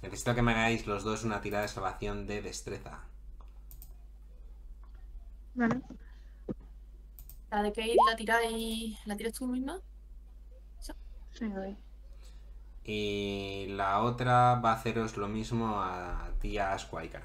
Necesito 0.00 0.36
que 0.36 0.42
me 0.42 0.52
hagáis 0.52 0.86
los 0.86 1.02
dos 1.02 1.24
una 1.24 1.40
tirada 1.40 1.62
de 1.62 1.68
salvación 1.68 2.28
de 2.28 2.42
destreza. 2.42 3.00
Vale. 5.56 5.80
La 7.50 7.60
de 7.60 7.72
Kate 7.72 7.96
la 8.08 8.14
tiráis. 8.14 8.96
¿La 9.04 9.16
tiras 9.16 9.32
tú 9.32 9.48
misma? 9.48 9.80
Sí, 11.32 11.48
voy. 11.48 11.76
Y 12.84 13.66
la 13.70 14.00
otra 14.02 14.56
va 14.56 14.72
a 14.72 14.74
haceros 14.74 15.16
lo 15.16 15.28
mismo 15.28 15.80
a 15.80 16.28
ti, 16.40 16.58
a 16.58 16.78
Squaicar. 16.78 17.22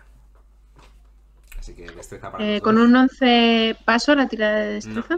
Así 1.58 1.76
que 1.76 1.90
destreza 1.92 2.32
para 2.32 2.44
Eh, 2.46 2.62
con 2.62 2.78
un 2.78 2.96
11 2.96 3.76
paso 3.86 4.16
la 4.16 4.28
tirada 4.28 4.60
de 4.60 4.74
destreza. 4.76 5.18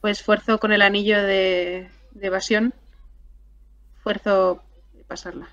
Pues 0.00 0.18
esfuerzo 0.18 0.58
con 0.58 0.72
el 0.72 0.82
anillo 0.82 1.22
de, 1.22 1.90
de 2.10 2.26
evasión. 2.26 2.74
Esfuerzo 3.96 4.62
pasarla. 5.06 5.48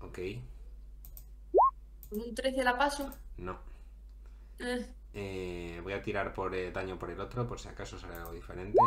Ok, 0.00 0.18
Con 2.08 2.20
un 2.20 2.34
13 2.34 2.64
la 2.64 2.76
paso. 2.76 3.10
no. 3.38 3.58
Eh, 4.58 4.86
Eh, 5.12 5.80
voy 5.82 5.92
a 5.92 6.02
tirar 6.02 6.32
por 6.34 6.54
eh, 6.54 6.70
daño 6.72 6.98
por 6.98 7.10
el 7.10 7.20
otro, 7.20 7.46
por 7.46 7.58
si 7.60 7.68
acaso 7.68 7.98
sale 7.98 8.14
algo 8.16 8.32
diferente. 8.32 8.78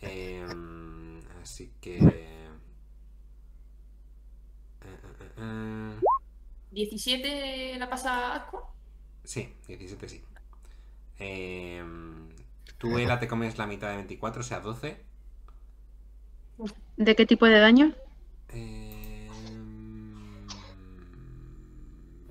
Em, 0.00 1.01
así 1.42 1.72
que... 1.80 1.98
eh, 1.98 2.48
eh, 4.80 4.98
eh, 5.20 5.32
eh. 5.38 6.00
17 6.72 7.78
la 7.78 7.88
pasa 7.88 8.34
Aqua. 8.34 8.62
Sí, 9.24 9.54
17 9.66 10.08
sí. 10.08 10.22
Em, 11.18 12.28
tú, 12.78 12.98
Era, 12.98 13.18
te 13.18 13.28
comes 13.28 13.58
la 13.58 13.66
mitad 13.66 13.90
de 13.90 13.96
24, 13.96 14.40
o 14.40 14.44
sea, 14.44 14.60
12. 14.60 15.04
¿De 16.96 17.14
qué 17.16 17.26
tipo 17.26 17.46
de 17.46 17.58
daño? 17.58 17.94
Em, 18.48 19.28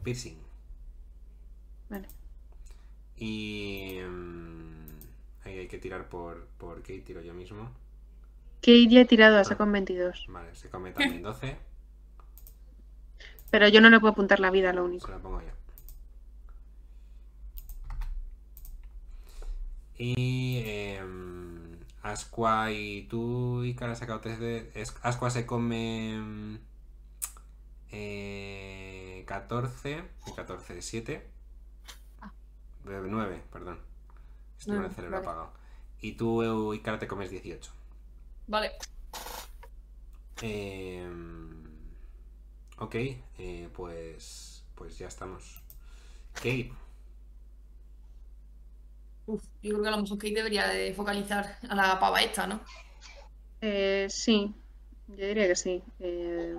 piercing. 0.03 0.37
Vale. 1.89 2.07
Y... 3.15 3.97
em, 3.99 4.99
ahí 5.43 5.59
hay 5.59 5.67
que 5.67 5.77
tirar 5.77 6.09
por, 6.09 6.47
por 6.57 6.81
Kate, 6.81 7.01
tiro 7.01 7.21
yo 7.21 7.33
mismo. 7.33 7.71
Que 8.61 8.87
ya 8.87 9.01
he 9.01 9.05
tirado 9.05 9.37
a 9.37 9.43
saco 9.43 9.63
en 9.63 9.71
22. 9.71 10.25
Vale, 10.29 10.53
se 10.55 10.69
come 10.69 10.91
también 10.91 11.23
12. 11.23 11.57
Pero 13.49 13.67
yo 13.67 13.81
no 13.81 13.89
le 13.89 13.99
puedo 13.99 14.11
apuntar 14.13 14.39
la 14.39 14.51
vida, 14.51 14.71
lo 14.71 14.85
único. 14.85 15.07
Se 15.07 15.11
la 15.11 15.19
pongo 15.19 15.41
yo. 15.41 15.47
Y 19.97 20.63
em, 20.65 21.77
Asqua 22.01 22.71
y 22.71 23.03
tú, 23.03 23.63
y 23.63 23.75
has 23.79 23.99
sacado 23.99 24.21
3 24.21 24.39
de. 24.39 24.87
Asqua 25.03 25.29
se 25.29 25.45
come. 25.45 26.59
eh, 27.91 29.23
14. 29.27 30.03
y 30.27 30.31
14, 30.33 30.81
7. 30.81 31.27
9, 32.85 33.43
perdón. 33.51 33.79
Estoy 34.57 34.75
con 34.75 34.85
el 34.85 34.91
cerebro 34.91 35.17
vale. 35.17 35.27
apagado. 35.27 35.53
Y 35.99 36.13
tú, 36.13 36.73
Icara, 36.73 36.99
te 36.99 37.07
comes 37.07 37.29
18. 37.29 37.71
Vale. 38.47 38.71
Em, 40.41 41.63
ok, 42.77 42.95
eh, 42.95 43.69
pues, 43.73 44.63
pues 44.75 44.97
ya 44.97 45.07
estamos. 45.07 45.61
Kate, 46.33 46.71
Uf, 49.25 49.43
yo 49.61 49.71
creo 49.71 49.81
que 49.83 49.87
a 49.87 49.91
lo 49.91 50.01
mejor 50.01 50.17
Kate 50.17 50.33
debería 50.33 50.67
de 50.67 50.93
focalizar 50.93 51.57
a 51.69 51.75
la 51.75 51.99
pava 51.99 52.21
esta, 52.21 52.47
¿no? 52.47 52.61
Eh, 53.61 54.07
sí, 54.09 54.53
yo 55.07 55.27
diría 55.27 55.47
que 55.47 55.55
sí. 55.55 55.81
Eh, 55.99 56.55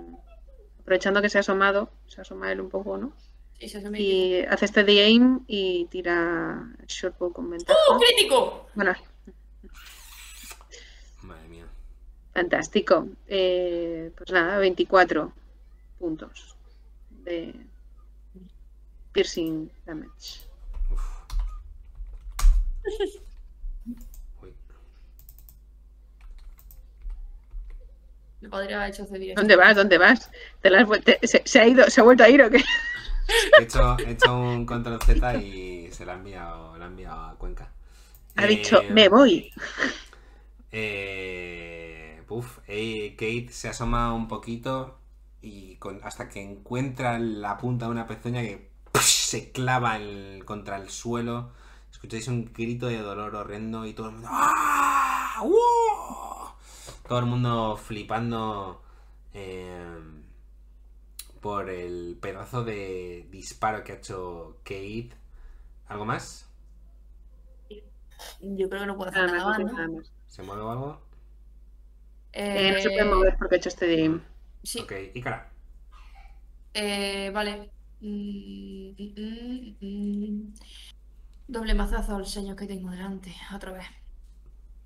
aprovechando 0.79 1.21
que 1.21 1.29
se 1.29 1.37
ha 1.37 1.41
asomado, 1.41 1.91
se 2.07 2.21
asoma 2.21 2.51
él 2.51 2.61
un 2.61 2.69
poco, 2.69 2.97
¿no? 2.97 3.13
Sí, 3.59 3.69
se 3.69 3.89
me 3.89 4.01
Y 4.01 4.41
hace 4.41 4.65
este 4.65 4.83
de 4.83 5.03
aim 5.03 5.41
y 5.47 5.85
tira 5.85 6.73
shortbow 6.87 7.31
con 7.31 7.49
ventaja. 7.49 7.79
¡Oh, 7.89 7.99
crítico! 7.99 8.67
Bueno, 8.75 8.93
madre 11.21 11.47
mía. 11.47 11.65
Fantástico. 12.33 13.07
Eh, 13.27 14.11
pues 14.17 14.31
nada, 14.31 14.57
24 14.59 15.31
puntos 15.99 16.55
de 17.09 17.53
piercing 19.13 19.69
damage. 19.85 20.41
Me 28.41 28.49
podría 28.49 28.77
haber 28.77 28.89
hecho. 28.93 29.05
¿Dónde 29.35 29.55
vas? 29.55 29.75
¿Dónde 29.75 29.97
vas? 29.97 30.29
¿Te 30.61 30.69
la 30.69 30.81
has 30.81 30.89
se, 31.23 31.41
se 31.45 31.59
ha 31.59 31.67
ido, 31.67 31.89
se 31.89 32.01
ha 32.01 32.03
vuelto 32.03 32.23
a 32.23 32.29
ir 32.29 32.41
o 32.41 32.49
qué? 32.49 32.61
He 33.55 33.63
hecho, 33.63 33.97
he 34.05 34.11
hecho 34.11 34.37
un 34.37 34.65
control 34.65 35.01
Z 35.01 35.37
y 35.37 35.89
se 35.91 36.05
la 36.05 36.13
ha 36.13 36.15
enviado, 36.15 36.77
la 36.77 36.85
ha 36.85 36.87
enviado 36.87 37.21
a 37.21 37.35
Cuenca. 37.37 37.71
Ha 38.35 38.45
Eh, 38.45 38.47
dicho, 38.47 38.81
me 38.89 39.07
voy. 39.09 39.51
Eh, 40.71 41.82
puf, 42.33 42.59
eh, 42.67 43.11
Kate 43.15 43.49
se 43.51 43.69
asoma 43.69 44.11
un 44.13 44.27
poquito 44.27 44.97
y 45.41 45.75
con- 45.75 45.99
hasta 46.03 46.29
que 46.29 46.41
encuentra 46.41 47.19
la 47.19 47.57
punta 47.57 47.85
de 47.85 47.91
una 47.91 48.07
pezuña 48.07 48.41
que 48.41 48.71
¡push! 48.91 49.03
se 49.03 49.51
clava 49.51 49.97
el- 49.97 50.43
contra 50.45 50.77
el 50.77 50.89
suelo. 50.89 51.51
Escucháis 51.91 52.27
un 52.27 52.51
grito 52.53 52.87
de 52.87 52.97
dolor 52.97 53.35
horrendo 53.35 53.85
y 53.85 53.93
todo 53.93 54.07
el 54.07 54.13
mundo. 54.13 54.29
¡Ah! 54.31 55.41
¡Uh! 55.43 56.49
Todo 57.07 57.19
el 57.19 57.25
mundo 57.25 57.77
flipando 57.77 58.81
eh, 59.33 59.99
por 61.41 61.69
el 61.69 62.17
pedazo 62.19 62.63
de 62.63 63.27
disparo 63.29 63.83
que 63.83 63.91
ha 63.91 63.95
hecho 63.95 64.57
Kate. 64.63 65.11
¿Algo 65.87 66.05
más? 66.05 66.47
Yo 68.41 68.69
creo 68.69 68.81
que 68.81 68.87
no 68.87 68.95
puedo 68.97 69.11
hacer 69.11 69.31
Nada 69.31 69.87
más. 69.87 70.11
¿Se 70.27 70.41
mueve 70.41 70.61
o 70.63 70.71
algo? 70.71 71.12
Eh, 72.33 72.71
no 72.73 72.79
se 72.81 72.89
puede 72.89 73.05
mover 73.05 73.35
porque 73.37 73.55
ha 73.55 73.57
hecho 73.57 73.69
este 73.69 73.87
de 73.87 73.95
aim. 74.01 74.21
Sí, 74.63 74.79
Ok, 74.79 74.91
y 75.13 75.21
cara. 75.21 75.49
eh, 76.73 77.31
vale. 77.33 77.69
Mm, 78.01 78.91
mm, 78.97 79.77
mm. 79.81 80.53
Doble 81.47 81.73
mazazo 81.73 82.15
al 82.15 82.25
señor 82.25 82.55
que 82.55 82.67
tengo 82.67 82.89
delante, 82.91 83.33
otra 83.55 83.71
vez. 83.73 83.85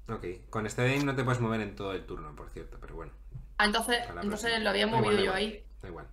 Ok, 0.10 0.26
con 0.50 0.66
este 0.66 0.82
aim 0.84 1.06
no 1.06 1.16
te 1.16 1.24
puedes 1.24 1.42
mover 1.42 1.62
en 1.62 1.76
todo 1.76 1.94
el 1.94 2.06
turno, 2.06 2.36
por 2.36 2.50
cierto, 2.50 2.78
pero 2.80 2.96
bueno, 2.96 3.12
Ah, 3.58 3.66
entonces, 3.66 3.98
entonces 4.22 4.62
lo 4.62 4.70
había 4.70 4.86
igual, 4.86 5.02
movido 5.04 5.18
yo 5.18 5.24
igual. 5.26 5.38
ahí. 5.38 5.64
da 5.82 5.88
igual. 5.90 6.08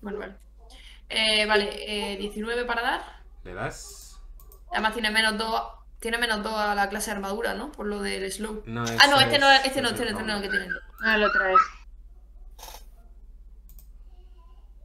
Bueno, 0.00 0.18
vale. 0.18 0.34
Eh, 1.08 1.46
vale, 1.46 2.12
eh, 2.14 2.16
19 2.18 2.64
para 2.64 2.82
dar. 2.82 3.02
¿Le 3.44 3.54
das? 3.54 4.20
Además 4.70 4.92
tiene 4.92 5.10
menos 5.10 5.38
2. 5.38 5.62
Tiene 6.00 6.18
menos 6.18 6.42
2 6.44 6.52
a 6.54 6.74
la 6.74 6.88
clase 6.88 7.10
de 7.10 7.16
armadura, 7.16 7.54
¿no? 7.54 7.72
Por 7.72 7.86
lo 7.86 8.00
del 8.00 8.30
slow. 8.30 8.62
No, 8.66 8.82
Ah, 8.82 9.06
no, 9.08 9.16
ese 9.16 9.24
este 9.24 9.38
no, 9.40 9.50
es- 9.50 9.64
este 9.64 9.82
no, 9.82 9.88
es 9.88 9.94
este 9.94 10.04
no, 10.04 10.10
el 10.10 10.16
este 10.16 10.22
no, 10.32 10.40
que 10.42 10.48
tiene. 10.48 10.66
Ah, 11.02 11.16
lo 11.18 11.30
traes. 11.32 11.58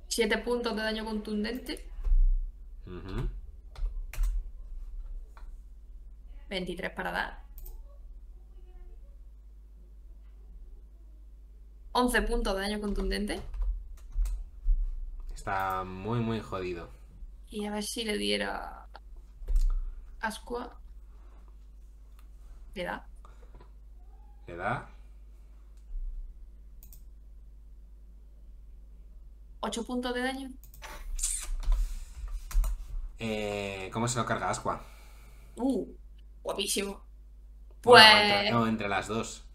7 0.07 0.37
puntos 0.39 0.75
de 0.75 0.81
daño 0.81 1.05
contundente. 1.05 1.87
Ujú. 2.87 3.27
23 6.49 6.91
para 6.91 7.11
dar. 7.11 7.43
11 11.93 12.21
puntos 12.23 12.55
de 12.55 12.61
daño 12.61 12.79
contundente. 12.81 13.39
Está 15.35 15.83
muy, 15.83 16.19
muy 16.19 16.39
jodido. 16.39 16.89
Y 17.49 17.65
a 17.65 17.71
ver 17.71 17.83
si 17.83 18.03
le 18.03 18.17
diera. 18.17 18.87
Ascua. 20.21 20.79
Le 22.75 22.83
da. 22.83 23.05
¿Le 24.47 24.55
da? 24.55 24.89
8 29.61 29.83
puntos 29.85 30.13
de 30.13 30.21
daño. 30.21 30.49
Eh, 33.19 33.89
¿Cómo 33.93 34.07
se 34.07 34.19
lo 34.19 34.25
carga 34.25 34.49
Asqua? 34.49 34.81
Uh, 35.55 35.87
guapísimo. 36.41 37.01
Bueno, 37.83 38.05
Pues. 38.17 38.23
entre, 38.33 38.51
no, 38.51 38.67
entre 38.67 38.87
las 38.89 39.07
dos. 39.07 39.45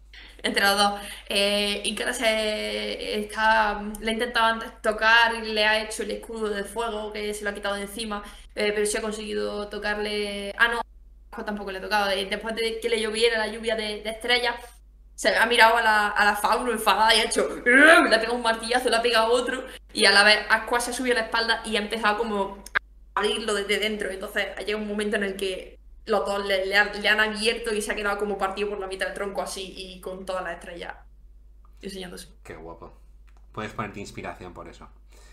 Entre 0.41 0.63
los 0.63 0.77
dos. 0.77 1.01
Eh, 1.27 1.81
Icara 1.85 2.13
se 2.13 3.19
está. 3.19 3.81
Le 3.99 4.09
ha 4.09 4.13
intentado 4.13 4.45
antes 4.47 4.81
tocar 4.81 5.35
y 5.35 5.51
le 5.53 5.65
ha 5.65 5.83
hecho 5.83 6.03
el 6.03 6.11
escudo 6.11 6.49
de 6.49 6.63
fuego 6.63 7.11
que 7.13 7.33
se 7.33 7.43
lo 7.43 7.49
ha 7.51 7.53
quitado 7.53 7.75
de 7.75 7.81
encima. 7.83 8.23
eh, 8.55 8.71
pero 8.73 8.85
sí 8.85 8.97
ha 8.97 9.01
conseguido 9.01 9.67
tocarle. 9.69 10.53
Ah, 10.57 10.67
no, 10.69 10.81
Asco 11.39 11.45
tampoco 11.45 11.71
le. 11.71 11.79
Eh, 11.79 12.27
Después 12.29 12.55
de 12.55 12.79
que 12.79 12.89
le 12.89 13.01
lloviera 13.01 13.37
la 13.37 13.47
lluvia 13.47 13.75
de, 13.75 14.01
de 14.01 14.09
estrellas, 14.09 14.55
se 15.15 15.35
ha 15.35 15.45
mirado 15.45 15.77
a 15.77 15.81
la, 15.81 16.07
a 16.09 16.25
la 16.25 16.35
fauno 16.35 16.71
enfadada 16.71 17.15
y 17.15 17.19
ha 17.19 17.23
hecho. 17.25 17.61
Le 17.65 18.15
ha 18.15 18.19
pegado 18.19 18.35
un 18.35 18.41
martillazo, 18.41 18.89
le 18.89 18.95
ha 18.97 19.01
pegado 19.01 19.31
otro. 19.31 19.63
Y 19.93 20.05
a 20.05 20.11
la 20.11 20.23
vez 20.23 20.39
Aqua 20.49 20.79
se 20.79 20.91
ha 20.91 20.93
subido 20.93 21.15
a 21.15 21.19
la 21.19 21.25
espalda 21.25 21.61
y 21.65 21.75
ha 21.75 21.79
empezado 21.79 22.17
como 22.17 22.63
a 23.15 23.19
abrirlo 23.19 23.53
desde 23.53 23.79
dentro. 23.79 24.09
Entonces 24.09 24.47
ha 24.57 24.61
llegado 24.61 24.83
un 24.83 24.89
momento 24.89 25.15
en 25.15 25.23
el 25.23 25.35
que 25.35 25.77
los 26.05 26.25
dos 26.25 26.45
le, 26.45 26.65
le 26.65 26.75
han, 26.75 27.01
le 27.01 27.09
han 27.09 27.19
abierto 27.19 27.73
y 27.73 27.81
se 27.81 27.91
ha 27.91 27.95
quedado 27.95 28.17
como 28.17 28.37
partido 28.37 28.69
por 28.69 28.79
la 28.79 28.87
mitad 28.87 29.07
del 29.07 29.15
tronco 29.15 29.41
así 29.41 29.73
y 29.75 30.01
con 30.01 30.25
todas 30.25 30.43
las 30.43 30.53
estrellas 30.53 30.95
enseñándose. 31.81 32.29
Qué 32.43 32.55
guapo. 32.55 32.97
Puedes 33.51 33.71
ponerte 33.73 33.99
inspiración 33.99 34.53
por 34.53 34.67
eso. 34.67 34.87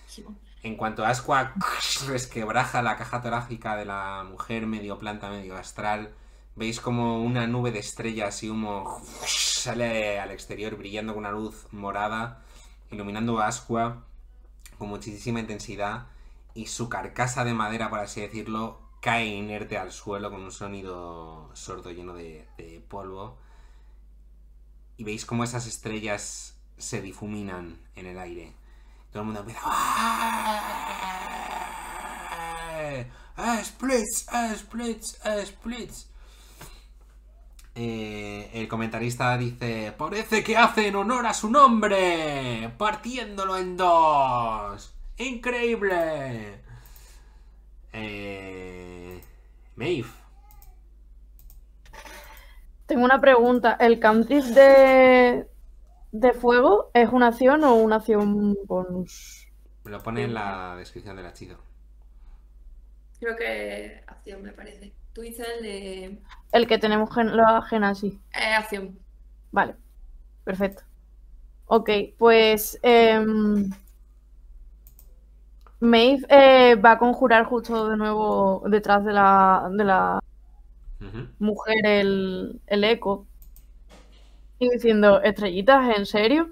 Sí, 0.06 0.22
bueno. 0.22 0.38
En 0.66 0.74
cuanto 0.74 1.04
Asqua 1.06 1.54
resquebraja 2.08 2.82
la 2.82 2.96
caja 2.96 3.22
torácica 3.22 3.76
de 3.76 3.84
la 3.84 4.24
mujer 4.28 4.66
medio 4.66 4.98
planta, 4.98 5.30
medio 5.30 5.56
astral, 5.56 6.12
veis 6.56 6.80
como 6.80 7.22
una 7.22 7.46
nube 7.46 7.70
de 7.70 7.78
estrellas 7.78 8.42
y 8.42 8.50
humo 8.50 9.00
sale 9.28 10.18
al 10.18 10.32
exterior 10.32 10.74
brillando 10.76 11.14
con 11.14 11.20
una 11.20 11.30
luz 11.30 11.68
morada, 11.70 12.42
iluminando 12.90 13.38
a 13.38 13.46
Asqua 13.46 14.02
con 14.76 14.88
muchísima 14.88 15.38
intensidad 15.38 16.08
y 16.52 16.66
su 16.66 16.88
carcasa 16.88 17.44
de 17.44 17.54
madera, 17.54 17.88
por 17.88 18.00
así 18.00 18.20
decirlo, 18.22 18.80
cae 19.00 19.24
inerte 19.26 19.78
al 19.78 19.92
suelo 19.92 20.32
con 20.32 20.42
un 20.42 20.50
sonido 20.50 21.48
sordo 21.54 21.92
lleno 21.92 22.14
de, 22.14 22.48
de 22.58 22.84
polvo. 22.88 23.38
Y 24.96 25.04
veis 25.04 25.26
cómo 25.26 25.44
esas 25.44 25.68
estrellas 25.68 26.58
se 26.76 27.00
difuminan 27.02 27.78
en 27.94 28.06
el 28.06 28.18
aire. 28.18 28.65
Todo 29.16 29.22
el 29.22 29.26
mundo 29.28 29.40
empieza... 29.40 29.62
¡Ah, 33.38 33.62
splits! 33.64 34.26
¡Ah, 34.28 34.52
splits! 34.54 35.18
¡Ah, 35.24 35.38
splits! 35.42 36.10
Eh, 37.74 38.50
el 38.52 38.68
comentarista 38.68 39.38
dice, 39.38 39.94
parece 39.96 40.44
que 40.44 40.58
hacen 40.58 40.96
honor 40.96 41.26
a 41.26 41.32
su 41.32 41.50
nombre, 41.50 42.74
partiéndolo 42.76 43.56
en 43.56 43.78
dos. 43.78 44.94
Increíble. 45.16 46.60
Eh, 47.94 49.22
Maeve. 49.76 50.10
Tengo 52.84 53.02
una 53.06 53.18
pregunta. 53.18 53.78
¿El 53.80 53.98
Cantis 53.98 54.54
de, 54.54 55.48
de 56.20 56.32
fuego 56.32 56.90
es 56.94 57.10
una 57.10 57.28
acción 57.28 57.64
o 57.64 57.74
una 57.74 57.96
acción 57.96 58.56
bonus? 58.66 59.48
Me 59.84 59.90
lo 59.90 60.02
pone 60.02 60.24
en 60.24 60.34
la 60.34 60.74
descripción 60.76 61.16
del 61.16 61.26
hechizo. 61.26 61.56
Creo 63.20 63.36
que 63.36 64.02
acción, 64.06 64.42
me 64.42 64.52
parece. 64.52 64.92
Tú 65.12 65.22
dices 65.22 65.46
el 65.56 65.62
de. 65.62 66.18
El 66.52 66.66
que 66.66 66.78
tenemos 66.78 67.14
gen 67.14 67.36
la 67.36 67.62
genasi. 67.62 68.20
Eh, 68.34 68.54
acción. 68.54 68.98
Vale, 69.52 69.76
perfecto. 70.44 70.82
Ok, 71.66 71.90
pues 72.18 72.78
em, 72.82 73.70
Maeve 75.80 76.26
eh, 76.28 76.74
va 76.76 76.92
a 76.92 76.98
conjurar 76.98 77.44
justo 77.46 77.88
de 77.88 77.96
nuevo 77.96 78.62
detrás 78.68 79.04
de 79.04 79.12
la, 79.12 79.68
de 79.72 79.84
la 79.84 80.20
mujer 81.38 81.86
el, 81.86 82.60
el 82.66 82.84
eco 82.84 83.26
y 84.58 84.68
diciendo, 84.70 85.22
estrellitas, 85.22 85.96
¿en 85.96 86.04
serio? 86.06 86.50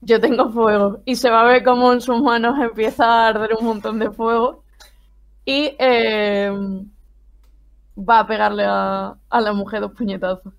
Yo 0.00 0.20
tengo 0.20 0.50
fuego. 0.50 1.00
Y 1.04 1.16
se 1.16 1.30
va 1.30 1.42
a 1.42 1.44
ver 1.46 1.62
como 1.64 1.92
en 1.92 2.00
sus 2.00 2.20
manos 2.20 2.58
empieza 2.60 3.04
a 3.06 3.28
arder 3.28 3.50
un 3.58 3.66
montón 3.66 3.98
de 3.98 4.10
fuego. 4.10 4.64
Y 5.46 5.76
em, 5.80 6.90
va 8.08 8.16
a 8.20 8.26
pegarle 8.26 8.64
a, 8.66 9.16
a 9.30 9.40
la 9.40 9.52
mujer 9.54 9.80
dos 9.80 9.92
puñetazos. 9.92 10.52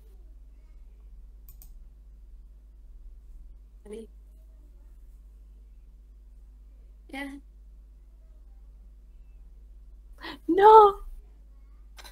¡No! 10.46 11.04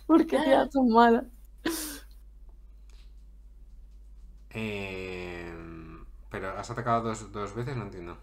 ¿Por 0.07 0.25
qué 0.29 0.39
tan 0.73 0.89
mala? 0.89 1.25
Eh, 4.55 5.53
pero 6.31 6.51
has 6.59 6.71
atacado 6.71 7.03
dos, 7.03 7.33
dos 7.33 7.55
veces, 7.55 7.77
no 7.77 7.85
entiendo. 7.85 8.19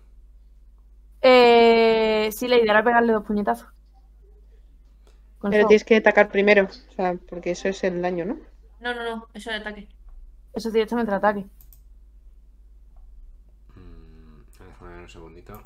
Eh, 1.22 2.30
sí, 2.32 2.48
la 2.48 2.58
idea 2.58 2.72
era 2.74 2.84
pegarle 2.84 3.14
dos 3.14 3.26
puñetazos. 3.26 3.68
Con 5.40 5.52
Pero 5.52 5.68
tienes 5.68 5.84
que 5.86 5.98
atacar 5.98 6.30
primero, 6.30 6.66
o 6.66 6.94
sea, 6.96 7.16
porque 7.30 7.52
eso 7.52 7.70
es 7.70 7.84
el 7.84 8.02
daño, 8.02 8.26
¿no? 8.26 8.38
No, 8.80 8.94
no, 8.94 9.04
no. 9.04 9.28
Eso 9.34 9.50
es 9.50 9.56
el 9.56 9.62
ataque. 9.62 9.88
Eso 10.54 10.68
es 10.70 10.74
directamente 10.74 11.12
el 11.12 11.18
ataque. 11.18 11.46
Mm, 13.76 14.42
déjame 14.68 14.92
ver 14.94 15.02
un 15.02 15.10
segundito. 15.10 15.62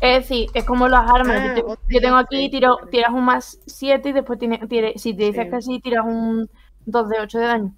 Es 0.00 0.22
decir, 0.28 0.50
es 0.54 0.64
como 0.64 0.88
las 0.88 1.08
armas. 1.10 1.36
Ah, 1.40 1.46
yo, 1.46 1.54
te- 1.54 1.62
once, 1.62 1.82
yo 1.88 2.00
tengo 2.00 2.16
aquí, 2.16 2.50
tiro, 2.50 2.76
tiras 2.90 3.10
un 3.12 3.24
más 3.24 3.58
7 3.66 4.10
y 4.10 4.12
después 4.12 4.38
tiene, 4.38 4.58
si 4.98 5.14
te 5.16 5.24
dices 5.24 5.44
Sí. 5.44 5.50
que 5.50 5.62
sí, 5.62 5.80
tiras 5.80 6.04
un 6.04 6.50
2 6.84 7.08
de 7.08 7.20
8 7.20 7.38
de 7.38 7.46
daño. 7.46 7.74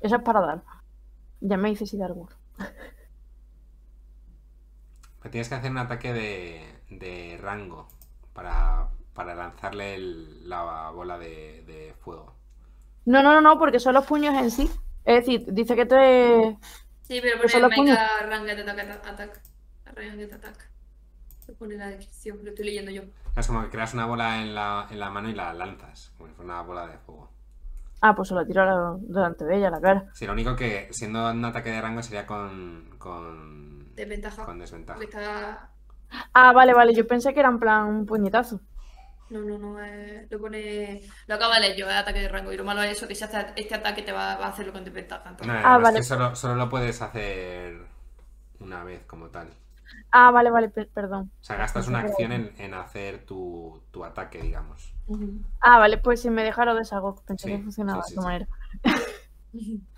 Eso 0.00 0.16
es 0.16 0.22
para 0.22 0.40
dar. 0.40 0.62
Ya 1.40 1.56
me 1.56 1.70
hice 1.70 1.86
si 1.86 1.96
dar. 1.98 2.12
Me 5.22 5.28
Tienes 5.30 5.48
que 5.48 5.54
hacer 5.56 5.70
un 5.70 5.78
ataque 5.78 6.12
de, 6.12 6.80
de 6.90 7.38
rango 7.40 7.88
para, 8.32 8.88
para 9.14 9.34
lanzarle 9.34 9.94
el- 9.96 10.48
la 10.48 10.90
bola 10.90 11.18
de, 11.18 11.64
de 11.66 11.94
fuego. 12.00 12.34
No, 13.04 13.22
no, 13.22 13.32
no, 13.34 13.40
no, 13.40 13.58
porque 13.58 13.80
son 13.80 13.94
los 13.94 14.06
puños 14.06 14.34
en 14.34 14.50
sí. 14.50 14.70
Es 15.04 15.24
decir, 15.26 15.44
dice 15.52 15.74
que 15.76 15.86
te. 15.86 16.56
Sí, 17.02 17.20
pero 17.22 17.40
Pues 17.40 17.42
pone 17.52 17.60
los 17.60 17.72
puños. 17.72 17.98
Mega 17.98 18.08
Ranged 18.26 18.68
Attack. 18.68 19.06
attack. 19.06 19.40
Ranged 19.94 20.32
Attack. 20.32 20.68
Lo 21.48 21.54
pone 21.54 21.74
en 21.74 21.80
la 21.80 21.86
descripción, 21.88 22.38
lo 22.44 22.50
estoy 22.50 22.66
leyendo 22.66 22.90
yo. 22.90 23.02
Es 23.36 23.46
como 23.46 23.62
que 23.62 23.70
creas 23.70 23.94
una 23.94 24.04
bola 24.06 24.42
en 24.42 24.54
la, 24.54 24.86
en 24.90 25.00
la 25.00 25.08
mano 25.10 25.30
y 25.30 25.34
la 25.34 25.54
lanzas, 25.54 26.12
como 26.18 26.28
si 26.28 26.34
fuera 26.34 26.52
una 26.52 26.62
bola 26.62 26.86
de 26.88 26.98
fuego. 26.98 27.30
Ah, 28.00 28.14
pues 28.14 28.28
se 28.28 28.34
lo 28.34 28.46
tiro 28.46 28.98
delante 29.02 29.44
de 29.44 29.56
ella, 29.56 29.70
la 29.70 29.80
cara. 29.80 30.04
Sí, 30.14 30.26
lo 30.26 30.32
único 30.32 30.54
que 30.54 30.88
siendo 30.92 31.30
un 31.30 31.44
ataque 31.44 31.70
de 31.70 31.80
rango 31.80 32.02
sería 32.02 32.26
con, 32.26 32.94
con, 32.98 33.94
Desventaja. 33.94 34.44
con 34.44 34.58
desventaja. 34.58 35.02
Está. 35.02 35.70
Ah, 36.32 36.52
vale, 36.52 36.72
vale, 36.74 36.94
yo 36.94 37.06
pensé 37.06 37.34
que 37.34 37.40
era 37.40 37.48
en 37.48 37.58
plan 37.58 37.86
un 37.86 38.06
puñetazo. 38.06 38.60
No, 39.30 39.40
no, 39.40 39.58
no. 39.58 39.84
eh, 39.84 40.26
lo 40.30 40.38
pone. 40.40 41.02
Lo 41.26 41.34
acabo 41.34 41.52
de 41.54 41.60
leer 41.60 41.76
yo, 41.76 41.86
es 41.90 41.96
ataque 41.96 42.20
de 42.20 42.28
rango. 42.28 42.50
Y 42.52 42.56
lo 42.56 42.64
malo 42.64 42.82
es 42.82 42.92
eso, 42.96 43.06
que 43.06 43.14
si 43.14 43.24
haces 43.24 43.46
este 43.56 43.74
ataque 43.74 44.02
te 44.02 44.12
va, 44.12 44.36
va 44.36 44.46
a 44.46 44.48
hacerlo 44.50 44.72
con 44.72 44.84
desventaja. 44.84 45.28
entonces- 45.28 45.46
No, 45.54 45.68
Ah, 45.68 45.76
es 45.76 45.82
vale. 45.82 45.98
que 45.98 46.04
solo, 46.04 46.34
solo 46.34 46.54
lo 46.54 46.68
puedes 46.70 47.02
hacer 47.02 47.76
una 48.60 48.84
vez 48.84 49.04
como 49.06 49.28
tal. 49.28 49.50
Ah, 50.12 50.30
vale, 50.30 50.50
vale, 50.50 50.68
per- 50.70 50.88
perdón. 50.88 51.30
O 51.40 51.44
sea, 51.44 51.56
gastas 51.56 51.88
una 51.88 51.98
acción 52.00 52.32
en, 52.32 52.54
en 52.58 52.72
hacer 52.74 53.24
tu, 53.26 53.82
tu 53.90 54.02
ataque, 54.04 54.40
digamos. 54.40 54.94
Ah, 55.60 55.78
vale, 55.78 55.98
pues 55.98 56.20
si 56.22 56.30
me 56.30 56.44
deja 56.44 56.64
lo 56.64 56.74
deshago. 56.74 57.16
Pensé 57.26 57.46
Sí, 57.46 57.50
que 57.50 57.58
funcionaba 57.58 58.02
sí, 58.02 58.14
de 58.14 58.14
sí, 58.14 58.20
sí. 58.20 58.20
manera. 58.22 58.48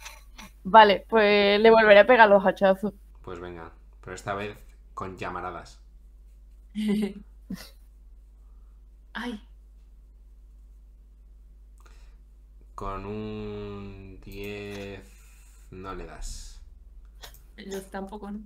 Vale, 0.65 1.07
pues 1.09 1.61
le 1.61 1.71
volveré 1.71 2.01
a 2.01 2.07
pegar 2.07 2.29
los 2.29 2.45
hachazos. 2.47 2.95
Pues 3.23 3.41
venga, 3.41 3.73
pero 4.03 4.15
esta 4.15 4.35
vez 4.35 4.59
con 4.95 5.17
llamaradas. 5.17 5.81
Ay, 9.15 9.41
Con 12.75 13.07
un 13.07 14.19
10 14.25 15.05
no 15.71 15.95
le 15.95 16.05
das. 16.07 16.61
yo 17.57 17.81
tampoco, 17.91 18.31
¿no? 18.31 18.41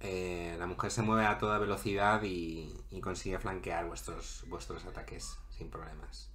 Eh, 0.00 0.56
la 0.58 0.66
mujer 0.66 0.90
se 0.90 1.02
mueve 1.02 1.26
a 1.26 1.38
toda 1.38 1.58
velocidad 1.58 2.22
y, 2.22 2.74
y 2.90 3.00
consigue 3.00 3.38
flanquear 3.38 3.86
vuestros, 3.86 4.44
vuestros 4.48 4.84
ataques 4.84 5.38
sin 5.50 5.70
problemas. 5.70 6.30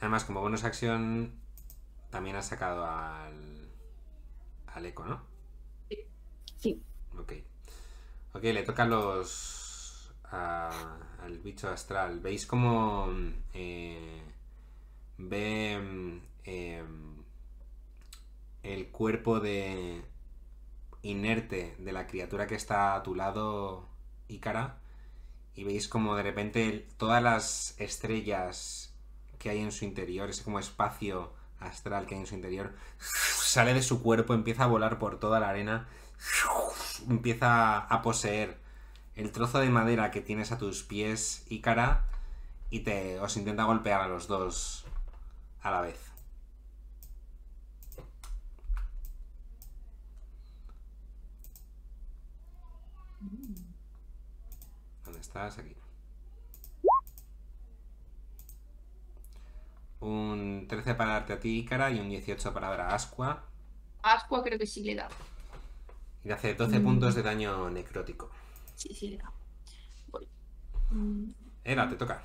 Además, 0.00 0.24
como 0.24 0.40
bonus 0.40 0.64
acción, 0.64 1.32
también 2.10 2.36
has 2.36 2.48
sacado 2.48 2.84
al, 2.86 3.68
al 4.68 4.86
eco, 4.86 5.04
¿no? 5.04 5.22
Sí. 6.56 6.82
Ok. 7.18 7.32
Ok, 8.34 8.42
le 8.44 8.62
toca 8.62 8.82
a 8.84 8.86
los. 8.86 10.12
a- 10.24 10.98
al 11.22 11.38
bicho 11.38 11.68
astral. 11.68 12.20
¿Veis 12.20 12.46
cómo. 12.46 13.08
eh, 13.54 14.22
ve. 15.18 15.72
em, 16.44 17.24
el 18.62 18.88
cuerpo 18.90 19.40
de. 19.40 20.02
Inerte 21.02 21.76
de 21.78 21.92
la 21.92 22.06
criatura 22.06 22.46
que 22.46 22.54
está 22.54 22.94
a 22.94 23.02
tu 23.02 23.14
lado, 23.14 23.86
Ícara? 24.28 24.78
Y 25.54 25.64
veis 25.64 25.88
como 25.88 26.14
de 26.16 26.22
repente 26.22 26.88
todas 26.96 27.22
las 27.22 27.74
estrellas 27.78 28.94
que 29.38 29.50
hay 29.50 29.60
en 29.60 29.72
su 29.72 29.84
interior, 29.84 30.30
ese 30.30 30.44
como 30.44 30.58
espacio 30.58 31.32
astral 31.60 32.06
que 32.06 32.14
hay 32.14 32.20
en 32.20 32.26
su 32.26 32.34
interior, 32.34 32.74
sale 32.98 33.74
de 33.74 33.82
su 33.82 34.02
cuerpo, 34.02 34.34
empieza 34.34 34.64
a 34.64 34.68
volar 34.68 34.98
por 34.98 35.18
toda 35.18 35.40
la 35.40 35.48
arena 35.48 35.88
empieza 37.08 37.78
a 37.78 38.02
poseer 38.02 38.58
el 39.14 39.32
trozo 39.32 39.58
de 39.58 39.68
madera 39.70 40.10
que 40.10 40.20
tienes 40.20 40.52
a 40.52 40.58
tus 40.58 40.82
pies, 40.82 41.44
Ícara, 41.48 42.04
y 42.70 42.80
te 42.80 43.18
os 43.20 43.36
intenta 43.36 43.64
golpear 43.64 44.00
a 44.00 44.08
los 44.08 44.28
dos 44.28 44.84
a 45.62 45.70
la 45.70 45.80
vez. 45.80 45.98
¿Dónde 55.04 55.17
estás? 55.28 55.58
Aquí. 55.58 55.74
Un 60.00 60.66
13 60.68 60.94
para 60.94 61.12
darte 61.14 61.32
a 61.32 61.40
ti, 61.40 61.58
Ícara, 61.58 61.90
y 61.90 61.98
un 62.00 62.08
18 62.08 62.52
para 62.54 62.68
dar 62.68 62.80
a 62.82 62.94
Asqua. 62.94 63.44
Asqua 64.02 64.42
creo 64.42 64.58
que 64.58 64.66
sí 64.66 64.82
le 64.84 64.94
da. 64.94 65.08
Y 66.24 66.28
le 66.28 66.34
hace 66.34 66.54
12 66.54 66.80
puntos 66.80 67.14
de 67.14 67.22
daño 67.22 67.68
necrótico. 67.70 68.30
Sí, 68.76 68.94
sí 68.94 69.08
le 69.08 69.16
da. 69.18 69.32
Voy. 70.08 70.28
Mm, 70.90 71.30
Era, 71.64 71.88
te 71.88 71.96
toca. 71.96 72.22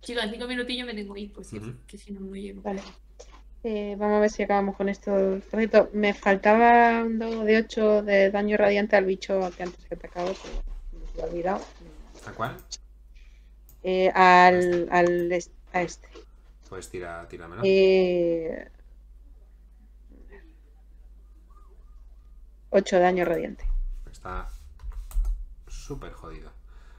Chica, 0.00 0.24
en 0.24 0.30
cinco 0.32 0.46
minutillos 0.48 0.86
me 0.86 0.94
tengo 0.94 1.14
que 1.14 1.20
ir, 1.20 1.32
por 1.32 1.44
cierto, 1.44 1.68
Ujú. 1.68 1.78
que 1.86 1.98
si 1.98 2.12
no, 2.12 2.20
no 2.20 2.34
llego. 2.34 2.62
Vale. 2.62 2.82
Eh, 3.64 3.94
vamos 3.96 4.16
a 4.16 4.20
ver 4.20 4.30
si 4.30 4.42
acabamos 4.42 4.76
con 4.76 4.88
esto. 4.88 5.12
Me 5.92 6.14
faltaba 6.14 7.02
un 7.04 7.18
dado 7.18 7.44
de 7.44 7.58
8 7.58 8.02
de 8.02 8.30
daño 8.30 8.56
radiante 8.56 8.96
al 8.96 9.04
bicho 9.04 9.38
que 9.56 9.62
antes 9.62 9.84
que 9.86 9.94
atacaba, 9.94 10.30
pero 10.42 10.62
me 10.92 11.22
lo 11.22 11.26
he 11.26 11.30
olvidado. 11.30 11.60
¿A 12.26 12.32
cuál? 12.32 12.56
Eh, 13.84 14.10
al, 14.14 14.88
al 14.90 15.32
est- 15.32 15.52
a 15.72 15.82
este. 15.82 16.08
Pues 16.68 16.88
tira, 16.88 17.26
tíramelo. 17.28 17.62
Eh, 17.64 18.68
8 22.70 22.98
daño 22.98 23.24
radiante. 23.24 23.64
Está 24.10 24.48
súper 25.68 26.12
jodido. 26.12 26.50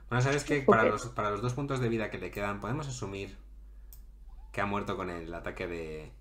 Bueno, 0.09 0.21
sabes 0.23 0.43
que 0.43 0.61
para 0.61 0.83
los, 0.83 1.07
para 1.07 1.31
los 1.31 1.41
dos 1.41 1.53
puntos 1.53 1.79
de 1.79 1.89
vida 1.89 2.11
que 2.11 2.19
le 2.19 2.31
quedan, 2.31 2.59
podemos 2.61 2.87
asumir 2.87 3.35
que 4.51 4.61
ha 4.61 4.65
muerto 4.67 4.95
con 4.95 5.09
el 5.09 5.33
ataque 5.33 5.65
de, 5.67 6.11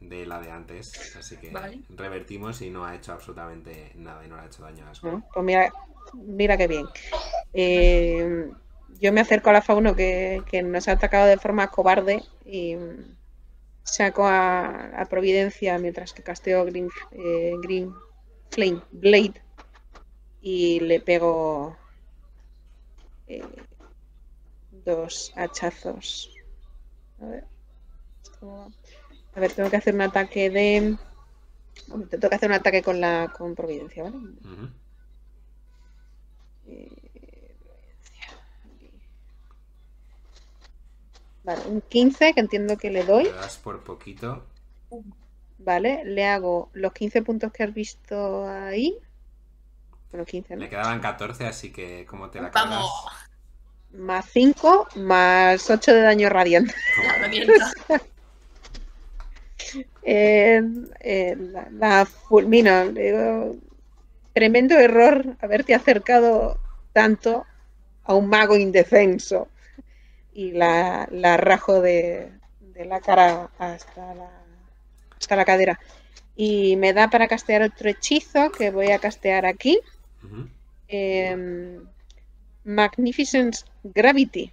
de 0.00 0.26
la 0.26 0.40
de 0.40 0.50
antes. 0.50 1.16
Así 1.16 1.36
que 1.36 1.50
Vale. 1.50 1.80
revertimos 1.96 2.60
y 2.62 2.70
no 2.70 2.84
ha 2.84 2.94
hecho 2.94 3.12
absolutamente 3.12 3.92
nada 3.96 4.24
y 4.24 4.28
no 4.28 4.36
le 4.36 4.42
ha 4.42 4.46
hecho 4.46 4.62
daño 4.62 4.86
a 4.88 4.94
su. 4.94 5.06
¿no? 5.06 5.24
Pues 5.32 5.44
mira, 5.44 5.72
mira 6.12 6.56
qué 6.56 6.66
bien. 6.66 6.86
Eh, 7.52 8.50
yo 9.00 9.12
me 9.12 9.20
acerco 9.20 9.50
a 9.50 9.54
la 9.54 9.62
fauno 9.62 9.94
que, 9.94 10.42
que 10.50 10.62
nos 10.62 10.88
ha 10.88 10.92
atacado 10.92 11.26
de 11.26 11.38
forma 11.38 11.68
cobarde 11.68 12.22
y 12.44 12.76
mm, 12.76 13.16
saco 13.84 14.26
a, 14.26 15.00
a 15.00 15.04
Providencia 15.06 15.78
mientras 15.78 16.12
que 16.12 16.22
casteo 16.22 16.64
Green, 16.64 16.88
eh, 17.12 17.52
Green 17.62 17.94
Flame 18.50 18.82
Blade 18.92 19.42
y 20.40 20.80
le 20.80 21.00
pego 21.00 21.76
eh, 23.26 23.64
dos 24.70 25.32
hachazos. 25.36 26.30
A 27.20 27.26
ver, 27.26 27.44
¿cómo 28.40 28.58
va? 28.58 28.77
A 29.38 29.40
ver, 29.40 29.52
tengo 29.52 29.70
que 29.70 29.76
hacer 29.76 29.94
un 29.94 30.00
ataque 30.00 30.50
de. 30.50 30.96
Bueno, 31.86 32.06
tengo 32.08 32.28
que 32.28 32.34
hacer 32.34 32.50
un 32.50 32.56
ataque 32.56 32.82
con 32.82 33.00
la 33.00 33.32
con 33.38 33.54
Providencia, 33.54 34.02
¿vale? 34.02 34.16
Ujú. 34.16 34.68
Eh, 36.66 37.54
Vale, 41.44 41.62
un 41.68 41.80
15 41.82 42.34
que 42.34 42.40
entiendo 42.40 42.76
que 42.76 42.90
le 42.90 43.04
doy. 43.04 43.24
Le 43.26 43.30
das 43.30 43.58
por 43.58 43.84
poquito. 43.84 44.44
Vale, 45.58 46.02
le 46.04 46.26
hago 46.26 46.70
los 46.72 46.92
15 46.92 47.22
puntos 47.22 47.52
que 47.52 47.62
has 47.62 47.72
visto 47.72 48.44
ahí. 48.48 48.98
Bueno, 50.10 50.26
15, 50.26 50.56
¿no? 50.56 50.62
Le 50.62 50.68
quedaban 50.68 51.00
14, 51.00 51.46
así 51.46 51.70
que 51.70 52.04
como 52.06 52.28
te 52.28 52.40
la 52.40 52.50
cargas. 52.50 52.70
Vamos. 52.72 52.90
Más 53.92 54.26
5, 54.32 54.88
más 54.96 55.70
8 55.70 55.94
de 55.94 56.00
daño 56.00 56.28
radiante. 56.28 56.74
La 60.02 60.18
herramienta. 60.18 60.58
Eh, 60.62 60.62
eh, 61.00 61.36
la, 61.36 61.68
la 61.72 62.06
fulmino. 62.06 62.84
Le 62.86 63.02
digo, 63.02 63.56
tremendo 64.32 64.76
error 64.78 65.36
haberte 65.40 65.74
acercado 65.74 66.58
tanto 66.92 67.44
a 68.04 68.14
un 68.14 68.28
mago 68.28 68.56
indefenso. 68.56 69.48
Y 70.32 70.52
la, 70.52 71.08
la 71.10 71.36
rajo 71.36 71.80
de, 71.80 72.30
de 72.60 72.84
la 72.84 73.00
cara 73.00 73.50
hasta 73.58 74.14
la, 74.14 74.30
hasta 75.18 75.36
la 75.36 75.44
cadera. 75.44 75.80
Y 76.36 76.76
me 76.76 76.92
da 76.92 77.10
para 77.10 77.26
castear 77.26 77.62
otro 77.62 77.90
hechizo 77.90 78.52
que 78.52 78.70
voy 78.70 78.92
a 78.92 79.00
castear 79.00 79.44
aquí. 79.46 79.80
Em, 80.86 81.84
Magnificent 82.64 83.56
Gravity. 83.82 84.52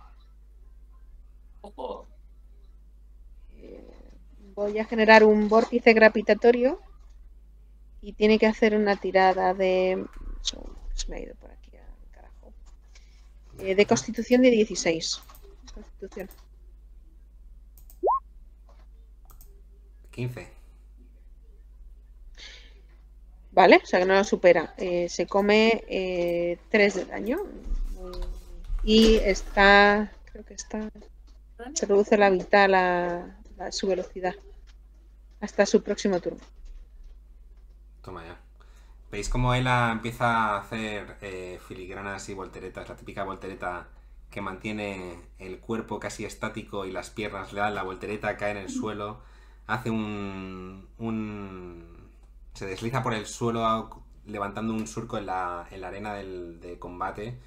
Voy 4.56 4.80
a 4.80 4.86
generar 4.86 5.26
un 5.26 5.50
vórtice 5.50 5.94
gravitatorio 5.94 6.80
y 8.02 8.14
tiene 8.14 8.40
que 8.40 8.48
hacer 8.48 8.74
una 8.74 8.96
tirada 8.96 9.54
de. 9.54 10.06
Se 10.42 11.10
me 11.10 11.18
ha 11.18 11.20
ido 11.20 11.36
por 11.36 11.52
aquí 11.52 11.72
al 11.76 12.12
carajo. 12.12 12.54
Eh, 13.60 13.76
de 13.76 13.86
constitución 13.86 14.42
de 14.44 14.52
16. 14.52 15.22
Constitución. 15.74 16.30
15. 20.12 20.48
Vale, 23.52 23.82
o 23.84 23.86
sea 23.86 24.00
que 24.00 24.06
no 24.06 24.14
lo 24.14 24.24
supera. 24.24 24.74
Eh, 24.78 25.10
se 25.10 25.28
come 25.28 26.60
3 26.70 26.94
de 26.94 27.06
daño. 27.06 27.40
Y 28.86 29.16
está. 29.18 30.14
Creo 30.32 30.46
que 30.46 30.54
está. 30.54 30.90
Se 31.74 31.86
reduce 31.86 32.18
la 32.18 32.30
mitad 32.30 32.70
la, 32.70 33.36
su 33.72 33.88
velocidad. 33.88 34.36
Hasta 35.42 35.66
su 35.66 35.84
próximo 35.84 36.20
turno. 36.20 36.40
Toma 38.02 38.24
ya. 38.24 38.40
¿Veis 39.12 39.30
cómo 39.30 39.54
Ela 39.54 39.92
empieza 39.92 40.26
a 40.26 40.60
hacer 40.60 41.18
eh, 41.22 41.60
filigranas 41.68 42.28
y 42.30 42.34
volteretas? 42.34 42.90
La 42.90 42.96
típica 42.96 43.24
voltereta 43.24 43.88
que 44.30 44.42
mantiene 44.42 45.22
el 45.40 45.60
cuerpo 45.60 46.00
casi 46.00 46.26
estático 46.26 46.86
y 46.86 46.92
las 46.92 47.10
piernas 47.10 47.54
le 47.54 47.62
dan 47.62 47.76
la 47.76 47.84
voltereta, 47.84 48.36
cae 48.38 48.52
en 48.52 48.58
el 48.58 48.70
suelo, 48.70 49.22
hace 49.68 49.90
un... 49.90 50.88
un 50.98 52.12
se 52.54 52.66
desliza 52.66 53.04
por 53.04 53.14
el 53.14 53.26
suelo 53.26 54.02
levantando 54.26 54.74
un 54.74 54.88
surco 54.88 55.18
en 55.18 55.28
la, 55.28 55.68
en 55.72 55.82
la 55.82 55.88
arena 55.90 56.14
del, 56.14 56.60
de 56.60 56.80
combate. 56.80 57.38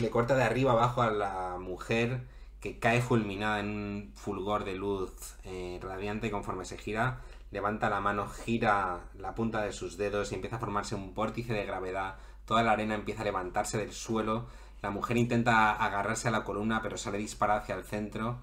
Le 0.00 0.10
corta 0.10 0.34
de 0.34 0.42
arriba 0.44 0.72
abajo 0.72 1.02
a 1.02 1.10
la 1.10 1.56
mujer 1.60 2.22
que 2.60 2.78
cae 2.78 3.00
fulminada 3.00 3.60
en 3.60 3.68
un 3.68 4.12
fulgor 4.14 4.64
de 4.64 4.74
luz 4.74 5.36
eh, 5.44 5.78
radiante 5.82 6.30
conforme 6.30 6.64
se 6.64 6.78
gira 6.78 7.20
levanta 7.50 7.88
la 7.88 8.00
mano, 8.00 8.28
gira 8.28 9.00
la 9.14 9.34
punta 9.34 9.62
de 9.62 9.72
sus 9.72 9.96
dedos 9.96 10.32
y 10.32 10.34
empieza 10.34 10.56
a 10.56 10.60
formarse 10.60 10.94
un 10.94 11.14
vórtice 11.14 11.52
de 11.52 11.64
gravedad. 11.64 12.16
Toda 12.44 12.62
la 12.62 12.72
arena 12.72 12.94
empieza 12.94 13.22
a 13.22 13.24
levantarse 13.24 13.78
del 13.78 13.92
suelo. 13.92 14.46
La 14.82 14.90
mujer 14.90 15.16
intenta 15.16 15.72
agarrarse 15.72 16.28
a 16.28 16.30
la 16.30 16.44
columna, 16.44 16.82
pero 16.82 16.96
sale 16.96 17.18
disparada 17.18 17.60
hacia 17.60 17.74
el 17.74 17.84
centro. 17.84 18.38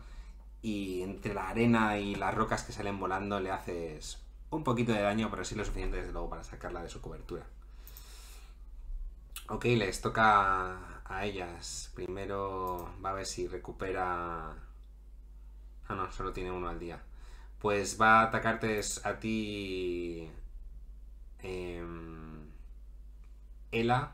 Y 0.62 1.02
entre 1.02 1.34
la 1.34 1.50
arena 1.50 1.98
y 1.98 2.16
las 2.16 2.34
rocas 2.34 2.64
que 2.64 2.72
salen 2.72 3.00
volando 3.00 3.40
le 3.40 3.52
haces 3.52 4.20
un 4.50 4.64
poquito 4.64 4.92
de 4.92 5.02
daño, 5.02 5.30
pero 5.30 5.44
sí 5.44 5.56
lo 5.56 5.66
suficiente 5.66 5.98
desde 5.98 6.12
luego 6.12 6.30
para 6.30 6.44
sacarla 6.44 6.82
de 6.82 6.90
su 6.90 7.02
cobertura. 7.02 7.46
Ok, 9.48 9.66
les 9.66 10.02
toca 10.02 10.95
a 11.06 11.26
ellas. 11.26 11.92
Primero 11.96 12.94
va 13.04 13.12
a 13.12 13.14
ver 13.14 13.26
si 13.26 13.48
recupera... 13.48 14.54
Ah, 15.88 15.96
no, 15.96 16.12
solo 16.12 16.34
tiene 16.34 16.52
uno 16.52 16.70
al 16.70 16.80
día 16.80 17.02
pues 17.66 18.00
va 18.00 18.22
a 18.22 18.24
atacarte 18.26 18.80
a 19.06 19.20
ti 19.20 20.30
em, 21.42 22.48
Ela 23.72 24.12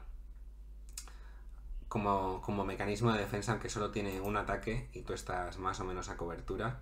como, 1.89 2.41
como 2.41 2.63
mecanismo 2.63 3.11
de 3.11 3.19
defensa, 3.19 3.51
aunque 3.51 3.69
solo 3.69 3.91
tiene 3.91 4.22
un 4.22 4.38
ataque 4.38 4.88
y 4.93 5.01
tú 5.01 5.11
estás 5.11 5.57
más 5.59 5.81
o 5.81 5.84
menos 5.84 6.07
a 6.07 6.15
cobertura. 6.15 6.80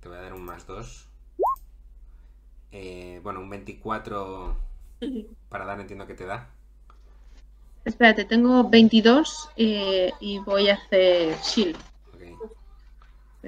Te 0.00 0.08
voy 0.08 0.16
a 0.16 0.22
dar 0.22 0.32
un 0.32 0.46
más 0.46 0.66
2. 0.66 1.08
bueno, 3.22 3.40
un 3.40 3.50
24 3.50 4.56
para 5.50 5.66
dar, 5.66 5.78
entiendo 5.78 6.06
que 6.06 6.14
te 6.14 6.24
da. 6.24 6.55
Espérate, 7.86 8.24
tengo 8.26 8.68
22 8.68 9.52
eh, 9.56 10.12
y 10.20 10.38
voy 10.40 10.68
a 10.68 10.74
hacer 10.74 11.40
shield. 11.40 11.78
Ok. 12.14 12.22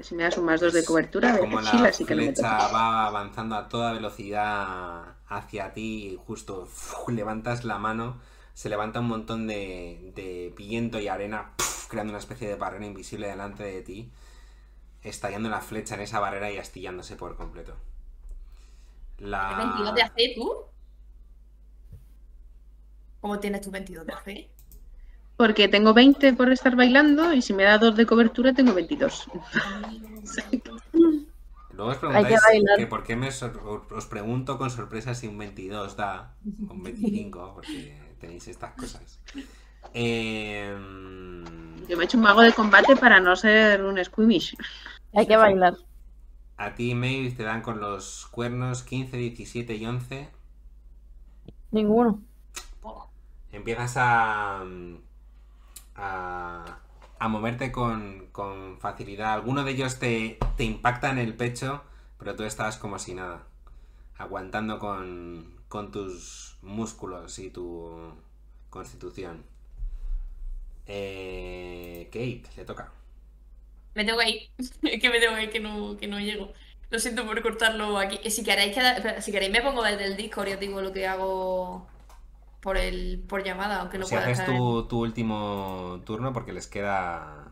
Si 0.02 0.14
me 0.14 0.22
das 0.24 0.38
un 0.38 0.44
más 0.46 0.60
2 0.60 0.72
de 0.72 0.84
cobertura, 0.84 1.32
voy 1.32 1.40
a 1.40 1.40
Como 1.40 1.58
hacer 1.58 1.62
shield, 1.62 1.84
la 1.84 1.88
así 1.88 2.04
que 2.06 2.14
no 2.14 2.22
me 2.22 2.32
flecha 2.32 2.34
toca. 2.34 2.68
va 2.68 3.06
avanzando 3.06 3.56
a 3.56 3.68
toda 3.68 3.92
velocidad 3.92 5.16
hacia 5.28 5.72
ti 5.72 6.12
y 6.14 6.16
justo 6.16 6.68
levantas 7.08 7.64
la 7.64 7.78
mano, 7.78 8.20
se 8.54 8.68
levanta 8.68 9.00
un 9.00 9.08
montón 9.08 9.46
de, 9.46 10.12
de 10.14 10.52
viento 10.56 11.00
y 11.00 11.08
arena, 11.08 11.54
¡puf! 11.56 11.88
creando 11.88 12.12
una 12.12 12.20
especie 12.20 12.48
de 12.48 12.56
barrera 12.56 12.86
invisible 12.86 13.28
delante 13.28 13.64
de 13.64 13.82
ti, 13.82 14.10
estallando 15.02 15.48
la 15.48 15.60
flecha 15.60 15.96
en 15.96 16.02
esa 16.02 16.20
barrera 16.20 16.50
y 16.52 16.58
astillándose 16.58 17.16
por 17.16 17.36
completo. 17.36 17.74
La... 19.18 19.48
¿Qué 19.50 19.56
22 19.56 19.94
de 19.94 20.02
AC 20.02 20.14
tú? 20.36 20.54
¿Cómo 23.20 23.38
tienes 23.38 23.60
tu 23.62 23.70
22 23.70 24.06
de 24.06 24.12
AC? 24.12 24.48
Porque 25.36 25.68
tengo 25.68 25.94
20 25.94 26.32
por 26.34 26.50
estar 26.50 26.74
bailando 26.74 27.32
y 27.32 27.42
si 27.42 27.52
me 27.52 27.64
da 27.64 27.78
2 27.78 27.96
de 27.96 28.06
cobertura 28.06 28.52
tengo 28.52 28.74
22. 28.74 29.28
Luego 31.78 31.92
os 31.92 32.02
Hay 32.10 32.24
preguntáis 32.24 32.40
que 32.76 32.86
por 32.88 33.04
qué 33.04 33.14
me 33.14 33.28
os 33.28 34.06
pregunto 34.06 34.58
con 34.58 34.68
sorpresa 34.68 35.14
si 35.14 35.28
un 35.28 35.38
22 35.38 35.96
da 35.96 36.34
un 36.68 36.82
25, 36.82 37.54
porque 37.54 37.96
tenéis 38.18 38.48
estas 38.48 38.72
cosas. 38.74 39.20
Em, 39.94 41.44
Yo 41.86 41.96
me 41.96 42.02
he 42.02 42.06
hecho 42.06 42.16
un 42.16 42.24
mago 42.24 42.40
de 42.40 42.52
combate 42.52 42.96
para 42.96 43.20
no 43.20 43.36
ser 43.36 43.84
un 43.84 44.04
squimish. 44.04 44.56
Hay 45.14 45.28
que 45.28 45.36
bailar. 45.36 45.76
A 46.56 46.74
ti, 46.74 46.96
Maeve, 46.96 47.30
te 47.30 47.44
dan 47.44 47.62
con 47.62 47.78
los 47.78 48.26
cuernos 48.26 48.82
15, 48.82 49.16
17 49.16 49.76
y 49.76 49.86
11. 49.86 50.28
Ninguno. 51.70 52.27
Empiezas 53.52 53.96
a, 53.96 54.62
a, 55.96 56.78
a 57.18 57.28
moverte 57.28 57.72
con, 57.72 58.28
con 58.32 58.78
facilidad. 58.80 59.34
Alguno 59.34 59.64
de 59.64 59.72
ellos 59.72 59.98
te, 59.98 60.38
te 60.56 60.64
impacta 60.64 61.10
en 61.10 61.18
el 61.18 61.34
pecho, 61.36 61.82
Pero 62.18 62.36
tú 62.36 62.44
estabas 62.44 62.76
como 62.78 62.98
si 62.98 63.14
nada. 63.14 63.46
Aguantando 64.18 64.78
con, 64.78 65.56
con 65.68 65.92
tus 65.92 66.58
músculos 66.62 67.38
y 67.38 67.50
tu 67.50 68.12
constitución. 68.70 69.44
Eh, 70.86 72.08
Kate, 72.12 72.44
le 72.56 72.64
toca. 72.64 72.92
Me 73.94 74.04
tengo 74.04 74.18
que 74.18 74.28
ir. 74.30 74.50
Es 74.82 75.00
que 75.00 75.10
me 75.10 75.20
tengo 75.20 75.36
que 75.36 75.44
ir, 75.44 75.50
que 75.50 75.60
no, 75.60 75.96
que 75.96 76.06
no 76.06 76.20
llego. 76.20 76.52
Lo 76.90 76.98
siento 76.98 77.26
por 77.26 77.40
cortarlo 77.42 77.98
aquí. 77.98 78.18
Si 78.30 78.42
queréis, 78.44 78.76
si 79.24 79.32
queréis 79.32 79.52
me 79.52 79.62
pongo 79.62 79.82
desde 79.82 80.04
el 80.04 80.16
Discord 80.16 80.48
y 80.48 80.52
os 80.54 80.60
digo 80.60 80.80
lo 80.80 80.92
que 80.92 81.06
hago 81.06 81.86
por 82.68 82.76
el 82.76 83.24
por 83.26 83.42
llamada, 83.42 83.80
aunque 83.80 83.96
no 83.96 84.04
si 84.04 84.10
pueda 84.10 84.24
haces 84.24 84.40
estar 84.40 84.54
en- 84.54 84.58
tu, 84.58 84.86
tu 84.88 85.00
último 85.00 86.02
turno, 86.04 86.34
porque 86.34 86.52
les 86.52 86.66
queda. 86.66 87.48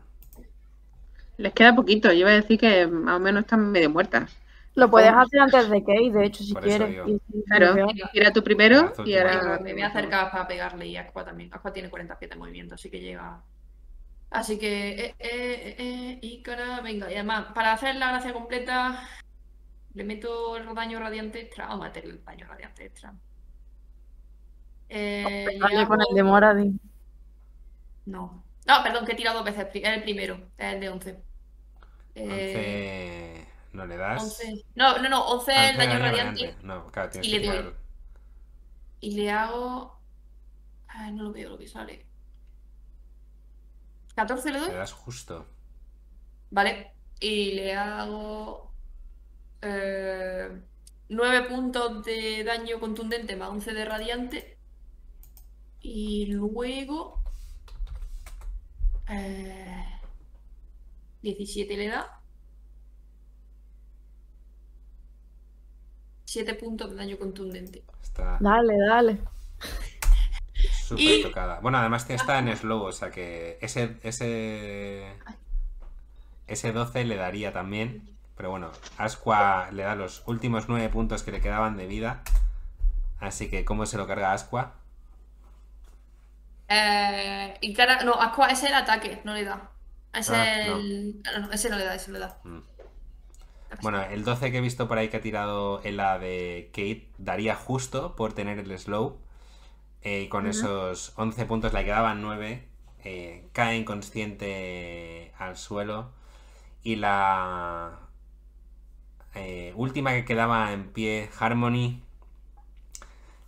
Les 1.37 1.53
queda 1.53 1.73
poquito. 1.73 2.09
Yo 2.09 2.19
iba 2.19 2.29
a 2.29 2.33
decir 2.33 2.59
que 2.59 2.85
más 2.85 3.15
o 3.15 3.19
menos 3.19 3.41
están 3.41 3.71
medio 3.71 3.89
muertas. 3.89 4.31
Lo 4.75 4.91
puedes 4.91 5.11
hacer 5.11 5.39
antes 5.39 5.71
de 5.71 5.83
Kate, 5.83 6.11
de 6.11 6.25
hecho, 6.25 6.43
si 6.43 6.53
Por 6.53 6.61
quieres. 6.61 6.95
Y 7.07 7.43
Claro, 7.45 7.87
era 8.13 8.31
tú 8.31 8.43
primero 8.43 8.93
y 9.05 9.17
ahora. 9.17 9.59
Me 9.63 9.73
voy 9.73 9.81
a 9.81 9.87
acercar 9.87 10.29
para 10.29 10.47
pegarle 10.47 10.85
y 10.85 10.97
Aqua 10.97 11.25
también. 11.25 11.49
Aqua 11.51 11.73
tiene 11.73 11.89
40 11.89 12.19
pies 12.19 12.29
de 12.29 12.37
movimiento, 12.37 12.75
así 12.75 12.91
que 12.91 12.99
llega. 12.99 13.41
Así 14.29 14.59
que, 14.59 14.89
eh, 14.89 15.15
eh, 15.17 15.17
eh, 15.19 15.75
eh, 15.79 16.19
y 16.21 16.43
cara, 16.43 16.81
venga. 16.81 17.09
Y 17.09 17.15
además, 17.15 17.47
para 17.55 17.73
hacer 17.73 17.95
la 17.95 18.09
gracia 18.11 18.33
completa, 18.33 19.01
le 19.95 20.03
meto 20.03 20.57
el 20.57 20.75
daño 20.75 20.99
radiante 20.99 21.41
extra. 21.41 21.65
Vamos 21.65 21.85
a 21.85 21.87
meterle 21.87 22.11
el 22.11 22.23
daño 22.23 22.45
radiante 22.45 22.85
extra. 22.85 23.13
Eh, 24.89 25.57
Vale, 25.59 25.87
con 25.87 25.99
el 26.01 26.15
de 26.15 26.23
Moradin. 26.23 26.79
No. 28.05 28.43
No, 28.65 28.83
perdón, 28.83 29.05
que 29.05 29.13
he 29.13 29.15
tirado 29.15 29.37
dos 29.37 29.45
veces. 29.45 29.67
Es 29.73 29.83
el 29.89 30.03
primero, 30.03 30.51
es 30.57 30.73
el 30.73 30.79
de 30.79 30.89
11. 30.89 31.23
Eh, 32.15 33.45
11. 33.45 33.47
¿No 33.73 33.85
le 33.85 33.97
das? 33.97 34.21
11. 34.23 34.65
No, 34.75 34.97
no, 34.99 35.09
no, 35.09 35.25
11 35.27 35.51
Ah, 35.53 35.69
es 35.69 35.71
el 35.71 35.77
11 35.77 35.77
daño 35.77 35.99
daño 35.99 35.99
radiante. 35.99 36.55
No, 36.63 36.87
claro, 36.91 37.09
tienes 37.09 37.27
Y 37.27 37.31
que 37.31 37.39
le 37.39 37.47
doy. 37.47 37.57
tirar. 37.57 37.73
Y 38.99 39.11
le 39.15 39.31
hago. 39.31 39.99
Ay, 40.87 41.11
no 41.13 41.23
lo 41.23 41.33
veo 41.33 41.49
lo 41.51 41.57
que 41.57 41.67
sale. 41.67 42.05
¿14 44.15 44.51
le 44.51 44.59
doy? 44.59 44.69
Le 44.69 44.75
das 44.75 44.91
justo. 44.93 45.45
Vale. 46.49 46.93
Y 47.19 47.53
le 47.53 47.73
hago. 47.75 48.71
eh, 49.61 50.49
9 51.09 51.43
puntos 51.49 52.03
de 52.05 52.43
daño 52.43 52.79
contundente 52.79 53.35
más 53.35 53.49
11 53.49 53.73
de 53.73 53.85
radiante. 53.85 54.56
Y 55.89 56.25
luego. 56.25 57.21
eh, 59.09 59.85
17 61.21 61.77
le 61.77 61.87
da. 61.87 62.19
7 66.25 66.55
puntos 66.55 66.89
de 66.91 66.97
daño 66.97 67.17
contundente. 67.17 67.83
Está 68.03 68.37
Dale, 68.41 68.77
dale. 68.77 69.17
súper 70.83 71.03
Y- 71.19 71.23
tocada. 71.23 71.61
Bueno, 71.61 71.77
además 71.77 72.03
que 72.03 72.15
está 72.15 72.37
en 72.39 72.55
slow, 72.55 72.81
o 72.83 72.91
sea 72.91 73.09
que 73.11 73.57
ese, 73.61 73.95
ese, 74.03 75.13
ese 76.47 76.71
12 76.73 77.05
le 77.05 77.15
daría 77.15 77.53
también. 77.53 78.09
Pero 78.35 78.49
bueno, 78.51 78.71
Asqua 78.97 79.71
le 79.71 79.83
da 79.83 79.95
los 79.95 80.23
últimos 80.27 80.67
9 80.67 80.89
puntos 80.89 81.23
que 81.23 81.31
le 81.31 81.39
quedaban 81.39 81.77
de 81.77 81.87
vida. 81.87 82.23
Así 83.19 83.49
que, 83.49 83.63
¿cómo 83.63 83.85
se 83.85 83.97
lo 83.97 84.05
carga 84.05 84.33
Asqua? 84.33 84.75
Eh, 86.69 87.57
y 87.61 87.73
cara, 87.73 88.03
no, 88.03 88.13
Aqua, 88.21 88.47
ese 88.47 88.65
es 88.65 88.71
el 88.71 88.75
ataque, 88.77 89.21
no 89.23 89.33
le 89.33 89.43
da. 89.45 89.71
Ese 90.13 90.35
Ah, 90.35 90.45
es 90.51 90.67
no. 90.67 90.75
el. 90.75 91.21
no, 91.23 91.39
no, 91.47 91.51
ese 91.53 91.69
no 91.69 91.77
le 91.77 91.85
da, 91.85 91.95
ese 91.95 92.11
no 92.11 92.19
le 92.19 92.25
da. 92.25 92.41
Mm. 92.43 92.59
Bueno, 93.81 94.01
el 94.03 94.23
12 94.23 94.51
que 94.51 94.57
he 94.57 94.61
visto 94.61 94.87
por 94.87 94.97
ahí 94.97 95.09
que 95.09 95.17
ha 95.17 95.21
tirado 95.21 95.81
en 95.83 95.97
la 95.97 96.17
de 96.19 96.69
Kate 96.73 97.09
daría 97.17 97.55
justo 97.55 98.15
por 98.15 98.33
tener 98.33 98.59
el 98.59 98.77
slow. 98.79 99.17
Eh, 100.03 100.23
y 100.23 100.29
con 100.29 100.47
esos 100.47 101.13
11 101.17 101.45
puntos 101.45 101.73
le 101.73 101.85
quedaban 101.85 102.21
9. 102.21 102.67
eh, 103.05 103.49
cae 103.53 103.77
inconsciente 103.77 105.33
al 105.39 105.57
suelo. 105.57 106.11
Y 106.83 106.97
la 106.97 107.99
eh, 109.35 109.73
última 109.75 110.11
que 110.13 110.25
quedaba 110.25 110.71
en 110.73 110.91
pie, 110.91 111.29
Harmony, 111.39 112.01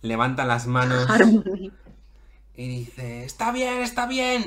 levanta 0.02 0.44
las 0.44 0.66
manos 0.66 1.08
Harmony. 1.08 1.72
Y 2.60 2.68
dice, 2.68 3.24
está 3.24 3.52
bien, 3.52 3.80
está 3.80 4.06
bien, 4.06 4.44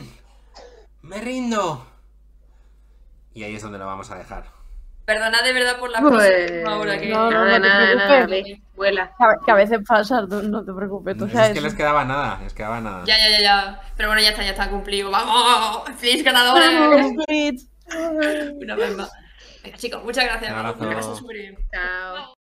me 1.01 1.19
rindo. 1.19 1.87
Y 3.33 3.41
ahí 3.43 3.55
es 3.55 3.63
donde 3.63 3.79
lo 3.79 3.87
vamos 3.87 4.11
a 4.11 4.15
dejar. 4.15 4.45
Perdona 5.05 5.41
de 5.41 5.51
verdad 5.51 5.79
por 5.79 5.89
la 5.89 5.99
Pues, 5.99 6.29
próxima 6.31 6.77
hora 6.77 6.99
que. 6.99 7.09
No, 7.09 7.31
no, 7.31 7.43
no 7.45 7.51
te 7.53 7.59
nada, 7.59 8.27
vuela. 8.75 9.11
Que 9.45 9.51
a- 9.51 9.55
veces 9.55 9.79
pasa, 9.87 10.21
no 10.21 10.63
te 10.63 10.71
preocupes, 10.71 11.17
tú 11.17 11.25
Es 11.25 11.31
sabes. 11.33 11.53
que 11.53 11.61
les 11.61 11.73
quedaba 11.73 12.05
nada, 12.05 12.39
les 12.43 12.53
quedaba 12.53 12.79
nada. 12.79 13.03
Ya, 13.05 13.17
ya, 13.17 13.29
ya, 13.31 13.41
ya. 13.41 13.81
Pero 13.97 14.09
bueno, 14.09 14.21
ya 14.21 14.29
está, 14.29 14.43
ya 14.43 14.51
está 14.51 14.69
cumplido. 14.69 15.09
¡Vamos! 15.09 15.83
¡Feliz 15.97 16.23
ganadores! 16.23 16.71
Vamos. 16.79 17.65
Una 18.61 18.75
vez 18.75 18.95
más. 18.95 19.11
Venga, 19.63 19.77
chicos, 19.77 20.03
muchas 20.03 20.25
gracias. 20.25 20.51
Un 20.51 20.57
abrazo. 20.59 21.19
Chao. 21.73 22.33